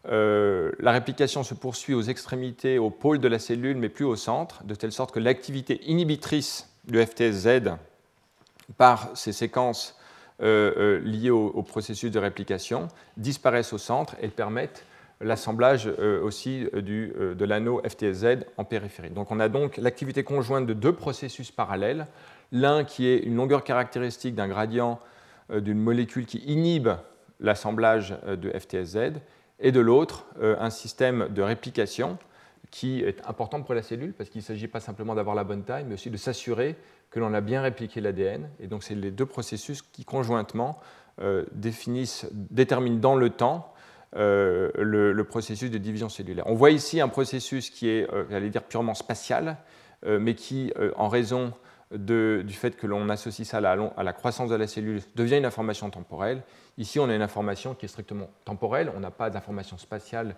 euh, 0.09 0.71
la 0.79 0.91
réplication 0.91 1.43
se 1.43 1.53
poursuit 1.53 1.93
aux 1.93 2.01
extrémités, 2.01 2.77
au 2.77 2.89
pôle 2.89 3.19
de 3.19 3.27
la 3.27 3.39
cellule, 3.39 3.77
mais 3.77 3.89
plus 3.89 4.05
au 4.05 4.15
centre, 4.15 4.63
de 4.63 4.75
telle 4.75 4.91
sorte 4.91 5.11
que 5.11 5.19
l'activité 5.19 5.81
inhibitrice 5.85 6.69
du 6.85 7.03
FTSZ 7.03 7.71
par 8.77 9.09
ces 9.15 9.33
séquences 9.33 9.97
euh, 10.41 10.73
euh, 10.77 10.99
liées 10.99 11.29
au, 11.29 11.61
processus 11.63 12.11
de 12.11 12.19
réplication 12.19 12.87
disparaissent 13.17 13.73
au 13.73 13.77
centre 13.77 14.15
et 14.21 14.27
permettent 14.27 14.85
l'assemblage 15.19 15.87
aussi 15.87 16.67
de 16.71 17.43
l'anneau 17.45 17.81
FTSZ 17.83 18.45
en 18.57 18.63
périphérie. 18.63 19.09
Donc 19.09 19.31
on 19.31 19.39
a 19.39 19.49
donc 19.49 19.77
l'activité 19.77 20.23
conjointe 20.23 20.67
de 20.67 20.73
deux 20.73 20.93
processus 20.93 21.49
parallèles, 21.49 22.05
l'un 22.51 22.83
qui 22.83 23.07
est 23.07 23.17
une 23.17 23.35
longueur 23.35 23.63
caractéristique 23.63 24.35
d'un 24.35 24.47
gradient 24.47 24.99
d'une 25.49 25.79
molécule 25.79 26.25
qui 26.25 26.39
inhibe 26.39 26.89
l'assemblage 27.39 28.17
de 28.25 28.49
FTSZ, 28.49 29.19
et 29.59 29.71
de 29.71 29.79
l'autre 29.79 30.25
un 30.41 30.69
système 30.69 31.29
de 31.29 31.41
réplication 31.41 32.17
qui 32.71 33.01
est 33.01 33.25
important 33.27 33.61
pour 33.61 33.73
la 33.73 33.81
cellule 33.81 34.13
parce 34.13 34.29
qu'il 34.29 34.39
ne 34.39 34.45
s'agit 34.45 34.67
pas 34.67 34.79
simplement 34.79 35.15
d'avoir 35.15 35.35
la 35.35 35.43
bonne 35.43 35.63
taille, 35.63 35.85
mais 35.87 35.93
aussi 35.93 36.09
de 36.09 36.17
s'assurer 36.17 36.75
que 37.09 37.19
l'on 37.19 37.33
a 37.33 37.41
bien 37.41 37.61
répliqué 37.61 38.01
l'ADN. 38.01 38.49
Et 38.59 38.67
donc, 38.67 38.83
c'est 38.83 38.95
les 38.95 39.11
deux 39.11 39.25
processus 39.25 39.81
qui 39.81 40.03
conjointement 40.03 40.79
euh, 41.21 41.45
définissent, 41.51 42.27
déterminent 42.31 42.99
dans 42.99 43.15
le 43.15 43.29
temps 43.29 43.73
euh, 44.15 44.71
le, 44.75 45.23
processus 45.23 45.71
de 45.71 45.77
division 45.77 46.09
cellulaire. 46.09 46.45
On 46.47 46.55
voit 46.55 46.71
ici 46.71 46.99
un 47.01 47.07
processus 47.07 47.69
qui 47.69 47.89
est, 47.89 48.11
euh, 48.13 48.25
j'allais 48.29 48.49
dire, 48.49 48.63
purement 48.63 48.93
spatial, 48.93 49.57
mais 50.05 50.35
qui, 50.35 50.71
en 50.95 51.07
raison 51.07 51.53
du 51.91 52.53
fait 52.53 52.75
que 52.75 52.85
l'on 52.87 53.07
associe 53.09 53.47
ça 53.47 53.57
à 53.57 54.03
la, 54.03 54.13
croissance 54.13 54.49
de 54.49 54.55
la 54.55 54.67
cellule, 54.67 55.01
devient 55.15 55.37
une 55.37 55.45
information 55.45 55.89
temporelle. 55.89 56.43
Ici, 56.77 56.99
on 56.99 57.09
a 57.09 57.15
une 57.15 57.21
information 57.21 57.75
qui 57.75 57.85
est 57.85 57.89
strictement 57.89 58.29
temporelle, 58.43 58.91
on 58.95 58.99
n'a 58.99 59.11
pas 59.11 59.29
d'information 59.29 59.77
spatiale 59.77 60.35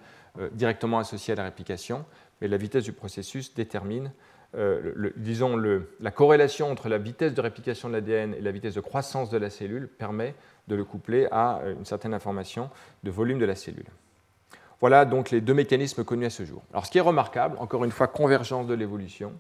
directement 0.54 1.00
associée 1.00 1.34
à 1.34 1.38
la 1.38 1.44
réplication, 1.44 2.06
mais 2.40 2.48
la 2.48 2.58
vitesse 2.58 2.84
du 2.84 2.94
processus 2.94 3.54
détermine 3.54 4.12
euh, 4.56 5.12
disons, 5.16 5.58
la 6.00 6.12
corrélation 6.12 6.72
entre 6.72 6.90
la 6.90 6.98
vitesse 6.98 7.36
de 7.36 7.42
réplication 7.42 7.88
de 7.88 7.94
l'ADN 7.94 8.34
et 8.34 8.42
la 8.42 8.52
vitesse 8.52 8.74
de 8.74 8.82
croissance 8.82 9.30
de 9.30 9.38
la 9.38 9.52
cellule 9.52 9.88
permet 9.88 10.34
de 10.68 10.76
le 10.76 10.84
coupler 10.84 11.28
à 11.32 11.60
euh, 11.60 11.76
une 11.78 11.86
certaine 11.86 12.16
information 12.16 12.72
de 13.04 13.12
volume 13.12 13.38
de 13.38 13.46
la 13.46 13.54
cellule. 13.54 13.86
Voilà 14.80 15.06
donc 15.06 15.30
les 15.30 15.42
deux 15.42 15.54
mécanismes 15.54 16.04
connus 16.04 16.26
à 16.26 16.30
ce 16.32 16.46
jour. 16.46 16.64
Alors 16.72 16.86
ce 16.86 16.92
qui 16.92 16.98
est 16.98 17.02
remarquable, 17.02 17.58
encore 17.60 17.86
une 17.86 17.92
fois, 17.92 18.08
convergence 18.08 18.66
de 18.66 18.74
l'évolution, 18.74 19.34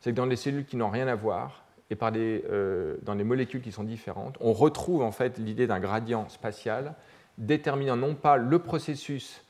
c'est 0.00 0.10
que 0.10 0.16
dans 0.16 0.26
les 0.26 0.36
cellules 0.36 0.64
qui 0.64 0.76
n'ont 0.76 0.90
rien 0.90 1.08
à 1.08 1.14
voir 1.14 1.64
et 1.90 1.96
par 1.96 2.12
euh, 2.14 2.96
dans 3.02 3.14
les 3.14 3.24
molécules 3.24 3.62
qui 3.62 3.72
sont 3.72 3.84
différentes, 3.84 4.36
on 4.40 4.52
retrouve 4.52 5.02
en 5.02 5.12
fait 5.12 5.38
l'idée 5.38 5.66
d'un 5.66 5.80
gradient 5.80 6.28
spatial 6.28 6.94
déterminant 7.38 7.96
non 7.96 8.14
pas 8.14 8.36
le 8.36 8.58
processus 8.58 9.42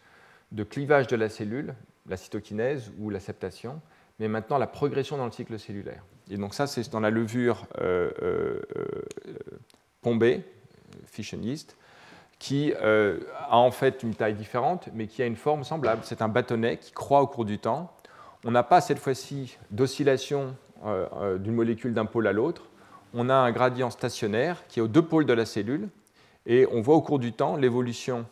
de 0.53 0.65
clivage 0.65 1.07
de 1.07 1.17
la 1.17 1.29
cellule, 1.29 1.75
la 2.09 2.17
cytokinèse 2.17 2.93
ou 2.99 3.11
l'acceptation, 3.11 3.81
mais 4.19 4.29
maintenant 4.29 4.59
la 4.59 4.67
progression 4.67 5.17
dans 5.17 5.25
le 5.25 5.33
cycle 5.33 5.59
cellulaire. 5.59 6.05
Et 6.31 6.37
donc 6.37 6.55
ça, 6.55 6.67
c'est 6.67 6.91
dans 6.91 7.01
la 7.01 7.11
levure 7.11 7.67
euh, 7.81 8.11
euh, 8.23 8.61
pombée, 10.03 10.43
fission 11.07 11.39
yeast, 11.41 11.77
qui 12.39 12.73
euh, 12.83 13.21
a 13.49 13.57
en 13.57 13.71
fait 13.71 14.03
une 14.03 14.15
taille 14.15 14.35
différente, 14.35 14.89
mais 14.93 15.07
qui 15.07 15.23
a 15.23 15.27
une 15.27 15.37
forme 15.37 15.65
semblable. 15.65 16.03
C'est 16.05 16.23
un 16.23 16.29
bâtonnet 16.29 16.79
qui 16.79 16.93
croît 16.93 17.23
au 17.23 17.27
cours 17.27 17.45
du 17.45 17.59
temps. 17.59 17.93
On 18.47 18.53
n'a 18.53 18.63
pas 18.63 18.81
cette 18.81 19.01
fois-ci 19.01 19.59
d'oscillation 19.73 20.57
d'une 21.41 21.55
molécule 21.55 21.93
d'un 21.95 22.05
pôle 22.05 22.29
à 22.29 22.33
l'autre. 22.33 22.69
On 23.13 23.29
a 23.29 23.35
un 23.35 23.51
gradient 23.51 23.91
stationnaire 23.91 24.67
qui 24.69 24.79
est 24.79 24.83
aux 24.83 24.89
deux 24.89 25.03
pôles 25.03 25.27
de 25.27 25.33
la 25.33 25.45
cellule, 25.45 25.89
et 26.47 26.67
on 26.71 26.81
voit 26.81 26.95
au 26.95 27.03
cours 27.03 27.19
du 27.19 27.33
temps 27.33 27.57
l'évolution 27.57 28.25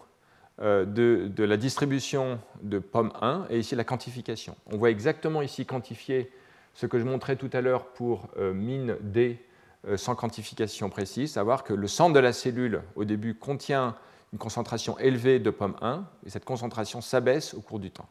euh, 0.63 0.85
de, 0.85 1.43
la 1.43 1.57
distribution 1.57 2.39
de 2.63 2.79
pomme 2.79 3.13
1 3.21 3.47
et 3.51 3.59
ici 3.59 3.75
la 3.75 3.83
quantification. 3.83 4.55
On 4.71 4.77
voit 4.77 4.91
exactement 4.91 5.43
ici 5.43 5.67
quantifier 5.67 6.31
ce 6.75 6.87
que 6.87 7.01
je 7.01 7.05
montrais 7.05 7.35
tout 7.35 7.51
à 7.53 7.61
l'heure 7.61 7.87
pour 7.87 8.29
euh, 8.37 8.55
mine 8.55 8.97
D 9.01 9.45
euh, 9.89 9.97
sans 9.97 10.15
quantification 10.15 10.91
précise, 10.91 11.33
savoir 11.33 11.65
que 11.65 11.75
le 11.75 11.89
centre 11.89 12.15
de 12.15 12.21
la 12.21 12.33
cellule 12.33 12.83
au 12.95 13.05
début 13.05 13.35
contient 13.35 13.97
une 14.33 14.39
concentration 14.39 14.97
élevée 15.01 15.41
de 15.41 15.51
pomme 15.51 15.75
1 15.83 16.05
et 16.25 16.31
cette 16.31 16.45
concentration 16.45 17.01
s'abaisse 17.01 17.55
au 17.55 17.61
cours 17.61 17.81
du 17.81 17.91
temps. 17.91 18.09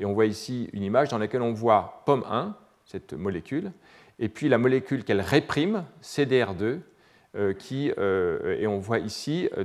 Et 0.00 0.04
on 0.04 0.12
voit 0.12 0.26
ici 0.26 0.68
une 0.72 0.82
image 0.82 1.08
dans 1.08 1.18
laquelle 1.18 1.42
on 1.42 1.52
voit 1.52 2.02
pomme 2.06 2.24
1, 2.28 2.56
cette 2.84 3.12
molécule, 3.12 3.72
et 4.18 4.28
puis 4.28 4.48
la 4.48 4.58
molécule 4.58 5.04
qu'elle 5.04 5.20
réprime, 5.20 5.84
CDR2, 6.02 6.80
euh, 7.36 7.52
qui, 7.52 7.92
euh, 7.98 8.56
et 8.60 8.68
on 8.68 8.78
voit 8.78 9.00
ici, 9.00 9.48
euh, 9.58 9.64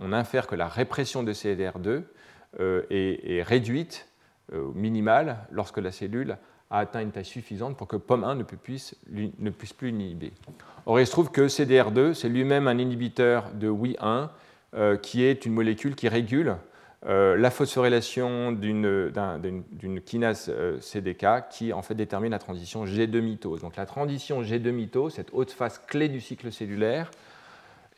on 0.00 0.12
infère 0.12 0.46
que 0.46 0.54
la 0.54 0.68
répression 0.68 1.22
de 1.22 1.34
CDR2 1.34 2.02
est, 2.88 3.42
réduite 3.42 4.08
au 4.54 4.72
minimal 4.72 5.36
lorsque 5.50 5.76
la 5.76 5.92
cellule 5.92 6.38
a 6.70 6.78
atteint 6.78 7.02
une 7.02 7.10
taille 7.10 7.26
suffisante 7.26 7.76
pour 7.76 7.86
que 7.86 7.96
POM1 7.96 8.38
ne 8.38 8.42
puisse, 8.42 8.96
ne 9.10 9.50
puisse 9.50 9.74
plus 9.74 9.90
l'inhiber. 9.90 10.32
Or, 10.86 10.98
il 10.98 11.06
se 11.06 11.12
trouve 11.12 11.30
que 11.30 11.42
CDR2, 11.42 12.14
c'est 12.14 12.30
lui-même 12.30 12.68
un 12.68 12.78
inhibiteur 12.78 13.50
de 13.52 13.68
WI1, 13.68 14.30
qui 15.02 15.24
est 15.24 15.44
une 15.44 15.52
molécule 15.52 15.94
qui 15.94 16.08
régule 16.08 16.56
euh, 17.08 17.36
la 17.36 17.50
phosphorylation 17.50 18.50
d'une 18.50 20.00
kinase 20.04 20.48
euh, 20.48 20.80
CDK 20.80 21.48
qui 21.50 21.72
en 21.72 21.82
fait 21.82 21.94
détermine 21.94 22.32
la 22.32 22.40
transition 22.40 22.84
G2 22.84 23.20
mitose. 23.20 23.60
Donc 23.60 23.76
la 23.76 23.86
transition 23.86 24.42
G2 24.42 24.70
mitose, 24.72 25.14
cette 25.14 25.28
haute 25.32 25.52
phase 25.52 25.78
clé 25.86 26.08
du 26.08 26.20
cycle 26.20 26.50
cellulaire, 26.50 27.10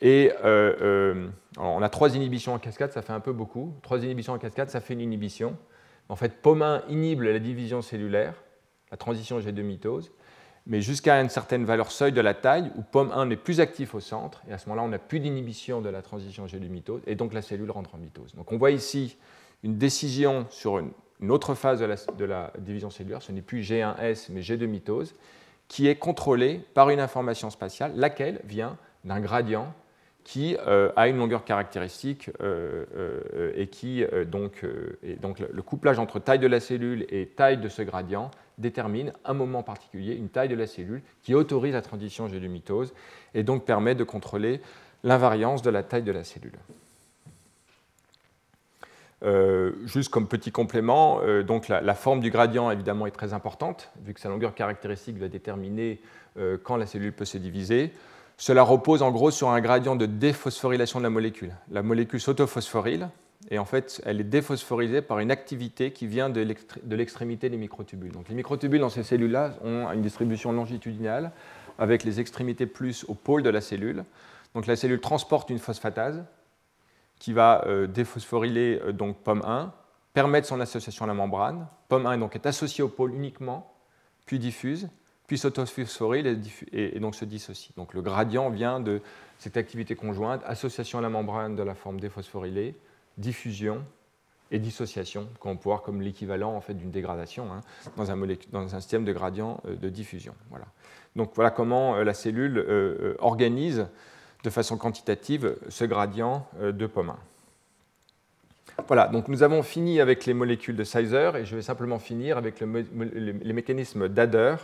et 0.01 0.31
euh, 0.45 1.27
on 1.57 1.81
a 1.81 1.89
trois 1.89 2.15
inhibitions 2.15 2.53
en 2.53 2.59
cascade, 2.59 2.91
ça 2.91 3.01
fait 3.01 3.11
un 3.11 3.19
peu 3.19 3.33
beaucoup. 3.33 3.73
Trois 3.81 3.97
inhibitions 4.03 4.33
en 4.33 4.37
cascade, 4.37 4.69
ça 4.69 4.79
fait 4.79 4.93
une 4.93 5.01
inhibition. 5.01 5.57
En 6.07 6.15
fait, 6.15 6.41
POM1 6.43 6.83
inhibe 6.87 7.21
la 7.21 7.39
division 7.39 7.81
cellulaire, 7.81 8.35
la 8.91 8.97
transition 8.97 9.39
G2 9.39 9.61
mitose 9.61 10.11
mais 10.69 10.81
jusqu'à 10.81 11.19
une 11.19 11.29
certaine 11.29 11.65
valeur 11.65 11.91
seuil 11.91 12.11
de 12.11 12.21
la 12.21 12.35
taille, 12.35 12.71
où 12.77 12.83
POM1 12.93 13.27
n'est 13.27 13.35
plus 13.35 13.59
actif 13.59 13.95
au 13.95 13.99
centre, 13.99 14.43
et 14.47 14.53
à 14.53 14.59
ce 14.59 14.69
moment-là, 14.69 14.85
on 14.85 14.89
n'a 14.89 14.99
plus 14.99 15.19
d'inhibition 15.19 15.81
de 15.81 15.89
la 15.89 16.03
transition 16.03 16.45
G 16.45 16.59
du 16.59 16.69
mitose, 16.69 17.01
et 17.07 17.15
donc 17.15 17.33
la 17.33 17.41
cellule 17.41 17.71
rentre 17.71 17.95
en 17.95 17.97
mitose. 17.97 18.35
Donc 18.35 18.51
on 18.51 18.57
voit 18.57 18.69
ici 18.69 19.17
une 19.63 19.79
décision 19.79 20.45
sur 20.51 20.77
une, 20.77 20.91
autre 21.31 21.55
phase 21.55 21.79
de 21.79 22.25
la, 22.25 22.53
division 22.59 22.91
cellulaire, 22.91 23.23
ce 23.23 23.31
n'est 23.31 23.41
plus 23.41 23.61
G1S, 23.61 24.27
mais 24.29 24.41
G2 24.41 24.67
mitose, 24.67 25.15
qui 25.67 25.87
est 25.87 25.95
contrôlée 25.95 26.61
par 26.75 26.91
une 26.91 26.99
information 26.99 27.49
spatiale, 27.49 27.93
laquelle 27.95 28.39
vient 28.45 28.77
d'un 29.03 29.19
gradient 29.19 29.73
qui 30.23 30.57
euh, 30.67 30.91
a 30.95 31.07
une 31.07 31.17
longueur 31.17 31.43
caractéristique 31.43 32.29
euh, 32.41 32.85
euh, 32.95 33.51
et 33.55 33.67
qui, 33.67 34.05
donc, 34.27 34.61
le 34.63 35.61
couplage 35.61 35.99
entre 35.99 36.19
taille 36.19 36.39
de 36.39 36.47
la 36.47 36.59
cellule 36.59 37.05
et 37.09 37.25
taille 37.27 37.57
de 37.57 37.69
ce 37.69 37.81
gradient 37.81 38.29
détermine 38.57 39.13
un 39.25 39.33
moment 39.33 39.63
particulier, 39.63 40.13
une 40.13 40.29
taille 40.29 40.49
de 40.49 40.55
la 40.55 40.67
cellule 40.67 41.01
qui 41.23 41.33
autorise 41.33 41.73
la 41.73 41.81
transition 41.81 42.27
G 42.27 42.39
mitose 42.39 42.93
et 43.33 43.43
donc 43.43 43.65
permet 43.65 43.95
de 43.95 44.03
contrôler 44.03 44.61
l'invariance 45.03 45.61
de 45.61 45.69
la 45.69 45.81
taille 45.81 46.03
de 46.03 46.11
la 46.11 46.23
cellule. 46.23 46.59
Juste 49.85 50.09
comme 50.09 50.27
petit 50.27 50.51
complément, 50.51 51.21
donc 51.43 51.67
la, 51.67 51.93
forme 51.93 52.19
du 52.19 52.29
gradient 52.29 52.71
évidemment 52.71 53.05
est 53.05 53.11
très 53.11 53.33
importante, 53.33 53.91
vu 54.03 54.13
que 54.13 54.19
sa 54.19 54.29
longueur 54.29 54.53
caractéristique 54.53 55.17
va 55.17 55.27
déterminer 55.27 55.99
quand 56.63 56.77
la 56.77 56.85
cellule 56.85 57.13
peut 57.13 57.25
se 57.25 57.37
diviser. 57.37 57.91
Cela 58.39 58.63
repose 58.63 59.01
en 59.01 59.11
gros 59.11 59.31
sur 59.31 59.49
un 59.49 59.59
gradient 59.59 59.97
de 59.97 60.05
déphosphorylation 60.05 60.99
de 60.99 61.03
la 61.03 61.09
molécule. 61.09 61.53
La 61.71 61.83
molécule 61.83 62.21
s'autophosphoryle, 62.21 63.09
et 63.51 63.59
en 63.59 63.65
fait, 63.65 64.01
elle 64.05 64.21
est 64.21 64.23
déphosphorisée 64.23 65.01
par 65.01 65.19
une 65.19 65.29
activité 65.29 65.91
qui 65.91 66.07
vient 66.07 66.29
de 66.29 66.95
l'extrémité 66.95 67.49
des 67.49 67.57
microtubules. 67.57 68.13
Donc 68.13 68.29
les 68.29 68.35
microtubules 68.35 68.79
dans 68.79 68.89
ces 68.89 69.03
cellules-là 69.03 69.55
ont 69.61 69.91
une 69.91 70.01
distribution 70.01 70.53
longitudinale 70.53 71.31
avec 71.77 72.05
les 72.05 72.21
extrémités 72.21 72.65
plus 72.65 73.03
au 73.09 73.13
pôle 73.13 73.43
de 73.43 73.49
la 73.49 73.59
cellule. 73.59 74.05
Donc 74.55 74.67
la 74.67 74.77
cellule 74.77 75.01
transporte 75.01 75.49
une 75.49 75.59
phosphatase 75.59 76.23
qui 77.19 77.33
va 77.33 77.65
euh, 77.67 77.87
déphosphoryler 77.87 78.79
euh, 78.85 78.93
donc 78.93 79.17
POM1, 79.25 79.71
permettre 80.13 80.47
son 80.47 80.61
association 80.61 81.03
à 81.03 81.09
la 81.09 81.13
membrane. 81.13 81.67
POM1 81.91 82.17
donc, 82.17 82.35
est 82.35 82.45
associé 82.45 82.85
au 82.85 82.87
pôle 82.87 83.13
uniquement, 83.13 83.73
puis 84.25 84.39
diffuse, 84.39 84.87
puis 85.29 85.37
s'autophosphoryle 85.37 86.41
et, 86.73 86.95
et, 86.95 86.99
donc 86.99 87.13
se 87.13 87.23
dissocie. 87.23 87.71
Donc 87.77 87.93
le 87.93 88.01
gradient 88.01 88.49
vient 88.49 88.79
de 88.79 88.99
cette 89.37 89.57
activité 89.57 89.95
conjointe, 89.95 90.41
association 90.43 90.97
à 90.97 91.01
la 91.03 91.09
membrane 91.09 91.55
de 91.55 91.61
la 91.61 91.75
forme 91.75 91.99
déphosphorylée, 91.99 92.73
diffusion 93.19 93.83
et 94.49 94.57
dissociation, 94.57 95.29
qu'on 95.39 95.55
peut 95.55 95.65
voir 95.65 95.83
comme 95.83 96.01
l'équivalent 96.01 96.55
en 96.55 96.61
fait, 96.61 96.73
d'une 96.73 96.89
dégradation 96.89 97.53
hein, 97.53 97.61
dans, 97.95 98.09
un 98.09 98.17
dans, 98.51 98.75
un 98.75 98.79
système 98.79 99.05
de 99.05 99.13
gradient 99.13 99.61
euh, 99.67 99.75
de 99.75 99.87
diffusion. 99.89 100.33
Voilà. 100.49 100.65
Donc 101.15 101.33
voilà 101.35 101.51
comment 101.51 101.95
euh, 101.95 102.03
la 102.03 102.15
cellule 102.15 102.57
euh, 102.57 103.13
organise 103.19 103.85
de 104.43 104.49
façon 104.49 104.77
quantitative 104.77 105.57
ce 105.67 105.85
gradient 105.85 106.47
de 106.59 106.87
Pomin. 106.87 107.17
Voilà, 108.87 109.09
donc 109.09 109.27
nous 109.27 109.43
avons 109.43 109.61
fini 109.61 109.99
avec 109.99 110.25
les 110.25 110.33
molécules 110.33 110.77
de 110.77 110.85
Sizer 110.85 111.35
et 111.35 111.45
je 111.45 111.55
vais 111.55 111.61
simplement 111.61 111.99
finir 111.99 112.37
avec 112.37 112.61
le, 112.61 112.87
les 113.43 113.53
mécanismes 113.53 114.07
d'Adder 114.07 114.55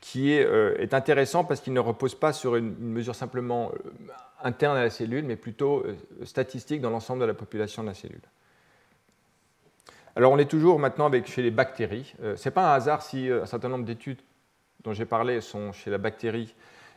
qui 0.00 0.32
est, 0.32 0.48
est 0.78 0.94
intéressant 0.94 1.44
parce 1.44 1.60
qu'il 1.60 1.72
ne 1.72 1.80
repose 1.80 2.14
pas 2.14 2.32
sur 2.32 2.56
une 2.56 2.74
mesure 2.78 3.14
simplement 3.14 3.70
interne 4.42 4.76
à 4.76 4.82
la 4.82 4.90
cellule, 4.90 5.24
mais 5.24 5.36
plutôt 5.36 5.84
euh, 5.84 5.96
statistique 6.24 6.80
dans 6.80 6.90
l'ensemble 6.90 7.20
de 7.20 7.26
la 7.26 7.34
population 7.34 7.82
de 7.82 7.88
la 7.88 7.94
cellule. 7.94 8.20
Alors 10.16 10.32
on 10.32 10.38
est 10.38 10.50
toujours 10.50 10.78
maintenant 10.78 11.06
avec, 11.06 11.26
chez 11.26 11.42
les 11.42 11.50
bactéries. 11.50 12.14
Euh, 12.22 12.36
Ce 12.36 12.48
n'est 12.48 12.52
pas 12.52 12.72
un 12.72 12.74
hasard 12.74 13.02
si 13.02 13.30
euh, 13.30 13.42
un 13.42 13.46
certain 13.46 13.68
nombre 13.68 13.84
d'études 13.84 14.20
dont 14.84 14.92
j'ai 14.92 15.04
parlé 15.04 15.40
sont 15.40 15.72
chez 15.72 15.90
la 15.90 15.98
bactérie 15.98 16.54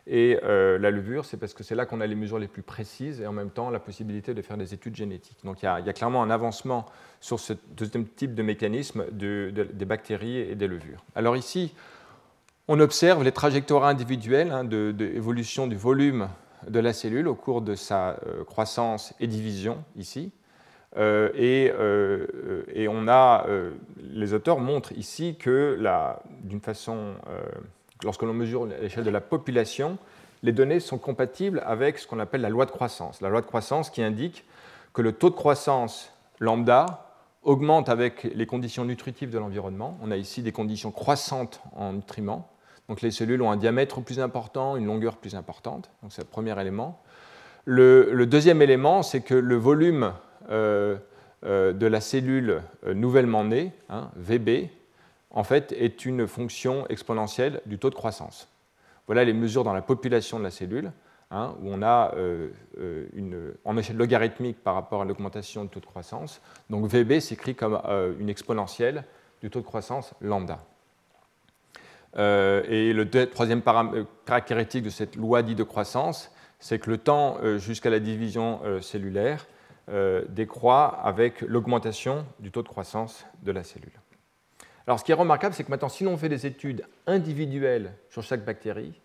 Et 0.07 0.39
euh, 0.43 0.79
la 0.79 0.89
levure, 0.89 1.25
c'est 1.25 1.37
parce 1.37 1.53
que 1.53 1.63
c'est 1.63 1.75
là 1.75 1.85
qu'on 1.85 2.01
a 2.01 2.07
les 2.07 2.15
mesures 2.15 2.39
les 2.39 2.47
plus 2.47 2.61
précises 2.61 3.21
et 3.21 3.27
en 3.27 3.33
même 3.33 3.49
temps 3.49 3.69
la 3.69 3.79
possibilité 3.79 4.33
de 4.33 4.41
faire 4.41 4.57
des 4.57 4.73
études 4.73 4.95
génétiques. 4.95 5.37
Donc 5.43 5.61
il 5.61 5.65
y 5.65 5.67
a, 5.67 5.93
clairement 5.93 6.23
un 6.23 6.29
avancement 6.29 6.85
sur 7.19 7.39
ce 7.39 7.53
deuxième 7.71 8.07
type 8.07 8.35
de 8.35 8.43
mécanisme 8.43 9.05
des 9.11 9.85
bactéries 9.85 10.39
et 10.39 10.55
des 10.55 10.67
levures. 10.67 11.03
Alors 11.15 11.35
ici, 11.35 11.73
on 12.67 12.79
observe 12.79 13.23
les 13.23 13.31
trajectoires 13.31 13.85
individuelles 13.85 14.51
hein, 14.51 14.63
d'évolution 14.63 15.67
du 15.67 15.75
volume 15.75 16.29
de 16.67 16.79
la 16.79 16.93
cellule 16.93 17.27
au 17.27 17.35
cours 17.35 17.61
de 17.61 17.75
sa 17.75 18.11
euh, 18.25 18.43
croissance 18.45 19.13
et 19.19 19.27
division 19.27 19.83
ici. 19.95 20.31
Euh, 20.95 21.29
et, 21.35 21.71
a, 23.09 23.45
les 23.97 24.33
auteurs 24.33 24.59
montrent 24.59 24.93
ici 24.93 25.35
que 25.39 25.77
d'une 26.43 26.61
façon 26.61 27.15
lorsque 28.03 28.21
l'on 28.21 28.33
mesure 28.33 28.65
l'échelle 28.65 29.03
de 29.03 29.09
la 29.09 29.21
population, 29.21 29.97
les 30.43 30.51
données 30.51 30.79
sont 30.79 30.97
compatibles 30.97 31.63
avec 31.65 31.97
ce 31.97 32.07
qu'on 32.07 32.19
appelle 32.19 32.41
la 32.41 32.49
loi 32.49 32.65
de 32.65 32.71
croissance. 32.71 33.21
La 33.21 33.29
loi 33.29 33.41
de 33.41 33.45
croissance 33.45 33.89
qui 33.89 34.03
indique 34.03 34.45
que 34.93 35.01
le 35.01 35.13
taux 35.13 35.29
de 35.29 35.35
croissance 35.35 36.13
lambda 36.39 37.09
augmente 37.43 37.89
avec 37.89 38.23
les 38.23 38.45
conditions 38.45 38.85
nutritives 38.85 39.29
de 39.29 39.37
l'environnement. 39.37 39.97
On 40.01 40.11
a 40.11 40.17
ici 40.17 40.41
des 40.41 40.51
conditions 40.51 40.91
croissantes 40.91 41.61
en 41.75 41.93
nutriments. 41.93 42.49
Donc 42.89 43.01
les 43.01 43.11
cellules 43.11 43.41
ont 43.41 43.51
un 43.51 43.57
diamètre 43.57 44.01
plus 44.01 44.19
important, 44.19 44.75
une 44.75 44.85
longueur 44.85 45.17
plus 45.17 45.35
importante. 45.35 45.89
Donc 46.01 46.11
c'est 46.11 46.21
le 46.21 46.27
premier 46.27 46.59
élément. 46.59 47.01
Le, 47.65 48.25
deuxième 48.25 48.61
élément, 48.61 49.03
c'est 49.03 49.21
que 49.21 49.33
le 49.33 49.55
volume 49.55 50.13
euh, 50.49 50.97
euh, 51.45 51.71
de 51.71 51.87
la 51.87 52.01
cellule 52.01 52.61
euh, 52.85 52.93
nouvellement 52.93 53.45
née, 53.45 53.71
hein, 53.89 54.11
VB, 54.17 54.69
en 55.31 55.43
fait, 55.43 55.71
est 55.71 56.05
une 56.05 56.27
fonction 56.27 56.85
exponentielle 56.87 57.61
du 57.65 57.79
taux 57.79 57.89
de 57.89 57.95
croissance. 57.95 58.49
Voilà 59.07 59.23
les 59.23 59.33
mesures 59.33 59.63
dans 59.63 59.73
la 59.73 59.81
population 59.81 60.37
de 60.39 60.43
la 60.43 60.51
cellule, 60.51 60.91
hein, 61.31 61.55
où 61.61 61.69
on 61.71 61.81
a 61.81 62.13
une, 63.15 63.53
en 63.65 63.75
échelle 63.75 63.97
logarithmique 63.97 64.63
par 64.63 64.75
rapport 64.75 65.01
à 65.01 65.05
l'augmentation 65.05 65.63
du 65.63 65.69
taux 65.69 65.79
de 65.79 65.85
croissance. 65.85 66.39
Donc 66.69 66.85
VB 66.85 67.19
s'écrit 67.19 67.55
comme 67.55 67.81
une 68.19 68.29
exponentielle 68.29 69.03
du 69.41 69.49
taux 69.49 69.59
de 69.59 69.65
croissance 69.65 70.13
lambda. 70.21 70.59
Et 72.15 72.93
le 72.93 73.27
troisième 73.29 73.61
caractéristique 74.25 74.83
de 74.83 74.89
cette 74.89 75.15
loi 75.15 75.41
dite 75.41 75.57
de 75.57 75.63
croissance, 75.63 76.31
c'est 76.59 76.79
que 76.79 76.89
le 76.89 76.97
temps 76.97 77.37
jusqu'à 77.57 77.89
la 77.89 77.99
division 77.99 78.61
cellulaire 78.81 79.47
décroît 80.29 80.99
avec 81.03 81.41
l'augmentation 81.41 82.25
du 82.39 82.51
taux 82.51 82.61
de 82.61 82.67
croissance 82.67 83.25
de 83.41 83.51
la 83.51 83.63
cellule. 83.63 83.99
Alors 84.85 84.99
ce 84.99 85.05
qui 85.05 85.11
est 85.11 85.15
remarquable, 85.15 85.55
c'est 85.55 85.63
que 85.63 85.71
maintenant, 85.71 85.89
si 85.89 86.03
l'on 86.03 86.17
fait 86.17 86.29
des 86.29 86.45
études 86.45 86.85
individuelles 87.07 87.93
sur 88.09 88.21
chaque 88.21 88.43
bactérie, 88.43 88.99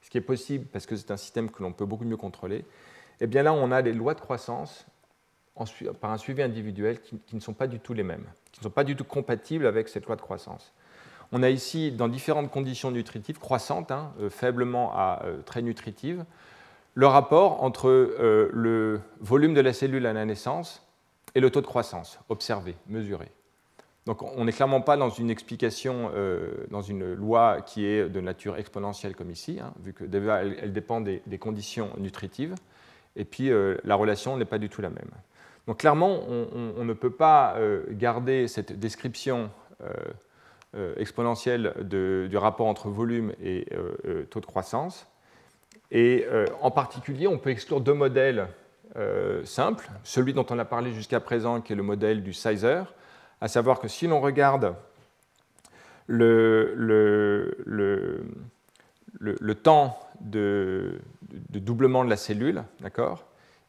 ce 0.00 0.10
qui 0.10 0.18
est 0.18 0.22
possible 0.22 0.66
parce 0.66 0.86
que 0.86 0.96
c'est 0.96 1.10
un 1.10 1.16
système 1.16 1.50
que 1.50 1.62
l'on 1.62 1.72
peut 1.72 1.84
beaucoup 1.84 2.04
mieux 2.04 2.16
contrôler, 2.16 2.64
eh 3.20 3.26
bien 3.26 3.42
là, 3.42 3.52
on 3.52 3.72
a 3.72 3.82
des 3.82 3.92
lois 3.92 4.14
de 4.14 4.20
croissance 4.20 4.86
par 6.00 6.10
un 6.10 6.18
suivi 6.18 6.42
individuel 6.42 7.00
qui, 7.00 7.18
ne 7.32 7.40
sont 7.40 7.54
pas 7.54 7.66
du 7.66 7.80
tout 7.80 7.94
les 7.94 8.02
mêmes, 8.02 8.26
qui 8.52 8.60
ne 8.60 8.64
sont 8.64 8.70
pas 8.70 8.84
du 8.84 8.94
tout 8.94 9.04
compatibles 9.04 9.66
avec 9.66 9.88
cette 9.88 10.06
loi 10.06 10.16
de 10.16 10.20
croissance. 10.20 10.72
On 11.32 11.42
a 11.42 11.50
ici, 11.50 11.92
dans 11.92 12.08
différentes 12.08 12.50
conditions 12.50 12.90
nutritives 12.90 13.38
croissantes, 13.38 13.90
hein, 13.90 14.12
euh, 14.20 14.30
faiblement 14.30 14.92
à 14.94 15.22
euh, 15.24 15.42
très 15.42 15.62
nutritives, 15.62 16.24
le 16.94 17.06
rapport 17.06 17.62
entre 17.62 17.88
euh, 17.88 18.48
le 18.52 19.00
volume 19.20 19.52
de 19.52 19.60
la 19.60 19.72
cellule 19.72 20.06
à 20.06 20.12
la 20.12 20.24
naissance 20.24 20.86
et 21.34 21.40
le 21.40 21.50
taux 21.50 21.60
de 21.60 21.66
croissance 21.66 22.18
observé, 22.28 22.76
mesuré. 22.86 23.30
Donc 24.06 24.22
on 24.22 24.44
n'est 24.44 24.52
clairement 24.52 24.80
pas 24.80 24.96
dans 24.96 25.10
une 25.10 25.30
explication, 25.30 26.12
dans 26.70 26.80
une 26.80 27.12
loi 27.12 27.60
qui 27.60 27.84
est 27.84 28.08
de 28.08 28.20
nature 28.20 28.56
exponentielle 28.56 29.16
comme 29.16 29.32
ici, 29.32 29.58
hein, 29.60 29.74
vu 29.82 29.92
que 29.92 30.04
elle, 30.04 30.72
dépend 30.72 31.00
des, 31.00 31.20
conditions 31.40 31.90
nutritives, 31.98 32.54
et 33.16 33.24
puis 33.24 33.50
la 33.82 33.94
relation 33.96 34.36
n'est 34.36 34.44
pas 34.44 34.58
du 34.58 34.68
tout 34.68 34.80
la 34.80 34.90
même. 34.90 35.10
Donc 35.66 35.78
clairement, 35.78 36.20
on, 36.28 36.84
ne 36.84 36.92
peut 36.92 37.10
pas 37.10 37.56
garder 37.90 38.46
cette 38.46 38.78
description 38.78 39.50
exponentielle 40.96 41.74
du 41.80 42.36
rapport 42.36 42.66
entre 42.66 42.88
volume 42.88 43.32
et 43.42 43.66
taux 44.30 44.40
de 44.40 44.46
croissance. 44.46 45.06
Et 45.90 46.26
en 46.60 46.70
particulier, 46.70 47.26
on 47.26 47.38
peut 47.38 47.50
exclure 47.50 47.80
deux 47.80 47.94
modèles 47.94 48.48
simples, 49.44 49.88
celui 50.04 50.32
dont 50.32 50.46
on 50.50 50.58
a 50.58 50.64
parlé 50.64 50.92
jusqu'à 50.92 51.20
présent, 51.20 51.60
qui 51.60 51.72
est 51.72 51.76
le 51.76 51.82
modèle 51.82 52.22
du 52.22 52.32
sizer, 52.32 52.92
à 53.40 53.48
savoir 53.48 53.80
que 53.80 53.88
si 53.88 54.06
l'on 54.06 54.20
regarde 54.20 54.74
le, 56.06 56.74
le, 59.18 59.54
temps 59.54 59.98
de, 60.20 61.00
doublement 61.50 62.04
de 62.04 62.10
la 62.10 62.16
cellule, 62.16 62.62
d'accord 62.80 63.24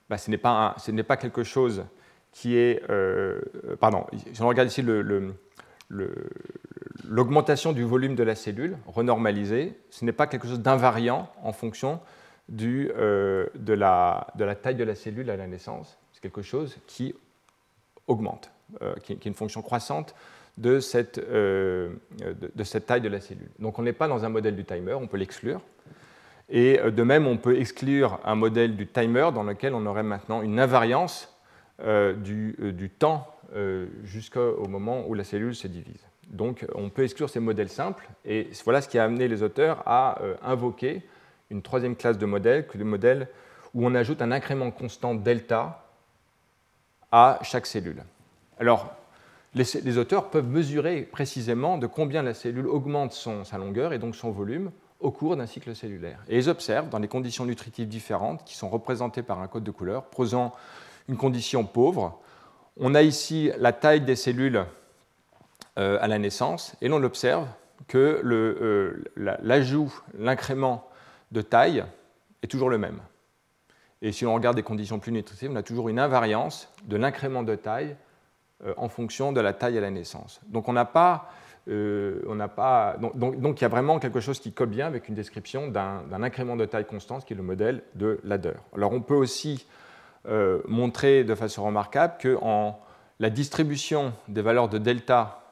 bah, 0.10 0.18
ce 0.18 0.32
n'est 0.32 0.38
pas, 0.38 0.76
pas, 1.08 1.18
quelque 1.18 1.44
chose 1.44 1.84
qui 2.32 2.56
est... 2.56 2.82
Euh, 2.90 3.42
pardon, 3.80 4.06
si 4.32 4.42
on 4.42 4.48
regarde 4.48 4.70
ici 4.70 4.82
l'augmentation 5.90 7.74
du 7.74 7.84
volume 7.84 8.16
de 8.16 8.24
la 8.24 8.36
cellule 8.36 8.78
renormalisée, 8.88 9.78
ce 9.90 10.06
n'est 10.06 10.12
pas 10.12 10.28
quelque 10.28 10.48
chose 10.48 10.62
d'invariant 10.62 11.32
en 11.44 11.54
fonction 11.54 12.00
euh, 12.62 13.46
de, 13.56 13.74
la, 13.74 14.28
taille 14.62 14.76
de 14.76 14.84
la 14.84 14.96
cellule 14.96 15.30
à 15.30 15.36
la 15.36 15.48
naissance. 15.48 15.98
C'est 16.14 16.22
quelque 16.22 16.42
chose 16.42 16.78
qui 16.88 17.14
augmente. 18.08 18.52
Euh, 18.82 18.96
qui, 19.04 19.14
est 19.14 19.26
une 19.26 19.34
fonction 19.34 19.62
croissante 19.62 20.16
de 20.58 20.80
cette, 20.80 21.20
euh, 21.20 21.90
de, 22.56 22.64
cette, 22.64 22.86
taille 22.86 23.02
de 23.02 23.10
la 23.10 23.22
cellule. 23.22 23.50
Donc 23.60 23.80
on 23.80 23.82
n'est 23.82 23.94
pas 23.94 24.08
dans 24.08 24.26
un 24.26 24.30
modèle 24.30 24.56
du 24.56 24.66
timer, 24.66 24.94
on 24.94 25.08
peut 25.08 25.18
l'exclure. 25.18 25.62
Et 26.50 26.78
de 26.78 27.04
même, 27.04 27.28
on 27.28 27.38
peut 27.38 27.60
exclure 27.60 28.22
un 28.24 28.36
modèle 28.36 28.78
du 28.78 28.88
timer 28.88 29.30
dans 29.34 29.44
lequel 29.44 29.74
on 29.74 29.86
aurait 29.86 30.04
maintenant 30.04 30.42
une 30.42 30.62
invariance 30.62 31.38
du, 31.80 32.90
temps 32.98 33.37
jusqu'au 34.04 34.68
moment 34.68 35.08
où 35.08 35.14
la 35.14 35.24
cellule 35.24 35.56
se 35.56 35.68
divise. 35.68 36.06
Donc 36.28 36.66
on 36.76 36.90
peut 36.90 37.04
exclure 37.04 37.30
ces 37.30 37.40
modèles 37.40 37.70
simples, 37.70 38.10
et 38.26 38.50
voilà 38.66 38.82
ce 38.82 38.90
qui 38.90 39.00
a 39.00 39.04
amené 39.04 39.28
les 39.28 39.44
auteurs 39.44 39.84
à 39.86 40.20
invoquer 40.44 41.04
une 41.50 41.62
troisième 41.62 41.96
classe 41.96 42.18
de 42.18 42.26
modèles, 42.26 42.68
que 42.68 42.78
le 42.78 42.86
modèle 42.86 43.30
où 43.74 43.86
on 43.86 43.96
ajoute 43.96 44.22
un 44.22 44.32
incrément 44.32 44.72
constant 44.72 45.16
delta 45.16 45.86
à 47.12 47.40
chaque 47.44 47.66
cellule. 47.66 48.04
Alors, 48.60 48.94
les, 49.54 49.98
auteurs 49.98 50.30
peuvent 50.30 50.48
mesurer 50.48 51.02
précisément 51.02 51.78
de 51.78 51.88
combien 51.88 52.22
la 52.22 52.34
cellule 52.34 52.68
augmente 52.68 53.14
sa 53.14 53.58
longueur 53.58 53.94
et 53.94 54.00
donc 54.00 54.16
son 54.16 54.32
volume 54.32 54.72
au 55.00 55.12
cours 55.12 55.36
d'un 55.38 55.46
cycle 55.46 55.76
cellulaire. 55.76 56.20
Et 56.28 56.38
ils 56.38 56.50
observent, 56.50 56.90
dans 56.90 57.00
des 57.00 57.08
conditions 57.08 57.46
nutritives 57.46 57.88
différentes, 57.88 58.44
qui 58.46 58.56
sont 58.56 58.70
représentées 58.70 59.24
par 59.24 59.40
un 59.42 59.48
code 59.48 59.64
de 59.64 59.72
couleur, 59.72 60.06
posant 60.06 60.54
une 61.08 61.18
condition 61.18 61.64
pauvre, 61.64 62.20
on 62.80 62.96
a 62.96 63.02
ici 63.02 63.52
la 63.58 63.74
taille 63.74 64.02
des 64.02 64.16
cellules 64.16 64.66
euh, 65.78 65.98
à 66.02 66.08
la 66.08 66.18
naissance, 66.18 66.76
et 66.82 66.88
l'on 66.88 67.04
observe 67.04 67.48
que 67.88 68.22
euh, 68.24 69.04
l'ajout, 69.42 69.94
l'incrément 70.18 70.88
de 71.32 71.42
taille 71.42 71.84
est 72.44 72.48
toujours 72.48 72.70
le 72.70 72.78
même. 72.78 73.00
Et 74.02 74.12
si 74.12 74.26
l'on 74.26 74.34
regarde 74.34 74.56
des 74.56 74.64
conditions 74.64 75.00
plus 75.00 75.12
nutritives, 75.12 75.52
on 75.52 75.56
a 75.56 75.64
toujours 75.64 75.90
une 75.90 76.00
invariance 76.00 76.72
de 76.86 76.98
l'incrément 76.98 77.44
de 77.44 77.56
taille 77.56 77.96
euh, 78.66 78.74
en 78.78 78.90
fonction 78.90 79.32
de 79.32 79.42
la 79.42 79.54
taille 79.54 79.78
à 79.78 79.82
la 79.82 79.90
naissance. 79.90 80.40
Donc 80.48 80.68
on 80.68 80.74
n'a 80.74 80.86
pas, 80.86 81.32
euh, 81.68 82.48
pas 82.56 82.96
donc, 82.98 83.60
il 83.60 83.62
y 83.62 83.66
a 83.66 83.70
vraiment 83.70 84.00
quelque 84.00 84.20
chose 84.20 84.40
qui 84.40 84.52
colle 84.52 84.70
bien 84.70 84.88
avec 84.88 85.10
une 85.10 85.16
description 85.16 85.68
d'un 85.68 86.24
incrément 86.24 86.56
de 86.56 86.66
taille 86.66 86.86
constante 86.86 87.26
qui 87.26 87.34
est 87.34 87.36
le 87.36 87.44
modèle 87.44 87.82
de 87.96 88.20
ladder. 88.24 88.54
Alors 88.76 88.94
on 88.94 89.02
peut 89.02 89.16
aussi 89.16 89.66
euh, 90.28 90.62
montrer 90.68 91.24
de 91.24 91.36
façon 91.36 91.66
remarquable 91.66 92.16
que 92.20 92.38
en, 92.42 92.80
la 93.20 93.30
distribution 93.30 94.14
des 94.28 94.42
valeurs 94.42 94.70
de 94.70 94.78
delta 94.78 95.44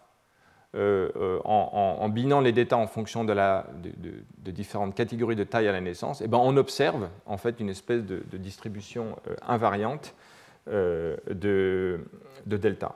en, 0.77 2.09
binant 2.09 2.41
les 2.41 2.51
deltas 2.51 2.75
en 2.75 2.87
fonction 2.87 3.23
de, 3.23 3.31
la, 3.31 3.65
de, 3.81 4.51
différentes 4.51 4.93
catégories 4.93 5.37
de 5.37 5.45
taille 5.45 5.69
à 5.69 5.71
la 5.71 5.79
naissance, 5.79 6.19
eh 6.19 6.27
ben 6.27 6.37
on 6.37 6.57
observe 6.57 7.07
en 7.25 7.37
fait 7.37 7.61
une 7.61 7.69
espèce 7.69 8.03
de, 8.03 8.21
distribution 8.37 9.15
invariante 9.47 10.13
de, 10.67 12.01
de 12.45 12.57
delta. 12.57 12.93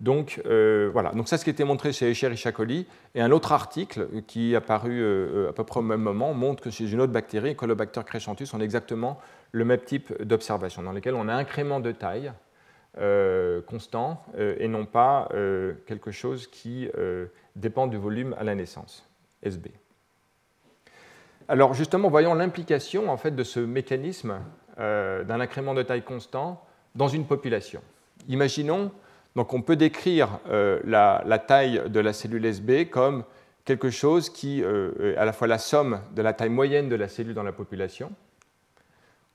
Donc 0.00 0.42
euh, 0.44 0.90
voilà, 0.92 1.12
donc 1.12 1.28
ça 1.28 1.38
ce 1.38 1.44
qui 1.44 1.50
était 1.50 1.64
montré 1.64 1.92
chez 1.92 2.10
Escherichia 2.10 2.52
coli, 2.52 2.86
et 3.14 3.22
un 3.22 3.30
autre 3.30 3.52
article 3.52 4.08
qui 4.26 4.52
est 4.52 4.56
apparu 4.56 5.00
euh, 5.00 5.50
à 5.50 5.52
peu 5.52 5.64
près 5.64 5.80
au 5.80 5.82
même 5.82 6.02
moment 6.02 6.34
montre 6.34 6.62
que 6.62 6.70
chez 6.70 6.90
une 6.90 7.00
autre 7.00 7.12
bactérie, 7.12 7.54
Colobacter 7.56 8.02
crescentus, 8.04 8.52
on 8.54 8.60
exactement 8.60 9.18
le 9.54 9.64
même 9.64 9.80
type 9.80 10.20
d'observation, 10.20 10.82
dans 10.82 10.92
lequel 10.92 11.14
on 11.14 11.28
a 11.28 11.32
un 11.32 11.38
incrément 11.38 11.78
de 11.78 11.92
taille 11.92 12.32
euh, 12.98 13.62
constant 13.62 14.24
et 14.36 14.66
non 14.66 14.84
pas 14.84 15.28
quelque 15.86 16.10
chose 16.10 16.48
qui 16.48 16.88
dépend 17.54 17.86
du 17.86 17.96
volume 17.96 18.34
à 18.38 18.42
la 18.42 18.54
naissance, 18.54 19.08
SB. 19.42 19.70
Alors 21.46 21.74
justement, 21.74 22.08
voyons 22.08 22.34
l'implication 22.34 23.10
en 23.10 23.16
fait 23.16 23.30
de 23.30 23.44
ce 23.44 23.60
mécanisme 23.60 24.40
d'un 24.76 25.40
incrément 25.40 25.74
de 25.74 25.82
taille 25.82 26.02
constant 26.02 26.64
dans 26.96 27.08
une 27.08 27.26
population. 27.26 27.80
Imaginons, 28.28 28.90
donc 29.36 29.52
on 29.52 29.62
peut 29.62 29.76
décrire 29.76 30.40
euh, 30.48 30.80
la, 30.84 31.38
taille 31.38 31.82
de 31.88 32.00
la 32.00 32.12
cellule 32.12 32.44
SB 32.44 32.86
comme 32.90 33.24
quelque 33.64 33.90
chose 33.90 34.30
qui 34.30 34.60
est 34.62 35.16
à 35.16 35.24
la 35.24 35.32
fois 35.32 35.46
la 35.46 35.58
somme 35.58 36.00
de 36.14 36.22
la 36.22 36.32
taille 36.32 36.50
moyenne 36.50 36.88
de 36.88 36.96
la 36.96 37.08
cellule 37.08 37.34
dans 37.34 37.42
la 37.42 37.52
population, 37.52 38.12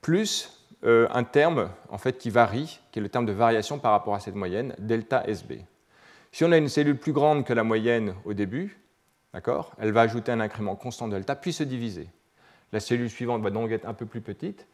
plus 0.00 0.56
un 0.82 1.24
terme 1.24 1.68
en 1.90 1.98
fait, 1.98 2.16
qui 2.16 2.30
varie, 2.30 2.80
qui 2.90 2.98
est 3.00 3.02
le 3.02 3.10
terme 3.10 3.26
de 3.26 3.32
variation 3.32 3.78
par 3.78 3.92
rapport 3.92 4.14
à 4.14 4.20
cette 4.20 4.34
moyenne, 4.34 4.74
delta 4.78 5.22
SB. 5.26 5.66
Si 6.32 6.44
on 6.44 6.52
a 6.52 6.56
une 6.56 6.68
cellule 6.68 6.96
plus 6.96 7.12
grande 7.12 7.44
que 7.44 7.52
la 7.52 7.64
moyenne 7.64 8.14
au 8.24 8.32
début, 8.32 8.80
elle 9.32 9.92
va 9.92 10.00
ajouter 10.00 10.32
un 10.32 10.40
incrément 10.40 10.76
constant 10.76 11.08
delta, 11.08 11.36
puis 11.36 11.52
se 11.52 11.62
diviser. 11.62 12.08
La 12.72 12.80
cellule 12.80 13.10
suivante 13.10 13.42
va 13.42 13.50
donc 13.50 13.70
être 13.70 13.86
un 13.86 13.94
peu 13.94 14.06
plus 14.06 14.20
petite, 14.20 14.66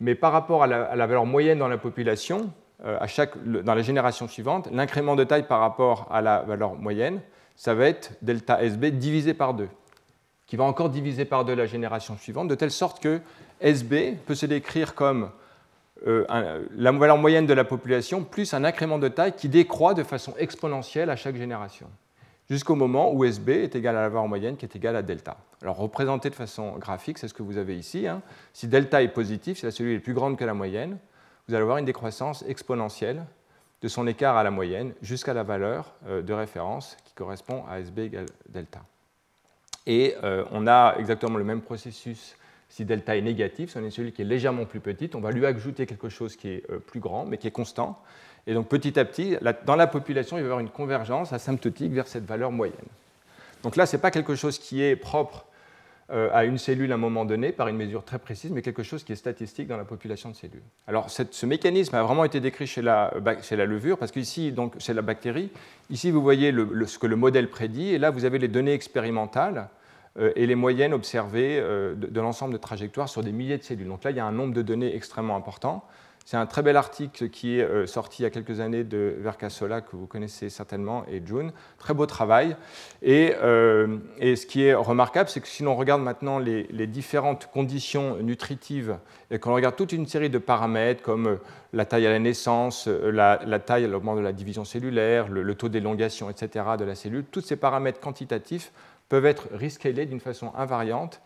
mais 0.00 0.14
par 0.14 0.32
rapport 0.32 0.62
à 0.62 0.66
la, 0.66 1.06
valeur 1.06 1.26
moyenne 1.26 1.58
dans 1.58 1.68
la 1.68 1.78
population, 1.78 2.52
euh, 2.84 2.98
dans 3.62 3.74
la 3.74 3.82
génération 3.82 4.28
suivante, 4.28 4.68
l'incrément 4.70 5.16
de 5.16 5.24
taille 5.24 5.46
par 5.46 5.60
rapport 5.60 6.06
à 6.10 6.20
la 6.20 6.42
valeur 6.42 6.74
moyenne, 6.74 7.20
ça 7.56 7.74
va 7.74 7.86
être 7.86 8.12
delta 8.22 8.62
SB 8.62 8.92
divisé 8.92 9.34
par 9.34 9.54
2, 9.54 9.68
qui 10.46 10.56
va 10.56 10.64
encore 10.64 10.90
diviser 10.90 11.24
par 11.24 11.44
2 11.44 11.54
la 11.54 11.66
génération 11.66 12.16
suivante, 12.16 12.48
de 12.48 12.54
telle 12.54 12.70
sorte 12.70 13.02
que 13.02 13.20
SB 13.60 14.16
peut 14.26 14.34
se 14.34 14.46
décrire 14.46 14.94
comme 14.94 15.30
euh, 16.06 16.64
la 16.76 16.92
valeur 16.92 17.18
moyenne 17.18 17.46
de 17.46 17.54
la 17.54 17.64
population 17.64 18.24
plus 18.24 18.54
un 18.54 18.64
incrément 18.64 18.98
de 18.98 19.08
taille 19.08 19.34
qui 19.36 19.48
décroît 19.48 19.94
de 19.94 20.04
façon 20.04 20.34
exponentielle 20.38 21.10
à 21.10 21.16
chaque 21.16 21.36
génération 21.36 21.88
jusqu'au 22.48 22.74
moment 22.74 23.12
où 23.12 23.24
SB 23.24 23.64
est 23.64 23.76
égal 23.76 23.96
à 23.96 24.02
la 24.02 24.08
valeur 24.08 24.28
moyenne 24.28 24.56
qui 24.56 24.64
est 24.64 24.76
égale 24.76 24.96
à 24.96 25.02
delta. 25.02 25.36
Alors 25.62 25.76
représenté 25.76 26.30
de 26.30 26.34
façon 26.34 26.78
graphique, 26.78 27.18
c'est 27.18 27.28
ce 27.28 27.34
que 27.34 27.42
vous 27.42 27.58
avez 27.58 27.76
ici. 27.76 28.06
Hein. 28.06 28.22
Si 28.52 28.68
delta 28.68 29.02
est 29.02 29.08
positif, 29.08 29.58
si 29.58 29.66
la 29.66 29.70
cellule 29.70 29.96
est 29.96 30.00
plus 30.00 30.14
grande 30.14 30.38
que 30.38 30.44
la 30.44 30.54
moyenne, 30.54 30.98
vous 31.46 31.54
allez 31.54 31.62
avoir 31.62 31.78
une 31.78 31.84
décroissance 31.84 32.44
exponentielle 32.48 33.24
de 33.80 33.88
son 33.88 34.06
écart 34.06 34.36
à 34.36 34.42
la 34.42 34.50
moyenne 34.50 34.92
jusqu'à 35.02 35.34
la 35.34 35.42
valeur 35.42 35.92
euh, 36.06 36.22
de 36.22 36.32
référence 36.32 36.96
qui 37.04 37.14
correspond 37.14 37.64
à 37.68 37.80
SB 37.80 38.04
égale 38.04 38.26
delta. 38.48 38.80
Et 39.86 40.14
euh, 40.22 40.44
on 40.50 40.66
a 40.66 40.96
exactement 40.98 41.38
le 41.38 41.44
même 41.44 41.62
processus 41.62 42.36
si 42.68 42.84
delta 42.84 43.16
est 43.16 43.22
négatif, 43.22 43.70
si 43.70 43.76
on 43.78 43.80
une 43.80 43.90
cellule 43.90 44.12
qui 44.12 44.22
est 44.22 44.26
légèrement 44.26 44.64
plus 44.64 44.80
petite, 44.80 45.14
on 45.14 45.20
va 45.20 45.30
lui 45.30 45.46
ajouter 45.46 45.86
quelque 45.86 46.08
chose 46.08 46.36
qui 46.36 46.48
est 46.48 46.70
euh, 46.70 46.78
plus 46.78 47.00
grand, 47.00 47.24
mais 47.24 47.38
qui 47.38 47.46
est 47.46 47.52
constant. 47.52 48.02
Et 48.46 48.54
donc 48.54 48.68
petit 48.68 48.98
à 48.98 49.04
petit, 49.04 49.36
dans 49.66 49.76
la 49.76 49.86
population, 49.86 50.36
il 50.36 50.40
va 50.40 50.44
y 50.44 50.46
avoir 50.46 50.60
une 50.60 50.70
convergence 50.70 51.32
asymptotique 51.32 51.92
vers 51.92 52.06
cette 52.06 52.24
valeur 52.24 52.50
moyenne. 52.50 52.76
Donc 53.62 53.76
là, 53.76 53.86
ce 53.86 53.96
n'est 53.96 54.00
pas 54.00 54.10
quelque 54.10 54.34
chose 54.34 54.58
qui 54.58 54.82
est 54.82 54.96
propre 54.96 55.46
euh, 56.10 56.30
à 56.32 56.44
une 56.44 56.56
cellule 56.56 56.90
à 56.92 56.94
un 56.94 56.98
moment 56.98 57.26
donné 57.26 57.52
par 57.52 57.68
une 57.68 57.76
mesure 57.76 58.02
très 58.02 58.18
précise, 58.18 58.50
mais 58.50 58.62
quelque 58.62 58.82
chose 58.82 59.04
qui 59.04 59.12
est 59.12 59.16
statistique 59.16 59.68
dans 59.68 59.76
la 59.76 59.84
population 59.84 60.30
de 60.30 60.34
cellules. 60.34 60.62
Alors 60.86 61.10
ce 61.10 61.44
mécanisme 61.44 61.94
a 61.96 62.02
vraiment 62.02 62.24
été 62.24 62.40
décrit 62.40 62.66
chez 62.66 62.80
la, 62.80 63.12
chez 63.42 63.56
la 63.56 63.66
levure, 63.66 63.98
parce 63.98 64.10
qu'ici, 64.10 64.50
donc 64.50 64.78
chez 64.78 64.94
la 64.94 65.02
bactérie, 65.02 65.50
ici 65.90 66.10
vous 66.10 66.22
voyez 66.22 66.50
ce 66.86 66.98
que 66.98 67.06
le 67.06 67.16
modèle 67.16 67.50
prédit, 67.50 67.90
et 67.90 67.98
là 67.98 68.10
vous 68.10 68.24
avez 68.24 68.38
les 68.38 68.48
données 68.48 68.72
expérimentales 68.72 69.68
et 70.36 70.46
les 70.46 70.54
moyennes 70.54 70.94
observées 70.94 71.58
euh, 71.60 71.94
de 71.94 72.20
l'ensemble 72.20 72.52
de 72.52 72.58
trajectoires 72.58 73.08
sur 73.08 73.22
des 73.22 73.32
milliers 73.32 73.58
de 73.58 73.62
cellules. 73.62 73.88
Donc 73.88 74.04
là, 74.04 74.10
il 74.10 74.16
y 74.16 74.20
a 74.20 74.24
un 74.24 74.32
nombre 74.32 74.54
de 74.54 74.62
données 74.62 74.94
extrêmement 74.94 75.36
important. 75.36 75.84
C'est 76.30 76.36
un 76.36 76.44
très 76.44 76.60
bel 76.60 76.76
article 76.76 77.30
qui 77.30 77.58
est 77.58 77.62
euh, 77.62 77.86
sorti 77.86 78.20
il 78.20 78.24
y 78.24 78.26
a 78.26 78.30
quelques 78.30 78.60
années 78.60 78.84
de 78.84 79.14
Vercasola, 79.18 79.80
que 79.80 79.96
vous 79.96 80.06
connaissez 80.06 80.50
certainement, 80.50 81.06
et 81.10 81.22
June. 81.24 81.52
Très 81.78 81.94
beau 81.94 82.04
travail. 82.04 82.54
Et, 83.00 83.34
euh, 83.42 83.96
ce 84.20 84.44
qui 84.44 84.62
est 84.62 84.74
remarquable, 84.74 85.30
c'est 85.30 85.40
que 85.40 85.48
si 85.48 85.62
l'on 85.62 85.74
regarde 85.74 86.02
maintenant 86.02 86.38
les, 86.38 86.86
différentes 86.86 87.46
conditions 87.46 88.18
nutritives 88.18 88.98
et 89.30 89.38
qu'on 89.38 89.54
regarde 89.54 89.74
toute 89.74 89.92
une 89.92 90.06
série 90.06 90.28
de 90.28 90.36
paramètres 90.36 91.02
comme 91.02 91.28
euh, 91.28 91.36
la 91.72 91.86
taille 91.86 92.06
à 92.06 92.10
la 92.10 92.18
naissance, 92.18 92.88
la, 92.88 93.38
taille 93.58 93.86
à 93.86 93.88
l'augment 93.88 94.14
de 94.14 94.20
la 94.20 94.34
division 94.34 94.66
cellulaire, 94.66 95.28
le, 95.28 95.54
taux 95.54 95.70
d'élongation, 95.70 96.28
etc. 96.28 96.66
de 96.78 96.84
la 96.84 96.94
cellule, 96.94 97.24
tous 97.24 97.40
ces 97.40 97.56
paramètres 97.56 98.00
quantitatifs 98.00 98.70
peuvent 99.08 99.26
être 99.26 99.48
rescalés 99.52 100.06
d'une 100.06 100.20
façon 100.20 100.52
invariante 100.54 101.20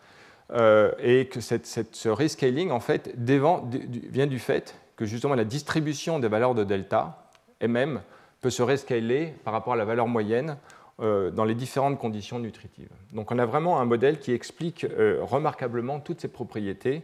et 0.99 1.27
que 1.31 1.39
ce 1.41 2.09
rescaling, 2.09 2.69
en 2.69 2.79
fait, 2.79 3.13
vient 3.17 4.27
du 4.27 4.39
fait 4.39 4.75
que 4.95 5.05
justement 5.05 5.35
la 5.35 5.45
distribution 5.45 6.19
des 6.19 6.27
valeurs 6.27 6.53
de 6.53 6.63
delta 6.63 7.23
elle-même 7.59 8.01
peut 8.41 8.49
se 8.49 8.61
rescaler 8.61 9.33
par 9.43 9.53
rapport 9.53 9.73
à 9.73 9.75
la 9.75 9.85
valeur 9.85 10.07
moyenne 10.07 10.57
euh, 10.99 11.31
dans 11.31 11.45
les 11.45 11.55
différentes 11.55 11.97
conditions 11.97 12.39
nutritives. 12.39 12.89
Donc 13.13 13.31
on 13.31 13.39
a 13.39 13.45
vraiment 13.45 13.79
un 13.79 13.85
modèle 13.85 14.19
qui 14.19 14.31
explique 14.31 14.83
euh, 14.83 15.19
remarquablement 15.21 15.99
toutes 15.99 16.21
ces 16.21 16.27
propriétés 16.27 17.03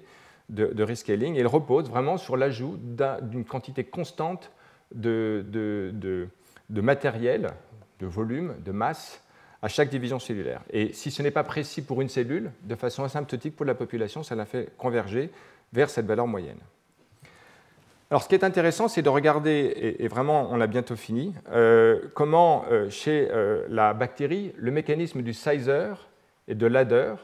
de, 0.49 0.83
rescaling 0.83 1.35
et 1.35 1.39
il 1.39 1.47
repose 1.47 1.89
vraiment 1.89 2.17
sur 2.17 2.35
l'ajout 2.35 2.77
d'une 3.21 3.45
quantité 3.45 3.83
constante 3.83 4.51
de, 4.93 5.45
de, 5.47 6.81
matériel, 6.81 7.51
de 7.99 8.07
volume, 8.07 8.55
de 8.65 8.71
masse 8.71 9.23
à 9.61 9.67
chaque 9.67 9.89
division 9.89 10.19
cellulaire. 10.19 10.61
Et 10.71 10.93
si 10.93 11.11
ce 11.11 11.21
n'est 11.21 11.31
pas 11.31 11.43
précis 11.43 11.81
pour 11.81 12.01
une 12.01 12.09
cellule, 12.09 12.51
de 12.63 12.75
façon 12.75 13.03
asymptotique 13.03 13.55
pour 13.55 13.65
la 13.65 13.75
population, 13.75 14.23
ça 14.23 14.35
la 14.35 14.45
fait 14.45 14.69
converger 14.77 15.31
vers 15.73 15.89
cette 15.89 16.05
valeur 16.05 16.27
moyenne. 16.27 16.59
Alors, 18.11 18.23
ce 18.23 18.27
qui 18.27 18.33
est 18.33 18.43
intéressant, 18.43 18.87
c'est 18.87 19.03
de 19.03 19.09
regarder, 19.09 19.95
et, 19.99 20.07
vraiment, 20.07 20.47
on 20.51 20.59
a 20.61 20.67
bientôt 20.67 20.95
fini, 20.95 21.35
euh, 21.51 21.99
comment 22.15 22.65
euh, 22.71 22.89
chez 22.89 23.27
euh, 23.29 23.67
la 23.69 23.93
bactérie, 23.93 24.51
le 24.57 24.71
mécanisme 24.71 25.21
du 25.21 25.33
sizer 25.33 26.07
et 26.47 26.55
de 26.55 26.67
ladder 26.67 27.15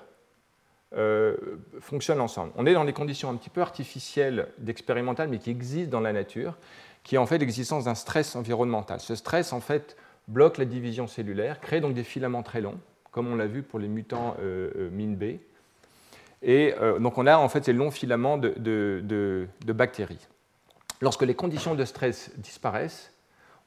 fonctionne 1.82 2.22
ensemble. 2.22 2.54
On 2.56 2.66
est 2.66 2.74
dans 2.74 2.86
des 2.86 2.94
conditions 2.94 3.30
un 3.30 3.36
petit 3.36 3.50
peu 3.50 3.60
artificielles 3.60 4.48
d'expérimental, 4.60 5.28
mais 5.28 5.40
qui 5.40 5.50
existent 5.50 5.92
dans 5.92 6.00
la 6.00 6.14
nature, 6.14 6.56
qui 7.04 7.16
est 7.16 7.18
en 7.18 7.26
fait 7.26 7.38
l'existence 7.38 7.84
d'un 7.84 7.96
stress 7.96 8.34
environnemental. 8.38 9.02
Ce 9.02 9.14
stress, 9.14 9.52
en 9.52 9.60
fait, 9.60 9.98
bloque 10.28 10.58
la 10.58 10.66
division 10.66 11.08
cellulaire, 11.08 11.60
crée 11.62 11.82
donc 11.82 11.94
des 11.94 12.04
filaments 12.04 12.44
très 12.44 12.62
longs, 12.62 12.80
comme 13.12 13.28
on 13.28 13.36
l'a 13.36 13.48
vu 13.48 13.62
pour 13.64 13.80
les 13.80 13.88
mutants 13.88 14.36
MINB. 14.92 15.40
Et 16.42 16.74
donc, 17.00 17.18
on 17.18 17.26
a 17.26 17.38
en 17.38 17.48
fait 17.50 17.66
ces 17.66 17.74
longs 17.74 17.92
filaments 17.92 18.38
de, 18.38 19.48
bactéries 19.66 20.28
lorsque 21.02 21.24
les 21.24 21.36
conditions 21.36 21.76
de 21.76 21.86
stress 21.86 22.32
disparaissent, 22.38 23.14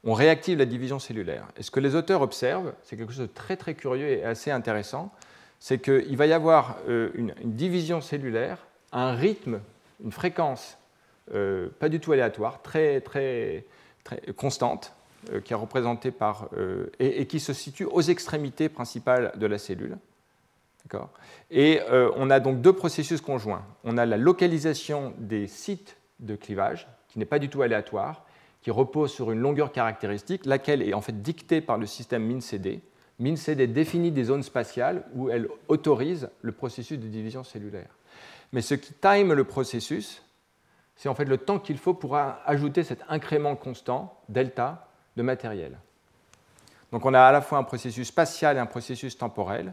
on 0.04 0.12
réactive 0.12 0.58
la 0.58 0.64
division 0.64 0.98
cellulaire. 0.98 1.46
Et 1.56 1.62
ce 1.62 1.70
que 1.70 1.80
les 1.80 1.94
auteurs 1.94 2.22
observent, 2.22 2.72
c'est 2.82 2.96
quelque 2.96 3.12
chose 3.12 3.28
de 3.28 3.32
très 3.32 3.56
très 3.56 3.74
curieux 3.74 4.08
et 4.08 4.24
assez 4.24 4.50
intéressant, 4.50 5.12
c'est 5.58 5.80
qu'il 5.80 6.16
va 6.16 6.26
y 6.26 6.32
avoir 6.32 6.78
euh, 6.88 7.10
une, 7.14 7.34
division 7.44 8.00
cellulaire, 8.00 8.58
un 8.92 9.12
rythme, 9.12 9.60
une 10.02 10.12
fréquence 10.12 10.78
euh, 11.34 11.68
pas 11.78 11.88
du 11.88 12.00
tout 12.00 12.12
aléatoire, 12.12 12.62
très 12.62 13.00
très, 13.00 13.64
constante, 14.36 14.92
euh, 14.92 14.97
qui 15.44 15.52
est 15.52 15.56
représentée 15.56 16.10
par 16.10 16.48
et, 16.98 17.20
et, 17.20 17.26
qui 17.26 17.40
se 17.40 17.52
situe 17.52 17.84
aux 17.84 18.02
extrémités 18.02 18.68
principales 18.68 19.32
de 19.36 19.46
la 19.46 19.58
cellule. 19.58 19.98
Et 21.50 21.80
on 22.16 22.30
a 22.30 22.40
donc 22.40 22.60
deux 22.60 22.72
processus 22.72 23.20
conjoints. 23.20 23.64
On 23.84 23.98
a 23.98 24.06
la 24.06 24.16
localisation 24.16 25.12
des 25.18 25.46
sites 25.46 25.96
de 26.20 26.34
clivage, 26.34 26.88
qui 27.08 27.18
n'est 27.18 27.24
pas 27.24 27.38
du 27.38 27.48
tout 27.48 27.62
aléatoire, 27.62 28.24
qui 28.62 28.70
repose 28.70 29.12
sur 29.12 29.30
une 29.30 29.40
longueur 29.40 29.72
caractéristique, 29.72 30.46
laquelle 30.46 30.82
est 30.82 30.94
en 30.94 31.00
fait 31.00 31.22
dictée 31.22 31.60
par 31.60 31.78
le 31.78 31.86
système 31.86 32.26
MinCD. 32.26 32.80
MinCD 33.18 33.66
définit 33.66 34.10
des 34.10 34.24
zones 34.24 34.42
spatiales 34.42 35.04
où 35.14 35.30
elle 35.30 35.48
autorise 35.68 36.30
le 36.42 36.52
processus 36.52 36.98
de 36.98 37.06
division 37.06 37.44
cellulaire. 37.44 37.90
Mais 38.52 38.62
ce 38.62 38.74
qui 38.74 38.92
time 38.94 39.32
le 39.32 39.44
processus, 39.44 40.22
c'est 40.96 41.08
en 41.08 41.14
fait 41.14 41.24
le 41.24 41.38
temps 41.38 41.58
qu'il 41.58 41.78
faut 41.78 41.94
pour 41.94 42.16
ajouter 42.16 42.82
cet 42.82 43.02
incrément 43.08 43.56
constant, 43.56 44.20
delta, 44.28 44.87
matériel. 45.22 45.78
Donc 46.92 47.04
on 47.04 47.14
a 47.14 47.20
à 47.20 47.32
la 47.32 47.40
fois 47.40 47.58
un 47.58 47.64
processus 47.64 48.08
spatial 48.08 48.56
et 48.56 48.60
un 48.60 48.66
processus 48.66 49.16
temporel 49.16 49.72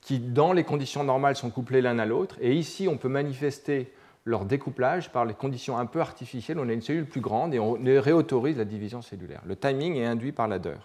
qui, 0.00 0.18
dans 0.18 0.52
les 0.52 0.64
conditions 0.64 1.04
normales, 1.04 1.36
sont 1.36 1.50
couplés 1.50 1.80
l'un 1.80 1.98
à 1.98 2.06
l'autre. 2.06 2.36
Et 2.40 2.52
ici, 2.54 2.88
on 2.88 2.96
peut 2.96 3.08
manifester 3.08 3.92
leur 4.26 4.44
découplage 4.44 5.10
par 5.10 5.24
les 5.24 5.34
conditions 5.34 5.78
un 5.78 5.86
peu 5.86 6.00
artificielles. 6.00 6.58
On 6.58 6.68
a 6.68 6.72
une 6.72 6.82
cellule 6.82 7.06
plus 7.06 7.20
grande 7.20 7.54
et 7.54 7.58
on 7.58 7.78
réautorise 7.82 8.56
la 8.56 8.64
division 8.64 9.02
cellulaire. 9.02 9.42
Le 9.46 9.56
timing 9.56 9.96
est 9.96 10.06
induit 10.06 10.32
par 10.32 10.48
ladder. 10.48 10.76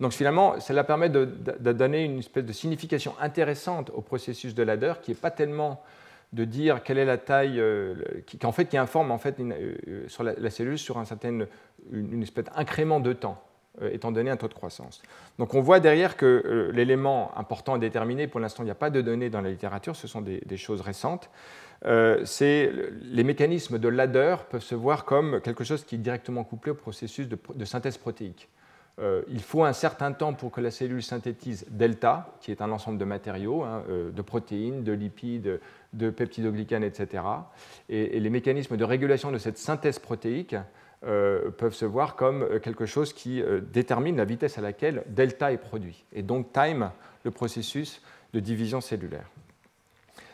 Donc 0.00 0.12
finalement, 0.12 0.60
cela 0.60 0.84
permet 0.84 1.08
de, 1.08 1.24
donner 1.24 2.04
une 2.04 2.18
espèce 2.18 2.44
de 2.44 2.52
signification 2.52 3.14
intéressante 3.20 3.90
au 3.94 4.00
processus 4.00 4.54
de 4.54 4.62
ladder 4.62 4.94
qui 5.02 5.12
n'est 5.12 5.16
pas 5.16 5.30
tellement 5.30 5.82
de 6.34 6.44
dire 6.44 6.82
quelle 6.82 6.98
est 6.98 7.04
la 7.04 7.18
taille, 7.18 7.60
euh, 7.60 7.94
qui, 8.26 8.44
en 8.44 8.52
fait 8.52 8.66
qui 8.66 8.76
informe 8.76 9.10
en 9.12 9.18
fait 9.18 9.38
euh, 9.40 10.04
sur 10.08 10.24
la, 10.24 10.50
cellule 10.50 10.78
sur 10.78 10.98
un 10.98 11.04
certain, 11.04 11.46
une, 11.92 12.22
espèce 12.22 12.44
d'incrément 12.44 12.98
de 12.98 13.12
temps 13.12 13.42
euh, 13.80 13.90
étant 13.92 14.10
donné 14.10 14.30
un 14.30 14.36
taux 14.36 14.48
de 14.48 14.54
croissance. 14.54 15.00
Donc 15.38 15.54
on 15.54 15.60
voit 15.60 15.78
derrière 15.78 16.16
que 16.16 16.70
l'élément 16.74 17.36
important 17.38 17.74
à 17.74 17.78
déterminer, 17.78 18.26
pour 18.26 18.40
l'instant 18.40 18.64
il 18.64 18.66
n'y 18.66 18.72
a 18.72 18.76
pas 18.76 18.90
de 18.90 19.00
données 19.00 19.30
dans 19.30 19.40
la 19.40 19.50
littérature, 19.50 19.94
ce 19.94 20.08
sont 20.08 20.22
des, 20.22 20.56
choses 20.56 20.80
récentes, 20.80 21.30
euh, 21.86 22.24
les 22.40 23.24
mécanismes 23.24 23.78
de 23.78 23.88
ladder 23.88 24.36
peuvent 24.50 24.62
se 24.62 24.74
voir 24.74 25.04
comme 25.04 25.40
quelque 25.40 25.64
chose 25.64 25.84
qui 25.84 25.96
est 25.96 25.98
directement 25.98 26.42
couplé 26.42 26.72
au 26.72 26.74
processus 26.74 27.28
de, 27.28 27.64
synthèse 27.64 27.98
protéique. 27.98 28.48
Euh, 29.00 29.22
il 29.28 29.42
faut 29.42 29.64
un 29.64 29.72
certain 29.72 30.12
temps 30.12 30.34
pour 30.34 30.52
que 30.52 30.60
la 30.60 30.70
cellule 30.70 31.02
synthétise 31.02 31.66
delta, 31.70 32.36
qui 32.40 32.50
est 32.50 32.62
un 32.62 32.70
ensemble 32.70 32.98
de 32.98 33.04
matériaux, 33.04 33.62
hein, 33.62 33.82
euh, 33.88 34.10
de 34.12 34.22
protéines, 34.22 34.84
de 34.84 34.92
lipides, 34.92 35.60
de 35.92 36.10
peptidoglycanes, 36.10 36.84
etc. 36.84 37.24
Et, 37.88 38.20
les 38.20 38.30
mécanismes 38.30 38.76
de 38.76 38.84
régulation 38.84 39.32
de 39.32 39.38
cette 39.38 39.58
synthèse 39.58 39.98
protéique 39.98 40.56
peuvent 41.58 41.74
se 41.74 41.84
voir 41.84 42.16
comme 42.16 42.60
quelque 42.60 42.86
chose 42.86 43.12
qui 43.12 43.42
détermine 43.74 44.16
la 44.16 44.24
vitesse 44.24 44.56
à 44.56 44.62
laquelle 44.62 45.04
delta 45.06 45.52
est 45.52 45.58
produit, 45.58 46.06
et 46.14 46.22
donc 46.22 46.50
time 46.54 46.92
le 47.24 47.30
processus 47.30 48.00
de 48.32 48.40
division 48.40 48.80
cellulaire. 48.80 49.28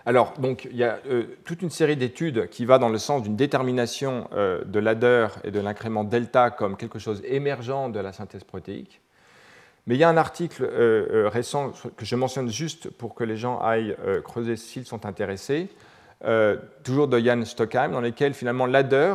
Alors, 0.07 0.33
donc, 0.39 0.67
il 0.71 0.77
y 0.77 0.85
a 0.85 0.99
toute 1.45 1.61
une 1.63 1.71
série 1.71 1.97
d'études 1.97 2.49
qui 2.49 2.65
va 2.65 2.79
dans 2.79 2.89
le 2.89 2.99
sens 2.99 3.23
d'une 3.23 3.37
détermination 3.37 4.29
de 4.33 4.79
l'adder 4.79 5.29
et 5.45 5.51
de 5.51 5.61
l'incrément 5.61 6.05
delta 6.05 6.51
comme 6.51 6.77
quelque 6.77 6.99
chose 6.99 7.23
émergent 7.25 7.91
de 7.91 8.01
la 8.01 8.13
synthèse 8.13 8.45
protéique. 8.45 9.03
Mais 9.87 9.95
il 9.97 9.99
y 9.99 10.05
a 10.05 10.09
un 10.09 10.17
article 10.17 10.65
euh, 10.65 11.25
euh, 11.25 11.29
récent 11.29 11.73
que 11.97 12.05
je 12.05 12.15
mentionne 12.15 12.49
juste 12.49 12.91
pour 12.91 13.15
que 13.15 13.25
les 13.25 13.37
gens 13.37 13.59
aillent 13.61 13.97
euh, 14.05 14.21
creuser 14.21 14.57
s'ils 14.57 14.87
sont 14.87 15.07
intéressés, 15.07 15.69
toujours 16.85 17.09
de 17.09 17.19
Jan 17.19 17.47
Stockheim, 17.47 17.93
dans 17.93 18.03
lequel 18.03 18.35
finalement 18.35 18.67
l'adder 18.67 19.15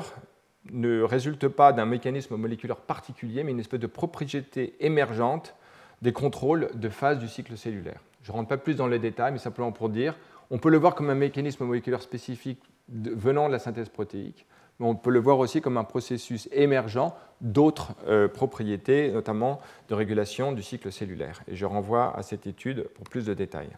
ne 0.71 1.03
résulte 1.03 1.47
pas 1.47 1.71
d'un 1.71 1.85
mécanisme 1.85 2.35
moléculaire 2.35 2.77
particulier, 2.77 3.43
mais 3.43 3.51
une 3.51 3.59
espèce 3.59 3.79
de 3.79 3.85
propriété 3.85 4.75
émergente 4.79 5.53
des 6.01 6.13
contrôles 6.13 6.69
de 6.73 6.89
phase 6.89 7.19
du 7.19 7.27
cycle 7.27 7.55
cellulaire. 7.57 7.99
Je 8.23 8.31
ne 8.31 8.37
rentre 8.37 8.49
pas 8.49 8.57
plus 8.57 8.73
dans 8.73 8.87
les 8.87 8.97
détails, 8.97 9.31
mais 9.31 9.37
simplement 9.37 9.71
pour 9.71 9.89
dire, 9.89 10.15
on 10.51 10.57
peut 10.57 10.69
le 10.69 10.77
voir 10.77 10.95
comme 10.95 11.09
un 11.09 11.15
mécanisme 11.15 11.65
moléculaire 11.65 12.01
spécifique 12.01 12.61
venant 12.89 13.47
de 13.47 13.53
la 13.53 13.59
synthèse 13.59 13.89
protéique, 13.89 14.45
mais 14.79 14.87
on 14.87 14.95
peut 14.95 15.09
le 15.09 15.19
voir 15.19 15.39
aussi 15.39 15.61
comme 15.61 15.77
un 15.77 15.83
processus 15.83 16.49
émergent 16.51 17.13
d'autres 17.41 17.93
euh, 18.07 18.27
propriétés, 18.27 19.11
notamment 19.11 19.61
de 19.89 19.93
régulation 19.93 20.51
du 20.51 20.61
cycle 20.61 20.91
cellulaire. 20.91 21.41
Et 21.47 21.55
je 21.55 21.65
renvoie 21.65 22.15
à 22.17 22.23
cette 22.23 22.47
étude 22.47 22.87
pour 22.95 23.05
plus 23.05 23.25
de 23.25 23.33
détails. 23.33 23.75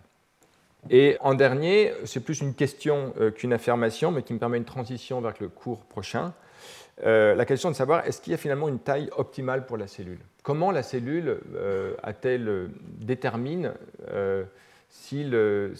Et 0.89 1.17
en 1.21 1.33
dernier, 1.33 1.93
c'est 2.05 2.19
plus 2.19 2.41
une 2.41 2.53
question 2.53 3.13
euh, 3.19 3.31
qu'une 3.31 3.53
affirmation, 3.53 4.11
mais 4.11 4.23
qui 4.23 4.33
me 4.33 4.39
permet 4.39 4.57
une 4.57 4.65
transition 4.65 5.21
vers 5.21 5.33
le 5.39 5.49
cours 5.49 5.79
prochain. 5.85 6.33
Euh, 7.05 7.35
la 7.35 7.45
question 7.45 7.69
de 7.69 7.75
savoir 7.75 8.05
est-ce 8.07 8.21
qu'il 8.21 8.31
y 8.31 8.33
a 8.33 8.37
finalement 8.37 8.67
une 8.67 8.79
taille 8.79 9.09
optimale 9.17 9.65
pour 9.65 9.77
la 9.77 9.87
cellule? 9.87 10.19
Comment 10.43 10.71
la 10.71 10.81
cellule 10.81 11.41
a-t-elle 12.03 12.69
détermine 12.99 13.73
si, 14.89 15.23
le, 15.23 15.73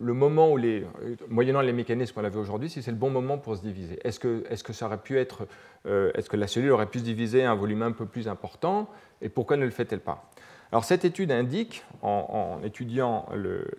moment 0.00 0.52
où 0.52 0.56
les, 0.56 0.86
moyennant 1.28 1.60
les 1.60 1.72
mécanismes 1.72 2.14
qu'on 2.14 2.24
avait 2.24 2.38
aujourd'hui, 2.38 2.68
si 2.68 2.82
c'est 2.82 2.90
le 2.90 2.96
bon 2.96 3.10
moment 3.10 3.38
pour 3.38 3.56
se 3.56 3.62
diviser. 3.62 3.98
Est-ce 4.04 4.20
que, 4.20 4.44
est 4.48 4.62
que, 4.62 4.72
ça 4.72 4.86
aurait 4.86 4.98
pu 4.98 5.18
être, 5.18 5.46
euh, 5.86 6.10
est-ce 6.14 6.28
que 6.28 6.36
la 6.36 6.46
cellule 6.46 6.72
aurait 6.72 6.86
pu 6.86 6.98
se 6.98 7.04
diviser 7.04 7.44
à 7.44 7.52
un 7.52 7.54
volume 7.54 7.82
un 7.82 7.92
peu 7.92 8.06
plus 8.06 8.28
important 8.28 8.88
et 9.22 9.28
pourquoi 9.28 9.56
ne 9.56 9.64
le 9.64 9.70
fait-elle 9.70 10.00
pas? 10.00 10.30
Alors 10.72 10.84
cette 10.84 11.04
étude 11.04 11.32
indique, 11.32 11.82
en, 12.02 12.60
étudiant 12.64 13.28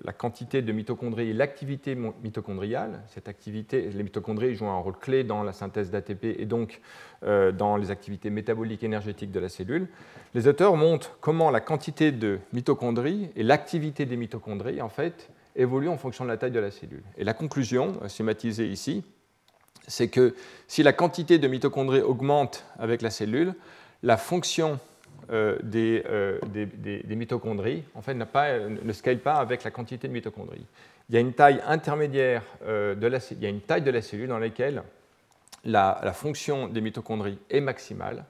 la 0.04 0.12
quantité 0.12 0.62
de 0.62 0.72
mitochondries 0.74 1.30
et 1.30 1.34
l'activité 1.34 1.96
mitochondriale, 1.96 3.02
cette 3.08 3.30
activité, 3.30 3.90
les 3.90 4.04
mitochondries 4.04 4.56
jouent 4.56 4.68
un 4.68 4.78
rôle 4.80 4.98
clé 4.98 5.24
dans 5.24 5.42
la 5.44 5.54
synthèse 5.54 5.90
d'ATP 5.90 6.26
et 6.26 6.46
donc 6.46 6.82
euh, 7.24 7.54
dans 7.54 7.78
les 7.78 7.92
activités 7.92 8.30
métaboliques 8.30 8.84
énergétiques 8.84 9.32
de 9.32 9.40
la 9.40 9.48
cellule, 9.48 9.88
les 10.36 10.48
auteurs 10.48 10.76
montrent 10.76 11.18
comment 11.22 11.50
la 11.50 11.62
quantité 11.62 12.12
de 12.12 12.40
mitochondries 12.52 13.30
et 13.38 13.44
l'activité 13.44 14.06
des 14.06 14.18
mitochondries 14.18 14.82
en 14.82 14.90
fait 14.90 15.30
évoluent 15.56 15.90
en 15.90 15.98
fonction 15.98 16.26
de 16.26 16.30
la 16.30 16.38
taille 16.38 16.52
de 16.52 16.60
la 16.60 16.72
cellule. 16.72 17.04
Et 17.18 17.24
la 17.24 17.34
conclusion, 17.34 17.94
euh, 18.04 18.10
schématisée 18.10 18.68
ici, 18.68 19.04
c'est 19.88 20.10
que 20.10 20.36
si 20.68 20.84
la 20.84 20.92
quantité 20.92 21.40
de 21.40 21.48
mitochondries 21.48 22.02
augmente 22.02 22.66
avec 22.78 23.02
la 23.02 23.10
cellule, 23.10 23.56
la 24.04 24.18
fonction 24.18 24.78
euh, 25.30 25.58
euh, 25.76 26.40
des, 26.48 27.16
mitochondries 27.16 27.84
en 27.96 28.02
fait, 28.02 28.16
pas, 28.26 28.60
ne 28.60 28.94
scale 28.94 29.20
pas 29.20 29.36
avec 29.36 29.64
la 29.64 29.72
quantité 29.72 30.08
de 30.08 30.14
mitochondries. 30.14 30.66
Il 31.10 31.16
y 31.16 31.18
a 31.18 31.22
une 31.22 31.34
taille 31.34 31.62
intermédiaire 31.66 32.44
euh, 32.66 32.96
de 32.96 33.08
la, 33.08 33.20
il 33.32 33.42
y 33.42 33.46
a 33.46 33.50
une 33.50 33.62
taille 33.62 33.82
de 33.82 33.92
la 33.92 34.02
cellule 34.02 34.28
dans 34.28 34.40
laquelle 34.40 34.84
la, 35.64 36.12
fonction 36.14 36.68
des 36.68 36.82
mitochondries 36.82 37.40
est 37.50 37.62
maximale 37.62 38.26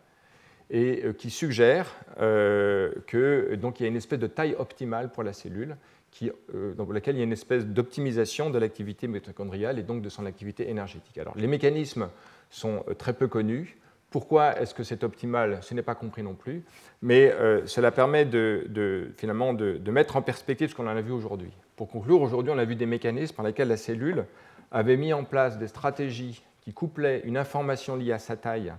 et 0.70 1.04
qui 1.18 1.30
suggère 1.30 1.88
que 2.18 3.56
donc 3.56 3.80
il 3.80 3.84
y 3.84 3.86
a 3.86 3.90
une 3.90 3.98
espèce 3.98 4.20
de 4.20 4.28
taille 4.28 4.56
optimale 4.58 5.12
pour 5.12 5.24
la 5.24 5.34
cellule 5.34 5.76
qui, 6.12 6.32
dans 6.78 6.90
laquelle 6.92 7.16
il 7.16 7.20
y 7.20 7.22
a 7.22 7.26
une 7.26 7.34
espèce 7.34 7.66
d'optimisation 7.66 8.50
de 8.50 8.58
l'activité 8.58 9.08
mitochondriale 9.08 9.80
et 9.80 9.84
donc 9.84 10.02
de 10.02 10.08
son 10.08 10.26
activité 10.26 10.70
énergétique. 10.70 11.18
Alors 11.18 11.38
les 11.38 11.48
mécanismes 11.48 12.10
sont 12.50 12.86
très 12.98 13.14
peu 13.14 13.28
connus. 13.28 13.81
Pourquoi 14.12 14.60
est-ce 14.60 14.74
que 14.74 14.84
c'est 14.84 15.06
optimal 15.06 15.60
Ce 15.62 15.74
n'est 15.74 15.82
pas 15.82 15.96
compris 15.96 16.22
non 16.22 16.36
plus, 16.36 16.64
mais 17.02 17.32
euh, 17.32 17.66
cela 17.66 17.92
permet 17.92 18.26
de, 18.26 19.10
finalement 19.18 19.54
de, 19.54 19.80
mettre 19.90 20.18
en 20.18 20.22
perspective 20.22 20.70
ce 20.70 20.76
qu'on 20.76 20.88
en 20.88 20.98
a 20.98 21.02
vu 21.02 21.14
aujourd'hui. 21.14 21.52
Pour 21.78 21.88
conclure, 21.88 22.22
aujourd'hui, 22.22 22.52
on 22.54 22.58
a 22.58 22.66
vu 22.66 22.76
des 22.76 22.86
mécanismes 22.86 23.34
par 23.34 23.46
lesquels 23.46 23.70
la 23.70 23.78
cellule 23.78 24.26
avait 24.70 24.98
mis 24.98 25.14
en 25.14 25.24
place 25.24 25.58
des 25.58 25.70
stratégies 25.70 26.44
qui 26.60 26.74
couplaient 26.74 27.22
une 27.24 27.38
information 27.38 27.96
liée 27.96 28.12
à 28.12 28.20
sa 28.20 28.36
taille, 28.36 28.74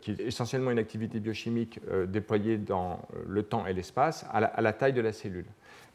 qui 0.00 0.12
est 0.12 0.20
essentiellement 0.20 0.70
une 0.70 0.78
activité 0.78 1.20
biochimique 1.20 1.78
euh, 1.90 2.06
déployée 2.06 2.56
dans 2.56 3.00
le 3.28 3.42
temps 3.42 3.66
et 3.66 3.74
l'espace, 3.74 4.24
à 4.32 4.62
la 4.62 4.72
taille 4.72 4.94
de 4.94 5.02
la 5.02 5.12
cellule. 5.12 5.46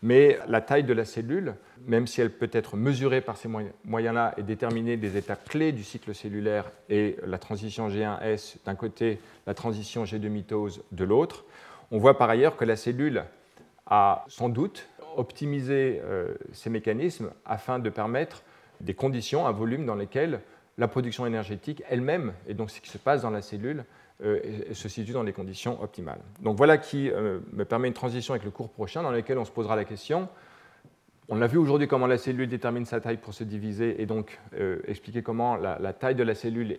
Mais 0.04 0.40
la 0.48 0.62
taille 0.62 0.84
de 0.84 0.94
la 0.94 1.06
cellule, 1.06 1.56
même 1.86 2.08
si 2.08 2.22
elle 2.22 2.32
peut 2.32 2.50
être 2.52 2.76
mesurée 2.76 3.22
par 3.22 3.38
ces 3.38 3.48
moyens-là 3.86 4.34
et 4.38 4.44
déterminer 4.44 4.98
des 4.98 5.16
étapes 5.16 5.48
clés 5.48 5.72
du 5.72 5.84
cycle 5.84 6.16
cellulaire 6.16 6.72
et 6.90 7.18
la 7.26 7.38
transition 7.38 7.88
G1S 7.88 8.58
d'un 8.66 8.76
côté, 8.76 9.20
la 9.46 9.54
transition 9.54 10.04
G2 10.04 10.28
mitose 10.28 10.84
de 10.92 11.04
l'autre, 11.04 11.46
on 11.92 12.00
voit 12.00 12.18
par 12.18 12.30
ailleurs 12.30 12.58
que 12.58 12.66
la 12.66 12.76
cellule 12.76 13.24
a 13.86 14.26
sans 14.28 14.50
doute 14.50 14.88
optimisé 15.18 16.02
euh, 16.04 16.34
ces 16.54 16.70
mécanismes 16.70 17.32
afin 17.46 17.78
de 17.78 17.90
permettre 17.90 18.44
des 18.80 18.94
conditions, 18.94 19.46
un 19.46 19.52
volume 19.52 19.86
dans 19.86 19.96
lesquels 19.96 20.40
la 20.78 20.88
production 20.88 21.26
énergétique 21.28 21.84
elle-même, 21.90 22.34
et 22.48 22.54
donc 22.54 22.72
ce 22.72 22.82
qui 22.82 22.90
se 22.90 22.98
passe 22.98 23.22
dans 23.22 23.30
la 23.30 23.42
cellule, 23.42 23.80
euh, 23.80 24.01
se 24.74 24.90
situe 24.90 25.14
dans 25.14 25.24
des 25.24 25.34
conditions 25.34 25.82
optimales. 25.82 26.20
Donc 26.42 26.58
voilà 26.58 26.78
qui 26.78 27.10
euh, 27.10 27.40
me 27.54 27.66
permet 27.66 27.88
une 27.88 27.94
transition 27.94 28.34
avec 28.34 28.44
le 28.44 28.52
cours 28.52 28.70
prochain 28.70 29.02
dans 29.04 29.12
lequel 29.12 29.38
on 29.38 29.46
se 29.46 29.52
posera 29.52 29.76
la 29.76 29.86
question. 29.86 30.30
On 31.30 31.42
a 31.42 31.48
vu 31.48 31.58
aujourd'hui 31.58 31.88
comment 31.88 32.08
la 32.08 32.18
cellule 32.18 32.50
détermine 32.50 32.86
sa 32.86 33.00
taille 33.00 33.18
pour 33.18 33.34
se 33.34 33.44
diviser 33.44 34.02
et 34.02 34.06
donc 34.06 34.40
euh, 34.54 34.80
expliquer 34.86 35.24
comment 35.24 35.56
la, 35.56 35.94
taille 35.94 36.16
de 36.16 36.24
la 36.24 36.36
cellule 36.36 36.76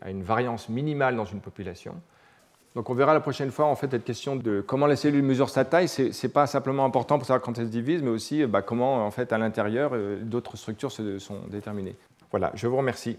a 0.00 0.10
une 0.10 0.22
variance 0.22 0.68
minimale 0.68 1.14
dans 1.14 1.26
une 1.26 1.40
population. 1.40 1.94
Donc 2.74 2.88
on 2.88 2.94
verra 2.94 3.12
la 3.12 3.20
prochaine 3.20 3.50
fois 3.50 3.66
en 3.66 3.74
fait 3.74 3.90
cette 3.90 4.04
question 4.04 4.36
de 4.36 4.60
comment 4.60 4.86
la 4.86 4.96
cellule 4.96 5.22
mesure 5.22 5.50
sa 5.50 5.64
taille. 5.64 5.88
Ce 5.88 6.02
n'est 6.02 6.32
pas 6.32 6.46
simplement 6.46 6.84
important 6.84 7.18
pour 7.18 7.26
savoir 7.26 7.42
quand 7.42 7.58
elle 7.58 7.66
se 7.66 7.70
divise, 7.70 8.02
mais 8.02 8.10
aussi 8.10 8.46
bah, 8.46 8.62
comment 8.62 9.04
en 9.04 9.10
fait 9.10 9.32
à 9.32 9.38
l'intérieur 9.38 9.92
d'autres 10.22 10.56
structures 10.56 10.90
se, 10.90 11.18
sont 11.18 11.40
déterminées. 11.48 11.96
Voilà, 12.30 12.52
je 12.54 12.66
vous 12.66 12.76
remercie. 12.76 13.18